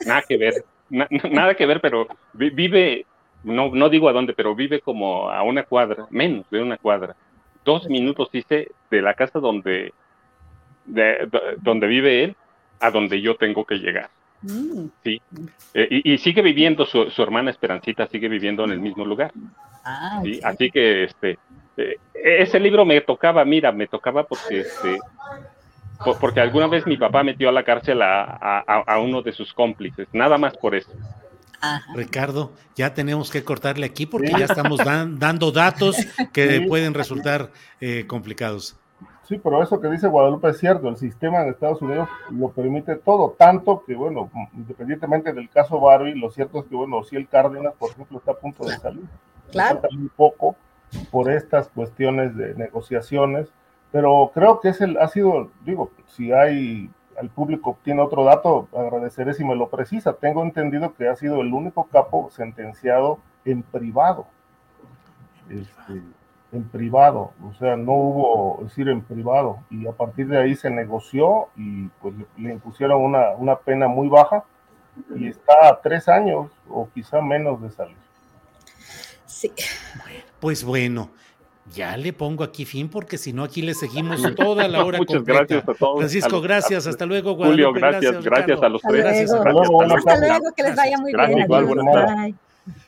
nada 0.06 0.24
que 0.28 0.38
ver, 0.38 0.66
nada 0.90 1.56
que 1.56 1.66
ver, 1.66 1.82
pero 1.82 2.08
vive, 2.34 3.08
no, 3.44 3.74
no 3.74 3.90
digo 3.90 4.08
a 4.08 4.14
dónde, 4.14 4.34
pero 4.34 4.54
vive 4.54 4.82
como 4.82 5.32
a 5.32 5.42
una 5.42 5.64
cuadra, 5.64 6.06
menos 6.12 6.48
de 6.52 6.62
una 6.62 6.78
cuadra. 6.78 7.16
Dos 7.70 7.88
minutos 7.88 8.30
hice 8.34 8.72
de 8.90 9.02
la 9.04 9.14
casa 9.14 9.38
donde, 9.40 9.94
de, 10.86 11.30
donde 11.62 11.86
vive 11.86 12.24
él 12.24 12.36
a 12.80 12.90
donde 12.90 13.22
yo 13.22 13.36
tengo 13.36 13.64
que 13.64 13.76
llegar. 13.76 14.10
Mm. 14.42 14.86
Sí. 15.04 15.22
Eh, 15.76 16.02
y, 16.04 16.18
sigue 16.18 16.42
viviendo, 16.42 16.88
su, 16.88 17.12
su, 17.12 17.22
hermana 17.22 17.52
Esperancita 17.52 18.08
sigue 18.08 18.28
viviendo 18.28 18.64
en 18.64 18.72
el 18.72 18.80
mismo 18.80 19.06
lugar. 19.06 19.32
Ah, 19.86 20.20
¿sí? 20.24 20.40
Así 20.44 20.72
que 20.72 21.04
este, 21.04 21.38
eh, 21.78 21.98
ese 22.16 22.60
libro 22.60 22.86
me 22.86 23.02
tocaba, 23.02 23.46
mira, 23.46 23.72
me 23.72 23.86
tocaba 23.86 24.24
porque 24.24 24.62
este, 24.62 24.98
porque 26.20 26.40
alguna 26.40 26.66
vez 26.66 26.88
mi 26.88 26.98
papá 26.98 27.22
metió 27.22 27.50
a 27.50 27.52
la 27.52 27.64
cárcel 27.64 28.02
a, 28.02 29.00
uno 29.00 29.22
de 29.22 29.32
sus 29.34 29.54
cómplices, 29.54 30.08
nada 30.12 30.40
más 30.40 30.58
por 30.58 30.74
eso. 30.74 30.92
Ricardo, 31.94 32.52
ya 32.76 32.94
tenemos 32.94 33.32
que 33.32 33.44
cortarle 33.44 33.86
aquí 33.86 34.06
porque 34.06 34.32
ya 34.32 34.46
estamos 34.46 34.80
dando 34.84 35.52
datos 35.52 35.96
que 36.34 36.66
pueden 36.68 36.94
resultar 36.94 37.52
eh, 37.82 38.06
complicados. 38.08 38.78
Sí, 39.28 39.40
pero 39.44 39.62
eso 39.62 39.80
que 39.80 39.88
dice 39.90 40.08
Guadalupe 40.08 40.50
es 40.50 40.58
cierto, 40.58 40.90
el 40.90 40.98
sistema 40.98 41.44
en 41.44 41.50
Estados 41.50 41.82
Unidos 41.82 42.10
lo 42.32 42.50
permite 42.50 42.96
todo, 42.96 43.36
tanto 43.38 43.84
que, 43.86 43.94
bueno, 43.94 44.32
independientemente 44.56 45.32
del 45.34 45.50
caso 45.50 45.80
Barbie, 45.80 46.16
lo 46.16 46.32
cierto 46.32 46.60
es 46.60 46.66
que, 46.66 46.76
bueno, 46.76 47.04
si 47.04 47.16
el 47.16 47.28
Cárdenas, 47.28 47.74
por 47.78 47.92
ejemplo, 47.92 48.18
está 48.18 48.32
a 48.32 48.36
punto 48.36 48.66
de 48.66 48.76
salir. 48.78 49.04
Claro. 49.52 49.82
Un 49.92 50.10
poco 50.16 50.56
por 51.12 51.32
estas 51.32 51.68
cuestiones 51.68 52.36
de 52.36 52.56
negociaciones 52.56 53.50
pero 53.92 54.32
creo 54.34 54.60
que 54.60 54.70
es 54.70 54.82
el, 54.82 54.98
ha 54.98 55.08
sido, 55.08 55.50
digo, 55.66 55.92
si 56.08 56.32
hay, 56.32 56.90
el 57.20 57.30
público 57.30 57.78
tiene 57.84 58.02
otro 58.02 58.24
dato, 58.24 58.68
agradeceré 58.76 59.34
si 59.34 59.44
me 59.44 59.56
lo 59.56 59.70
precisa. 59.70 60.14
Tengo 60.14 60.44
entendido 60.44 60.94
que 60.94 61.08
ha 61.08 61.16
sido 61.16 61.42
el 61.42 61.54
único 61.54 61.86
capo 61.86 62.30
sentenciado 62.32 63.20
en 63.46 63.64
privado. 63.64 64.28
Este, 65.50 66.02
en 66.52 66.64
privado, 66.64 67.34
o 67.44 67.54
sea, 67.54 67.76
no 67.76 67.94
hubo, 67.94 68.58
es 68.62 68.70
decir, 68.70 68.90
en 68.90 69.02
privado, 69.02 69.60
y 69.70 69.88
a 69.88 69.92
partir 69.92 70.28
de 70.28 70.38
ahí 70.38 70.56
se 70.56 70.70
negoció 70.70 71.50
y 71.56 71.88
pues 72.02 72.16
le, 72.38 72.54
impusieron 72.54 73.02
una, 73.02 73.32
una 73.32 73.56
pena 73.58 73.88
muy 73.88 74.08
baja 74.08 74.44
y 75.16 75.28
está 75.28 75.70
a 75.70 75.80
tres 75.82 76.08
años 76.08 76.52
o 76.68 76.90
quizá 76.94 77.22
menos 77.22 77.62
de 77.62 77.70
salir. 77.70 77.98
Sí. 79.26 79.52
Pues 80.40 80.64
bueno, 80.64 81.12
ya 81.74 81.98
le 81.98 82.14
pongo 82.14 82.44
aquí 82.44 82.66
fin 82.66 82.90
porque 82.90 83.18
si 83.18 83.34
no 83.34 83.44
aquí 83.44 83.62
le 83.62 83.74
seguimos 83.74 84.22
toda 84.36 84.68
la 84.68 84.84
hora 84.84 84.98
Muchas 84.98 85.24
gracias 85.24 85.68
a 85.68 85.74
todos. 85.74 85.98
Francisco, 85.98 86.42
gracias. 86.42 86.88
Hasta 86.88 87.06
luego, 87.06 87.36
Julio, 87.36 87.72
gracias, 87.74 88.24
gracias, 88.24 88.62
a 88.62 88.70
los 88.70 88.82
tres. 88.82 89.32
Hasta 89.32 89.52
luego, 89.52 89.82
hasta 89.84 90.18
luego, 90.18 90.46
que 90.56 90.64
les 90.64 90.76
vaya 90.76 90.98
muy 90.98 91.14
bien. 91.14 92.40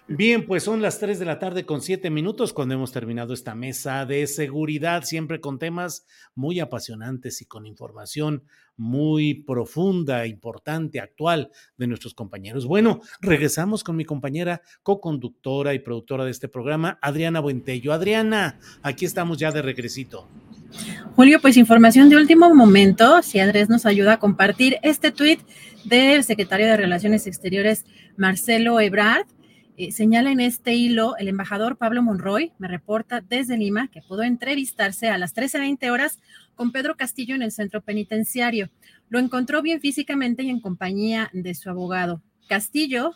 Bien, 0.08 0.46
pues 0.46 0.64
son 0.64 0.82
las 0.82 1.00
3 1.00 1.20
de 1.20 1.26
la 1.26 1.40
tarde 1.40 1.66
con 1.66 1.82
7 1.82 2.10
minutos 2.10 2.52
cuando 2.52 2.74
hemos 2.74 2.92
terminado 2.92 3.34
esta 3.34 3.56
mesa 3.56 4.06
de 4.06 4.28
seguridad, 4.28 5.04
siempre 5.04 5.40
con 5.40 5.58
temas 5.58 6.06
muy 6.36 6.60
apasionantes 6.60 7.42
y 7.42 7.46
con 7.46 7.66
información 7.66 8.44
muy 8.76 9.36
profunda, 9.36 10.26
importante, 10.26 11.00
actual 11.00 11.52
de 11.78 11.88
nuestros 11.88 12.14
compañeros. 12.14 12.66
Bueno, 12.66 13.02
regresamos 13.22 13.84
con 13.84 13.96
mi 13.96 14.04
compañera 14.04 14.62
co-conductora 14.84 15.74
y 15.74 15.80
productora 15.80 16.26
de 16.26 16.32
este 16.32 16.50
programa, 16.50 16.98
Adriana 17.02 17.40
Buentello. 17.40 17.94
Adriana, 17.94 18.60
aquí 18.82 19.06
estamos 19.06 19.38
ya 19.38 19.52
de 19.52 19.62
regresito. 19.62 20.28
Julio, 21.16 21.40
pues 21.42 21.58
información 21.58 22.10
de 22.10 22.16
último 22.16 22.54
momento, 22.54 23.22
si 23.22 23.40
Andrés 23.40 23.70
nos 23.70 23.86
ayuda 23.86 24.14
a 24.14 24.20
compartir 24.20 24.78
este 24.82 25.12
tuit 25.12 25.42
del 25.86 26.24
secretario 26.24 26.68
de 26.68 26.78
Relaciones 26.78 27.28
Exteriores, 27.28 27.86
Marcelo 28.18 28.80
Ebrard, 28.80 29.26
eh, 29.82 29.92
señala 29.92 30.32
en 30.32 30.40
este 30.40 30.76
hilo 30.76 31.18
el 31.18 31.28
embajador 31.28 31.76
Pablo 31.76 32.04
Monroy, 32.04 32.52
me 32.60 32.68
reporta 32.68 33.20
desde 33.20 33.58
Lima, 33.58 33.88
que 33.88 34.04
pudo 34.04 34.22
entrevistarse 34.22 35.10
a 35.10 35.18
las 35.18 35.36
13.20 35.36 35.90
horas 35.90 36.20
con 36.54 36.72
Pedro 36.72 36.96
Castillo 36.96 37.34
en 37.34 37.42
el 37.42 37.52
centro 37.52 37.82
penitenciario. 37.82 38.70
Lo 39.10 39.18
encontró 39.18 39.64
bien 39.64 39.82
físicamente 39.82 40.44
y 40.44 40.52
en 40.52 40.60
compañía 40.60 41.32
de 41.34 41.56
su 41.56 41.72
abogado. 41.72 42.22
Castillo 42.48 43.14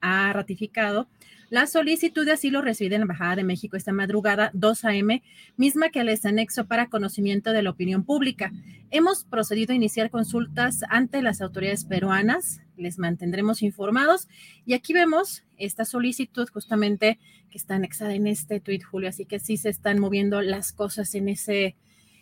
ha 0.00 0.32
ratificado 0.32 1.08
la 1.50 1.66
solicitud 1.68 2.26
de 2.26 2.32
asilo 2.32 2.62
recibida 2.62 2.96
en 2.96 3.02
la 3.02 3.04
Embajada 3.04 3.36
de 3.36 3.44
México 3.44 3.76
esta 3.76 3.92
madrugada 3.92 4.50
2 4.54 4.84
a.m., 4.86 5.22
misma 5.56 5.90
que 5.90 6.02
les 6.02 6.26
anexo 6.26 6.66
para 6.66 6.90
conocimiento 6.90 7.52
de 7.52 7.62
la 7.62 7.70
opinión 7.70 8.04
pública. 8.04 8.52
Hemos 8.90 9.24
procedido 9.24 9.72
a 9.72 9.76
iniciar 9.76 10.10
consultas 10.10 10.80
ante 10.90 11.22
las 11.22 11.40
autoridades 11.40 11.84
peruanas, 11.84 12.60
les 12.78 12.98
mantendremos 12.98 13.62
informados 13.62 14.28
y 14.64 14.74
aquí 14.74 14.92
vemos 14.92 15.44
esta 15.56 15.84
solicitud 15.84 16.48
justamente 16.52 17.18
que 17.50 17.58
está 17.58 17.74
anexada 17.74 18.14
en 18.14 18.26
este 18.26 18.60
tuit, 18.60 18.84
Julio, 18.84 19.08
así 19.08 19.24
que 19.26 19.40
sí 19.40 19.56
se 19.56 19.68
están 19.68 19.98
moviendo 19.98 20.40
las 20.40 20.72
cosas 20.72 21.14
en 21.14 21.28
ese, 21.28 21.76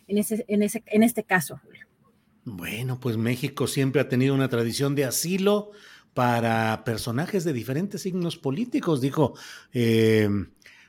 en 0.07 0.17
ese, 0.17 0.45
en 0.47 0.63
ese, 0.63 0.83
en 0.87 1.03
este 1.03 1.23
caso, 1.23 1.59
Julio. 1.63 1.85
Bueno, 2.45 2.99
pues 2.99 3.17
México 3.17 3.67
siempre 3.67 4.01
ha 4.01 4.07
tenido 4.07 4.33
una 4.33 4.47
tradición 4.47 4.95
de 4.95 5.05
asilo 5.05 5.71
para 6.13 6.83
personajes 6.85 7.43
de 7.43 7.53
diferentes 7.53 8.01
signos 8.03 8.37
políticos. 8.37 9.01
Dijo, 9.01 9.33
eh, 9.73 10.29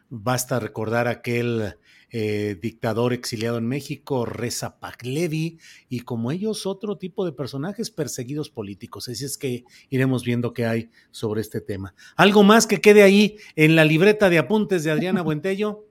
basta 0.09 0.61
recordar 0.61 1.09
aquel 1.09 1.77
eh, 2.10 2.56
dictador 2.60 3.12
exiliado 3.12 3.59
en 3.59 3.66
México, 3.66 4.24
Reza 4.24 4.78
Paglevi, 4.78 5.59
y 5.89 6.01
como 6.01 6.32
ellos 6.32 6.66
otro 6.66 6.97
tipo 6.97 7.24
de 7.24 7.32
personajes 7.32 7.90
perseguidos 7.90 8.51
políticos. 8.51 9.09
Así 9.09 9.24
es 9.24 9.36
que 9.36 9.64
iremos 9.90 10.24
viendo 10.24 10.52
qué 10.52 10.66
hay 10.66 10.90
sobre 11.10 11.40
este 11.40 11.60
tema. 11.60 11.94
¿Algo 12.16 12.43
más 12.43 12.66
que 12.66 12.80
quede 12.80 13.02
ahí 13.02 13.36
en 13.56 13.76
la 13.76 13.85
libreta 13.85 14.30
de 14.30 14.39
apuntes 14.39 14.85
de 14.85 14.90
Adriana 14.90 15.22
Buentello? 15.28 15.85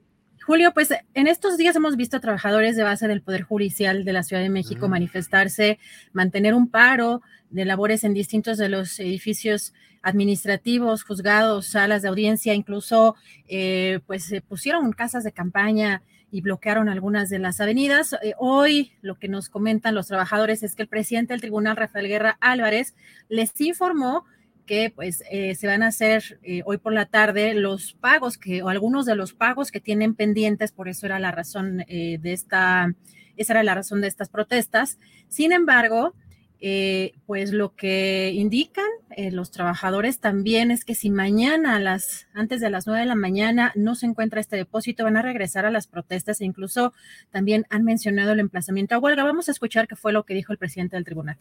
Julio, 0.45 0.73
pues 0.73 0.93
en 1.13 1.27
estos 1.27 1.57
días 1.57 1.75
hemos 1.75 1.97
visto 1.97 2.15
a 2.15 2.21
trabajadores 2.21 2.77
de 2.77 2.83
base 2.83 3.09
del 3.09 3.21
Poder 3.21 3.41
Judicial 3.41 4.05
de 4.05 4.13
la 4.13 4.23
Ciudad 4.23 4.41
de 4.41 4.49
México 4.49 4.87
manifestarse, 4.87 5.77
mantener 6.13 6.53
un 6.53 6.69
paro, 6.69 7.21
de 7.49 7.65
labores 7.65 8.03
en 8.03 8.13
distintos 8.13 8.57
de 8.57 8.69
los 8.69 8.99
edificios 8.99 9.73
administrativos, 10.07 11.03
juzgados, 11.03 11.67
salas 11.67 12.01
de 12.01 12.07
audiencia, 12.07 12.53
incluso 12.53 13.15
eh, 13.47 13.99
pues 14.07 14.23
se 14.23 14.41
pusieron 14.41 14.93
casas 14.93 15.25
de 15.25 15.33
campaña 15.33 16.01
y 16.31 16.41
bloquearon 16.41 16.87
algunas 16.87 17.29
de 17.29 17.39
las 17.39 17.59
avenidas. 17.59 18.13
Eh, 18.23 18.33
hoy 18.37 18.93
lo 19.01 19.15
que 19.15 19.27
nos 19.27 19.49
comentan 19.49 19.95
los 19.95 20.07
trabajadores 20.07 20.63
es 20.63 20.75
que 20.75 20.83
el 20.83 20.87
presidente 20.87 21.33
del 21.33 21.41
tribunal, 21.41 21.75
Rafael 21.75 22.07
Guerra 22.07 22.37
Álvarez, 22.39 22.95
les 23.27 23.59
informó 23.59 24.23
que 24.65 24.91
pues 24.95 25.23
eh, 25.29 25.55
se 25.55 25.67
van 25.67 25.83
a 25.83 25.87
hacer 25.87 26.39
hoy 26.65 26.77
por 26.77 26.91
la 26.91 27.05
tarde 27.05 27.53
los 27.53 27.93
pagos 27.93 28.37
que 28.37 28.61
o 28.63 28.69
algunos 28.69 29.05
de 29.05 29.15
los 29.15 29.33
pagos 29.33 29.71
que 29.71 29.79
tienen 29.79 30.13
pendientes, 30.13 30.73
por 30.73 30.89
eso 30.89 31.05
era 31.05 31.19
la 31.19 31.31
razón 31.31 31.77
de 31.87 32.19
esta, 32.23 32.93
esa 33.37 33.53
era 33.53 33.63
la 33.63 33.75
razón 33.75 34.01
de 34.01 34.07
estas 34.07 34.27
protestas. 34.27 34.99
Sin 35.29 35.53
embargo, 35.53 36.13
eh, 36.59 37.13
pues 37.27 37.53
lo 37.53 37.75
que 37.75 38.31
indican 38.33 38.87
eh, 39.11 39.31
los 39.31 39.51
trabajadores 39.51 40.19
también 40.19 40.71
es 40.71 40.85
que 40.85 40.95
si 40.95 41.11
mañana 41.11 41.75
a 41.75 41.79
las, 41.79 42.27
antes 42.33 42.61
de 42.61 42.71
las 42.71 42.87
nueve 42.87 43.01
de 43.01 43.07
la 43.07 43.15
mañana 43.15 43.71
no 43.75 43.93
se 43.93 44.07
encuentra 44.07 44.39
este 44.39 44.55
depósito, 44.55 45.03
van 45.03 45.17
a 45.17 45.21
regresar 45.21 45.65
a 45.65 45.71
las 45.71 45.85
protestas 45.85 46.41
e 46.41 46.45
incluso 46.45 46.93
también 47.29 47.65
han 47.69 47.83
mencionado 47.83 48.31
el 48.31 48.39
emplazamiento 48.39 48.95
a 48.95 48.99
huelga. 48.99 49.23
Vamos 49.23 49.49
a 49.49 49.51
escuchar 49.51 49.87
qué 49.87 49.95
fue 49.95 50.13
lo 50.13 50.23
que 50.23 50.33
dijo 50.33 50.51
el 50.51 50.57
presidente 50.57 50.95
del 50.95 51.05
tribunal. 51.05 51.37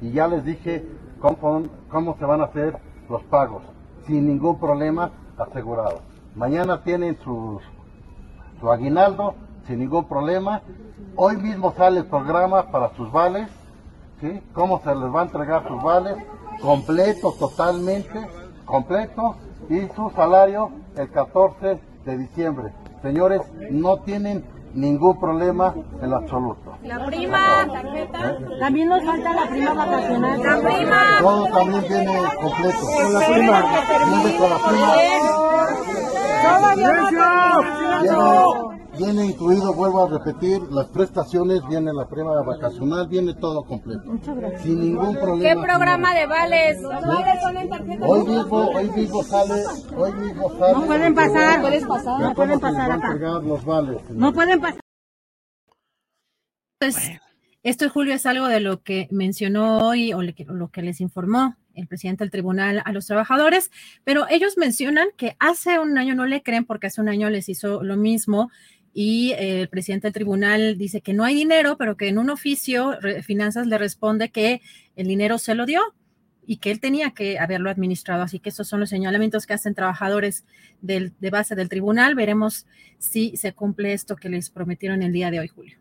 Y 0.00 0.12
ya 0.12 0.28
les 0.28 0.44
dije 0.44 0.84
cómo, 1.20 2.16
se 2.18 2.24
van 2.24 2.40
a 2.42 2.44
hacer 2.44 2.76
los 3.08 3.22
pagos, 3.24 3.62
sin 4.06 4.26
ningún 4.26 4.60
problema 4.60 5.10
asegurado. 5.38 6.02
Mañana 6.34 6.82
tienen 6.82 7.18
su 7.22 7.60
aguinaldo 8.62 9.34
sin 9.66 9.78
ningún 9.80 10.04
problema. 10.04 10.62
Hoy 11.16 11.36
mismo 11.36 11.72
sale 11.76 12.00
el 12.00 12.06
programa 12.06 12.70
para 12.70 12.94
sus 12.94 13.10
vales, 13.12 13.48
¿sí? 14.20 14.42
¿Cómo 14.52 14.80
se 14.82 14.94
les 14.94 15.14
va 15.14 15.20
a 15.20 15.24
entregar 15.24 15.66
sus 15.68 15.82
vales? 15.82 16.16
Completo, 16.60 17.32
totalmente, 17.38 18.26
completo. 18.64 19.36
Y 19.68 19.86
su 19.94 20.10
salario 20.10 20.70
el 20.96 21.10
14 21.10 21.80
de 22.04 22.18
diciembre. 22.18 22.72
Señores, 23.02 23.40
no 23.70 23.98
tienen 23.98 24.44
ningún 24.74 25.18
problema 25.20 25.74
en 26.00 26.10
lo 26.10 26.16
absoluto. 26.16 26.76
La 26.82 27.04
prima, 27.04 27.66
también 28.58 28.88
nos 28.88 29.04
falta 29.04 29.32
la 29.32 29.46
prima 29.48 29.74
vacacional. 29.74 30.42
La 30.42 30.56
prima. 30.58 31.02
Todo 31.20 31.46
también 31.46 31.84
viene 31.88 32.20
completo. 32.40 32.78
Con 32.80 33.12
la 33.14 33.20
prima. 33.26 33.62
Viene 34.08 34.36
con 34.38 34.50
la 34.50 34.58
prima. 34.58 34.92
Viene 38.98 39.24
incluido, 39.24 39.72
vuelvo 39.74 40.04
a 40.04 40.18
repetir, 40.18 40.60
las 40.70 40.86
prestaciones, 40.88 41.60
viene 41.68 41.92
la 41.94 42.06
prima 42.06 42.42
vacacional, 42.42 43.08
viene 43.08 43.34
todo 43.34 43.64
completo. 43.64 44.02
Muchas 44.04 44.36
gracias. 44.36 44.62
Sin 44.62 44.80
ningún 44.80 45.14
problema. 45.14 45.42
¿Qué 45.42 45.66
programa 45.66 46.14
de 46.14 46.26
vales? 46.26 46.78
Hoy 48.02 48.24
mismo, 48.24 48.68
hoy 48.68 48.90
mismo 48.90 49.22
sale, 49.22 49.64
hoy 49.96 50.12
mismo 50.12 50.58
sale. 50.58 50.72
No 50.74 50.86
pueden 50.86 51.14
pasar. 51.14 51.58
No 51.58 51.68
pueden 51.68 51.88
pasar. 51.88 52.20
No 52.20 52.34
pueden 52.34 52.60
pasar 52.60 52.92
acá. 52.92 53.14
Los 53.42 53.64
vales, 53.64 54.10
no 54.10 54.32
pueden 54.32 54.60
pasar. 54.60 54.80
Pues 56.78 56.96
Esto, 57.62 57.88
Julio, 57.88 58.14
es 58.14 58.26
algo 58.26 58.48
de 58.48 58.60
lo 58.60 58.82
que 58.82 59.08
mencionó 59.10 59.86
hoy 59.86 60.12
o 60.12 60.20
lo 60.22 60.68
que 60.70 60.82
les 60.82 61.00
informó 61.00 61.56
el 61.74 61.86
presidente 61.86 62.24
del 62.24 62.30
tribunal 62.30 62.82
a 62.84 62.92
los 62.92 63.06
trabajadores, 63.06 63.70
pero 64.04 64.26
ellos 64.28 64.56
mencionan 64.58 65.08
que 65.16 65.36
hace 65.38 65.78
un 65.78 65.96
año 65.98 66.14
no 66.14 66.26
le 66.26 66.42
creen 66.42 66.64
porque 66.64 66.88
hace 66.88 67.00
un 67.00 67.08
año 67.08 67.30
les 67.30 67.48
hizo 67.48 67.82
lo 67.82 67.96
mismo 67.96 68.50
y 68.94 69.32
el 69.38 69.68
presidente 69.68 70.06
del 70.06 70.12
tribunal 70.12 70.76
dice 70.76 71.00
que 71.00 71.14
no 71.14 71.24
hay 71.24 71.34
dinero, 71.34 71.76
pero 71.78 71.96
que 71.96 72.08
en 72.08 72.18
un 72.18 72.30
oficio 72.30 72.98
Finanzas 73.22 73.66
le 73.66 73.78
responde 73.78 74.30
que 74.30 74.60
el 74.96 75.06
dinero 75.06 75.38
se 75.38 75.54
lo 75.54 75.64
dio 75.64 75.80
y 76.46 76.58
que 76.58 76.70
él 76.70 76.80
tenía 76.80 77.12
que 77.12 77.38
haberlo 77.38 77.70
administrado. 77.70 78.22
Así 78.22 78.38
que 78.38 78.50
esos 78.50 78.68
son 78.68 78.80
los 78.80 78.90
señalamientos 78.90 79.46
que 79.46 79.54
hacen 79.54 79.74
trabajadores 79.74 80.44
de 80.80 81.30
base 81.30 81.54
del 81.54 81.68
tribunal. 81.68 82.14
Veremos 82.14 82.66
si 82.98 83.36
se 83.36 83.52
cumple 83.52 83.92
esto 83.92 84.16
que 84.16 84.28
les 84.28 84.50
prometieron 84.50 85.02
el 85.02 85.12
día 85.12 85.30
de 85.30 85.40
hoy, 85.40 85.48
Julio. 85.48 85.78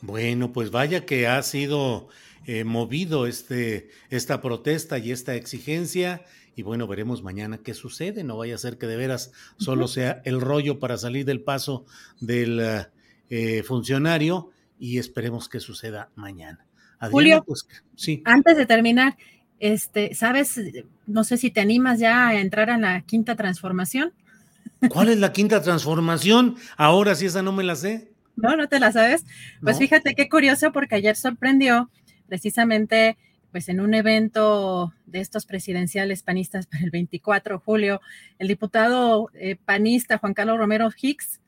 Bueno, 0.00 0.52
pues 0.52 0.70
vaya 0.70 1.04
que 1.04 1.26
ha 1.26 1.42
sido 1.42 2.08
eh, 2.46 2.64
movido 2.64 3.26
este, 3.26 3.90
esta 4.10 4.40
protesta 4.40 4.98
y 4.98 5.10
esta 5.10 5.34
exigencia. 5.34 6.22
Y 6.58 6.62
bueno, 6.62 6.88
veremos 6.88 7.22
mañana 7.22 7.58
qué 7.58 7.72
sucede. 7.72 8.24
No 8.24 8.36
vaya 8.36 8.56
a 8.56 8.58
ser 8.58 8.78
que 8.78 8.88
de 8.88 8.96
veras 8.96 9.30
solo 9.58 9.86
sea 9.86 10.20
el 10.24 10.40
rollo 10.40 10.80
para 10.80 10.98
salir 10.98 11.24
del 11.24 11.40
paso 11.40 11.86
del 12.20 12.84
eh, 13.30 13.62
funcionario 13.62 14.50
y 14.76 14.98
esperemos 14.98 15.48
que 15.48 15.60
suceda 15.60 16.10
mañana. 16.16 16.66
Julio, 17.12 17.44
pues, 17.46 17.68
sí. 17.94 18.22
antes 18.24 18.56
de 18.56 18.66
terminar, 18.66 19.16
este, 19.60 20.16
¿sabes? 20.16 20.60
No 21.06 21.22
sé 21.22 21.36
si 21.36 21.52
te 21.52 21.60
animas 21.60 22.00
ya 22.00 22.26
a 22.26 22.40
entrar 22.40 22.70
a 22.70 22.76
la 22.76 23.02
quinta 23.02 23.36
transformación. 23.36 24.12
¿Cuál 24.90 25.10
es 25.10 25.18
la 25.18 25.32
quinta 25.32 25.62
transformación? 25.62 26.56
Ahora 26.76 27.14
sí, 27.14 27.26
esa 27.26 27.40
no 27.40 27.52
me 27.52 27.62
la 27.62 27.76
sé. 27.76 28.10
No, 28.34 28.56
no 28.56 28.68
te 28.68 28.80
la 28.80 28.90
sabes. 28.90 29.24
Pues 29.62 29.78
fíjate 29.78 30.16
qué 30.16 30.28
curioso 30.28 30.72
porque 30.72 30.96
ayer 30.96 31.14
sorprendió 31.14 31.88
precisamente 32.26 33.16
pues 33.50 33.68
en 33.68 33.80
un 33.80 33.94
evento 33.94 34.92
de 35.06 35.20
estos 35.20 35.46
presidenciales 35.46 36.22
panistas 36.22 36.66
para 36.66 36.84
el 36.84 36.90
24 36.90 37.56
de 37.56 37.64
julio, 37.64 38.00
el 38.38 38.48
diputado 38.48 39.30
eh, 39.34 39.56
panista 39.56 40.18
Juan 40.18 40.34
Carlos 40.34 40.58
Romero 40.58 40.88
Hicks 41.00 41.40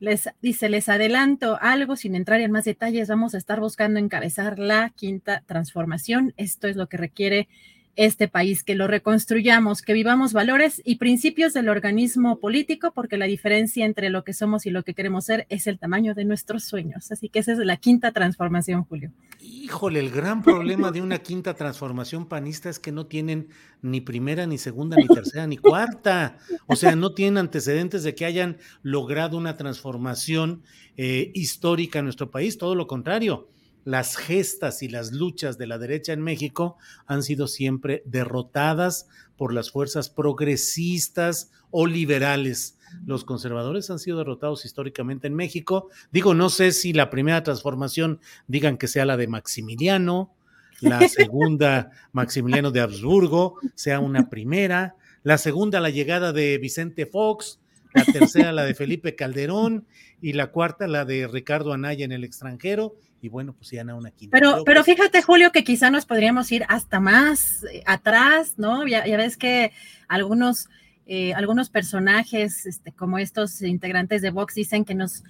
les 0.00 0.28
dice, 0.42 0.68
les 0.68 0.88
adelanto 0.88 1.58
algo 1.60 1.96
sin 1.96 2.14
entrar 2.14 2.40
en 2.40 2.50
más 2.50 2.64
detalles, 2.64 3.08
vamos 3.08 3.34
a 3.34 3.38
estar 3.38 3.60
buscando 3.60 3.98
encabezar 3.98 4.58
la 4.58 4.90
quinta 4.90 5.42
transformación. 5.46 6.34
Esto 6.36 6.68
es 6.68 6.76
lo 6.76 6.88
que 6.88 6.96
requiere 6.96 7.48
este 7.96 8.28
país, 8.28 8.64
que 8.64 8.74
lo 8.74 8.86
reconstruyamos, 8.86 9.82
que 9.82 9.92
vivamos 9.92 10.32
valores 10.32 10.82
y 10.84 10.96
principios 10.96 11.54
del 11.54 11.68
organismo 11.68 12.38
político, 12.38 12.92
porque 12.92 13.16
la 13.16 13.26
diferencia 13.26 13.84
entre 13.84 14.10
lo 14.10 14.24
que 14.24 14.32
somos 14.32 14.66
y 14.66 14.70
lo 14.70 14.82
que 14.82 14.94
queremos 14.94 15.24
ser 15.24 15.46
es 15.48 15.66
el 15.66 15.78
tamaño 15.78 16.14
de 16.14 16.24
nuestros 16.24 16.64
sueños. 16.64 17.12
Así 17.12 17.28
que 17.28 17.38
esa 17.38 17.52
es 17.52 17.58
la 17.58 17.76
quinta 17.76 18.12
transformación, 18.12 18.84
Julio. 18.84 19.12
Híjole, 19.40 20.00
el 20.00 20.10
gran 20.10 20.42
problema 20.42 20.90
de 20.90 21.02
una 21.02 21.18
quinta 21.18 21.54
transformación 21.54 22.26
panista 22.26 22.68
es 22.68 22.78
que 22.78 22.92
no 22.92 23.06
tienen 23.06 23.48
ni 23.82 24.00
primera, 24.00 24.46
ni 24.46 24.58
segunda, 24.58 24.96
ni 24.96 25.06
tercera, 25.06 25.46
ni 25.46 25.56
cuarta. 25.56 26.38
O 26.66 26.76
sea, 26.76 26.96
no 26.96 27.12
tienen 27.12 27.38
antecedentes 27.38 28.02
de 28.02 28.14
que 28.14 28.24
hayan 28.24 28.58
logrado 28.82 29.36
una 29.36 29.56
transformación 29.56 30.62
eh, 30.96 31.30
histórica 31.34 31.98
en 31.98 32.06
nuestro 32.06 32.30
país, 32.30 32.58
todo 32.58 32.74
lo 32.74 32.86
contrario 32.86 33.48
las 33.84 34.16
gestas 34.16 34.82
y 34.82 34.88
las 34.88 35.12
luchas 35.12 35.58
de 35.58 35.66
la 35.66 35.78
derecha 35.78 36.12
en 36.12 36.22
México 36.22 36.76
han 37.06 37.22
sido 37.22 37.46
siempre 37.46 38.02
derrotadas 38.06 39.08
por 39.36 39.52
las 39.52 39.70
fuerzas 39.70 40.10
progresistas 40.10 41.50
o 41.70 41.86
liberales. 41.86 42.78
Los 43.04 43.24
conservadores 43.24 43.90
han 43.90 43.98
sido 43.98 44.18
derrotados 44.18 44.64
históricamente 44.64 45.26
en 45.26 45.34
México. 45.34 45.90
Digo, 46.12 46.34
no 46.34 46.48
sé 46.48 46.72
si 46.72 46.92
la 46.92 47.10
primera 47.10 47.42
transformación 47.42 48.20
digan 48.46 48.78
que 48.78 48.88
sea 48.88 49.04
la 49.04 49.16
de 49.16 49.26
Maximiliano, 49.26 50.32
la 50.80 51.00
segunda 51.08 51.90
Maximiliano 52.12 52.70
de 52.70 52.80
Habsburgo 52.80 53.56
sea 53.74 54.00
una 54.00 54.30
primera, 54.30 54.96
la 55.22 55.38
segunda 55.38 55.80
la 55.80 55.90
llegada 55.90 56.32
de 56.32 56.58
Vicente 56.58 57.06
Fox, 57.06 57.60
la 57.92 58.04
tercera 58.04 58.52
la 58.52 58.64
de 58.64 58.74
Felipe 58.74 59.16
Calderón 59.16 59.86
y 60.20 60.32
la 60.32 60.50
cuarta 60.52 60.86
la 60.86 61.04
de 61.04 61.26
Ricardo 61.26 61.72
Anaya 61.72 62.04
en 62.04 62.12
el 62.12 62.24
extranjero 62.24 62.96
y 63.24 63.28
bueno, 63.30 63.54
pues 63.54 63.70
ya 63.70 63.82
una 63.82 64.10
quinta. 64.10 64.36
Pero, 64.36 64.64
pero 64.66 64.84
fíjate, 64.84 65.22
Julio, 65.22 65.50
que 65.50 65.64
quizá 65.64 65.90
nos 65.90 66.04
podríamos 66.04 66.52
ir 66.52 66.64
hasta 66.68 67.00
más 67.00 67.64
eh, 67.64 67.82
atrás, 67.86 68.54
¿no? 68.58 68.86
Ya, 68.86 69.02
ves 69.16 69.38
que 69.38 69.72
algunos, 70.08 70.68
eh, 71.06 71.32
algunos 71.32 71.70
personajes, 71.70 72.66
este, 72.66 72.92
como 72.92 73.16
estos 73.16 73.62
integrantes 73.62 74.20
de 74.20 74.30
Vox, 74.30 74.54
dicen 74.54 74.84
que 74.84 74.94
nos, 74.94 75.24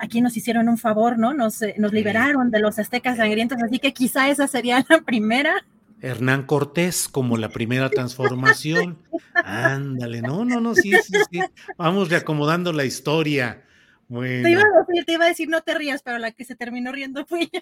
aquí, 0.00 0.20
nos 0.20 0.36
hicieron 0.36 0.68
un 0.68 0.78
favor, 0.78 1.16
¿no? 1.16 1.32
Nos, 1.32 1.62
eh, 1.62 1.76
nos 1.78 1.92
liberaron 1.92 2.50
de 2.50 2.58
los 2.58 2.80
aztecas 2.80 3.18
sangrientos, 3.18 3.62
así 3.62 3.78
que 3.78 3.92
quizá 3.92 4.28
esa 4.28 4.48
sería 4.48 4.84
la 4.88 5.00
primera. 5.06 5.64
Hernán 6.00 6.42
Cortés 6.42 7.06
como 7.06 7.36
la 7.36 7.50
primera 7.50 7.88
transformación. 7.88 8.98
Ándale, 9.44 10.22
no, 10.22 10.44
no, 10.44 10.60
no, 10.60 10.74
sí, 10.74 10.92
sí, 11.04 11.14
sí. 11.30 11.40
Vamos 11.76 12.08
reacomodando 12.08 12.72
la 12.72 12.84
historia. 12.84 13.62
Te, 14.08 15.12
iba 15.12 15.24
a 15.24 15.28
decir, 15.28 15.48
no 15.48 15.62
te 15.62 15.74
rías, 15.74 16.02
pero 16.02 16.18
la 16.18 16.32
que 16.32 16.44
se 16.44 16.56
terminó 16.56 16.92
riendo 16.92 17.26
fui 17.26 17.50
yo. 17.52 17.60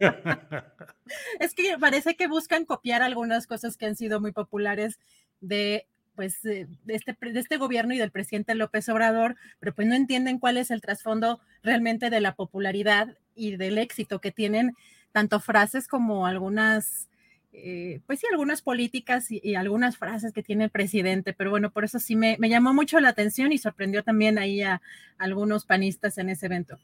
es 1.40 1.54
que 1.54 1.78
parece 1.78 2.16
que 2.16 2.26
buscan 2.26 2.64
copiar 2.64 3.02
algunas 3.02 3.46
cosas 3.46 3.76
que 3.76 3.86
han 3.86 3.96
sido 3.96 4.20
muy 4.20 4.32
populares 4.32 4.98
de 5.40 5.86
pues 6.16 6.42
de 6.42 6.66
este, 6.88 7.16
de 7.20 7.38
este 7.38 7.58
gobierno 7.58 7.94
y 7.94 7.98
del 7.98 8.10
presidente 8.10 8.56
López 8.56 8.88
Obrador, 8.88 9.36
pero 9.60 9.72
pues 9.72 9.86
no 9.86 9.94
entienden 9.94 10.40
cuál 10.40 10.56
es 10.56 10.72
el 10.72 10.80
trasfondo 10.80 11.40
realmente 11.62 12.10
de 12.10 12.20
la 12.20 12.34
popularidad 12.34 13.16
y 13.36 13.56
del 13.56 13.78
éxito 13.78 14.20
que 14.20 14.32
tienen 14.32 14.74
tanto 15.12 15.38
frases 15.38 15.86
como 15.86 16.26
algunas 16.26 17.08
eh, 17.52 18.00
pues 18.06 18.20
sí, 18.20 18.26
algunas 18.30 18.62
políticas 18.62 19.30
y, 19.30 19.54
algunas 19.54 19.96
frases 19.96 20.32
que 20.32 20.42
tiene 20.42 20.64
el 20.64 20.70
presidente, 20.70 21.32
pero 21.32 21.50
bueno, 21.50 21.70
por 21.70 21.84
eso 21.84 21.98
sí 21.98 22.14
me, 22.14 22.36
llamó 22.40 22.74
mucho 22.74 23.00
la 23.00 23.08
atención 23.08 23.52
y 23.52 23.58
sorprendió 23.58 24.02
también 24.02 24.38
ahí 24.38 24.62
a, 24.62 24.82
algunos 25.18 25.64
panistas 25.64 26.18
en 26.18 26.28
ese 26.28 26.46
evento, 26.46 26.78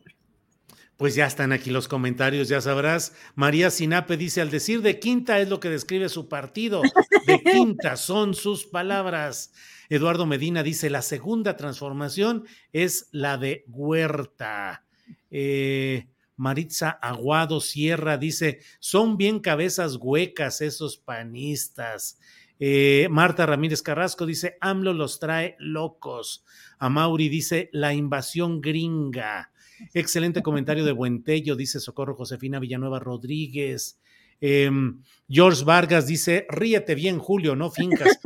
Pues 0.97 1.15
ya 1.15 1.27
están 1.27 1.53
aquí 1.53 1.71
los 1.71 1.87
comentarios, 1.87 2.49
ya 2.49 2.61
sabrás. 2.61 3.15
María 3.35 3.71
Sinape 3.71 4.17
dice, 4.17 4.41
al 4.41 4.51
decir 4.51 4.83
de 4.83 4.99
quinta 4.99 5.39
es 5.39 5.49
lo 5.49 5.61
que 5.61 5.71
describe 5.71 6.09
su 6.09 6.29
partido. 6.29 6.83
De 7.27 7.43
quinta 7.45 7.97
son 7.97 8.35
sus 8.35 8.67
palabras. 8.67 9.53
Eduardo 9.89 10.27
Medina 10.27 10.63
dice, 10.63 10.91
la 10.91 11.03
segunda 11.03 11.57
transformación 11.57 12.47
es 12.73 13.09
la 13.13 13.37
de 13.37 13.65
Huerta. 13.69 14.85
Eh, 15.31 16.07
Maritza 16.37 16.91
Aguado 16.91 17.61
Sierra 17.61 18.17
dice, 18.19 18.61
son 18.81 19.17
bien 19.17 19.41
cabezas 19.41 19.97
huecas 20.01 20.61
esos 20.61 20.97
panistas. 20.97 22.19
Eh, 22.59 23.09
Marta 23.11 23.47
Ramírez 23.47 23.83
Carrasco 23.83 24.27
dice, 24.27 24.57
AMLO 24.61 24.93
los 24.93 25.19
trae 25.19 25.57
locos. 25.59 26.45
Amauri 26.79 27.29
dice, 27.29 27.69
la 27.73 27.95
invasión 27.95 28.61
gringa. 28.61 29.53
Excelente 29.93 30.43
comentario 30.43 30.85
de 30.85 30.93
Buentello, 30.93 31.57
dice 31.57 31.81
Socorro 31.81 32.15
Josefina 32.15 32.59
Villanueva 32.59 33.01
Rodríguez. 33.01 34.01
Em, 34.41 35.03
George 35.29 35.65
Vargas 35.65 36.07
dice, 36.07 36.47
ríete 36.51 36.95
bien, 36.95 37.19
Julio, 37.19 37.57
no 37.57 37.71
fincas. 37.71 38.19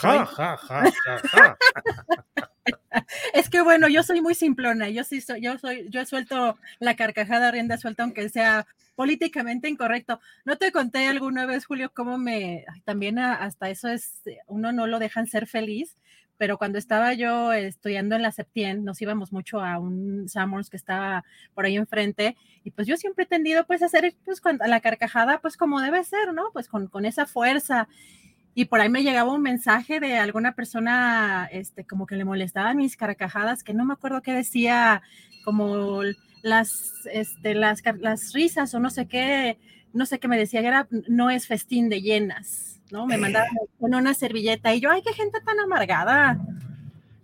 ja, 0.00 0.26
ja, 0.26 0.56
ja, 0.56 0.92
ja, 1.04 1.22
ja. 1.32 2.51
Es 3.32 3.48
que 3.48 3.62
bueno, 3.62 3.88
yo 3.88 4.02
soy 4.02 4.20
muy 4.20 4.34
simplona, 4.34 4.88
yo 4.88 5.04
sí 5.04 5.20
soy, 5.20 5.40
yo 5.40 5.58
soy, 5.58 5.86
yo 5.90 6.04
suelto 6.06 6.58
la 6.78 6.96
carcajada 6.96 7.50
rienda 7.50 7.76
suelta, 7.78 8.04
aunque 8.04 8.28
sea 8.28 8.66
políticamente 8.94 9.68
incorrecto. 9.68 10.20
No 10.44 10.56
te 10.56 10.72
conté 10.72 11.08
alguna 11.08 11.46
vez, 11.46 11.64
Julio, 11.66 11.90
cómo 11.94 12.18
me, 12.18 12.64
también 12.84 13.18
hasta 13.18 13.70
eso 13.70 13.88
es, 13.88 14.22
uno 14.46 14.72
no 14.72 14.86
lo 14.86 14.98
dejan 14.98 15.26
ser 15.26 15.46
feliz, 15.46 15.96
pero 16.36 16.58
cuando 16.58 16.78
estaba 16.78 17.14
yo 17.14 17.52
estudiando 17.52 18.16
en 18.16 18.22
la 18.22 18.32
Septien, 18.32 18.84
nos 18.84 19.00
íbamos 19.00 19.32
mucho 19.32 19.60
a 19.60 19.78
un 19.78 20.28
Summers 20.28 20.70
que 20.70 20.76
estaba 20.76 21.24
por 21.54 21.64
ahí 21.64 21.76
enfrente, 21.76 22.36
y 22.64 22.70
pues 22.70 22.86
yo 22.86 22.96
siempre 22.96 23.24
he 23.24 23.28
tendido 23.28 23.64
pues 23.64 23.82
a 23.82 23.86
hacer 23.86 24.14
pues 24.24 24.42
la 24.66 24.80
carcajada 24.80 25.40
pues 25.40 25.56
como 25.56 25.80
debe 25.80 26.02
ser, 26.04 26.34
¿no? 26.34 26.50
Pues 26.52 26.68
con, 26.68 26.88
con 26.88 27.04
esa 27.04 27.26
fuerza 27.26 27.88
y 28.54 28.66
por 28.66 28.80
ahí 28.80 28.88
me 28.88 29.02
llegaba 29.02 29.32
un 29.32 29.42
mensaje 29.42 29.98
de 29.98 30.18
alguna 30.18 30.54
persona, 30.54 31.48
este, 31.50 31.84
como 31.84 32.06
que 32.06 32.16
le 32.16 32.24
molestaban 32.24 32.76
mis 32.76 32.96
carcajadas, 32.96 33.64
que 33.64 33.74
no 33.74 33.84
me 33.84 33.94
acuerdo 33.94 34.22
qué 34.22 34.32
decía, 34.32 35.02
como 35.44 36.02
las, 36.42 36.92
este, 37.12 37.54
las, 37.54 37.82
las 38.00 38.32
risas 38.32 38.74
o 38.74 38.80
no 38.80 38.90
sé 38.90 39.06
qué, 39.06 39.58
no 39.92 40.06
sé 40.06 40.18
qué 40.18 40.28
me 40.28 40.38
decía, 40.38 40.60
era, 40.60 40.86
no 41.08 41.30
es 41.30 41.46
festín 41.46 41.88
de 41.88 42.02
llenas, 42.02 42.80
¿no? 42.90 43.06
Me 43.06 43.16
mandaban 43.16 43.48
con 43.78 43.94
una 43.94 44.12
servilleta 44.12 44.74
y 44.74 44.80
yo, 44.80 44.90
ay, 44.90 45.02
qué 45.02 45.14
gente 45.14 45.40
tan 45.40 45.58
amargada. 45.58 46.38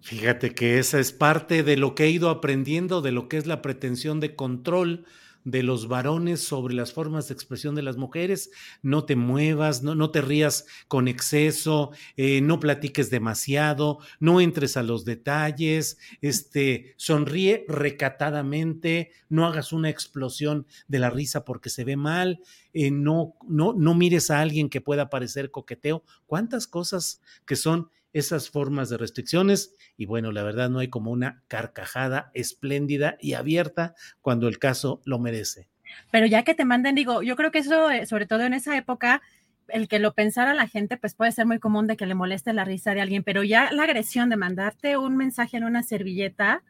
Fíjate 0.00 0.54
que 0.54 0.78
esa 0.78 0.98
es 0.98 1.12
parte 1.12 1.62
de 1.62 1.76
lo 1.76 1.94
que 1.94 2.04
he 2.04 2.10
ido 2.10 2.30
aprendiendo, 2.30 3.02
de 3.02 3.12
lo 3.12 3.28
que 3.28 3.36
es 3.36 3.46
la 3.46 3.60
pretensión 3.60 4.20
de 4.20 4.34
control 4.34 5.04
de 5.50 5.62
los 5.62 5.88
varones 5.88 6.40
sobre 6.40 6.74
las 6.74 6.92
formas 6.92 7.28
de 7.28 7.34
expresión 7.34 7.74
de 7.74 7.82
las 7.82 7.96
mujeres. 7.96 8.50
No 8.82 9.04
te 9.04 9.16
muevas, 9.16 9.82
no, 9.82 9.94
no 9.94 10.10
te 10.10 10.20
rías 10.20 10.66
con 10.88 11.08
exceso, 11.08 11.90
eh, 12.16 12.40
no 12.42 12.60
platiques 12.60 13.10
demasiado, 13.10 13.98
no 14.20 14.40
entres 14.40 14.76
a 14.76 14.82
los 14.82 15.06
detalles, 15.06 15.98
este, 16.20 16.94
sonríe 16.96 17.64
recatadamente, 17.66 19.12
no 19.30 19.46
hagas 19.46 19.72
una 19.72 19.88
explosión 19.88 20.66
de 20.86 20.98
la 20.98 21.08
risa 21.08 21.44
porque 21.44 21.70
se 21.70 21.84
ve 21.84 21.96
mal, 21.96 22.40
eh, 22.74 22.90
no, 22.90 23.34
no, 23.48 23.72
no 23.72 23.94
mires 23.94 24.30
a 24.30 24.40
alguien 24.40 24.68
que 24.68 24.82
pueda 24.82 25.08
parecer 25.08 25.50
coqueteo. 25.50 26.04
¿Cuántas 26.26 26.66
cosas 26.66 27.22
que 27.46 27.56
son 27.56 27.90
esas 28.12 28.50
formas 28.50 28.88
de 28.88 28.96
restricciones 28.96 29.74
y 29.96 30.06
bueno, 30.06 30.32
la 30.32 30.42
verdad 30.42 30.70
no 30.70 30.78
hay 30.78 30.88
como 30.88 31.10
una 31.10 31.42
carcajada 31.48 32.30
espléndida 32.34 33.16
y 33.20 33.34
abierta 33.34 33.94
cuando 34.20 34.48
el 34.48 34.58
caso 34.58 35.00
lo 35.04 35.18
merece. 35.18 35.68
Pero 36.10 36.26
ya 36.26 36.42
que 36.42 36.54
te 36.54 36.64
manden, 36.64 36.94
digo, 36.94 37.22
yo 37.22 37.36
creo 37.36 37.50
que 37.50 37.58
eso, 37.58 37.90
eh, 37.90 38.06
sobre 38.06 38.26
todo 38.26 38.42
en 38.42 38.54
esa 38.54 38.76
época, 38.76 39.22
el 39.68 39.88
que 39.88 39.98
lo 39.98 40.14
pensara 40.14 40.54
la 40.54 40.66
gente, 40.66 40.96
pues 40.96 41.14
puede 41.14 41.32
ser 41.32 41.46
muy 41.46 41.58
común 41.58 41.86
de 41.86 41.96
que 41.96 42.06
le 42.06 42.14
moleste 42.14 42.52
la 42.52 42.64
risa 42.64 42.94
de 42.94 43.00
alguien, 43.00 43.22
pero 43.22 43.42
ya 43.42 43.70
la 43.72 43.84
agresión 43.84 44.30
de 44.30 44.36
mandarte 44.36 44.96
un 44.96 45.16
mensaje 45.16 45.56
en 45.56 45.64
una 45.64 45.82
servilleta, 45.82 46.62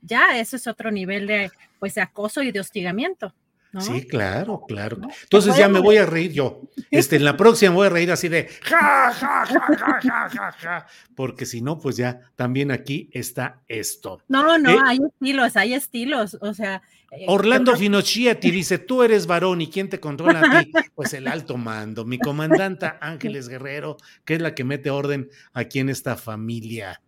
ya 0.00 0.38
eso 0.38 0.56
es 0.56 0.66
otro 0.66 0.90
nivel 0.90 1.26
de, 1.26 1.50
pues, 1.78 1.94
de 1.94 2.00
acoso 2.00 2.42
y 2.42 2.50
de 2.50 2.60
hostigamiento. 2.60 3.34
Sí, 3.80 4.06
claro, 4.06 4.64
claro. 4.68 4.98
Entonces 5.22 5.56
ya 5.56 5.68
me 5.68 5.80
voy 5.80 5.96
a 5.96 6.06
reír 6.06 6.32
yo. 6.32 6.60
Este, 6.90 7.16
en 7.16 7.24
la 7.24 7.38
próxima 7.38 7.72
voy 7.72 7.86
a 7.86 7.90
reír 7.90 8.10
así 8.12 8.28
de 8.28 8.48
ja, 8.62 9.10
ja, 9.12 9.46
ja, 9.46 9.46
ja, 9.46 10.00
ja, 10.02 10.28
ja, 10.28 10.52
ja, 10.52 10.86
porque 11.14 11.46
si 11.46 11.62
no, 11.62 11.78
pues 11.78 11.96
ya 11.96 12.20
también 12.36 12.70
aquí 12.70 13.08
está 13.12 13.62
esto. 13.66 14.20
No, 14.28 14.58
no, 14.58 14.70
eh, 14.70 14.78
hay 14.84 14.98
estilos, 14.98 15.56
hay 15.56 15.74
estilos, 15.74 16.36
o 16.40 16.52
sea. 16.52 16.82
Eh, 17.10 17.24
Orlando 17.28 17.74
Finochietti 17.76 18.50
dice, 18.50 18.78
tú 18.78 19.02
eres 19.02 19.26
varón 19.26 19.62
y 19.62 19.68
quién 19.68 19.88
te 19.88 20.00
controla 20.00 20.40
a 20.40 20.62
ti? 20.62 20.70
Pues 20.94 21.14
el 21.14 21.26
alto 21.26 21.56
mando, 21.56 22.04
mi 22.04 22.18
comandanta 22.18 22.98
Ángeles 23.00 23.48
Guerrero, 23.48 23.96
que 24.24 24.34
es 24.34 24.42
la 24.42 24.54
que 24.54 24.64
mete 24.64 24.90
orden 24.90 25.30
aquí 25.54 25.78
en 25.78 25.88
esta 25.88 26.16
familia. 26.16 27.00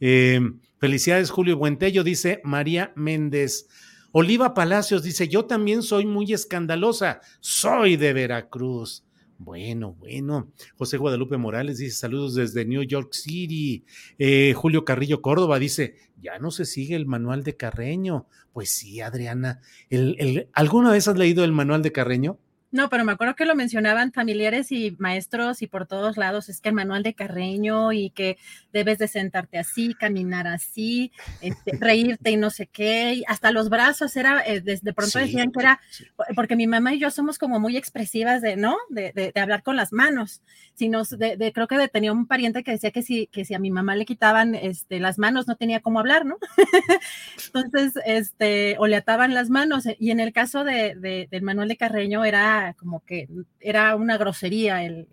Eh, 0.00 0.40
felicidades, 0.78 1.30
Julio 1.30 1.56
Buentello, 1.56 2.02
dice 2.02 2.40
María 2.42 2.92
Méndez. 2.96 3.68
Oliva 4.12 4.54
Palacios 4.54 5.02
dice, 5.02 5.28
yo 5.28 5.44
también 5.44 5.82
soy 5.82 6.06
muy 6.06 6.32
escandalosa, 6.32 7.20
soy 7.40 7.96
de 7.96 8.12
Veracruz. 8.12 9.04
Bueno, 9.40 9.94
bueno. 9.94 10.50
José 10.76 10.96
Guadalupe 10.96 11.36
Morales 11.36 11.78
dice 11.78 11.96
saludos 11.96 12.34
desde 12.34 12.64
New 12.64 12.82
York 12.82 13.12
City. 13.12 13.84
Eh, 14.18 14.52
Julio 14.56 14.84
Carrillo 14.84 15.22
Córdoba 15.22 15.60
dice, 15.60 15.94
ya 16.20 16.40
no 16.40 16.50
se 16.50 16.64
sigue 16.64 16.96
el 16.96 17.06
manual 17.06 17.44
de 17.44 17.56
Carreño. 17.56 18.26
Pues 18.52 18.70
sí, 18.70 19.00
Adriana. 19.00 19.60
¿Alguna 20.52 20.90
vez 20.90 21.06
has 21.06 21.16
leído 21.16 21.44
el 21.44 21.52
manual 21.52 21.82
de 21.82 21.92
Carreño? 21.92 22.38
No, 22.70 22.90
pero 22.90 23.02
me 23.02 23.12
acuerdo 23.12 23.34
que 23.34 23.46
lo 23.46 23.54
mencionaban 23.54 24.12
familiares 24.12 24.72
y 24.72 24.94
maestros 24.98 25.62
y 25.62 25.66
por 25.66 25.86
todos 25.86 26.18
lados, 26.18 26.50
es 26.50 26.60
que 26.60 26.68
el 26.68 26.74
manual 26.74 27.02
de 27.02 27.14
Carreño 27.14 27.92
y 27.92 28.10
que 28.10 28.36
debes 28.74 28.98
de 28.98 29.08
sentarte 29.08 29.58
así, 29.58 29.94
caminar 29.94 30.46
así, 30.46 31.10
este, 31.40 31.72
reírte 31.80 32.30
y 32.30 32.36
no 32.36 32.50
sé 32.50 32.66
qué, 32.66 33.22
hasta 33.26 33.52
los 33.52 33.70
brazos 33.70 34.14
era, 34.16 34.42
eh, 34.46 34.62
pronto 34.94 35.18
decían 35.18 35.50
que 35.50 35.60
era, 35.60 35.80
porque 36.36 36.56
mi 36.56 36.66
mamá 36.66 36.92
y 36.92 36.98
yo 36.98 37.10
somos 37.10 37.38
como 37.38 37.58
muy 37.58 37.76
expresivas 37.78 38.42
de, 38.42 38.56
¿no? 38.56 38.76
De, 38.90 39.12
de, 39.14 39.40
hablar 39.40 39.62
con 39.62 39.76
las 39.76 39.92
manos, 39.92 40.42
sino 40.74 41.04
de, 41.04 41.52
creo 41.54 41.68
que 41.68 41.88
tenía 41.88 42.12
un 42.12 42.26
pariente 42.26 42.62
que 42.62 42.72
decía 42.72 42.90
que 42.90 43.02
si, 43.02 43.28
que 43.28 43.46
si 43.46 43.54
a 43.54 43.58
mi 43.58 43.70
mamá 43.70 43.96
le 43.96 44.04
quitaban 44.04 44.54
este, 44.54 45.00
las 45.00 45.18
manos 45.18 45.46
no 45.48 45.56
tenía 45.56 45.80
cómo 45.80 46.00
hablar, 46.00 46.26
¿no? 46.26 46.36
Entonces, 47.54 47.94
este, 48.04 48.76
o 48.78 48.86
le 48.86 48.96
ataban 48.96 49.32
las 49.32 49.48
manos, 49.48 49.84
y 49.98 50.10
en 50.10 50.20
el 50.20 50.34
caso 50.34 50.64
de, 50.64 51.28
del 51.30 51.42
manual 51.42 51.68
de 51.68 51.76
Carreño 51.78 52.24
era 52.26 52.57
como 52.78 53.04
que 53.04 53.28
era 53.60 53.94
una 53.96 54.16
grosería 54.16 54.84
el, 54.84 55.06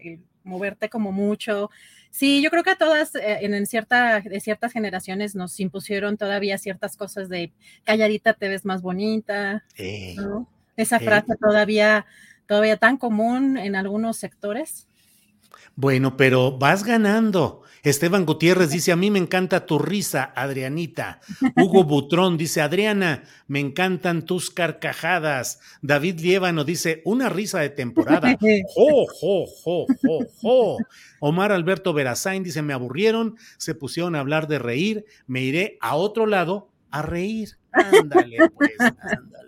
moverte 0.44 0.90
como 0.90 1.12
mucho. 1.12 1.70
Sí, 2.12 2.42
yo 2.42 2.50
creo 2.50 2.64
que 2.64 2.72
a 2.72 2.78
todas, 2.78 3.16
eh, 3.16 3.40
en, 3.42 3.66
cierta, 3.66 4.22
de 4.22 4.40
ciertas 4.40 4.72
generaciones 4.72 5.36
nos 5.36 5.60
impusieron 5.60 6.18
todavía 6.18 6.58
ciertas 6.58 6.96
cosas 6.96 7.30
de 7.30 7.52
calladita 7.84 8.34
te 8.34 8.48
ves 8.48 8.64
más 8.64 8.82
bonita. 8.82 9.66
Esa 10.78 11.00
frase 11.00 11.36
todavía, 11.36 12.06
todavía 12.48 12.78
tan 12.78 12.98
común 12.98 13.58
en 13.58 13.76
algunos 13.76 14.18
sectores. 14.18 14.88
Bueno, 15.76 16.16
pero 16.16 16.58
vas 16.58 16.84
ganando. 16.84 17.65
Esteban 17.86 18.26
Gutiérrez 18.26 18.72
dice, 18.72 18.92
a 18.92 18.96
mí 18.96 19.12
me 19.12 19.20
encanta 19.20 19.68
tu 19.68 19.78
risa, 19.78 20.34
Adrianita. 20.36 21.20
Hugo 21.56 21.84
Butrón 21.84 22.36
dice, 22.36 22.62
Adriana, 22.62 23.26
me 23.48 23.60
encantan 23.60 24.26
tus 24.26 24.50
carcajadas. 24.50 25.60
David 25.84 26.20
Liévano 26.20 26.64
dice, 26.64 27.04
una 27.06 27.30
risa 27.30 27.60
de 27.60 27.70
temporada. 27.70 28.36
Jo, 28.76 29.06
jo, 29.22 29.46
jo, 29.64 29.86
jo, 30.02 30.20
jo. 30.42 30.78
Omar 31.20 31.52
Alberto 31.52 31.94
Verazain 31.94 32.42
dice, 32.42 32.64
me 32.64 32.74
aburrieron, 32.74 33.38
se 33.58 33.76
pusieron 33.76 34.16
a 34.16 34.20
hablar 34.20 34.48
de 34.48 34.58
reír, 34.58 35.06
me 35.28 35.44
iré 35.44 35.78
a 35.80 35.96
otro 35.96 36.26
lado 36.26 36.72
a 36.90 37.04
reír. 37.04 37.58
Ándale, 37.72 38.50
pues, 38.58 38.72
ándale 38.80 39.46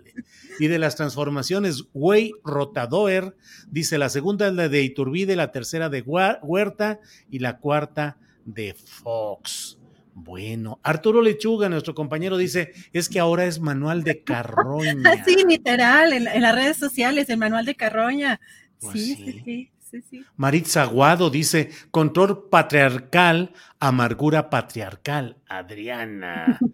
y 0.58 0.66
de 0.66 0.78
las 0.78 0.96
transformaciones, 0.96 1.84
Way 1.94 2.32
Rotadoer, 2.44 3.36
dice 3.70 3.98
la 3.98 4.08
segunda 4.08 4.48
es 4.48 4.54
la 4.54 4.68
de 4.68 4.82
Iturbide, 4.82 5.36
la 5.36 5.52
tercera 5.52 5.88
de 5.88 6.02
Huerta 6.02 7.00
y 7.30 7.38
la 7.38 7.58
cuarta 7.58 8.16
de 8.48 8.74
Fox. 8.74 9.78
Bueno, 10.14 10.80
Arturo 10.82 11.22
Lechuga, 11.22 11.68
nuestro 11.68 11.94
compañero, 11.94 12.36
dice, 12.36 12.72
es 12.92 13.08
que 13.08 13.20
ahora 13.20 13.44
es 13.44 13.60
manual 13.60 14.02
de 14.02 14.24
carroña. 14.24 14.94
sí, 15.24 15.44
literal, 15.46 16.12
en, 16.12 16.24
las 16.24 16.54
redes 16.54 16.76
sociales, 16.76 17.28
el 17.28 17.38
manual 17.38 17.64
de 17.64 17.76
carroña. 17.76 18.40
Pues 18.80 18.92
sí, 18.94 19.14
sí, 19.14 19.42
sí. 19.44 19.70
Sí, 19.90 20.02
sí. 20.02 20.24
Maritza 20.36 20.82
Aguado 20.82 21.30
dice, 21.30 21.70
control 21.90 22.48
patriarcal, 22.50 23.54
amargura 23.80 24.50
patriarcal, 24.50 25.36
Adriana. 25.48 26.58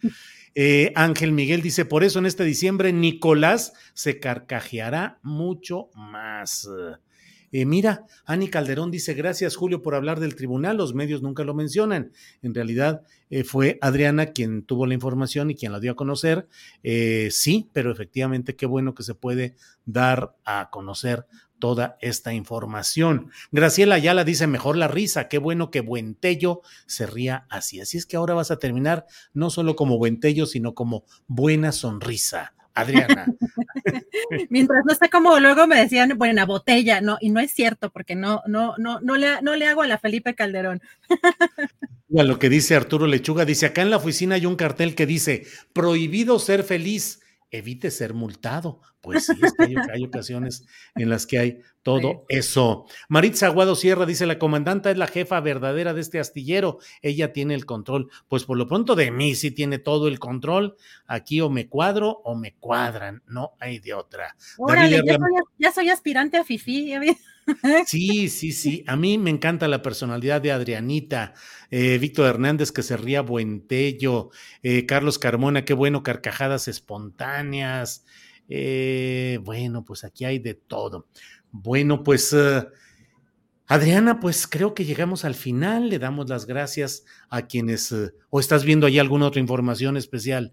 Eh, 0.57 0.93
Ángel 0.95 1.33
Miguel 1.33 1.63
dice, 1.63 1.85
por 1.85 2.05
eso 2.05 2.21
en 2.21 2.27
este 2.27 2.45
diciembre 2.45 2.93
Nicolás 2.93 3.73
se 3.93 4.21
carcajeará 4.21 5.19
mucho 5.25 5.89
más. 5.97 6.69
Eh, 7.57 7.67
mira, 7.67 8.05
Ani 8.25 8.49
Calderón 8.49 8.91
dice, 8.91 9.15
gracias 9.15 9.55
Julio 9.55 9.81
por 9.81 9.95
hablar 9.95 10.19
del 10.19 10.35
tribunal, 10.35 10.77
los 10.77 10.93
medios 10.93 11.23
nunca 11.23 11.45
lo 11.45 11.55
mencionan. 11.55 12.11
En 12.43 12.53
realidad 12.53 13.03
eh, 13.31 13.45
fue 13.45 13.79
Adriana 13.81 14.33
quien 14.33 14.65
tuvo 14.65 14.87
la 14.87 14.95
información 14.95 15.53
y 15.53 15.55
quien 15.55 15.71
la 15.71 15.79
dio 15.79 15.93
a 15.93 15.95
conocer. 15.95 16.49
sí, 17.31 17.71
pero 17.73 17.93
efectivamente 17.93 18.57
qué 18.57 18.67
bueno 18.67 18.97
que 18.97 19.05
se 19.05 19.15
puede 19.15 19.55
dar 19.85 20.35
a 20.45 20.69
conocer 20.73 21.27
toda 21.61 21.97
esta 22.01 22.35
información. 22.35 23.31
Graciela 23.53 23.95
Ayala 23.95 24.25
dice, 24.25 24.49
mejor 24.49 24.77
la 24.77 24.89
risa, 24.89 25.29
qué 25.29 25.39
bueno 25.39 25.71
que 25.71 25.81
Buentello 25.81 26.63
se 26.87 27.07
ría 27.07 27.47
así. 27.51 27.81
Así 27.81 27.99
es 27.99 28.05
que 28.05 28.17
ahora 28.17 28.35
vas 28.35 28.51
a 28.51 28.59
terminar 28.59 29.07
no 29.33 29.49
solo 29.49 29.77
como 29.77 29.97
Buentello, 29.97 30.47
sino 30.47 30.75
como 30.75 31.05
buena 31.29 31.71
sonrisa. 31.71 32.53
Adriana. 32.75 33.27
Mientras 34.51 34.85
no 34.85 34.93
está 34.93 35.09
como 35.09 35.39
luego 35.39 35.67
me 35.67 35.79
decían, 35.79 36.19
buena 36.19 36.45
botella, 36.45 37.01
no, 37.01 37.19
y 37.21 37.31
no 37.31 37.41
es 37.41 37.53
cierto, 37.53 37.91
porque 37.91 38.15
no, 38.15 38.43
no, 38.47 38.75
no, 38.79 39.01
no 39.01 39.17
le, 39.17 39.41
no 39.43 39.57
le 39.57 39.67
hago 39.67 39.83
a 39.83 39.87
la 39.87 39.99
Felipe 39.99 40.35
Calderón. 40.35 40.83
a 42.19 42.23
lo 42.23 42.39
que 42.39 42.49
dice 42.49 42.75
Arturo 42.75 43.07
Lechuga, 43.07 43.45
dice, 43.45 43.67
acá 43.67 43.83
en 43.83 43.91
la 43.91 43.97
oficina 43.97 44.35
hay 44.35 44.47
un 44.47 44.57
cartel 44.57 44.95
que 44.95 45.07
dice, 45.07 45.47
prohibido 45.73 46.39
ser 46.39 46.65
feliz, 46.65 47.21
evite 47.51 47.91
ser 47.91 48.15
multado. 48.15 48.81
Pues 49.01 49.27
sí, 49.27 49.35
hay, 49.93 50.05
ocasiones 50.05 50.65
en 50.95 51.11
las 51.11 51.27
que 51.27 51.39
hay 51.39 51.61
todo 51.85 52.25
eso. 52.29 52.87
Maritza 53.09 53.47
Aguado 53.47 53.77
Sierra 53.77 54.07
dice, 54.07 54.27
la 54.27 54.39
comandanta 54.39 54.91
es 54.91 54.97
la 54.97 55.07
jefa 55.07 55.39
verdadera 55.41 55.95
de 55.95 56.01
este 56.01 56.19
astillero, 56.19 56.79
ella 57.03 57.33
tiene 57.33 57.55
el 57.55 57.67
control. 57.67 58.11
Pues 58.27 58.45
por 58.45 58.57
lo 58.57 58.67
pronto 58.67 58.97
de 58.97 59.13
mí 59.13 59.37
sí 59.37 59.53
tiene 59.53 59.79
todo 59.79 60.09
el 60.09 60.19
control. 60.19 60.77
Aquí 61.07 61.41
o 61.41 61.51
me 61.51 61.69
cuadro 61.69 62.23
o 62.25 62.35
me 62.35 62.55
cuadran, 62.55 63.23
no 63.27 63.53
hay 63.61 63.79
de 63.79 63.95
otra. 63.95 64.35
ya, 65.59 65.71
soy, 65.71 65.91
aspirante 65.91 66.39
a 66.39 66.45
Fifi. 66.45 66.93
Sí, 67.87 68.31
sí, 68.31 68.53
sí. 68.53 68.85
A 68.87 68.97
mí 68.97 69.19
me 69.19 69.29
encanta 69.29 69.69
la 69.69 69.83
personalidad 69.83 70.41
de 70.41 70.51
Adrianita. 70.51 71.35
Eh, 71.71 71.99
Víctor 71.99 72.27
Hernández, 72.27 72.73
que 72.73 72.83
se 72.83 72.97
ría 72.97 73.21
buentello. 73.21 74.31
Eh, 74.63 74.87
Carlos 74.87 75.19
Carmona, 75.19 75.67
qué 75.67 75.75
bueno, 75.75 76.03
carcajadas 76.03 76.69
espontáneas. 76.69 78.07
Eh, 78.49 79.39
bueno, 79.43 79.85
pues 79.85 80.05
aquí 80.05 80.25
hay 80.25 80.39
de 80.39 80.55
todo. 80.55 81.07
Bueno, 81.57 82.03
pues 82.03 82.33
eh, 82.33 82.67
Adriana, 83.69 84.19
pues 84.19 84.49
creo 84.49 84.75
que 84.75 84.85
llegamos 84.85 85.25
al 85.25 85.37
final. 85.37 85.89
Le 85.89 86.01
damos 86.01 86.29
las 86.29 86.47
gracias 86.47 87.05
a 87.31 87.43
quienes, 87.43 87.93
eh, 87.93 88.11
o 88.29 88.41
estás 88.41 88.65
viendo 88.65 88.89
ahí 88.89 88.99
alguna 88.99 89.29
otra 89.29 89.41
información 89.41 89.97
especial. 89.97 90.53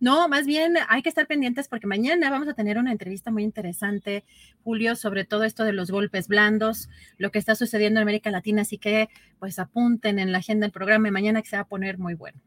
No, 0.00 0.30
más 0.30 0.46
bien 0.46 0.76
hay 0.88 1.02
que 1.02 1.10
estar 1.10 1.26
pendientes 1.26 1.68
porque 1.68 1.86
mañana 1.86 2.30
vamos 2.30 2.48
a 2.48 2.54
tener 2.54 2.78
una 2.78 2.90
entrevista 2.90 3.30
muy 3.30 3.42
interesante, 3.42 4.24
Julio, 4.64 4.96
sobre 4.96 5.26
todo 5.26 5.44
esto 5.44 5.62
de 5.62 5.74
los 5.74 5.90
golpes 5.90 6.26
blandos, 6.26 6.88
lo 7.18 7.30
que 7.30 7.38
está 7.38 7.54
sucediendo 7.54 8.00
en 8.00 8.04
América 8.04 8.30
Latina, 8.30 8.62
así 8.62 8.78
que 8.78 9.10
pues 9.38 9.58
apunten 9.58 10.18
en 10.18 10.32
la 10.32 10.38
agenda 10.38 10.64
del 10.64 10.72
programa 10.72 11.08
y 11.08 11.10
mañana 11.10 11.42
que 11.42 11.50
se 11.50 11.56
va 11.56 11.62
a 11.62 11.68
poner 11.68 11.98
muy 11.98 12.14
bueno. 12.14 12.40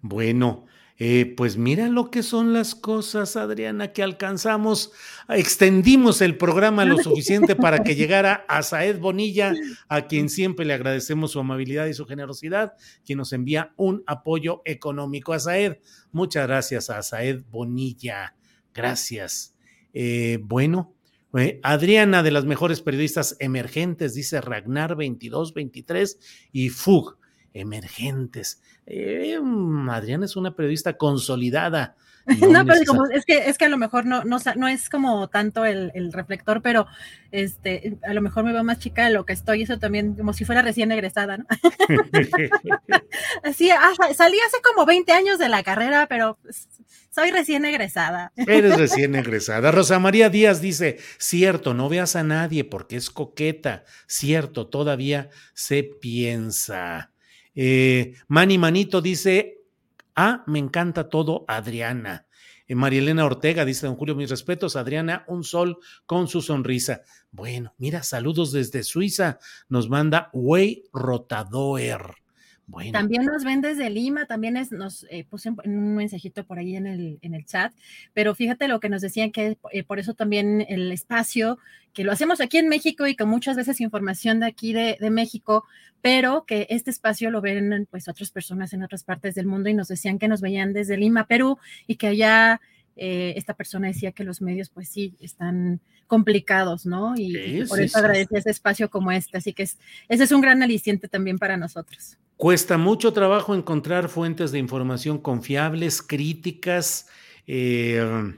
Bueno, 0.00 0.66
Eh, 0.96 1.34
pues 1.36 1.56
mira 1.56 1.88
lo 1.88 2.10
que 2.10 2.22
son 2.22 2.52
las 2.52 2.76
cosas, 2.76 3.36
Adriana, 3.36 3.92
que 3.92 4.04
alcanzamos, 4.04 4.92
extendimos 5.28 6.20
el 6.20 6.36
programa 6.36 6.84
lo 6.84 6.98
suficiente 6.98 7.56
para 7.56 7.82
que 7.82 7.96
llegara 7.96 8.44
a 8.48 8.62
Saed 8.62 9.00
Bonilla, 9.00 9.54
a 9.88 10.06
quien 10.06 10.28
siempre 10.28 10.64
le 10.64 10.72
agradecemos 10.72 11.32
su 11.32 11.40
amabilidad 11.40 11.86
y 11.86 11.94
su 11.94 12.06
generosidad, 12.06 12.74
quien 13.04 13.18
nos 13.18 13.32
envía 13.32 13.72
un 13.76 14.04
apoyo 14.06 14.62
económico 14.64 15.32
a 15.32 15.40
Saed. 15.40 15.78
Muchas 16.12 16.46
gracias 16.46 16.90
a 16.90 17.02
Saed 17.02 17.42
Bonilla. 17.50 18.36
Gracias. 18.72 19.56
Eh, 19.92 20.38
bueno, 20.42 20.94
eh, 21.36 21.58
Adriana, 21.64 22.22
de 22.22 22.30
las 22.30 22.44
mejores 22.44 22.80
periodistas 22.80 23.36
emergentes, 23.40 24.14
dice 24.14 24.40
Ragnar 24.40 24.90
2223 24.90 26.18
y 26.52 26.68
Fug, 26.68 27.18
emergentes. 27.52 28.62
Eh, 28.86 29.38
mm, 29.40 29.88
Adriana 29.90 30.24
es 30.24 30.36
una 30.36 30.54
periodista 30.54 30.96
consolidada. 30.96 31.96
No, 32.40 32.64
pero 32.64 32.80
es 33.12 33.24
que 33.26 33.50
es 33.50 33.58
que 33.58 33.66
a 33.66 33.68
lo 33.68 33.76
mejor 33.76 34.06
no, 34.06 34.24
no, 34.24 34.38
no 34.56 34.68
es 34.68 34.88
como 34.88 35.28
tanto 35.28 35.64
el, 35.66 35.92
reflector, 36.12 36.62
pero 36.62 36.86
este, 37.32 37.98
a 38.02 38.14
lo 38.14 38.22
mejor 38.22 38.44
me 38.44 38.52
veo 38.52 38.64
más 38.64 38.78
chica 38.78 39.04
de 39.04 39.10
lo 39.10 39.26
que 39.26 39.34
estoy, 39.34 39.62
eso 39.62 39.78
también, 39.78 40.14
como 40.14 40.32
si 40.32 40.44
fuera 40.44 40.62
recién 40.62 40.90
egresada, 40.92 41.36
¿no? 41.36 41.44
Así, 43.42 43.70
ah, 43.70 43.92
salí 44.14 44.38
hace 44.46 44.62
como 44.62 44.86
20 44.86 45.12
años 45.12 45.38
de 45.38 45.48
la 45.48 45.62
carrera, 45.62 46.06
pero 46.08 46.38
pues, 46.42 46.68
soy 47.10 47.30
recién 47.30 47.64
egresada. 47.64 48.32
Eres 48.36 48.76
recién 48.78 49.14
egresada. 49.14 49.70
Rosa 49.70 49.98
María 49.98 50.30
Díaz 50.30 50.60
dice, 50.60 50.98
cierto, 51.18 51.74
no 51.74 51.88
veas 51.88 52.16
a 52.16 52.24
nadie 52.24 52.64
porque 52.64 52.96
es 52.96 53.10
coqueta, 53.10 53.84
cierto, 54.06 54.66
todavía 54.66 55.28
se 55.52 55.84
piensa. 55.84 57.13
Eh, 57.54 58.14
Mani 58.28 58.58
Manito 58.58 59.00
dice, 59.00 59.62
ah, 60.14 60.44
me 60.46 60.58
encanta 60.58 61.08
todo, 61.08 61.44
Adriana. 61.48 62.26
Eh, 62.66 62.74
María 62.74 63.00
Elena 63.00 63.24
Ortega 63.24 63.64
dice, 63.64 63.86
don 63.86 63.96
Julio, 63.96 64.14
mis 64.14 64.30
respetos, 64.30 64.76
Adriana, 64.76 65.24
un 65.28 65.44
sol 65.44 65.78
con 66.06 66.28
su 66.28 66.40
sonrisa. 66.40 67.02
Bueno, 67.30 67.74
mira, 67.78 68.02
saludos 68.02 68.52
desde 68.52 68.82
Suiza, 68.82 69.38
nos 69.68 69.88
manda 69.88 70.30
Wey 70.32 70.84
Rotadoer. 70.92 72.23
También 72.92 73.26
nos 73.26 73.44
ven 73.44 73.60
desde 73.60 73.90
Lima, 73.90 74.26
también 74.26 74.56
es, 74.56 74.72
nos 74.72 75.06
eh, 75.10 75.24
puse 75.28 75.50
un 75.50 75.94
mensajito 75.94 76.44
por 76.44 76.58
ahí 76.58 76.76
en 76.76 76.86
el, 76.86 77.18
en 77.20 77.34
el 77.34 77.44
chat, 77.44 77.72
pero 78.14 78.34
fíjate 78.34 78.68
lo 78.68 78.80
que 78.80 78.88
nos 78.88 79.02
decían 79.02 79.32
que 79.32 79.58
eh, 79.72 79.84
por 79.84 79.98
eso 79.98 80.14
también 80.14 80.64
el 80.68 80.90
espacio, 80.90 81.58
que 81.92 82.04
lo 82.04 82.12
hacemos 82.12 82.40
aquí 82.40 82.58
en 82.58 82.68
México 82.68 83.06
y 83.06 83.16
con 83.16 83.28
muchas 83.28 83.56
veces 83.56 83.80
información 83.80 84.40
de 84.40 84.46
aquí 84.46 84.72
de, 84.72 84.96
México, 85.10 85.64
pero 86.00 86.44
que 86.46 86.66
este 86.70 86.90
espacio 86.90 87.30
lo 87.30 87.40
ven 87.40 87.86
pues 87.90 88.08
otras 88.08 88.30
personas 88.30 88.72
en 88.72 88.82
otras 88.82 89.04
partes 89.04 89.34
del 89.34 89.46
mundo 89.46 89.68
y 89.68 89.74
nos 89.74 89.88
decían 89.88 90.18
que 90.18 90.26
nos 90.28 90.40
veían 90.40 90.72
desde 90.72 90.96
Lima, 90.96 91.26
Perú, 91.26 91.58
y 91.86 91.96
que 91.96 92.08
allá 92.08 92.60
eh, 92.96 93.34
esta 93.36 93.54
persona 93.54 93.88
decía 93.88 94.12
que 94.12 94.24
los 94.24 94.40
medios 94.40 94.70
pues 94.70 94.88
sí 94.88 95.14
están 95.20 95.80
complicados, 96.06 96.86
¿no? 96.86 97.14
Y, 97.16 97.64
por 97.68 97.80
eso 97.80 97.98
agradecía 97.98 98.38
ese 98.38 98.50
espacio 98.50 98.90
como 98.90 99.10
este, 99.10 99.38
así 99.38 99.52
que 99.52 99.62
ese 99.62 99.78
es 100.08 100.32
un 100.32 100.40
gran 100.40 100.62
aliciente 100.62 101.08
también 101.08 101.38
para 101.38 101.56
nosotros. 101.56 102.18
Cuesta 102.36 102.78
mucho 102.78 103.12
trabajo 103.12 103.54
encontrar 103.54 104.08
fuentes 104.08 104.52
de 104.52 104.58
información 104.58 105.18
confiables, 105.18 106.02
críticas, 106.02 107.08
eh, 107.46 108.34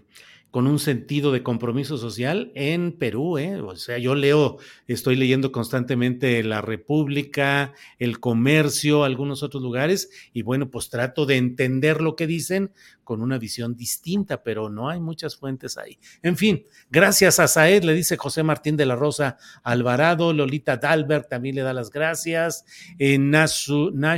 con 0.57 0.67
un 0.67 0.79
sentido 0.79 1.33
de 1.33 1.43
compromiso 1.43 1.99
social 1.99 2.51
en 2.55 2.93
Perú. 2.93 3.37
¿eh? 3.37 3.61
O 3.61 3.77
sea, 3.77 3.99
yo 3.99 4.15
leo, 4.15 4.57
estoy 4.87 5.15
leyendo 5.15 5.53
constantemente 5.53 6.43
La 6.43 6.63
República, 6.63 7.75
El 7.99 8.21
Comercio, 8.21 9.05
algunos 9.05 9.43
otros 9.43 9.63
lugares, 9.63 10.09
y 10.33 10.41
bueno, 10.41 10.71
pues 10.71 10.89
trato 10.89 11.27
de 11.27 11.37
entender 11.37 12.01
lo 12.01 12.17
que 12.17 12.27
dicen 12.27 12.73
con 13.05 13.21
una 13.21 13.37
visión 13.37 13.77
distinta, 13.77 14.43
pero 14.43 14.71
no 14.71 14.89
hay 14.89 14.99
muchas 14.99 15.37
fuentes 15.37 15.77
ahí. 15.77 15.99
En 16.23 16.39
fin, 16.39 16.65
gracias 16.89 17.39
a 17.39 17.49
Saed, 17.49 17.85
le 17.85 17.93
dice 17.93 18.17
José 18.17 18.43
Martín 18.43 18.79
de 18.79 18.87
la 18.87 18.97
Rosa 18.97 19.37
Alvarado, 19.63 20.33
Lolita 20.33 20.79
Dalbert 20.79 21.29
también 21.29 21.57
le 21.57 21.61
da 21.61 21.75
las 21.75 21.91
gracias, 21.91 22.65
eh, 22.99 23.19
Nashulusa, 23.19 24.17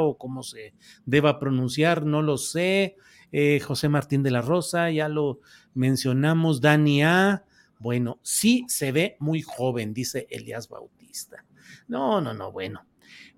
o 0.00 0.18
como 0.18 0.42
se 0.42 0.74
deba 1.06 1.38
pronunciar, 1.38 2.04
no 2.04 2.20
lo 2.20 2.36
sé. 2.36 2.96
Eh, 3.32 3.60
José 3.60 3.88
Martín 3.88 4.22
de 4.22 4.30
la 4.30 4.42
Rosa, 4.42 4.90
ya 4.90 5.08
lo 5.08 5.40
mencionamos, 5.74 6.60
Dani 6.60 7.02
A. 7.02 7.44
Bueno, 7.78 8.18
sí 8.22 8.64
se 8.68 8.92
ve 8.92 9.16
muy 9.20 9.42
joven, 9.42 9.94
dice 9.94 10.26
Elias 10.30 10.68
Bautista. 10.68 11.44
No, 11.88 12.20
no, 12.20 12.34
no, 12.34 12.52
bueno. 12.52 12.84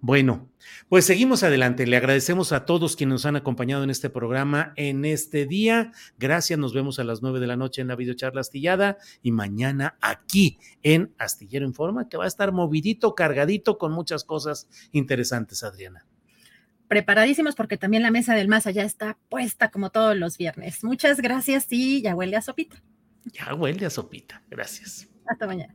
Bueno, 0.04 0.50
pues 0.88 1.04
seguimos 1.04 1.44
adelante. 1.44 1.86
Le 1.86 1.96
agradecemos 1.96 2.50
a 2.50 2.66
todos 2.66 2.96
quienes 2.96 3.12
nos 3.12 3.26
han 3.26 3.36
acompañado 3.36 3.84
en 3.84 3.90
este 3.90 4.10
programa 4.10 4.72
en 4.74 5.04
este 5.04 5.46
día. 5.46 5.92
Gracias, 6.18 6.58
nos 6.58 6.74
vemos 6.74 6.98
a 6.98 7.04
las 7.04 7.22
nueve 7.22 7.38
de 7.38 7.46
la 7.46 7.56
noche 7.56 7.82
en 7.82 7.88
la 7.88 7.94
videocharla 7.94 8.40
astillada 8.40 8.98
y 9.22 9.30
mañana 9.30 9.96
aquí 10.00 10.58
en 10.82 11.14
Astillero 11.18 11.66
Informa, 11.66 12.08
que 12.08 12.16
va 12.16 12.24
a 12.24 12.28
estar 12.28 12.50
movidito, 12.50 13.14
cargadito 13.14 13.78
con 13.78 13.92
muchas 13.92 14.24
cosas 14.24 14.68
interesantes, 14.90 15.62
Adriana 15.62 16.04
preparadísimos 16.92 17.54
porque 17.54 17.78
también 17.78 18.02
la 18.02 18.10
mesa 18.10 18.34
del 18.34 18.48
más 18.48 18.66
allá 18.66 18.84
está 18.84 19.16
puesta 19.30 19.70
como 19.70 19.88
todos 19.88 20.14
los 20.14 20.36
viernes. 20.36 20.84
Muchas 20.84 21.22
gracias 21.22 21.66
y 21.70 22.02
ya 22.02 22.14
huele 22.14 22.36
a 22.36 22.42
sopita. 22.42 22.82
Ya 23.24 23.54
huele 23.54 23.86
a 23.86 23.88
sopita. 23.88 24.42
Gracias. 24.50 25.08
Hasta 25.24 25.46
mañana. 25.46 25.74